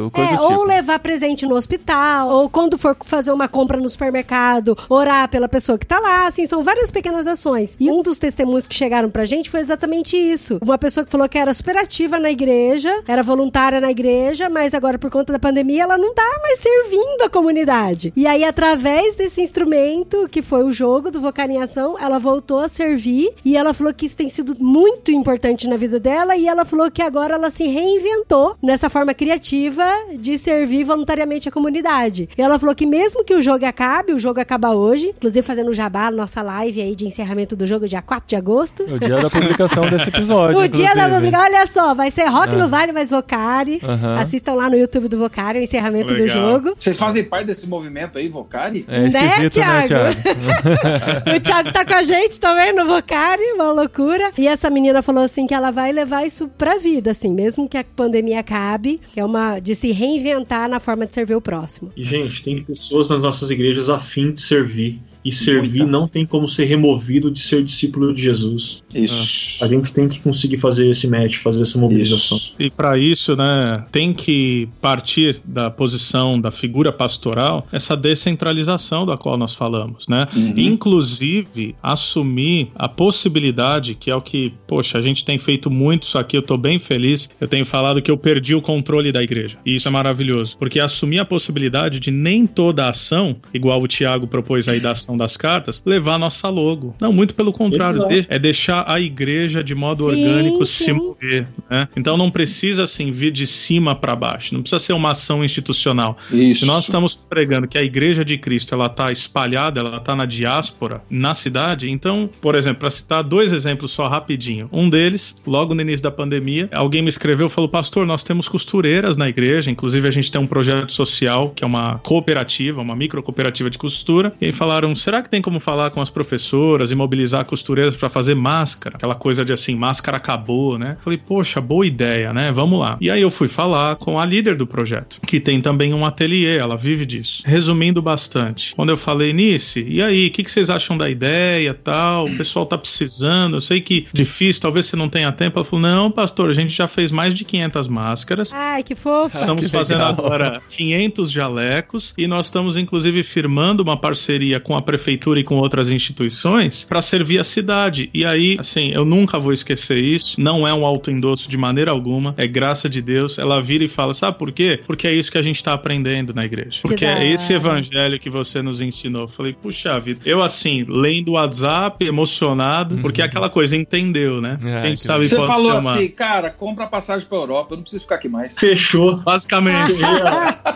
ou 0.00 0.10
coisa 0.10 0.30
É, 0.30 0.36
do 0.36 0.42
tipo. 0.42 0.54
ou 0.54 0.64
levar 0.64 0.98
presente 0.98 1.46
no 1.46 1.54
hospital, 1.54 2.28
ou 2.28 2.48
quando 2.48 2.78
for 2.78 2.96
fazer 3.04 3.32
uma 3.32 3.48
compra 3.48 3.78
no 3.78 3.88
supermercado, 3.88 4.76
orar 4.88 5.28
pela 5.28 5.48
pessoa 5.48 5.78
que 5.78 5.86
tá 5.86 5.98
lá, 5.98 6.26
assim, 6.26 6.46
são 6.46 6.62
várias 6.62 6.90
pequenas 6.90 7.26
ações. 7.26 7.76
E 7.78 7.90
um 7.90 8.02
dos 8.02 8.18
testemunhos 8.18 8.66
que 8.66 8.74
chegaram 8.74 9.10
pra 9.10 9.24
gente 9.24 9.50
foi 9.50 9.60
exatamente 9.60 10.16
isso. 10.16 10.58
Uma 10.62 10.78
pessoa 10.78 11.04
que 11.04 11.10
falou 11.10 11.28
que 11.28 11.38
era 11.38 11.52
super 11.52 11.76
ativa 11.76 12.18
na 12.18 12.30
igreja, 12.30 12.92
era 13.06 13.22
voluntária 13.22 13.80
na 13.80 13.90
igreja, 13.90 14.48
mas 14.48 14.74
agora 14.74 14.98
por 14.98 15.10
conta 15.10 15.32
da 15.32 15.38
pandemia 15.38 15.82
ela 15.82 15.98
não 15.98 16.14
tá 16.14 16.40
mais 16.42 16.58
servindo 16.60 17.22
a 17.22 17.30
comunidade. 17.30 18.12
E 18.16 18.26
aí, 18.26 18.44
através 18.44 19.14
desse 19.16 19.40
instrumento, 19.42 20.28
que 20.30 20.42
foi 20.42 20.62
o 20.62 20.72
jogo 20.72 21.10
do 21.10 21.20
Vocar 21.20 21.50
em 21.50 21.60
Ação, 21.60 21.96
ela 21.98 22.18
voltou 22.18 22.60
a 22.60 22.68
servir 22.68 23.32
e 23.44 23.56
ela 23.56 23.74
falou 23.74 23.92
que 23.92 24.06
isso 24.06 24.16
tem 24.16 24.28
sido 24.28 24.56
muito 24.58 25.10
importante 25.10 25.68
na 25.68 25.76
vida 25.76 25.98
dela 25.98 26.36
e 26.36 26.46
ela 26.46 26.64
falou 26.64 26.90
que 26.90 27.02
agora 27.02 27.34
ela 27.34 27.50
se 27.50 27.64
reinventou 27.66 28.56
nessa 28.62 28.88
forma 28.88 29.01
criativa 29.12 29.84
de 30.18 30.38
servir 30.38 30.84
voluntariamente 30.84 31.48
a 31.48 31.52
comunidade. 31.52 32.28
E 32.36 32.40
ela 32.40 32.58
falou 32.58 32.74
que 32.74 32.86
mesmo 32.86 33.24
que 33.24 33.34
o 33.34 33.42
jogo 33.42 33.64
acabe, 33.66 34.12
o 34.12 34.18
jogo 34.18 34.40
acaba 34.40 34.70
hoje, 34.70 35.08
inclusive 35.08 35.44
fazendo 35.46 35.70
o 35.70 35.74
jabá, 35.74 36.10
nossa 36.10 36.40
live 36.42 36.80
aí 36.80 36.94
de 36.94 37.06
encerramento 37.06 37.56
do 37.56 37.66
jogo, 37.66 37.88
dia 37.88 38.00
4 38.02 38.28
de 38.28 38.36
agosto. 38.36 38.84
O 38.84 38.98
dia 38.98 39.20
da 39.20 39.28
publicação 39.28 39.88
desse 39.90 40.08
episódio. 40.14 40.58
O 40.58 40.68
dia 40.68 40.94
da 40.94 41.08
publicação, 41.08 41.40
olha 41.44 41.66
só, 41.66 41.94
vai 41.94 42.10
ser 42.10 42.26
Rock 42.26 42.54
Ah. 42.54 42.58
no 42.58 42.68
Vale 42.68 42.92
mais 42.92 43.10
Vocari. 43.10 43.80
Aham. 43.82 44.20
Assistam 44.20 44.54
lá 44.54 44.70
no 44.70 44.76
YouTube 44.76 45.08
do 45.08 45.18
Vocari, 45.18 45.58
o 45.58 45.62
encerramento 45.62 46.08
do 46.08 46.14
Legal. 46.14 46.52
jogo. 46.52 46.74
Vocês 46.78 46.98
fazem 46.98 47.24
parte 47.24 47.46
desse 47.46 47.66
movimento 47.68 48.18
aí, 48.18 48.28
Vocari? 48.28 48.84
É 48.88 49.06
esquisito, 49.06 49.40
né, 49.42 49.48
Thiago? 49.50 49.88
Thiago? 49.88 50.16
o 51.36 51.40
Thiago 51.40 51.72
tá 51.72 51.84
com 51.84 51.94
a 51.94 52.02
gente 52.02 52.38
também 52.38 52.72
no 52.72 52.86
Vocari, 52.86 53.42
uma 53.54 53.72
loucura. 53.72 54.30
E 54.36 54.46
essa 54.46 54.68
menina 54.70 55.02
falou 55.02 55.22
assim 55.24 55.46
que 55.46 55.54
ela 55.54 55.70
vai 55.70 55.92
levar 55.92 56.26
isso 56.26 56.48
pra 56.58 56.78
vida, 56.78 57.10
assim, 57.10 57.30
mesmo 57.32 57.68
que 57.68 57.76
a 57.78 57.84
pandemia 57.84 58.40
acabe, 58.40 58.91
é 59.16 59.24
uma 59.24 59.58
de 59.58 59.74
se 59.74 59.92
reinventar 59.92 60.68
na 60.68 60.80
forma 60.80 61.06
de 61.06 61.14
servir 61.14 61.34
o 61.34 61.40
próximo. 61.40 61.90
E, 61.96 62.02
gente, 62.02 62.42
tem 62.42 62.62
pessoas 62.62 63.08
nas 63.08 63.22
nossas 63.22 63.50
igrejas 63.50 63.88
a 63.88 63.98
fim 63.98 64.32
de 64.32 64.40
servir. 64.40 65.00
E 65.24 65.30
servir 65.30 65.80
Muita. 65.80 65.92
não 65.92 66.08
tem 66.08 66.26
como 66.26 66.48
ser 66.48 66.64
removido 66.64 67.30
de 67.30 67.38
ser 67.38 67.62
discípulo 67.62 68.12
de 68.12 68.22
Jesus. 68.22 68.82
Isso. 68.94 69.62
A 69.62 69.68
gente 69.68 69.92
tem 69.92 70.08
que 70.08 70.20
conseguir 70.20 70.56
fazer 70.56 70.88
esse 70.88 71.06
match, 71.06 71.36
fazer 71.38 71.62
essa 71.62 71.78
mobilização. 71.78 72.36
Isso. 72.36 72.54
E 72.58 72.70
para 72.70 72.98
isso, 72.98 73.36
né, 73.36 73.84
tem 73.92 74.12
que 74.12 74.68
partir 74.80 75.40
da 75.44 75.70
posição 75.70 76.40
da 76.40 76.50
figura 76.50 76.92
pastoral 76.92 77.66
essa 77.72 77.96
descentralização 77.96 79.06
da 79.06 79.16
qual 79.16 79.36
nós 79.36 79.54
falamos, 79.54 80.06
né? 80.08 80.26
Uhum. 80.34 80.54
Inclusive 80.56 81.74
assumir 81.82 82.68
a 82.74 82.88
possibilidade, 82.88 83.94
que 83.94 84.10
é 84.10 84.16
o 84.16 84.20
que, 84.20 84.52
poxa, 84.66 84.98
a 84.98 85.02
gente 85.02 85.24
tem 85.24 85.38
feito 85.38 85.70
muito 85.70 86.04
isso 86.04 86.18
aqui, 86.18 86.36
eu 86.36 86.42
tô 86.42 86.56
bem 86.56 86.78
feliz. 86.78 87.28
Eu 87.40 87.48
tenho 87.48 87.64
falado 87.64 88.02
que 88.02 88.10
eu 88.10 88.16
perdi 88.16 88.54
o 88.54 88.62
controle 88.62 89.12
da 89.12 89.22
igreja. 89.22 89.56
E 89.64 89.76
isso 89.76 89.88
é 89.88 89.90
maravilhoso, 89.90 90.56
porque 90.58 90.80
assumir 90.80 91.18
a 91.18 91.24
possibilidade 91.24 92.00
de 92.00 92.10
nem 92.10 92.46
toda 92.46 92.86
a 92.86 92.90
ação, 92.90 93.36
igual 93.52 93.80
o 93.80 93.88
Tiago 93.88 94.26
propôs 94.26 94.68
aí 94.68 94.80
da 94.80 94.92
ação 94.92 95.11
das 95.16 95.36
cartas, 95.36 95.82
levar 95.84 96.14
a 96.14 96.18
nossa 96.18 96.48
logo. 96.48 96.94
Não, 97.00 97.12
muito 97.12 97.34
pelo 97.34 97.52
contrário, 97.52 98.06
de- 98.08 98.26
é 98.28 98.38
deixar 98.38 98.84
a 98.90 99.00
igreja 99.00 99.62
de 99.62 99.74
modo 99.74 100.04
Sim, 100.04 100.10
orgânico 100.10 100.66
sim. 100.66 100.84
se 100.84 100.92
mover, 100.92 101.46
né? 101.70 101.88
Então 101.96 102.16
não 102.16 102.30
precisa 102.30 102.84
assim 102.84 103.10
vir 103.10 103.30
de 103.30 103.46
cima 103.46 103.94
para 103.94 104.14
baixo, 104.16 104.54
não 104.54 104.62
precisa 104.62 104.78
ser 104.78 104.92
uma 104.92 105.10
ação 105.12 105.44
institucional. 105.44 106.16
Isso. 106.30 106.60
Se 106.60 106.66
nós 106.66 106.84
estamos 106.84 107.14
pregando 107.14 107.66
que 107.68 107.78
a 107.78 107.82
igreja 107.82 108.24
de 108.24 108.36
Cristo 108.38 108.74
ela 108.74 108.86
está 108.86 109.10
espalhada, 109.12 109.80
ela 109.80 109.96
está 109.96 110.14
na 110.16 110.26
diáspora, 110.26 111.02
na 111.10 111.34
cidade, 111.34 111.90
então, 111.90 112.28
por 112.40 112.54
exemplo, 112.54 112.80
para 112.80 112.90
citar 112.90 113.22
dois 113.22 113.52
exemplos 113.52 113.92
só 113.92 114.08
rapidinho. 114.08 114.68
Um 114.72 114.88
deles, 114.88 115.36
logo 115.46 115.74
no 115.74 115.80
início 115.80 116.02
da 116.02 116.10
pandemia, 116.10 116.68
alguém 116.72 117.02
me 117.02 117.08
escreveu 117.08 117.46
e 117.46 117.50
falou: 117.50 117.68
Pastor, 117.68 118.06
nós 118.06 118.22
temos 118.22 118.48
costureiras 118.48 119.16
na 119.16 119.28
igreja, 119.28 119.70
inclusive 119.70 120.06
a 120.06 120.10
gente 120.10 120.30
tem 120.30 120.40
um 120.40 120.46
projeto 120.46 120.92
social 120.92 121.50
que 121.50 121.64
é 121.64 121.66
uma 121.66 121.98
cooperativa, 121.98 122.80
uma 122.80 122.94
micro 122.96 123.22
cooperativa 123.22 123.70
de 123.70 123.78
costura. 123.78 124.32
E 124.40 124.46
aí 124.46 124.52
falaram: 124.52 124.94
será 125.02 125.22
que 125.22 125.28
tem 125.28 125.42
como 125.42 125.60
falar 125.60 125.90
com 125.90 126.00
as 126.00 126.10
professoras 126.10 126.90
e 126.90 126.94
mobilizar 126.94 127.44
costureiras 127.44 127.96
para 127.96 128.08
fazer 128.08 128.34
máscara? 128.34 128.96
Aquela 128.96 129.14
coisa 129.14 129.44
de 129.44 129.52
assim, 129.52 129.74
máscara 129.74 130.16
acabou, 130.16 130.78
né? 130.78 130.96
Falei, 131.00 131.18
poxa, 131.18 131.60
boa 131.60 131.86
ideia, 131.86 132.32
né? 132.32 132.52
Vamos 132.52 132.78
lá. 132.78 132.96
E 133.00 133.10
aí 133.10 133.20
eu 133.20 133.30
fui 133.30 133.48
falar 133.48 133.96
com 133.96 134.18
a 134.18 134.24
líder 134.24 134.56
do 134.56 134.66
projeto, 134.66 135.20
que 135.26 135.40
tem 135.40 135.60
também 135.60 135.92
um 135.92 136.04
ateliê, 136.06 136.56
ela 136.56 136.76
vive 136.76 137.04
disso. 137.04 137.42
Resumindo 137.44 138.00
bastante, 138.00 138.74
quando 138.74 138.90
eu 138.90 138.96
falei, 138.96 139.32
Nice, 139.32 139.84
e 139.88 140.02
aí, 140.02 140.28
o 140.28 140.30
que, 140.30 140.44
que 140.44 140.52
vocês 140.52 140.70
acham 140.70 140.96
da 140.96 141.08
ideia 141.10 141.74
tal? 141.74 142.26
O 142.26 142.36
pessoal 142.36 142.66
tá 142.66 142.78
precisando, 142.78 143.56
eu 143.56 143.60
sei 143.60 143.80
que 143.80 144.06
difícil, 144.12 144.62
talvez 144.62 144.86
você 144.86 144.96
não 144.96 145.08
tenha 145.08 145.32
tempo. 145.32 145.58
Ela 145.58 145.64
falou, 145.64 145.82
não, 145.82 146.10
pastor, 146.10 146.50
a 146.50 146.54
gente 146.54 146.70
já 146.70 146.86
fez 146.86 147.10
mais 147.10 147.34
de 147.34 147.44
500 147.44 147.88
máscaras. 147.88 148.52
Ai, 148.52 148.82
que 148.82 148.94
fofo. 148.94 149.38
Estamos 149.38 149.62
Que 149.62 149.68
fazendo 149.68 149.98
legal. 149.98 150.12
agora 150.12 150.62
500 150.70 151.30
jalecos 151.30 152.14
e 152.18 152.26
nós 152.26 152.46
estamos 152.46 152.76
inclusive 152.76 153.22
firmando 153.22 153.82
uma 153.82 153.96
parceria 153.96 154.58
com 154.60 154.76
a 154.76 154.82
prefeitura 154.92 155.40
e 155.40 155.44
com 155.44 155.56
outras 155.56 155.90
instituições 155.90 156.84
para 156.84 157.00
servir 157.00 157.38
a 157.38 157.44
cidade. 157.44 158.10
E 158.12 158.26
aí, 158.26 158.56
assim, 158.58 158.90
eu 158.92 159.04
nunca 159.04 159.38
vou 159.38 159.52
esquecer 159.52 159.98
isso. 159.98 160.38
Não 160.38 160.68
é 160.68 160.74
um 160.74 160.84
autoendosso 160.84 161.48
de 161.48 161.56
maneira 161.56 161.90
alguma, 161.90 162.34
é 162.36 162.46
graça 162.46 162.90
de 162.90 163.00
Deus. 163.00 163.38
Ela 163.38 163.60
vira 163.60 163.84
e 163.84 163.88
fala: 163.88 164.12
"Sabe 164.12 164.38
por 164.38 164.52
quê? 164.52 164.78
Porque 164.86 165.06
é 165.06 165.14
isso 165.14 165.32
que 165.32 165.38
a 165.38 165.42
gente 165.42 165.56
está 165.56 165.72
aprendendo 165.72 166.34
na 166.34 166.44
igreja. 166.44 166.80
Porque 166.82 167.06
é 167.06 167.26
esse 167.26 167.54
evangelho 167.54 168.18
que 168.18 168.28
você 168.28 168.60
nos 168.60 168.80
ensinou". 168.80 169.22
Eu 169.22 169.28
falei: 169.28 169.54
"Puxa 169.54 169.98
vida". 169.98 170.20
Eu 170.26 170.42
assim, 170.42 170.84
lendo 170.86 171.30
o 171.30 171.32
WhatsApp, 171.32 172.04
emocionado, 172.04 172.98
porque 172.98 173.22
é 173.22 173.24
aquela 173.24 173.48
coisa 173.48 173.74
entendeu, 173.74 174.40
né? 174.40 174.58
É, 174.62 174.74
a 174.74 174.86
gente 174.86 174.98
que 174.98 175.04
sabe 175.04 175.24
Você 175.24 175.36
pode 175.36 175.50
falou 175.50 175.78
uma 175.78 175.94
assim, 175.94 176.08
cara, 176.08 176.50
compra 176.50 176.84
a 176.84 176.88
passagem 176.88 177.26
pra 177.26 177.38
Europa, 177.38 177.72
eu 177.72 177.76
não 177.76 177.82
preciso 177.82 178.02
ficar 178.02 178.16
aqui 178.16 178.28
mais. 178.28 178.58
Fechou. 178.58 179.16
basicamente 179.22 179.92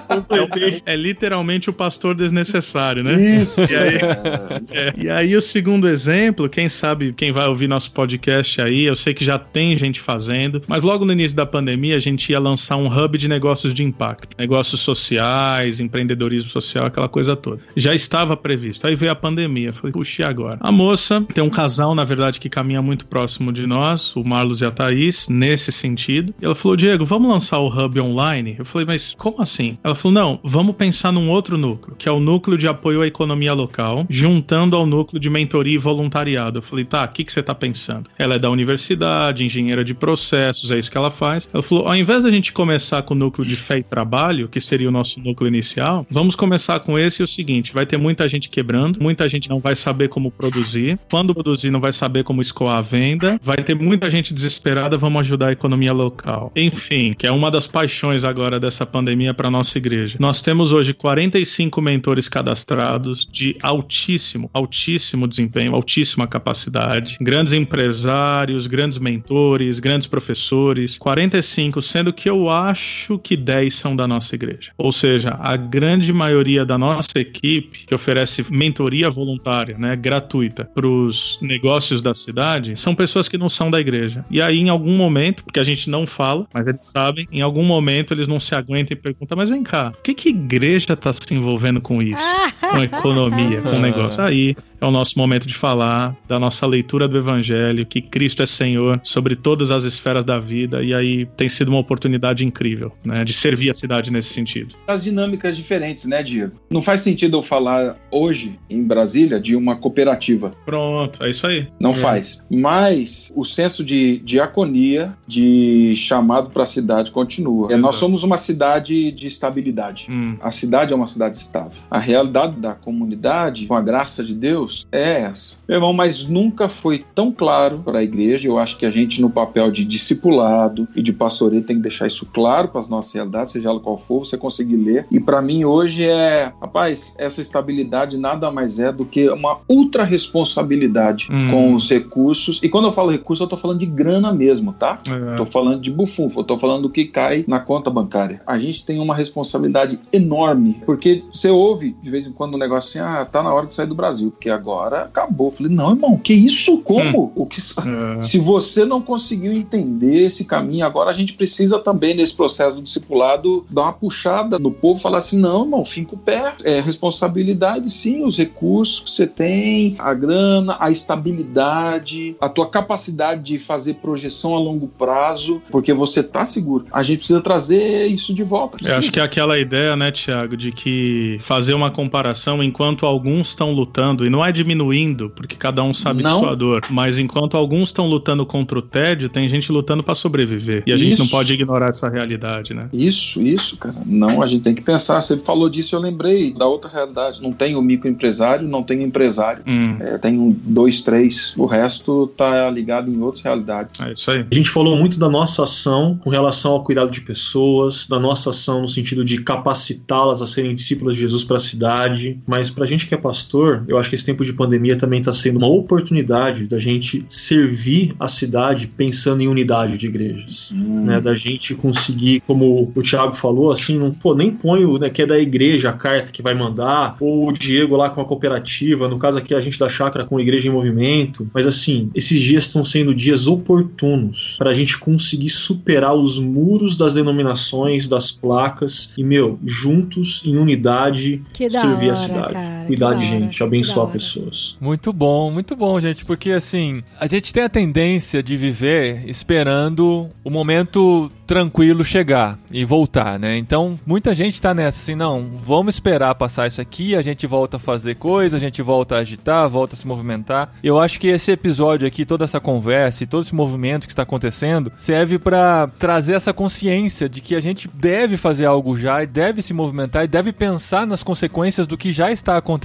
Completei. 0.08 0.82
é 0.86 0.96
literalmente 0.96 1.68
o 1.68 1.72
pastor 1.72 2.14
desnecessário, 2.14 3.02
né? 3.02 3.12
Isso. 3.14 3.60
E 3.60 3.76
aí, 3.76 3.96
é, 3.96 4.05
e 4.96 5.09
aí 5.09 5.36
o 5.36 5.42
segundo 5.42 5.88
exemplo, 5.88 6.48
quem 6.48 6.68
sabe, 6.68 7.12
quem 7.12 7.32
vai 7.32 7.46
ouvir 7.46 7.68
nosso 7.68 7.90
podcast 7.90 8.61
aí, 8.61 8.84
eu 8.84 8.96
sei 8.96 9.14
que 9.14 9.24
já 9.24 9.38
tem 9.38 9.76
gente 9.76 10.00
fazendo, 10.00 10.62
mas 10.68 10.82
logo 10.82 11.04
no 11.04 11.12
início 11.12 11.36
da 11.36 11.46
pandemia 11.46 11.96
a 11.96 12.00
gente 12.00 12.30
ia 12.30 12.40
lançar 12.40 12.76
um 12.76 12.86
hub 12.86 13.18
de 13.18 13.28
negócios 13.28 13.74
de 13.74 13.82
impacto, 13.82 14.36
negócios 14.38 14.80
sociais, 14.80 15.80
empreendedorismo 15.80 16.50
social, 16.50 16.86
aquela 16.86 17.09
coisa 17.09 17.36
toda. 17.36 17.61
Já 17.76 17.94
estava 17.94 18.36
previsto. 18.36 18.86
Aí 18.86 18.94
veio 18.94 19.12
a 19.12 19.14
pandemia, 19.14 19.72
falei, 19.72 19.92
puxa, 19.92 20.22
e 20.22 20.24
agora? 20.24 20.59
A 20.61 20.72
moça 20.72 21.24
tem 21.34 21.42
um 21.42 21.50
casal, 21.50 21.94
na 21.94 22.04
verdade, 22.04 22.40
que 22.40 22.48
caminha 22.48 22.82
muito 22.82 23.07
próximo 23.07 23.52
de 23.52 23.66
nós, 23.66 24.14
o 24.16 24.24
Marlos 24.24 24.61
e 24.61 24.66
a 24.66 24.70
Thaís, 24.70 25.28
nesse 25.28 25.72
sentido. 25.72 26.34
E 26.40 26.44
ela 26.44 26.54
falou, 26.54 26.76
Diego, 26.76 27.04
vamos 27.04 27.30
lançar 27.30 27.59
o 27.59 27.68
hub 27.68 28.00
online? 28.00 28.57
Eu 28.59 28.64
falei, 28.64 28.86
mas 28.86 29.14
como 29.16 29.40
assim? 29.40 29.78
Ela 29.82 29.94
falou, 29.94 30.14
não, 30.14 30.40
vamos 30.42 30.76
pensar 30.76 31.12
num 31.12 31.30
outro 31.30 31.57
núcleo, 31.57 31.96
que 31.96 32.09
é 32.09 32.12
o 32.12 32.20
núcleo 32.20 32.59
de 32.59 32.68
apoio 32.68 33.02
à 33.02 33.07
economia 33.07 33.52
local, 33.52 33.86
juntando 34.09 34.76
ao 34.76 34.87
núcleo 34.87 35.20
de 35.20 35.30
mentoria 35.30 35.74
e 35.74 35.78
voluntariado. 35.78 36.59
Eu 36.59 36.62
falei, 36.62 36.84
tá, 36.84 37.05
o 37.05 37.09
que, 37.09 37.24
que 37.24 37.32
você 37.32 37.43
tá 37.43 37.55
pensando? 37.55 38.11
Ela 38.18 38.34
é 38.34 38.39
da 38.39 38.51
universidade, 38.51 39.45
engenheira 39.45 39.84
de 39.84 39.95
processos, 39.95 40.70
é 40.70 40.78
isso 40.78 40.91
que 40.91 40.99
ela 40.99 41.11
faz. 41.11 41.49
Ela 41.53 41.62
falou, 41.62 41.87
ao 41.89 41.97
invés 41.97 42.22
da 42.24 42.30
gente 42.30 42.53
começar 42.53 43.03
com 43.03 43.14
o 43.14 43.16
núcleo 43.16 43.47
de 43.47 43.55
fé 43.55 43.78
e 43.78 43.82
trabalho, 43.82 44.49
que 44.49 44.61
seria 44.61 44.89
o 44.89 44.93
nosso 44.93 45.20
núcleo 45.20 45.49
inicial, 45.49 46.07
vamos 46.11 46.34
começar 46.34 46.80
com 46.80 46.99
esse 46.99 47.22
e 47.22 47.24
o 47.24 47.26
seguinte, 47.26 47.72
vai 47.72 47.87
ter 47.87 47.97
muita 47.97 48.28
gente 48.28 48.49
quebrando, 48.49 49.01
muita 49.01 49.28
gente 49.28 49.49
não 49.49 49.61
vai 49.61 49.76
saber 49.76 50.09
como 50.09 50.30
produzir, 50.30 50.99
quando 51.11 51.34
produzir 51.34 51.70
não 51.70 51.80
vai 51.80 51.93
saber 51.93 52.24
como 52.24 52.41
escoar 52.41 52.78
a 52.78 52.80
venda, 52.80 53.39
vai 53.43 53.57
ter 53.59 53.74
muita 53.74 54.11
gente 54.11 54.34
desesperada, 54.34 54.97
vamos 54.97 55.20
ajudar 55.20 55.49
a 55.49 55.53
economia 55.53 55.93
local. 55.93 56.53
Enfim, 56.57 57.14
que 57.16 57.26
é 57.26 57.30
uma 57.30 57.51
das 57.51 57.66
paixões 57.66 58.24
agora 58.24 58.59
dessa 58.59 58.84
pandemia 58.87 59.34
para 59.34 59.51
nossa 59.51 59.78
igreja. 59.78 60.16
Nós 60.20 60.43
temos 60.43 60.72
hoje 60.72 60.93
45 60.93 61.80
mentores 61.80 62.28
cadastrados 62.28 63.26
de 63.30 63.57
altíssimo, 63.76 64.50
altíssimo 64.52 65.28
desempenho, 65.28 65.74
altíssima 65.74 66.26
capacidade, 66.26 67.16
grandes 67.20 67.52
empresários, 67.52 68.66
grandes 68.66 68.98
mentores, 68.98 69.78
grandes 69.78 70.06
professores, 70.06 70.96
45, 70.98 71.82
sendo 71.82 72.12
que 72.12 72.28
eu 72.28 72.48
acho 72.48 73.18
que 73.18 73.36
10 73.36 73.74
são 73.74 73.94
da 73.94 74.06
nossa 74.06 74.34
igreja. 74.34 74.72
Ou 74.78 74.90
seja, 74.90 75.36
a 75.40 75.56
grande 75.56 76.12
maioria 76.12 76.64
da 76.64 76.78
nossa 76.78 77.18
equipe 77.18 77.84
que 77.86 77.94
oferece 77.94 78.44
mentoria 78.50 79.10
voluntária, 79.10 79.76
né, 79.78 79.94
gratuita 79.94 80.64
para 80.64 80.86
os 80.86 81.38
negócios 81.42 82.00
da 82.00 82.14
cidade, 82.14 82.78
são 82.78 82.94
pessoas 82.94 83.28
que 83.28 83.38
não 83.38 83.48
são 83.48 83.70
da 83.70 83.80
igreja. 83.80 84.24
E 84.30 84.40
aí 84.40 84.58
em 84.58 84.68
algum 84.68 84.96
momento, 84.96 85.44
porque 85.44 85.60
a 85.60 85.64
gente 85.64 85.90
não 85.90 86.06
fala, 86.06 86.46
mas 86.52 86.66
eles 86.66 86.86
sabem, 86.86 87.28
em 87.30 87.42
algum 87.42 87.62
momento 87.62 88.14
eles 88.14 88.26
não 88.26 88.40
se 88.40 88.54
aguentam 88.54 88.96
e 88.96 89.00
perguntam: 89.00 89.36
"Mas 89.36 89.50
vem 89.50 89.62
cá, 89.62 89.90
por 89.90 90.02
que 90.02 90.14
que 90.14 90.28
a 90.28 90.32
igreja 90.32 90.94
está 90.94 91.12
se 91.12 91.34
envolvendo 91.34 91.80
com 91.80 92.00
isso? 92.00 92.22
com 92.72 92.82
economia, 92.82 93.60
com 93.66 93.78
negócio?" 93.78 94.22
Aí 94.22 94.56
é 94.80 94.86
o 94.86 94.90
nosso 94.90 95.18
momento 95.18 95.46
de 95.46 95.54
falar 95.54 96.16
da 96.28 96.38
nossa 96.38 96.66
leitura 96.66 97.08
do 97.08 97.16
Evangelho, 97.16 97.84
que 97.86 98.00
Cristo 98.00 98.42
é 98.42 98.46
Senhor 98.46 99.00
sobre 99.02 99.36
todas 99.36 99.70
as 99.70 99.84
esferas 99.84 100.24
da 100.24 100.38
vida, 100.38 100.82
e 100.82 100.94
aí 100.94 101.26
tem 101.36 101.48
sido 101.48 101.68
uma 101.68 101.78
oportunidade 101.78 102.44
incrível, 102.44 102.92
né, 103.04 103.24
de 103.24 103.32
servir 103.32 103.70
a 103.70 103.74
cidade 103.74 104.10
nesse 104.10 104.32
sentido. 104.32 104.74
As 104.86 105.04
dinâmicas 105.04 105.56
diferentes, 105.56 106.04
né, 106.04 106.22
Diego? 106.22 106.52
Não 106.70 106.82
faz 106.82 107.00
sentido 107.00 107.36
eu 107.36 107.42
falar 107.42 107.96
hoje 108.10 108.58
em 108.68 108.82
Brasília 108.82 109.40
de 109.40 109.56
uma 109.56 109.76
cooperativa. 109.76 110.50
Pronto, 110.64 111.22
é 111.24 111.30
isso 111.30 111.46
aí. 111.46 111.68
Não 111.78 111.90
é. 111.90 111.94
faz. 111.94 112.42
Mas 112.50 113.32
o 113.34 113.44
senso 113.44 113.84
de 113.84 114.18
diaconia, 114.18 115.16
de 115.26 115.94
chamado 115.96 116.50
para 116.50 116.62
a 116.64 116.66
cidade 116.66 117.10
continua. 117.10 117.68
Exato. 117.68 117.82
Nós 117.82 117.96
somos 117.96 118.22
uma 118.22 118.38
cidade 118.38 119.10
de 119.10 119.26
estabilidade. 119.26 120.06
Hum. 120.10 120.36
A 120.40 120.50
cidade 120.50 120.92
é 120.92 120.96
uma 120.96 121.06
cidade 121.06 121.36
estável. 121.36 121.78
A 121.90 121.98
realidade 121.98 122.56
da 122.56 122.74
comunidade, 122.74 123.66
com 123.66 123.74
a 123.74 123.80
graça 123.80 124.22
de 124.22 124.34
Deus, 124.34 124.65
é 124.90 125.22
essa. 125.22 125.56
Meu 125.68 125.76
irmão, 125.76 125.92
mas 125.92 126.26
nunca 126.26 126.68
foi 126.68 127.04
tão 127.14 127.32
claro 127.32 127.80
para 127.84 128.00
a 128.00 128.02
igreja. 128.02 128.48
Eu 128.48 128.58
acho 128.58 128.76
que 128.76 128.86
a 128.86 128.90
gente, 128.90 129.20
no 129.20 129.30
papel 129.30 129.70
de 129.70 129.84
discipulado 129.84 130.86
e 130.94 131.02
de 131.02 131.12
pastoreio, 131.12 131.62
tem 131.62 131.76
que 131.76 131.82
deixar 131.82 132.06
isso 132.06 132.26
claro 132.26 132.68
para 132.68 132.80
as 132.80 132.88
nossas 132.88 133.12
realidades, 133.12 133.52
seja 133.52 133.68
ela 133.68 133.80
qual 133.80 133.98
for, 133.98 134.24
você 134.24 134.36
conseguir 134.36 134.76
ler. 134.76 135.06
E 135.10 135.20
para 135.20 135.40
mim, 135.42 135.64
hoje 135.64 136.04
é, 136.04 136.52
rapaz, 136.60 137.14
essa 137.18 137.40
estabilidade 137.40 138.16
nada 138.16 138.50
mais 138.50 138.78
é 138.78 138.92
do 138.92 139.04
que 139.04 139.28
uma 139.28 139.58
ultra 139.68 140.04
responsabilidade 140.04 141.28
Hum. 141.30 141.50
com 141.50 141.74
os 141.74 141.88
recursos. 141.90 142.60
E 142.62 142.68
quando 142.68 142.86
eu 142.86 142.92
falo 142.92 143.10
recurso, 143.10 143.42
eu 143.42 143.46
tô 143.46 143.56
falando 143.56 143.78
de 143.78 143.86
grana 143.86 144.32
mesmo, 144.32 144.72
tá? 144.72 144.98
É. 145.06 145.36
Tô 145.36 145.44
falando 145.44 145.80
de 145.80 145.90
bufunfo, 145.90 146.40
eu 146.40 146.44
tô 146.44 146.58
falando 146.58 146.82
do 146.82 146.90
que 146.90 147.04
cai 147.04 147.44
na 147.46 147.60
conta 147.60 147.90
bancária. 147.90 148.40
A 148.46 148.58
gente 148.58 148.84
tem 148.84 148.98
uma 148.98 149.14
responsabilidade 149.14 149.98
enorme, 150.12 150.80
porque 150.84 151.22
você 151.32 151.50
ouve 151.50 151.96
de 152.02 152.10
vez 152.10 152.26
em 152.26 152.32
quando 152.32 152.54
um 152.54 152.58
negócio 152.58 153.00
assim, 153.00 153.10
ah, 153.10 153.24
tá 153.24 153.42
na 153.42 153.52
hora 153.52 153.66
de 153.66 153.74
sair 153.74 153.86
do 153.86 153.94
Brasil, 153.94 154.30
porque 154.30 154.50
agora 154.57 155.02
acabou. 155.02 155.48
Eu 155.48 155.52
falei, 155.52 155.72
não, 155.72 155.90
irmão, 155.90 156.16
que 156.16 156.32
isso? 156.32 156.78
Como? 156.82 157.32
O 157.34 157.46
que... 157.46 157.61
É. 157.61 158.20
Se 158.20 158.38
você 158.38 158.84
não 158.84 159.00
conseguiu 159.00 159.52
entender 159.52 160.26
esse 160.26 160.44
caminho, 160.44 160.84
agora 160.84 161.11
a 161.11 161.12
gente 161.12 161.34
precisa 161.34 161.78
também, 161.78 162.14
nesse 162.14 162.34
processo 162.34 162.76
do 162.76 162.82
discipulado, 162.82 163.64
dar 163.70 163.82
uma 163.82 163.92
puxada 163.92 164.59
no 164.59 164.70
povo, 164.70 165.00
falar 165.00 165.18
assim: 165.18 165.38
não, 165.38 165.64
irmão, 165.64 165.84
fica 165.84 166.14
o 166.14 166.18
pé. 166.18 166.54
É 166.64 166.80
responsabilidade, 166.80 167.90
sim, 167.90 168.24
os 168.24 168.36
recursos 168.36 169.00
que 169.00 169.11
você 169.11 169.26
tem, 169.26 169.94
a 169.98 170.12
grana, 170.14 170.76
a 170.80 170.90
estabilidade, 170.90 172.36
a 172.40 172.48
tua 172.48 172.66
capacidade 172.66 173.42
de 173.42 173.59
fazer 173.59 173.94
projeção 173.94 174.54
a 174.54 174.59
longo 174.59 174.88
prazo, 174.88 175.62
porque 175.70 175.92
você 175.92 176.22
tá 176.22 176.44
seguro. 176.44 176.86
A 176.92 177.02
gente 177.02 177.18
precisa 177.18 177.40
trazer 177.40 178.07
isso 178.07 178.32
de 178.32 178.42
volta. 178.42 178.78
Eu 178.82 178.96
acho 178.96 179.11
que 179.11 179.20
é 179.20 179.22
aquela 179.22 179.59
ideia, 179.59 179.96
né, 179.96 180.11
Tiago, 180.11 180.57
de 180.57 180.72
que 180.72 181.36
fazer 181.40 181.74
uma 181.74 181.90
comparação 181.90 182.62
enquanto 182.62 183.07
alguns 183.07 183.48
estão 183.48 183.72
lutando, 183.72 184.24
e 184.24 184.30
não 184.30 184.44
é 184.44 184.45
diminuindo, 184.53 185.30
porque 185.30 185.57
cada 185.57 185.82
um 185.82 185.92
sabe 185.94 186.22
Não. 186.22 186.40
de 186.40 186.47
sua 186.47 186.55
dor, 186.57 186.80
mas 186.90 187.18
enquanto 187.18 187.57
alguns 187.57 187.88
estão 187.90 188.07
lutando 188.09 188.44
contra 188.47 188.78
o 188.78 188.82
tédio, 188.82 189.28
tem 189.28 189.49
gente 189.49 189.70
lutando 189.72 190.03
para 190.03 190.14
sobreviver. 190.14 190.82
E 190.86 190.92
a 190.92 190.97
gente 190.97 191.16
não 191.18 191.24
Isso. 191.24 191.34
pode 191.34 191.53
ignorar 191.53 191.88
essa 191.88 192.09
realidade, 192.09 192.74
né? 192.74 192.88
Isso, 192.92 193.40
isso, 193.42 193.76
cara. 193.76 193.97
Não, 194.05 194.42
a 194.42 194.47
gente 194.47 194.62
tem 194.62 194.74
que 194.74 194.82
pensar. 194.82 195.20
Você 195.20 195.36
falou 195.36 195.68
disso, 195.68 195.94
eu 195.94 196.01
lembrei 196.01 196.53
da 196.53 196.66
outra 196.66 196.90
realidade. 196.90 197.42
Não 197.42 197.53
tem 197.53 197.74
o 197.76 197.82
microempresário, 197.82 198.66
não 198.68 198.82
tem 198.82 198.99
o 198.99 199.03
empresário. 199.03 199.62
Hum, 199.66 199.97
É, 200.01 200.18
tem 200.18 200.38
um, 200.38 200.55
dois, 200.64 201.03
três. 201.03 201.55
O 201.57 201.66
resto 201.66 202.26
tá 202.36 202.70
ligado 202.70 203.11
em 203.11 203.20
outras 203.20 203.42
realidades. 203.42 203.99
é 204.01 204.12
isso 204.12 204.30
aí. 204.30 204.44
A 204.51 204.55
gente 204.55 204.68
falou 204.70 204.97
muito 204.97 205.18
da 205.18 205.28
nossa 205.28 205.62
ação 205.64 206.18
com 206.22 206.30
relação 206.30 206.72
ao 206.72 206.84
cuidado 206.84 207.11
de 207.11 207.20
pessoas, 207.20 208.07
da 208.07 208.18
nossa 208.18 208.51
ação 208.51 208.80
no 208.82 208.88
sentido 208.88 209.24
de 209.24 209.40
capacitá-las 209.42 210.42
a 210.42 210.47
serem 210.47 210.74
discípulas 210.74 211.14
de 211.14 211.20
Jesus 211.22 211.44
para 211.44 211.57
a 211.57 211.61
cidade. 211.61 212.38
Mas 212.47 212.70
para 212.70 212.84
a 212.84 212.86
gente 212.86 213.07
que 213.07 213.14
é 213.14 213.18
pastor, 213.18 213.84
eu 213.88 213.99
acho 213.99 214.09
que 214.09 214.14
esse 214.14 214.24
tempo 214.24 214.36
de 214.45 214.53
pandemia 214.53 214.97
também 214.97 215.20
está 215.20 215.32
sendo 215.32 215.59
uma 215.59 215.68
oportunidade 215.68 216.66
da 216.66 216.78
gente 216.78 217.24
servir 217.28 218.14
a 218.18 218.28
cidade 218.28 218.87
pensando 218.87 219.43
em 219.43 219.49
unidade 219.49 219.97
de 219.97 220.07
igrejas. 220.07 220.72
Né, 220.72 221.20
da 221.20 221.34
gente 221.34 221.74
conseguir, 221.74 222.41
como 222.47 222.93
o 222.95 223.03
Thiago 223.03 223.34
falou, 223.34 223.70
assim, 223.70 223.99
não, 223.99 224.12
pô, 224.12 224.34
nem 224.34 224.51
põe 224.51 224.84
o 224.84 224.99
né, 224.99 225.11
que 225.11 225.22
é 225.22 225.26
da 225.26 225.39
igreja 225.39 225.91
a 225.91 225.93
carta 225.93 226.30
que 226.30 226.43
vai 226.43 226.55
mandar, 226.55 227.16
ou 227.20 227.49
o 227.49 227.53
Diego 227.53 227.97
lá 227.97 228.11
com 228.11 228.20
a 228.20 228.24
cooperativa, 228.24 229.09
no 229.09 229.18
caso 229.18 229.39
aqui 229.39 229.55
a 229.55 229.61
gente 229.61 229.78
da 229.78 229.89
chácara 229.89 230.24
com 230.24 230.37
a 230.37 230.43
igreja 230.43 230.68
em 230.68 230.72
movimento, 230.72 231.49
mas 231.53 231.66
assim, 231.66 232.11
esses 232.14 232.41
dias 232.41 232.66
estão 232.66 232.84
sendo 232.84 233.14
dias 233.14 233.47
oportunos 233.47 234.57
para 234.59 234.70
a 234.70 234.74
gente 234.74 234.99
conseguir 234.99 235.49
superar 235.49 236.14
os 236.14 236.39
muros 236.39 236.97
das 236.97 237.14
denominações, 237.14 238.09
das 238.09 238.30
placas 238.30 239.12
e, 239.16 239.24
meu, 239.24 239.59
juntos, 239.64 240.43
em 240.45 240.57
unidade, 240.57 241.43
servir 241.55 242.07
hora, 242.07 242.12
a 242.12 242.16
cidade, 242.16 242.53
cara, 242.53 242.75
cuidar 242.87 243.11
da 243.11 243.14
de 243.16 243.26
gente, 243.26 243.62
abençoar 243.62 244.09
pessoas. 244.09 244.76
Muito 244.80 245.12
bom, 245.12 245.51
muito 245.51 245.76
bom, 245.76 245.99
gente, 246.01 246.24
porque 246.24 246.53
assim, 246.53 247.03
a 247.20 247.26
gente 247.26 247.53
tem 247.53 247.64
a 247.64 247.68
tendência 247.68 248.43
de 248.43 248.57
viver 248.57 249.24
esperando 249.28 250.28
o 250.45 250.51
momento 250.51 251.30
tranquilo 251.47 252.05
chegar 252.05 252.59
e 252.70 252.84
voltar, 252.84 253.39
né? 253.39 253.57
Então, 253.57 253.99
muita 254.05 254.34
gente 254.34 254.61
tá 254.61 254.74
nessa 254.74 255.01
assim, 255.01 255.14
não, 255.14 255.49
vamos 255.61 255.95
esperar 255.95 256.34
passar 256.34 256.66
isso 256.66 256.80
aqui, 256.80 257.14
a 257.14 257.22
gente 257.22 257.47
volta 257.47 257.76
a 257.76 257.80
fazer 257.80 258.16
coisa, 258.16 258.57
a 258.57 258.61
gente 258.61 258.82
volta 258.82 259.16
a 259.16 259.18
agitar, 259.18 259.68
volta 259.68 259.95
a 259.95 259.97
se 259.97 260.07
movimentar. 260.07 260.72
Eu 260.82 260.99
acho 260.99 261.20
que 261.20 261.28
esse 261.28 261.53
episódio 261.53 262.07
aqui, 262.07 262.24
toda 262.24 262.45
essa 262.45 262.59
conversa 262.59 263.22
e 263.22 263.26
todo 263.26 263.43
esse 263.43 263.55
movimento 263.55 264.07
que 264.07 264.12
está 264.12 264.22
acontecendo, 264.22 264.93
serve 264.97 265.39
para 265.39 265.89
trazer 265.99 266.34
essa 266.34 266.53
consciência 266.53 267.28
de 267.28 267.41
que 267.41 267.55
a 267.55 267.61
gente 267.61 267.89
deve 267.95 268.37
fazer 268.37 268.66
algo 268.66 268.97
já 268.97 269.22
e 269.22 269.26
deve 269.26 269.62
se 269.62 269.72
movimentar 269.72 270.24
e 270.24 270.28
deve 270.28 270.53
pensar 270.53 271.07
nas 271.07 271.22
consequências 271.22 271.87
do 271.87 271.97
que 271.97 272.12
já 272.12 272.32
está 272.32 272.57
acontecendo 272.57 272.75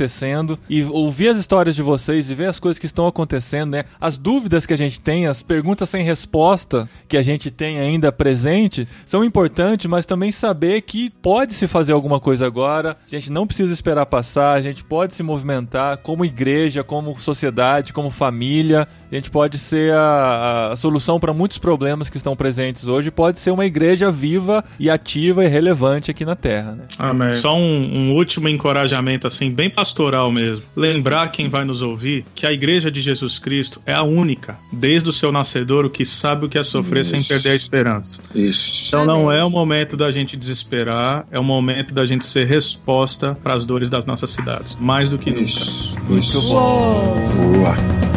e 0.70 0.84
ouvir 0.84 1.30
as 1.30 1.38
histórias 1.38 1.76
de 1.76 1.82
vocês 1.82 2.30
e 2.30 2.36
ver 2.36 2.48
as 2.48 2.60
coisas 2.60 2.80
que 2.80 2.86
estão 2.86 3.08
acontecendo, 3.08 3.72
né? 3.72 3.86
As 4.00 4.18
dúvidas 4.18 4.66
que 4.66 4.74
a 4.74 4.78
gente 4.78 5.00
tem, 5.00 5.28
as 5.28 5.44
perguntas 5.44 5.90
sem 5.90 6.04
resposta 6.04 6.90
que 7.08 7.18
a 7.18 7.22
gente 7.22 7.52
tem 7.52 7.80
ainda 7.80 8.12
presente 8.12 8.88
são 9.06 9.24
importantes, 9.24 9.86
mas 9.86 10.06
também 10.06 10.32
saber 10.32 10.82
que 10.82 11.10
pode 11.22 11.54
se 11.54 11.68
fazer 11.68 11.94
alguma 11.94 12.20
coisa 12.20 12.46
agora, 12.46 12.98
a 13.06 13.10
gente 13.10 13.32
não 13.32 13.46
precisa 13.46 13.74
esperar 13.74 14.06
passar, 14.06 14.54
a 14.54 14.62
gente 14.62 14.84
pode 14.84 15.14
se 15.14 15.24
movimentar 15.24 15.98
como 15.98 16.26
igreja, 16.26 16.84
como 16.84 17.18
sociedade, 17.18 17.94
como 17.94 18.10
família, 18.10 18.88
a 19.12 19.16
gente 19.16 19.30
pode 19.30 19.58
ser 19.58 19.94
a, 19.94 20.70
a 20.72 20.76
solução 20.76 21.20
para 21.20 21.34
muitos 21.34 21.58
problemas 21.58 22.10
que 22.10 22.18
estão 22.18 22.36
presentes 22.36 22.88
hoje, 22.88 23.12
pode 23.12 23.40
ser 23.40 23.52
uma 23.52 23.66
igreja 23.66 24.10
viva 24.12 24.64
e 24.80 24.90
ativa 24.90 25.44
e 25.44 25.48
relevante 25.48 26.10
aqui 26.12 26.26
na 26.26 26.36
Terra, 26.36 26.74
né? 26.74 26.86
Amém. 26.98 27.34
Só 27.34 27.56
um, 27.56 27.62
um 27.62 28.14
último 28.14 28.48
encorajamento, 28.48 29.28
assim, 29.28 29.52
bem 29.52 29.70
pastoral 29.82 30.32
mesmo. 30.32 30.64
Lembrar 30.76 31.32
quem 31.32 31.50
vai 31.50 31.66
nos 31.66 31.82
ouvir 31.82 32.24
que 32.36 32.46
a 32.46 32.54
Igreja 32.54 32.92
de 32.92 33.02
Jesus 33.02 33.40
Cristo 33.40 33.82
é 33.84 33.94
a 33.94 34.04
única, 34.04 34.56
desde 34.72 35.10
o 35.10 35.14
seu 35.14 35.32
nascedor, 35.32 35.90
que 35.90 36.06
sabe 36.06 36.46
o 36.46 36.50
que 36.50 36.58
é 36.58 36.64
sofrer 36.64 37.04
sem 37.04 37.20
Isso. 37.20 37.28
perder 37.28 37.50
a 37.50 37.56
esperança. 37.56 38.22
Isso. 38.36 38.90
Então 38.90 39.06
não 39.06 39.32
é 39.32 39.44
o 39.44 39.50
momento 39.50 39.98
da 39.98 40.12
gente 40.12 40.38
desesperar, 40.38 41.26
é 41.32 41.40
o 41.40 41.44
momento 41.44 41.96
da 41.96 42.06
gente 42.06 42.26
ser 42.26 42.46
resposta 42.46 43.36
para 43.42 43.56
as 43.56 43.66
dores 43.66 43.90
das 43.90 44.06
nossas 44.06 44.30
cidades, 44.30 44.78
mais 44.80 45.10
do 45.10 45.18
que 45.18 45.32
nunca. 45.32 45.46
Isso. 45.46 45.96
Muito 46.08 46.28
Isso. 46.28 46.42
bom. 46.42 47.18
Boa. 47.54 48.11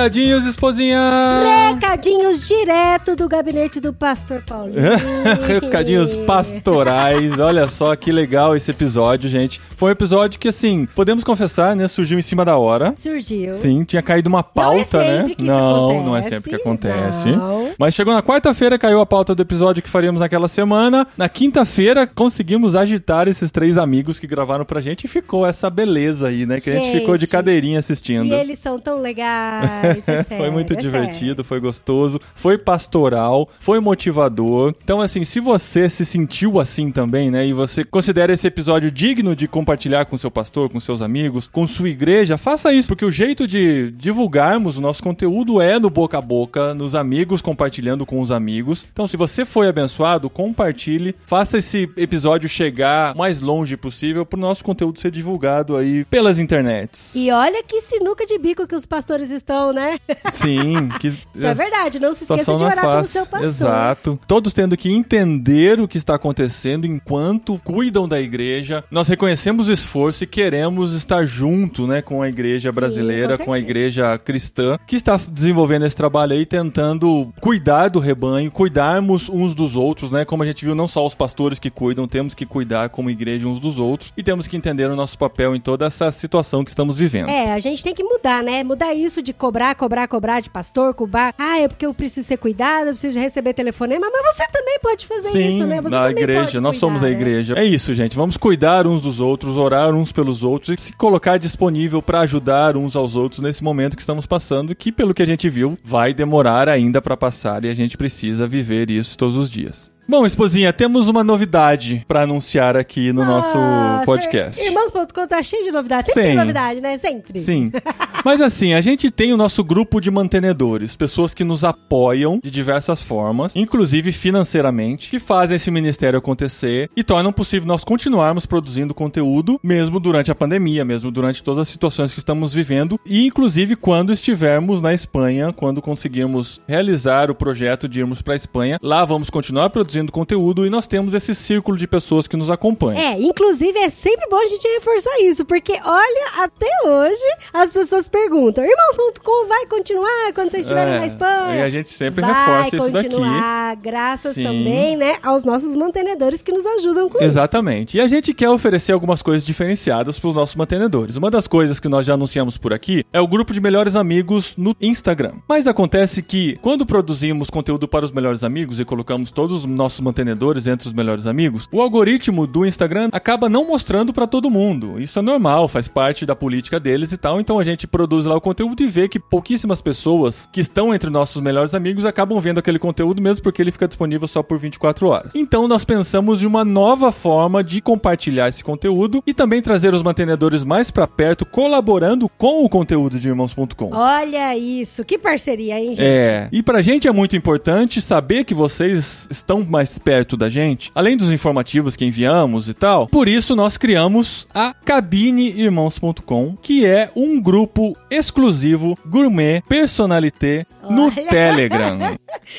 Recadinhos, 0.00 0.46
esposinha! 0.46 0.98
Recadinhos 1.42 1.89
direto 2.00 3.14
do 3.14 3.28
gabinete 3.28 3.80
do 3.80 3.92
pastor 3.92 4.42
Paulinho. 4.42 4.80
Recadinhos 5.46 6.16
pastorais. 6.16 7.38
Olha 7.38 7.68
só 7.68 7.94
que 7.96 8.10
legal 8.10 8.56
esse 8.56 8.70
episódio, 8.70 9.28
gente. 9.28 9.60
Foi 9.76 9.90
um 9.90 9.92
episódio 9.92 10.38
que, 10.38 10.48
assim, 10.48 10.86
podemos 10.94 11.24
confessar, 11.24 11.74
né? 11.76 11.88
Surgiu 11.88 12.18
em 12.18 12.22
cima 12.22 12.44
da 12.44 12.56
hora. 12.56 12.94
Surgiu. 12.96 13.52
Sim, 13.52 13.84
tinha 13.84 14.02
caído 14.02 14.28
uma 14.28 14.42
pauta, 14.42 14.98
não 14.98 15.04
é 15.04 15.10
né? 15.10 15.16
sempre 15.18 15.34
Que 15.36 15.42
isso 15.42 15.52
não, 15.52 15.90
acontece, 15.90 16.04
não 16.06 16.16
é 16.16 16.22
sempre 16.22 16.50
que 16.50 16.56
acontece. 16.56 17.30
Não. 17.30 17.70
Mas 17.78 17.94
chegou 17.94 18.12
na 18.12 18.22
quarta-feira, 18.22 18.78
caiu 18.78 19.00
a 19.00 19.06
pauta 19.06 19.34
do 19.34 19.42
episódio 19.42 19.82
que 19.82 19.88
faríamos 19.90 20.20
naquela 20.20 20.48
semana. 20.48 21.06
Na 21.16 21.28
quinta-feira, 21.28 22.06
conseguimos 22.06 22.74
agitar 22.74 23.28
esses 23.28 23.50
três 23.50 23.78
amigos 23.78 24.18
que 24.18 24.26
gravaram 24.26 24.64
pra 24.64 24.80
gente 24.80 25.04
e 25.04 25.08
ficou 25.08 25.46
essa 25.46 25.70
beleza 25.70 26.28
aí, 26.28 26.46
né? 26.46 26.60
Que 26.60 26.70
a 26.70 26.74
gente 26.74 26.90
Gente, 26.90 27.00
ficou 27.00 27.16
de 27.16 27.26
cadeirinha 27.26 27.78
assistindo. 27.78 28.26
E 28.26 28.32
eles 28.32 28.58
são 28.58 28.78
tão 28.78 29.00
legais. 29.00 30.06
é 30.08 30.22
sério, 30.22 30.36
foi 30.36 30.50
muito 30.50 30.72
é 30.72 30.76
divertido, 30.76 31.44
foi 31.44 31.60
gostoso, 31.60 31.89
foi 32.34 32.58
pastoral, 32.58 33.48
foi 33.58 33.80
motivador. 33.80 34.74
Então, 34.82 35.00
assim, 35.00 35.24
se 35.24 35.40
você 35.40 35.88
se 35.88 36.04
sentiu 36.04 36.60
assim 36.60 36.90
também, 36.90 37.30
né, 37.30 37.46
e 37.46 37.52
você 37.52 37.84
considera 37.84 38.32
esse 38.32 38.46
episódio 38.46 38.90
digno 38.90 39.34
de 39.34 39.48
compartilhar 39.48 40.04
com 40.04 40.16
seu 40.16 40.30
pastor, 40.30 40.70
com 40.70 40.80
seus 40.80 41.02
amigos, 41.02 41.48
com 41.48 41.66
sua 41.66 41.88
igreja, 41.88 42.38
faça 42.38 42.72
isso, 42.72 42.88
porque 42.88 43.04
o 43.04 43.10
jeito 43.10 43.46
de 43.46 43.90
divulgarmos 43.92 44.78
o 44.78 44.80
nosso 44.80 45.02
conteúdo 45.02 45.60
é 45.60 45.78
no 45.78 45.90
boca 45.90 46.18
a 46.18 46.22
boca, 46.22 46.74
nos 46.74 46.94
amigos 46.94 47.42
compartilhando 47.42 48.06
com 48.06 48.20
os 48.20 48.30
amigos. 48.30 48.86
Então, 48.92 49.06
se 49.06 49.16
você 49.16 49.44
foi 49.44 49.68
abençoado, 49.68 50.30
compartilhe, 50.30 51.14
faça 51.26 51.58
esse 51.58 51.90
episódio 51.96 52.48
chegar 52.48 53.14
o 53.14 53.18
mais 53.18 53.40
longe 53.40 53.76
possível 53.76 54.24
para 54.24 54.38
o 54.38 54.40
nosso 54.40 54.64
conteúdo 54.64 55.00
ser 55.00 55.10
divulgado 55.10 55.76
aí 55.76 56.04
pelas 56.04 56.38
internets. 56.38 57.14
E 57.14 57.30
olha 57.30 57.62
que 57.62 57.80
sinuca 57.80 58.24
de 58.26 58.38
bico 58.38 58.66
que 58.66 58.74
os 58.74 58.86
pastores 58.86 59.30
estão, 59.30 59.72
né? 59.72 59.98
Sim, 60.32 60.88
que 61.00 61.08
Isso 61.34 61.46
é 61.46 61.54
verdade. 61.54 61.79
Não 62.00 62.14
se 62.14 62.22
esqueça 62.22 62.56
de 62.56 62.64
é 62.64 62.66
orar 62.66 62.90
pelo 62.92 63.04
seu 63.04 63.26
pastor. 63.26 63.48
Exato. 63.48 64.20
Todos 64.26 64.52
tendo 64.52 64.76
que 64.76 64.90
entender 64.90 65.80
o 65.80 65.88
que 65.88 65.98
está 65.98 66.14
acontecendo 66.14 66.86
enquanto 66.86 67.60
cuidam 67.62 68.08
da 68.08 68.20
igreja. 68.20 68.84
Nós 68.90 69.08
reconhecemos 69.08 69.68
o 69.68 69.72
esforço 69.72 70.24
e 70.24 70.26
queremos 70.26 70.94
estar 70.94 71.24
junto, 71.24 71.86
né, 71.86 72.00
com 72.00 72.22
a 72.22 72.28
igreja 72.28 72.72
brasileira, 72.72 73.36
com 73.36 73.50
com, 73.50 73.54
a 73.54 73.58
igreja 73.58 74.16
cristã, 74.16 74.78
que 74.86 74.94
está 74.94 75.18
desenvolvendo 75.28 75.84
esse 75.84 75.96
trabalho 75.96 76.32
aí, 76.34 76.46
tentando 76.46 77.32
cuidar 77.40 77.88
do 77.88 77.98
rebanho, 77.98 78.50
cuidarmos 78.50 79.28
uns 79.28 79.54
dos 79.54 79.74
outros, 79.74 80.12
né? 80.12 80.24
Como 80.24 80.44
a 80.44 80.46
gente 80.46 80.64
viu, 80.64 80.74
não 80.74 80.86
só 80.86 81.04
os 81.04 81.14
pastores 81.14 81.58
que 81.58 81.68
cuidam, 81.68 82.06
temos 82.06 82.32
que 82.32 82.46
cuidar 82.46 82.90
como 82.90 83.10
igreja 83.10 83.48
uns 83.48 83.58
dos 83.58 83.80
outros 83.80 84.12
e 84.16 84.22
temos 84.22 84.46
que 84.46 84.56
entender 84.56 84.88
o 84.88 84.94
nosso 84.94 85.18
papel 85.18 85.56
em 85.56 85.60
toda 85.60 85.86
essa 85.86 86.10
situação 86.12 86.64
que 86.64 86.70
estamos 86.70 86.96
vivendo. 86.96 87.28
É, 87.28 87.52
a 87.52 87.58
gente 87.58 87.82
tem 87.82 87.92
que 87.92 88.04
mudar, 88.04 88.42
né? 88.42 88.62
Mudar 88.62 88.94
isso 88.94 89.20
de 89.20 89.32
cobrar, 89.32 89.74
cobrar, 89.74 90.06
cobrar 90.06 90.40
de 90.40 90.48
pastor, 90.48 90.94
cobrar. 90.94 91.34
Ah, 91.36 91.58
é 91.58 91.68
porque 91.70 91.86
eu 91.86 91.94
preciso 91.94 92.26
ser 92.26 92.36
cuidado, 92.36 92.88
eu 92.88 92.92
preciso 92.92 93.18
receber 93.18 93.54
telefonema, 93.54 94.08
mas 94.12 94.34
você 94.34 94.46
também 94.48 94.78
pode 94.80 95.06
fazer 95.06 95.28
Sim, 95.30 95.56
isso, 95.56 95.66
né? 95.66 95.80
Você 95.80 95.94
na 95.94 96.08
também 96.08 96.22
igreja, 96.22 96.40
pode 96.40 96.60
nós 96.60 96.72
cuidar, 96.72 96.80
somos 96.80 97.02
a 97.02 97.06
né? 97.06 97.12
igreja. 97.12 97.54
É 97.56 97.64
isso, 97.64 97.94
gente. 97.94 98.16
Vamos 98.16 98.36
cuidar 98.36 98.86
uns 98.86 99.00
dos 99.00 99.20
outros, 99.20 99.56
orar 99.56 99.94
uns 99.94 100.12
pelos 100.12 100.44
outros 100.44 100.76
e 100.78 100.80
se 100.80 100.92
colocar 100.92 101.38
disponível 101.38 102.02
para 102.02 102.20
ajudar 102.20 102.76
uns 102.76 102.94
aos 102.94 103.16
outros 103.16 103.40
nesse 103.40 103.64
momento 103.64 103.96
que 103.96 104.02
estamos 104.02 104.26
passando, 104.26 104.74
que 104.74 104.92
pelo 104.92 105.14
que 105.14 105.22
a 105.22 105.26
gente 105.26 105.48
viu, 105.48 105.78
vai 105.82 106.12
demorar 106.12 106.68
ainda 106.68 107.00
para 107.00 107.16
passar 107.16 107.64
e 107.64 107.68
a 107.68 107.74
gente 107.74 107.96
precisa 107.96 108.46
viver 108.46 108.90
isso 108.90 109.16
todos 109.16 109.36
os 109.36 109.48
dias. 109.50 109.90
Bom, 110.08 110.26
esposinha, 110.26 110.72
temos 110.72 111.06
uma 111.06 111.22
novidade 111.22 112.04
para 112.08 112.22
anunciar 112.22 112.76
aqui 112.76 113.12
no 113.12 113.24
nosso 113.24 113.56
Nossa, 113.56 114.04
podcast. 114.04 114.60
Irmãos.com 114.60 115.26
tá 115.28 115.40
cheio 115.40 115.62
de 115.62 115.70
novidades. 115.70 116.06
Sempre 116.06 116.22
tem 116.22 116.32
Sim. 116.32 116.38
novidade, 116.38 116.80
né? 116.80 116.98
Sempre. 116.98 117.38
Sim. 117.38 117.70
Mas 118.24 118.40
assim, 118.40 118.74
a 118.74 118.80
gente 118.80 119.08
tem 119.08 119.32
o 119.32 119.36
nosso 119.36 119.62
grupo 119.62 120.00
de 120.00 120.10
mantenedores, 120.10 120.96
pessoas 120.96 121.32
que 121.32 121.44
nos 121.44 121.62
apoiam 121.62 122.40
de 122.42 122.50
diversas 122.50 123.00
formas, 123.00 123.54
inclusive 123.54 124.12
financeiramente, 124.12 125.10
que 125.10 125.20
fazem 125.20 125.56
esse 125.56 125.70
ministério 125.70 126.18
acontecer 126.18 126.90
e 126.96 127.04
tornam 127.04 127.32
possível 127.32 127.68
nós 127.68 127.84
continuarmos 127.84 128.46
produzindo 128.46 128.92
conteúdo, 128.92 129.60
mesmo 129.62 130.00
durante 130.00 130.30
a 130.30 130.34
pandemia, 130.34 130.84
mesmo 130.84 131.10
durante 131.10 131.42
todas 131.42 131.60
as 131.60 131.68
situações 131.68 132.12
que 132.12 132.18
estamos 132.18 132.52
vivendo, 132.52 132.98
e 133.06 133.24
inclusive 133.26 133.76
quando 133.76 134.12
estivermos 134.12 134.82
na 134.82 134.92
Espanha, 134.92 135.52
quando 135.52 135.80
conseguirmos 135.80 136.60
realizar 136.66 137.30
o 137.30 137.34
projeto 137.34 137.88
de 137.88 138.00
irmos 138.00 138.20
para 138.20 138.34
a 138.34 138.36
Espanha, 138.36 138.78
lá 138.82 139.04
vamos 139.04 139.30
continuar 139.30 139.70
produzindo 139.70 139.89
conteúdo 140.12 140.64
e 140.66 140.70
nós 140.70 140.86
temos 140.86 141.14
esse 141.14 141.34
círculo 141.34 141.76
de 141.76 141.86
pessoas 141.86 142.26
que 142.28 142.36
nos 142.36 142.50
acompanham. 142.50 143.00
É, 143.00 143.20
inclusive 143.20 143.78
é 143.78 143.88
sempre 143.88 144.26
bom 144.28 144.36
a 144.36 144.46
gente 144.46 144.66
reforçar 144.68 145.20
isso, 145.20 145.44
porque 145.44 145.72
olha, 145.84 146.44
até 146.44 146.66
hoje 146.86 147.20
as 147.52 147.72
pessoas 147.72 148.08
perguntam: 148.08 148.64
Irmãos.com 148.64 149.46
vai 149.48 149.66
continuar 149.66 150.32
quando 150.34 150.50
vocês 150.50 150.64
estiverem 150.66 150.94
É, 150.94 150.98
na 151.00 151.06
Espanha? 151.06 151.56
e 151.56 151.62
a 151.62 151.70
gente 151.70 151.92
sempre 151.92 152.20
vai 152.22 152.32
reforça 152.32 152.76
isso 152.76 152.90
daqui. 152.90 153.08
continuar, 153.08 153.76
graças 153.76 154.34
Sim. 154.34 154.42
também, 154.44 154.96
né, 154.96 155.16
aos 155.22 155.44
nossos 155.44 155.74
mantenedores 155.76 156.42
que 156.42 156.52
nos 156.52 156.64
ajudam 156.66 157.08
com 157.08 157.18
isso. 157.18 157.26
Exatamente. 157.26 157.96
E 157.96 158.00
a 158.00 158.08
gente 158.08 158.32
quer 158.34 158.48
oferecer 158.50 158.92
algumas 158.92 159.22
coisas 159.22 159.44
diferenciadas 159.44 160.18
para 160.18 160.28
os 160.28 160.34
nossos 160.34 160.54
mantenedores. 160.56 161.16
Uma 161.16 161.30
das 161.30 161.46
coisas 161.46 161.80
que 161.80 161.88
nós 161.88 162.04
já 162.06 162.14
anunciamos 162.14 162.56
por 162.58 162.72
aqui 162.72 163.04
é 163.12 163.20
o 163.20 163.26
grupo 163.26 163.52
de 163.52 163.60
melhores 163.60 163.96
amigos 163.96 164.54
no 164.56 164.74
Instagram. 164.80 165.32
Mas 165.48 165.66
acontece 165.66 166.22
que 166.22 166.58
quando 166.62 166.84
produzimos 166.86 167.48
conteúdo 167.50 167.88
para 167.88 168.04
os 168.04 168.12
melhores 168.12 168.44
amigos 168.44 168.80
e 168.80 168.84
colocamos 168.84 169.30
todos 169.30 169.56
os 169.58 169.66
nossos 169.80 170.00
mantenedores 170.00 170.66
entre 170.66 170.86
os 170.86 170.92
melhores 170.92 171.26
amigos, 171.26 171.66
o 171.72 171.80
algoritmo 171.80 172.46
do 172.46 172.66
Instagram 172.66 173.08
acaba 173.12 173.48
não 173.48 173.66
mostrando 173.66 174.12
para 174.12 174.26
todo 174.26 174.50
mundo. 174.50 175.00
Isso 175.00 175.18
é 175.18 175.22
normal, 175.22 175.68
faz 175.68 175.88
parte 175.88 176.26
da 176.26 176.36
política 176.36 176.78
deles 176.78 177.12
e 177.12 177.16
tal. 177.16 177.40
Então 177.40 177.58
a 177.58 177.64
gente 177.64 177.86
produz 177.86 178.26
lá 178.26 178.36
o 178.36 178.40
conteúdo 178.42 178.82
e 178.82 178.86
vê 178.86 179.08
que 179.08 179.18
pouquíssimas 179.18 179.80
pessoas 179.80 180.46
que 180.52 180.60
estão 180.60 180.94
entre 180.94 181.08
nossos 181.08 181.40
melhores 181.40 181.74
amigos 181.74 182.04
acabam 182.04 182.38
vendo 182.38 182.58
aquele 182.58 182.78
conteúdo 182.78 183.22
mesmo 183.22 183.42
porque 183.42 183.62
ele 183.62 183.72
fica 183.72 183.88
disponível 183.88 184.28
só 184.28 184.42
por 184.42 184.58
24 184.58 185.08
horas. 185.08 185.34
Então 185.34 185.66
nós 185.66 185.82
pensamos 185.82 186.42
em 186.42 186.46
uma 186.46 186.62
nova 186.62 187.10
forma 187.10 187.64
de 187.64 187.80
compartilhar 187.80 188.48
esse 188.48 188.62
conteúdo 188.62 189.22
e 189.26 189.32
também 189.32 189.62
trazer 189.62 189.94
os 189.94 190.02
mantenedores 190.02 190.62
mais 190.62 190.90
para 190.90 191.06
perto, 191.06 191.46
colaborando 191.46 192.28
com 192.28 192.62
o 192.62 192.68
conteúdo 192.68 193.18
de 193.18 193.28
irmãos.com. 193.28 193.90
Olha 193.92 194.54
isso, 194.56 195.04
que 195.06 195.16
parceria, 195.16 195.80
hein, 195.80 195.94
gente? 195.94 196.02
É, 196.02 196.48
e 196.52 196.62
pra 196.62 196.82
gente 196.82 197.08
é 197.08 197.12
muito 197.12 197.34
importante 197.34 198.02
saber 198.02 198.44
que 198.44 198.54
vocês 198.54 199.26
estão 199.30 199.64
mais 199.70 199.98
perto 199.98 200.36
da 200.36 200.50
gente, 200.50 200.90
além 200.94 201.16
dos 201.16 201.32
informativos 201.32 201.96
que 201.96 202.04
enviamos 202.04 202.68
e 202.68 202.74
tal. 202.74 203.06
Por 203.08 203.28
isso 203.28 203.54
nós 203.56 203.76
criamos 203.76 204.46
a 204.54 204.74
cabineirmãos.com, 204.84 206.56
que 206.60 206.84
é 206.84 207.10
um 207.14 207.40
grupo 207.40 207.96
exclusivo 208.10 208.98
gourmet 209.06 209.62
personalité 209.68 210.66
no 210.88 211.04
Olha. 211.06 211.26
Telegram. 211.28 211.98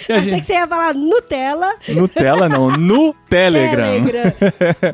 Achei 0.09 0.23
gente- 0.23 0.41
que 0.41 0.47
você 0.47 0.53
ia 0.53 0.67
falar 0.67 0.93
Nutella. 0.93 1.75
Nutella 1.89 2.47
não, 2.49 2.69
no 2.77 3.13
Telegram. 3.29 4.03
Telegram. 4.05 4.33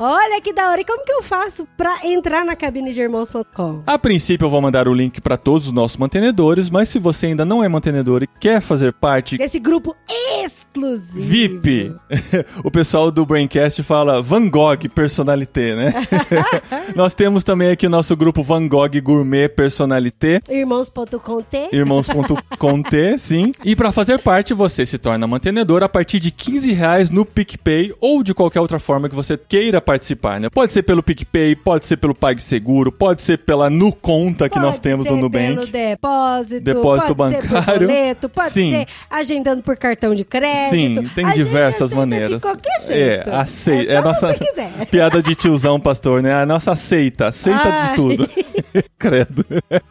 Olha 0.00 0.40
que 0.40 0.52
da 0.52 0.70
hora. 0.70 0.80
E 0.80 0.84
como 0.84 1.04
que 1.04 1.12
eu 1.12 1.22
faço 1.22 1.66
pra 1.76 1.98
entrar 2.04 2.44
na 2.44 2.56
cabine 2.56 2.92
de 2.92 3.00
irmãos.com? 3.00 3.82
A 3.86 3.98
princípio 3.98 4.46
eu 4.46 4.50
vou 4.50 4.60
mandar 4.60 4.88
o 4.88 4.94
link 4.94 5.20
para 5.20 5.36
todos 5.36 5.66
os 5.66 5.72
nossos 5.72 5.96
mantenedores, 5.96 6.70
mas 6.70 6.88
se 6.88 6.98
você 6.98 7.26
ainda 7.26 7.44
não 7.44 7.62
é 7.62 7.68
mantenedor 7.68 8.22
e 8.22 8.26
quer 8.40 8.60
fazer 8.60 8.92
parte 8.92 9.36
Desse 9.36 9.58
grupo 9.58 9.94
exclusivo. 10.44 11.20
VIP. 11.20 11.94
o 12.64 12.70
pessoal 12.70 13.10
do 13.10 13.24
Braincast 13.26 13.82
fala 13.82 14.22
Van 14.22 14.48
Gogh 14.48 14.88
Personalité, 14.94 15.74
né? 15.74 15.92
Nós 16.94 17.14
temos 17.14 17.44
também 17.44 17.70
aqui 17.70 17.86
o 17.86 17.90
nosso 17.90 18.16
grupo 18.16 18.42
Van 18.42 18.66
Gogh 18.66 18.90
Gourmet 19.02 19.48
Personalité. 19.48 20.40
Irmãos.com 20.48 21.42
T. 21.42 21.68
Irmãos.com 21.72 22.82
T, 22.82 23.16
sim. 23.18 23.52
E 23.64 23.76
para 23.76 23.92
fazer 23.92 24.18
parte, 24.20 24.54
você 24.54 24.86
se 24.86 24.98
torna 24.98 25.26
mantenedor 25.26 25.82
a 25.82 25.88
partir 25.88 26.18
de 26.18 26.30
15 26.30 26.72
reais 26.72 27.10
no 27.10 27.24
PicPay 27.24 27.94
ou 28.00 28.22
de 28.22 28.32
qualquer 28.32 28.60
outra 28.60 28.78
forma 28.78 29.08
que 29.08 29.14
você 29.14 29.36
queira 29.36 29.80
participar, 29.80 30.40
né? 30.40 30.48
Pode 30.48 30.72
ser 30.72 30.82
pelo 30.82 31.02
PicPay, 31.02 31.56
pode 31.56 31.86
ser 31.86 31.96
pelo 31.98 32.14
PagSeguro, 32.14 32.90
pode 32.90 33.22
ser 33.22 33.38
pela 33.38 33.68
NuConta 33.68 34.48
que 34.48 34.54
Pode 34.54 34.66
nós 34.66 34.78
temos 34.78 35.06
ser 35.06 35.12
no 35.12 35.18
Nubank. 35.18 35.54
pelo 35.54 35.66
depósito, 35.66 36.60
Depósito 36.60 37.14
pode 37.14 37.36
ser 37.36 37.48
bancário. 37.48 37.88
boleto, 37.88 38.28
pode 38.28 38.50
Sim. 38.50 38.70
ser 38.70 38.86
agendando 39.10 39.62
por 39.62 39.76
cartão 39.76 40.14
de 40.14 40.24
crédito. 40.24 40.70
Sim, 40.70 41.10
tem 41.14 41.24
A 41.24 41.34
diversas 41.34 41.82
aceita 41.82 41.97
maneiras. 41.98 42.28
De 42.30 42.40
qualquer 42.40 42.76
É, 42.78 42.80
jeito. 42.80 43.30
aceita. 43.32 43.92
É, 43.92 43.94
É, 43.96 44.00
nossa 44.00 44.26
você 44.32 44.38
quiser. 44.44 44.86
piada 44.90 45.22
de 45.22 45.34
tiozão, 45.34 45.78
pastor, 45.80 46.22
né? 46.22 46.34
A 46.34 46.46
nossa 46.46 46.72
aceita, 46.72 47.26
aceita 47.28 47.60
Ai. 47.68 47.88
de 47.90 47.94
tudo. 47.96 48.28
Credo. 48.98 49.44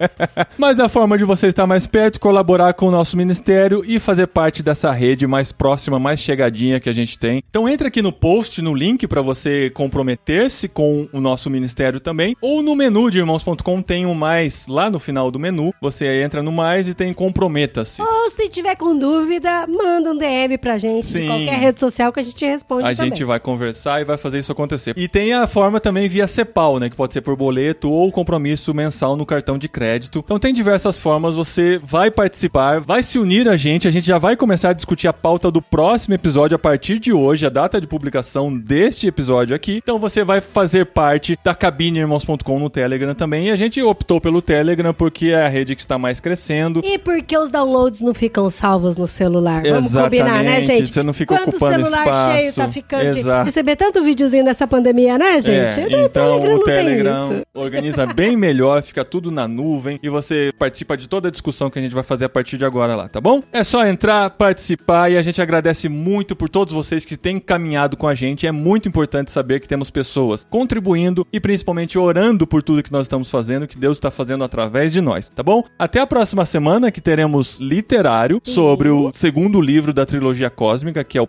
Mas 0.57 0.79
a 0.79 0.87
forma 0.89 1.17
de 1.17 1.23
você 1.23 1.47
estar 1.47 1.65
mais 1.65 1.87
perto, 1.87 2.19
colaborar 2.19 2.73
com 2.73 2.87
o 2.87 2.91
nosso 2.91 3.15
ministério 3.17 3.83
e 3.85 3.99
fazer 3.99 4.27
parte 4.27 4.61
dessa 4.61 4.91
rede 4.91 5.25
mais 5.25 5.51
próxima, 5.51 5.97
mais 5.99 6.19
chegadinha 6.19 6.79
que 6.79 6.89
a 6.89 6.93
gente 6.93 7.17
tem. 7.17 7.41
Então 7.49 7.67
entra 7.67 7.87
aqui 7.87 8.01
no 8.01 8.11
post, 8.11 8.61
no 8.61 8.73
link 8.73 9.07
para 9.07 9.21
você 9.21 9.69
comprometer-se 9.71 10.67
com 10.67 11.07
o 11.11 11.19
nosso 11.19 11.49
ministério 11.49 11.99
também, 11.99 12.35
ou 12.41 12.61
no 12.61 12.75
menu 12.75 13.09
de 13.09 13.17
irmãos.com 13.19 13.81
tem 13.81 14.05
um 14.05 14.13
mais 14.13 14.67
lá 14.67 14.89
no 14.89 14.99
final 14.99 15.31
do 15.31 15.39
menu. 15.39 15.73
Você 15.81 16.21
entra 16.21 16.43
no 16.43 16.51
mais 16.51 16.87
e 16.87 16.93
tem 16.93 17.13
comprometa-se. 17.13 18.01
Ou 18.01 18.29
se 18.31 18.47
tiver 18.49 18.75
com 18.75 18.95
dúvida, 18.97 19.65
manda 19.67 20.11
um 20.11 20.17
DM 20.17 20.57
pra 20.57 20.77
gente 20.77 21.07
de 21.07 21.17
Sim. 21.19 21.27
qualquer 21.27 21.59
rede 21.59 21.79
social 21.79 21.96
que 22.13 22.19
a 22.19 22.23
gente 22.23 22.45
responde 22.45 22.87
A 22.87 22.95
também. 22.95 23.11
gente 23.11 23.23
vai 23.23 23.39
conversar 23.39 24.01
e 24.01 24.05
vai 24.05 24.17
fazer 24.17 24.39
isso 24.39 24.51
acontecer. 24.51 24.93
E 24.97 25.07
tem 25.07 25.33
a 25.33 25.47
forma 25.47 25.79
também 25.79 26.07
via 26.07 26.27
CEPAL, 26.27 26.79
né? 26.79 26.89
Que 26.89 26.95
pode 26.95 27.13
ser 27.13 27.21
por 27.21 27.35
boleto 27.35 27.89
ou 27.89 28.11
compromisso 28.11 28.73
mensal 28.73 29.15
no 29.15 29.25
cartão 29.25 29.57
de 29.57 29.67
crédito. 29.67 30.21
Então 30.23 30.39
tem 30.39 30.53
diversas 30.53 30.99
formas, 30.99 31.35
você 31.35 31.79
vai 31.83 32.11
participar, 32.11 32.79
vai 32.79 33.01
se 33.03 33.17
unir 33.19 33.47
a 33.47 33.57
gente, 33.57 33.87
a 33.87 33.91
gente 33.91 34.05
já 34.05 34.17
vai 34.17 34.35
começar 34.35 34.69
a 34.69 34.73
discutir 34.73 35.07
a 35.07 35.13
pauta 35.13 35.49
do 35.49 35.61
próximo 35.61 36.13
episódio 36.15 36.55
a 36.55 36.59
partir 36.59 36.99
de 36.99 37.11
hoje, 37.11 37.45
a 37.45 37.49
data 37.49 37.81
de 37.81 37.87
publicação 37.87 38.55
deste 38.57 39.07
episódio 39.07 39.55
aqui. 39.55 39.77
Então 39.77 39.99
você 39.99 40.23
vai 40.23 40.41
fazer 40.41 40.85
parte 40.87 41.37
da 41.43 41.55
cabineirmãos.com 41.55 42.59
no 42.59 42.69
Telegram 42.69 43.13
também. 43.13 43.47
E 43.47 43.51
a 43.51 43.55
gente 43.55 43.81
optou 43.81 44.19
pelo 44.21 44.41
Telegram 44.41 44.93
porque 44.93 45.27
é 45.27 45.45
a 45.45 45.47
rede 45.47 45.75
que 45.75 45.81
está 45.81 45.97
mais 45.97 46.19
crescendo. 46.19 46.81
E 46.83 46.97
porque 46.97 47.37
os 47.37 47.49
downloads 47.49 48.01
não 48.01 48.13
ficam 48.13 48.49
salvos 48.49 48.97
no 48.97 49.07
celular. 49.07 49.63
Vamos 49.63 49.87
Exatamente, 49.87 50.21
combinar, 50.21 50.43
né, 50.43 50.61
gente? 50.61 50.93
você 50.93 51.03
não 51.03 51.13
fica 51.13 51.35
Quando 51.35 51.49
ocupando 51.49 51.86
celular 51.89 52.05
espaço. 52.05 52.31
cheio 52.31 52.53
tá 52.53 52.69
ficando. 52.69 53.11
de 53.11 53.19
Exato. 53.19 53.45
Receber 53.45 53.75
tanto 53.75 54.03
videozinho 54.03 54.43
nessa 54.43 54.67
pandemia, 54.67 55.17
né, 55.17 55.39
gente? 55.39 55.79
É, 55.79 56.05
então 56.05 56.09
Telegram 56.09 56.55
o 56.55 56.63
Telegram 56.63 57.43
organiza 57.53 58.05
bem 58.05 58.35
melhor, 58.35 58.81
fica 58.83 59.03
tudo 59.03 59.31
na 59.31 59.47
nuvem 59.47 59.99
e 60.01 60.09
você 60.09 60.51
participa 60.57 60.97
de 60.97 61.07
toda 61.07 61.27
a 61.27 61.31
discussão 61.31 61.69
que 61.69 61.79
a 61.79 61.81
gente 61.81 61.93
vai 61.93 62.03
fazer 62.03 62.25
a 62.25 62.29
partir 62.29 62.57
de 62.57 62.65
agora 62.65 62.95
lá, 62.95 63.07
tá 63.07 63.19
bom? 63.19 63.41
É 63.51 63.63
só 63.63 63.85
entrar, 63.85 64.29
participar 64.31 65.11
e 65.11 65.17
a 65.17 65.21
gente 65.21 65.41
agradece 65.41 65.89
muito 65.89 66.35
por 66.35 66.49
todos 66.49 66.73
vocês 66.73 67.05
que 67.05 67.17
têm 67.17 67.39
caminhado 67.39 67.97
com 67.97 68.07
a 68.07 68.15
gente. 68.15 68.47
É 68.47 68.51
muito 68.51 68.87
importante 68.87 69.31
saber 69.31 69.59
que 69.59 69.67
temos 69.67 69.89
pessoas 69.89 70.45
contribuindo 70.49 71.25
e 71.31 71.39
principalmente 71.39 71.97
orando 71.97 72.45
por 72.45 72.61
tudo 72.61 72.83
que 72.83 72.91
nós 72.91 73.03
estamos 73.03 73.29
fazendo, 73.29 73.67
que 73.67 73.77
Deus 73.77 73.97
está 73.97 74.11
fazendo 74.11 74.43
através 74.43 74.91
de 74.91 75.01
nós, 75.01 75.29
tá 75.29 75.43
bom? 75.43 75.63
Até 75.77 75.99
a 75.99 76.07
próxima 76.07 76.45
semana 76.45 76.91
que 76.91 77.01
teremos 77.01 77.59
literário 77.59 78.41
sobre 78.43 78.89
o 78.89 79.11
segundo 79.13 79.59
livro 79.61 79.93
da 79.93 80.05
trilogia 80.05 80.49
cósmica, 80.49 81.03
que 81.03 81.17
é 81.17 81.21
o 81.21 81.27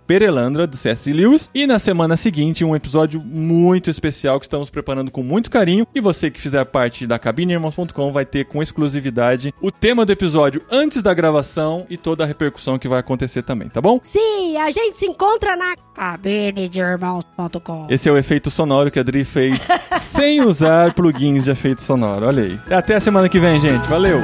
Perelandra 0.49 0.67
do 0.67 0.77
C.S. 0.77 1.13
Lewis, 1.13 1.51
e 1.55 1.67
na 1.67 1.79
semana 1.79 2.17
seguinte 2.17 2.65
um 2.65 2.75
episódio 2.75 3.21
muito 3.21 3.91
especial 3.91 4.41
que 4.41 4.47
estamos 4.47 4.71
preparando 4.71 5.11
com 5.11 5.23
muito 5.23 5.51
carinho 5.51 5.87
e 5.95 6.01
você 6.01 6.31
que 6.31 6.41
fizer 6.41 6.65
parte 6.65 7.07
da 7.07 7.19
cabineirmãos.com 7.19 8.11
vai 8.11 8.25
ter 8.25 8.47
com 8.47 8.63
exclusividade 8.63 9.53
o 9.61 9.71
tema 9.71 10.07
do 10.07 10.13
episódio 10.13 10.63
antes 10.71 11.03
da 11.03 11.13
gravação 11.13 11.85
e 11.91 11.99
toda 11.99 12.25
a 12.25 12.27
repercussão 12.27 12.79
que 12.79 12.89
vai 12.89 13.01
acontecer 13.01 13.43
também, 13.43 13.69
tá 13.69 13.83
bom? 13.83 14.01
Sim, 14.03 14.57
a 14.57 14.71
gente 14.71 14.97
se 14.99 15.05
encontra 15.07 15.55
na 15.57 15.75
cabinedeirmãos.com. 15.95 17.89
Esse 17.91 18.09
é 18.09 18.13
o 18.13 18.17
efeito 18.17 18.51
sonoro 18.51 18.91
que 18.91 18.99
a 18.99 19.03
Dri 19.03 19.25
fez 19.25 19.61
sem 20.01 20.41
usar 20.41 20.95
plugins 20.95 21.45
de 21.45 21.51
efeito 21.51 21.83
sonoro. 21.83 22.27
Olha 22.27 22.45
aí. 22.45 22.59
Até 22.75 22.97
a 22.97 23.01
semana 23.01 23.29
que 23.29 23.39
vem, 23.39 23.61
gente. 23.61 23.87
Valeu! 23.89 24.19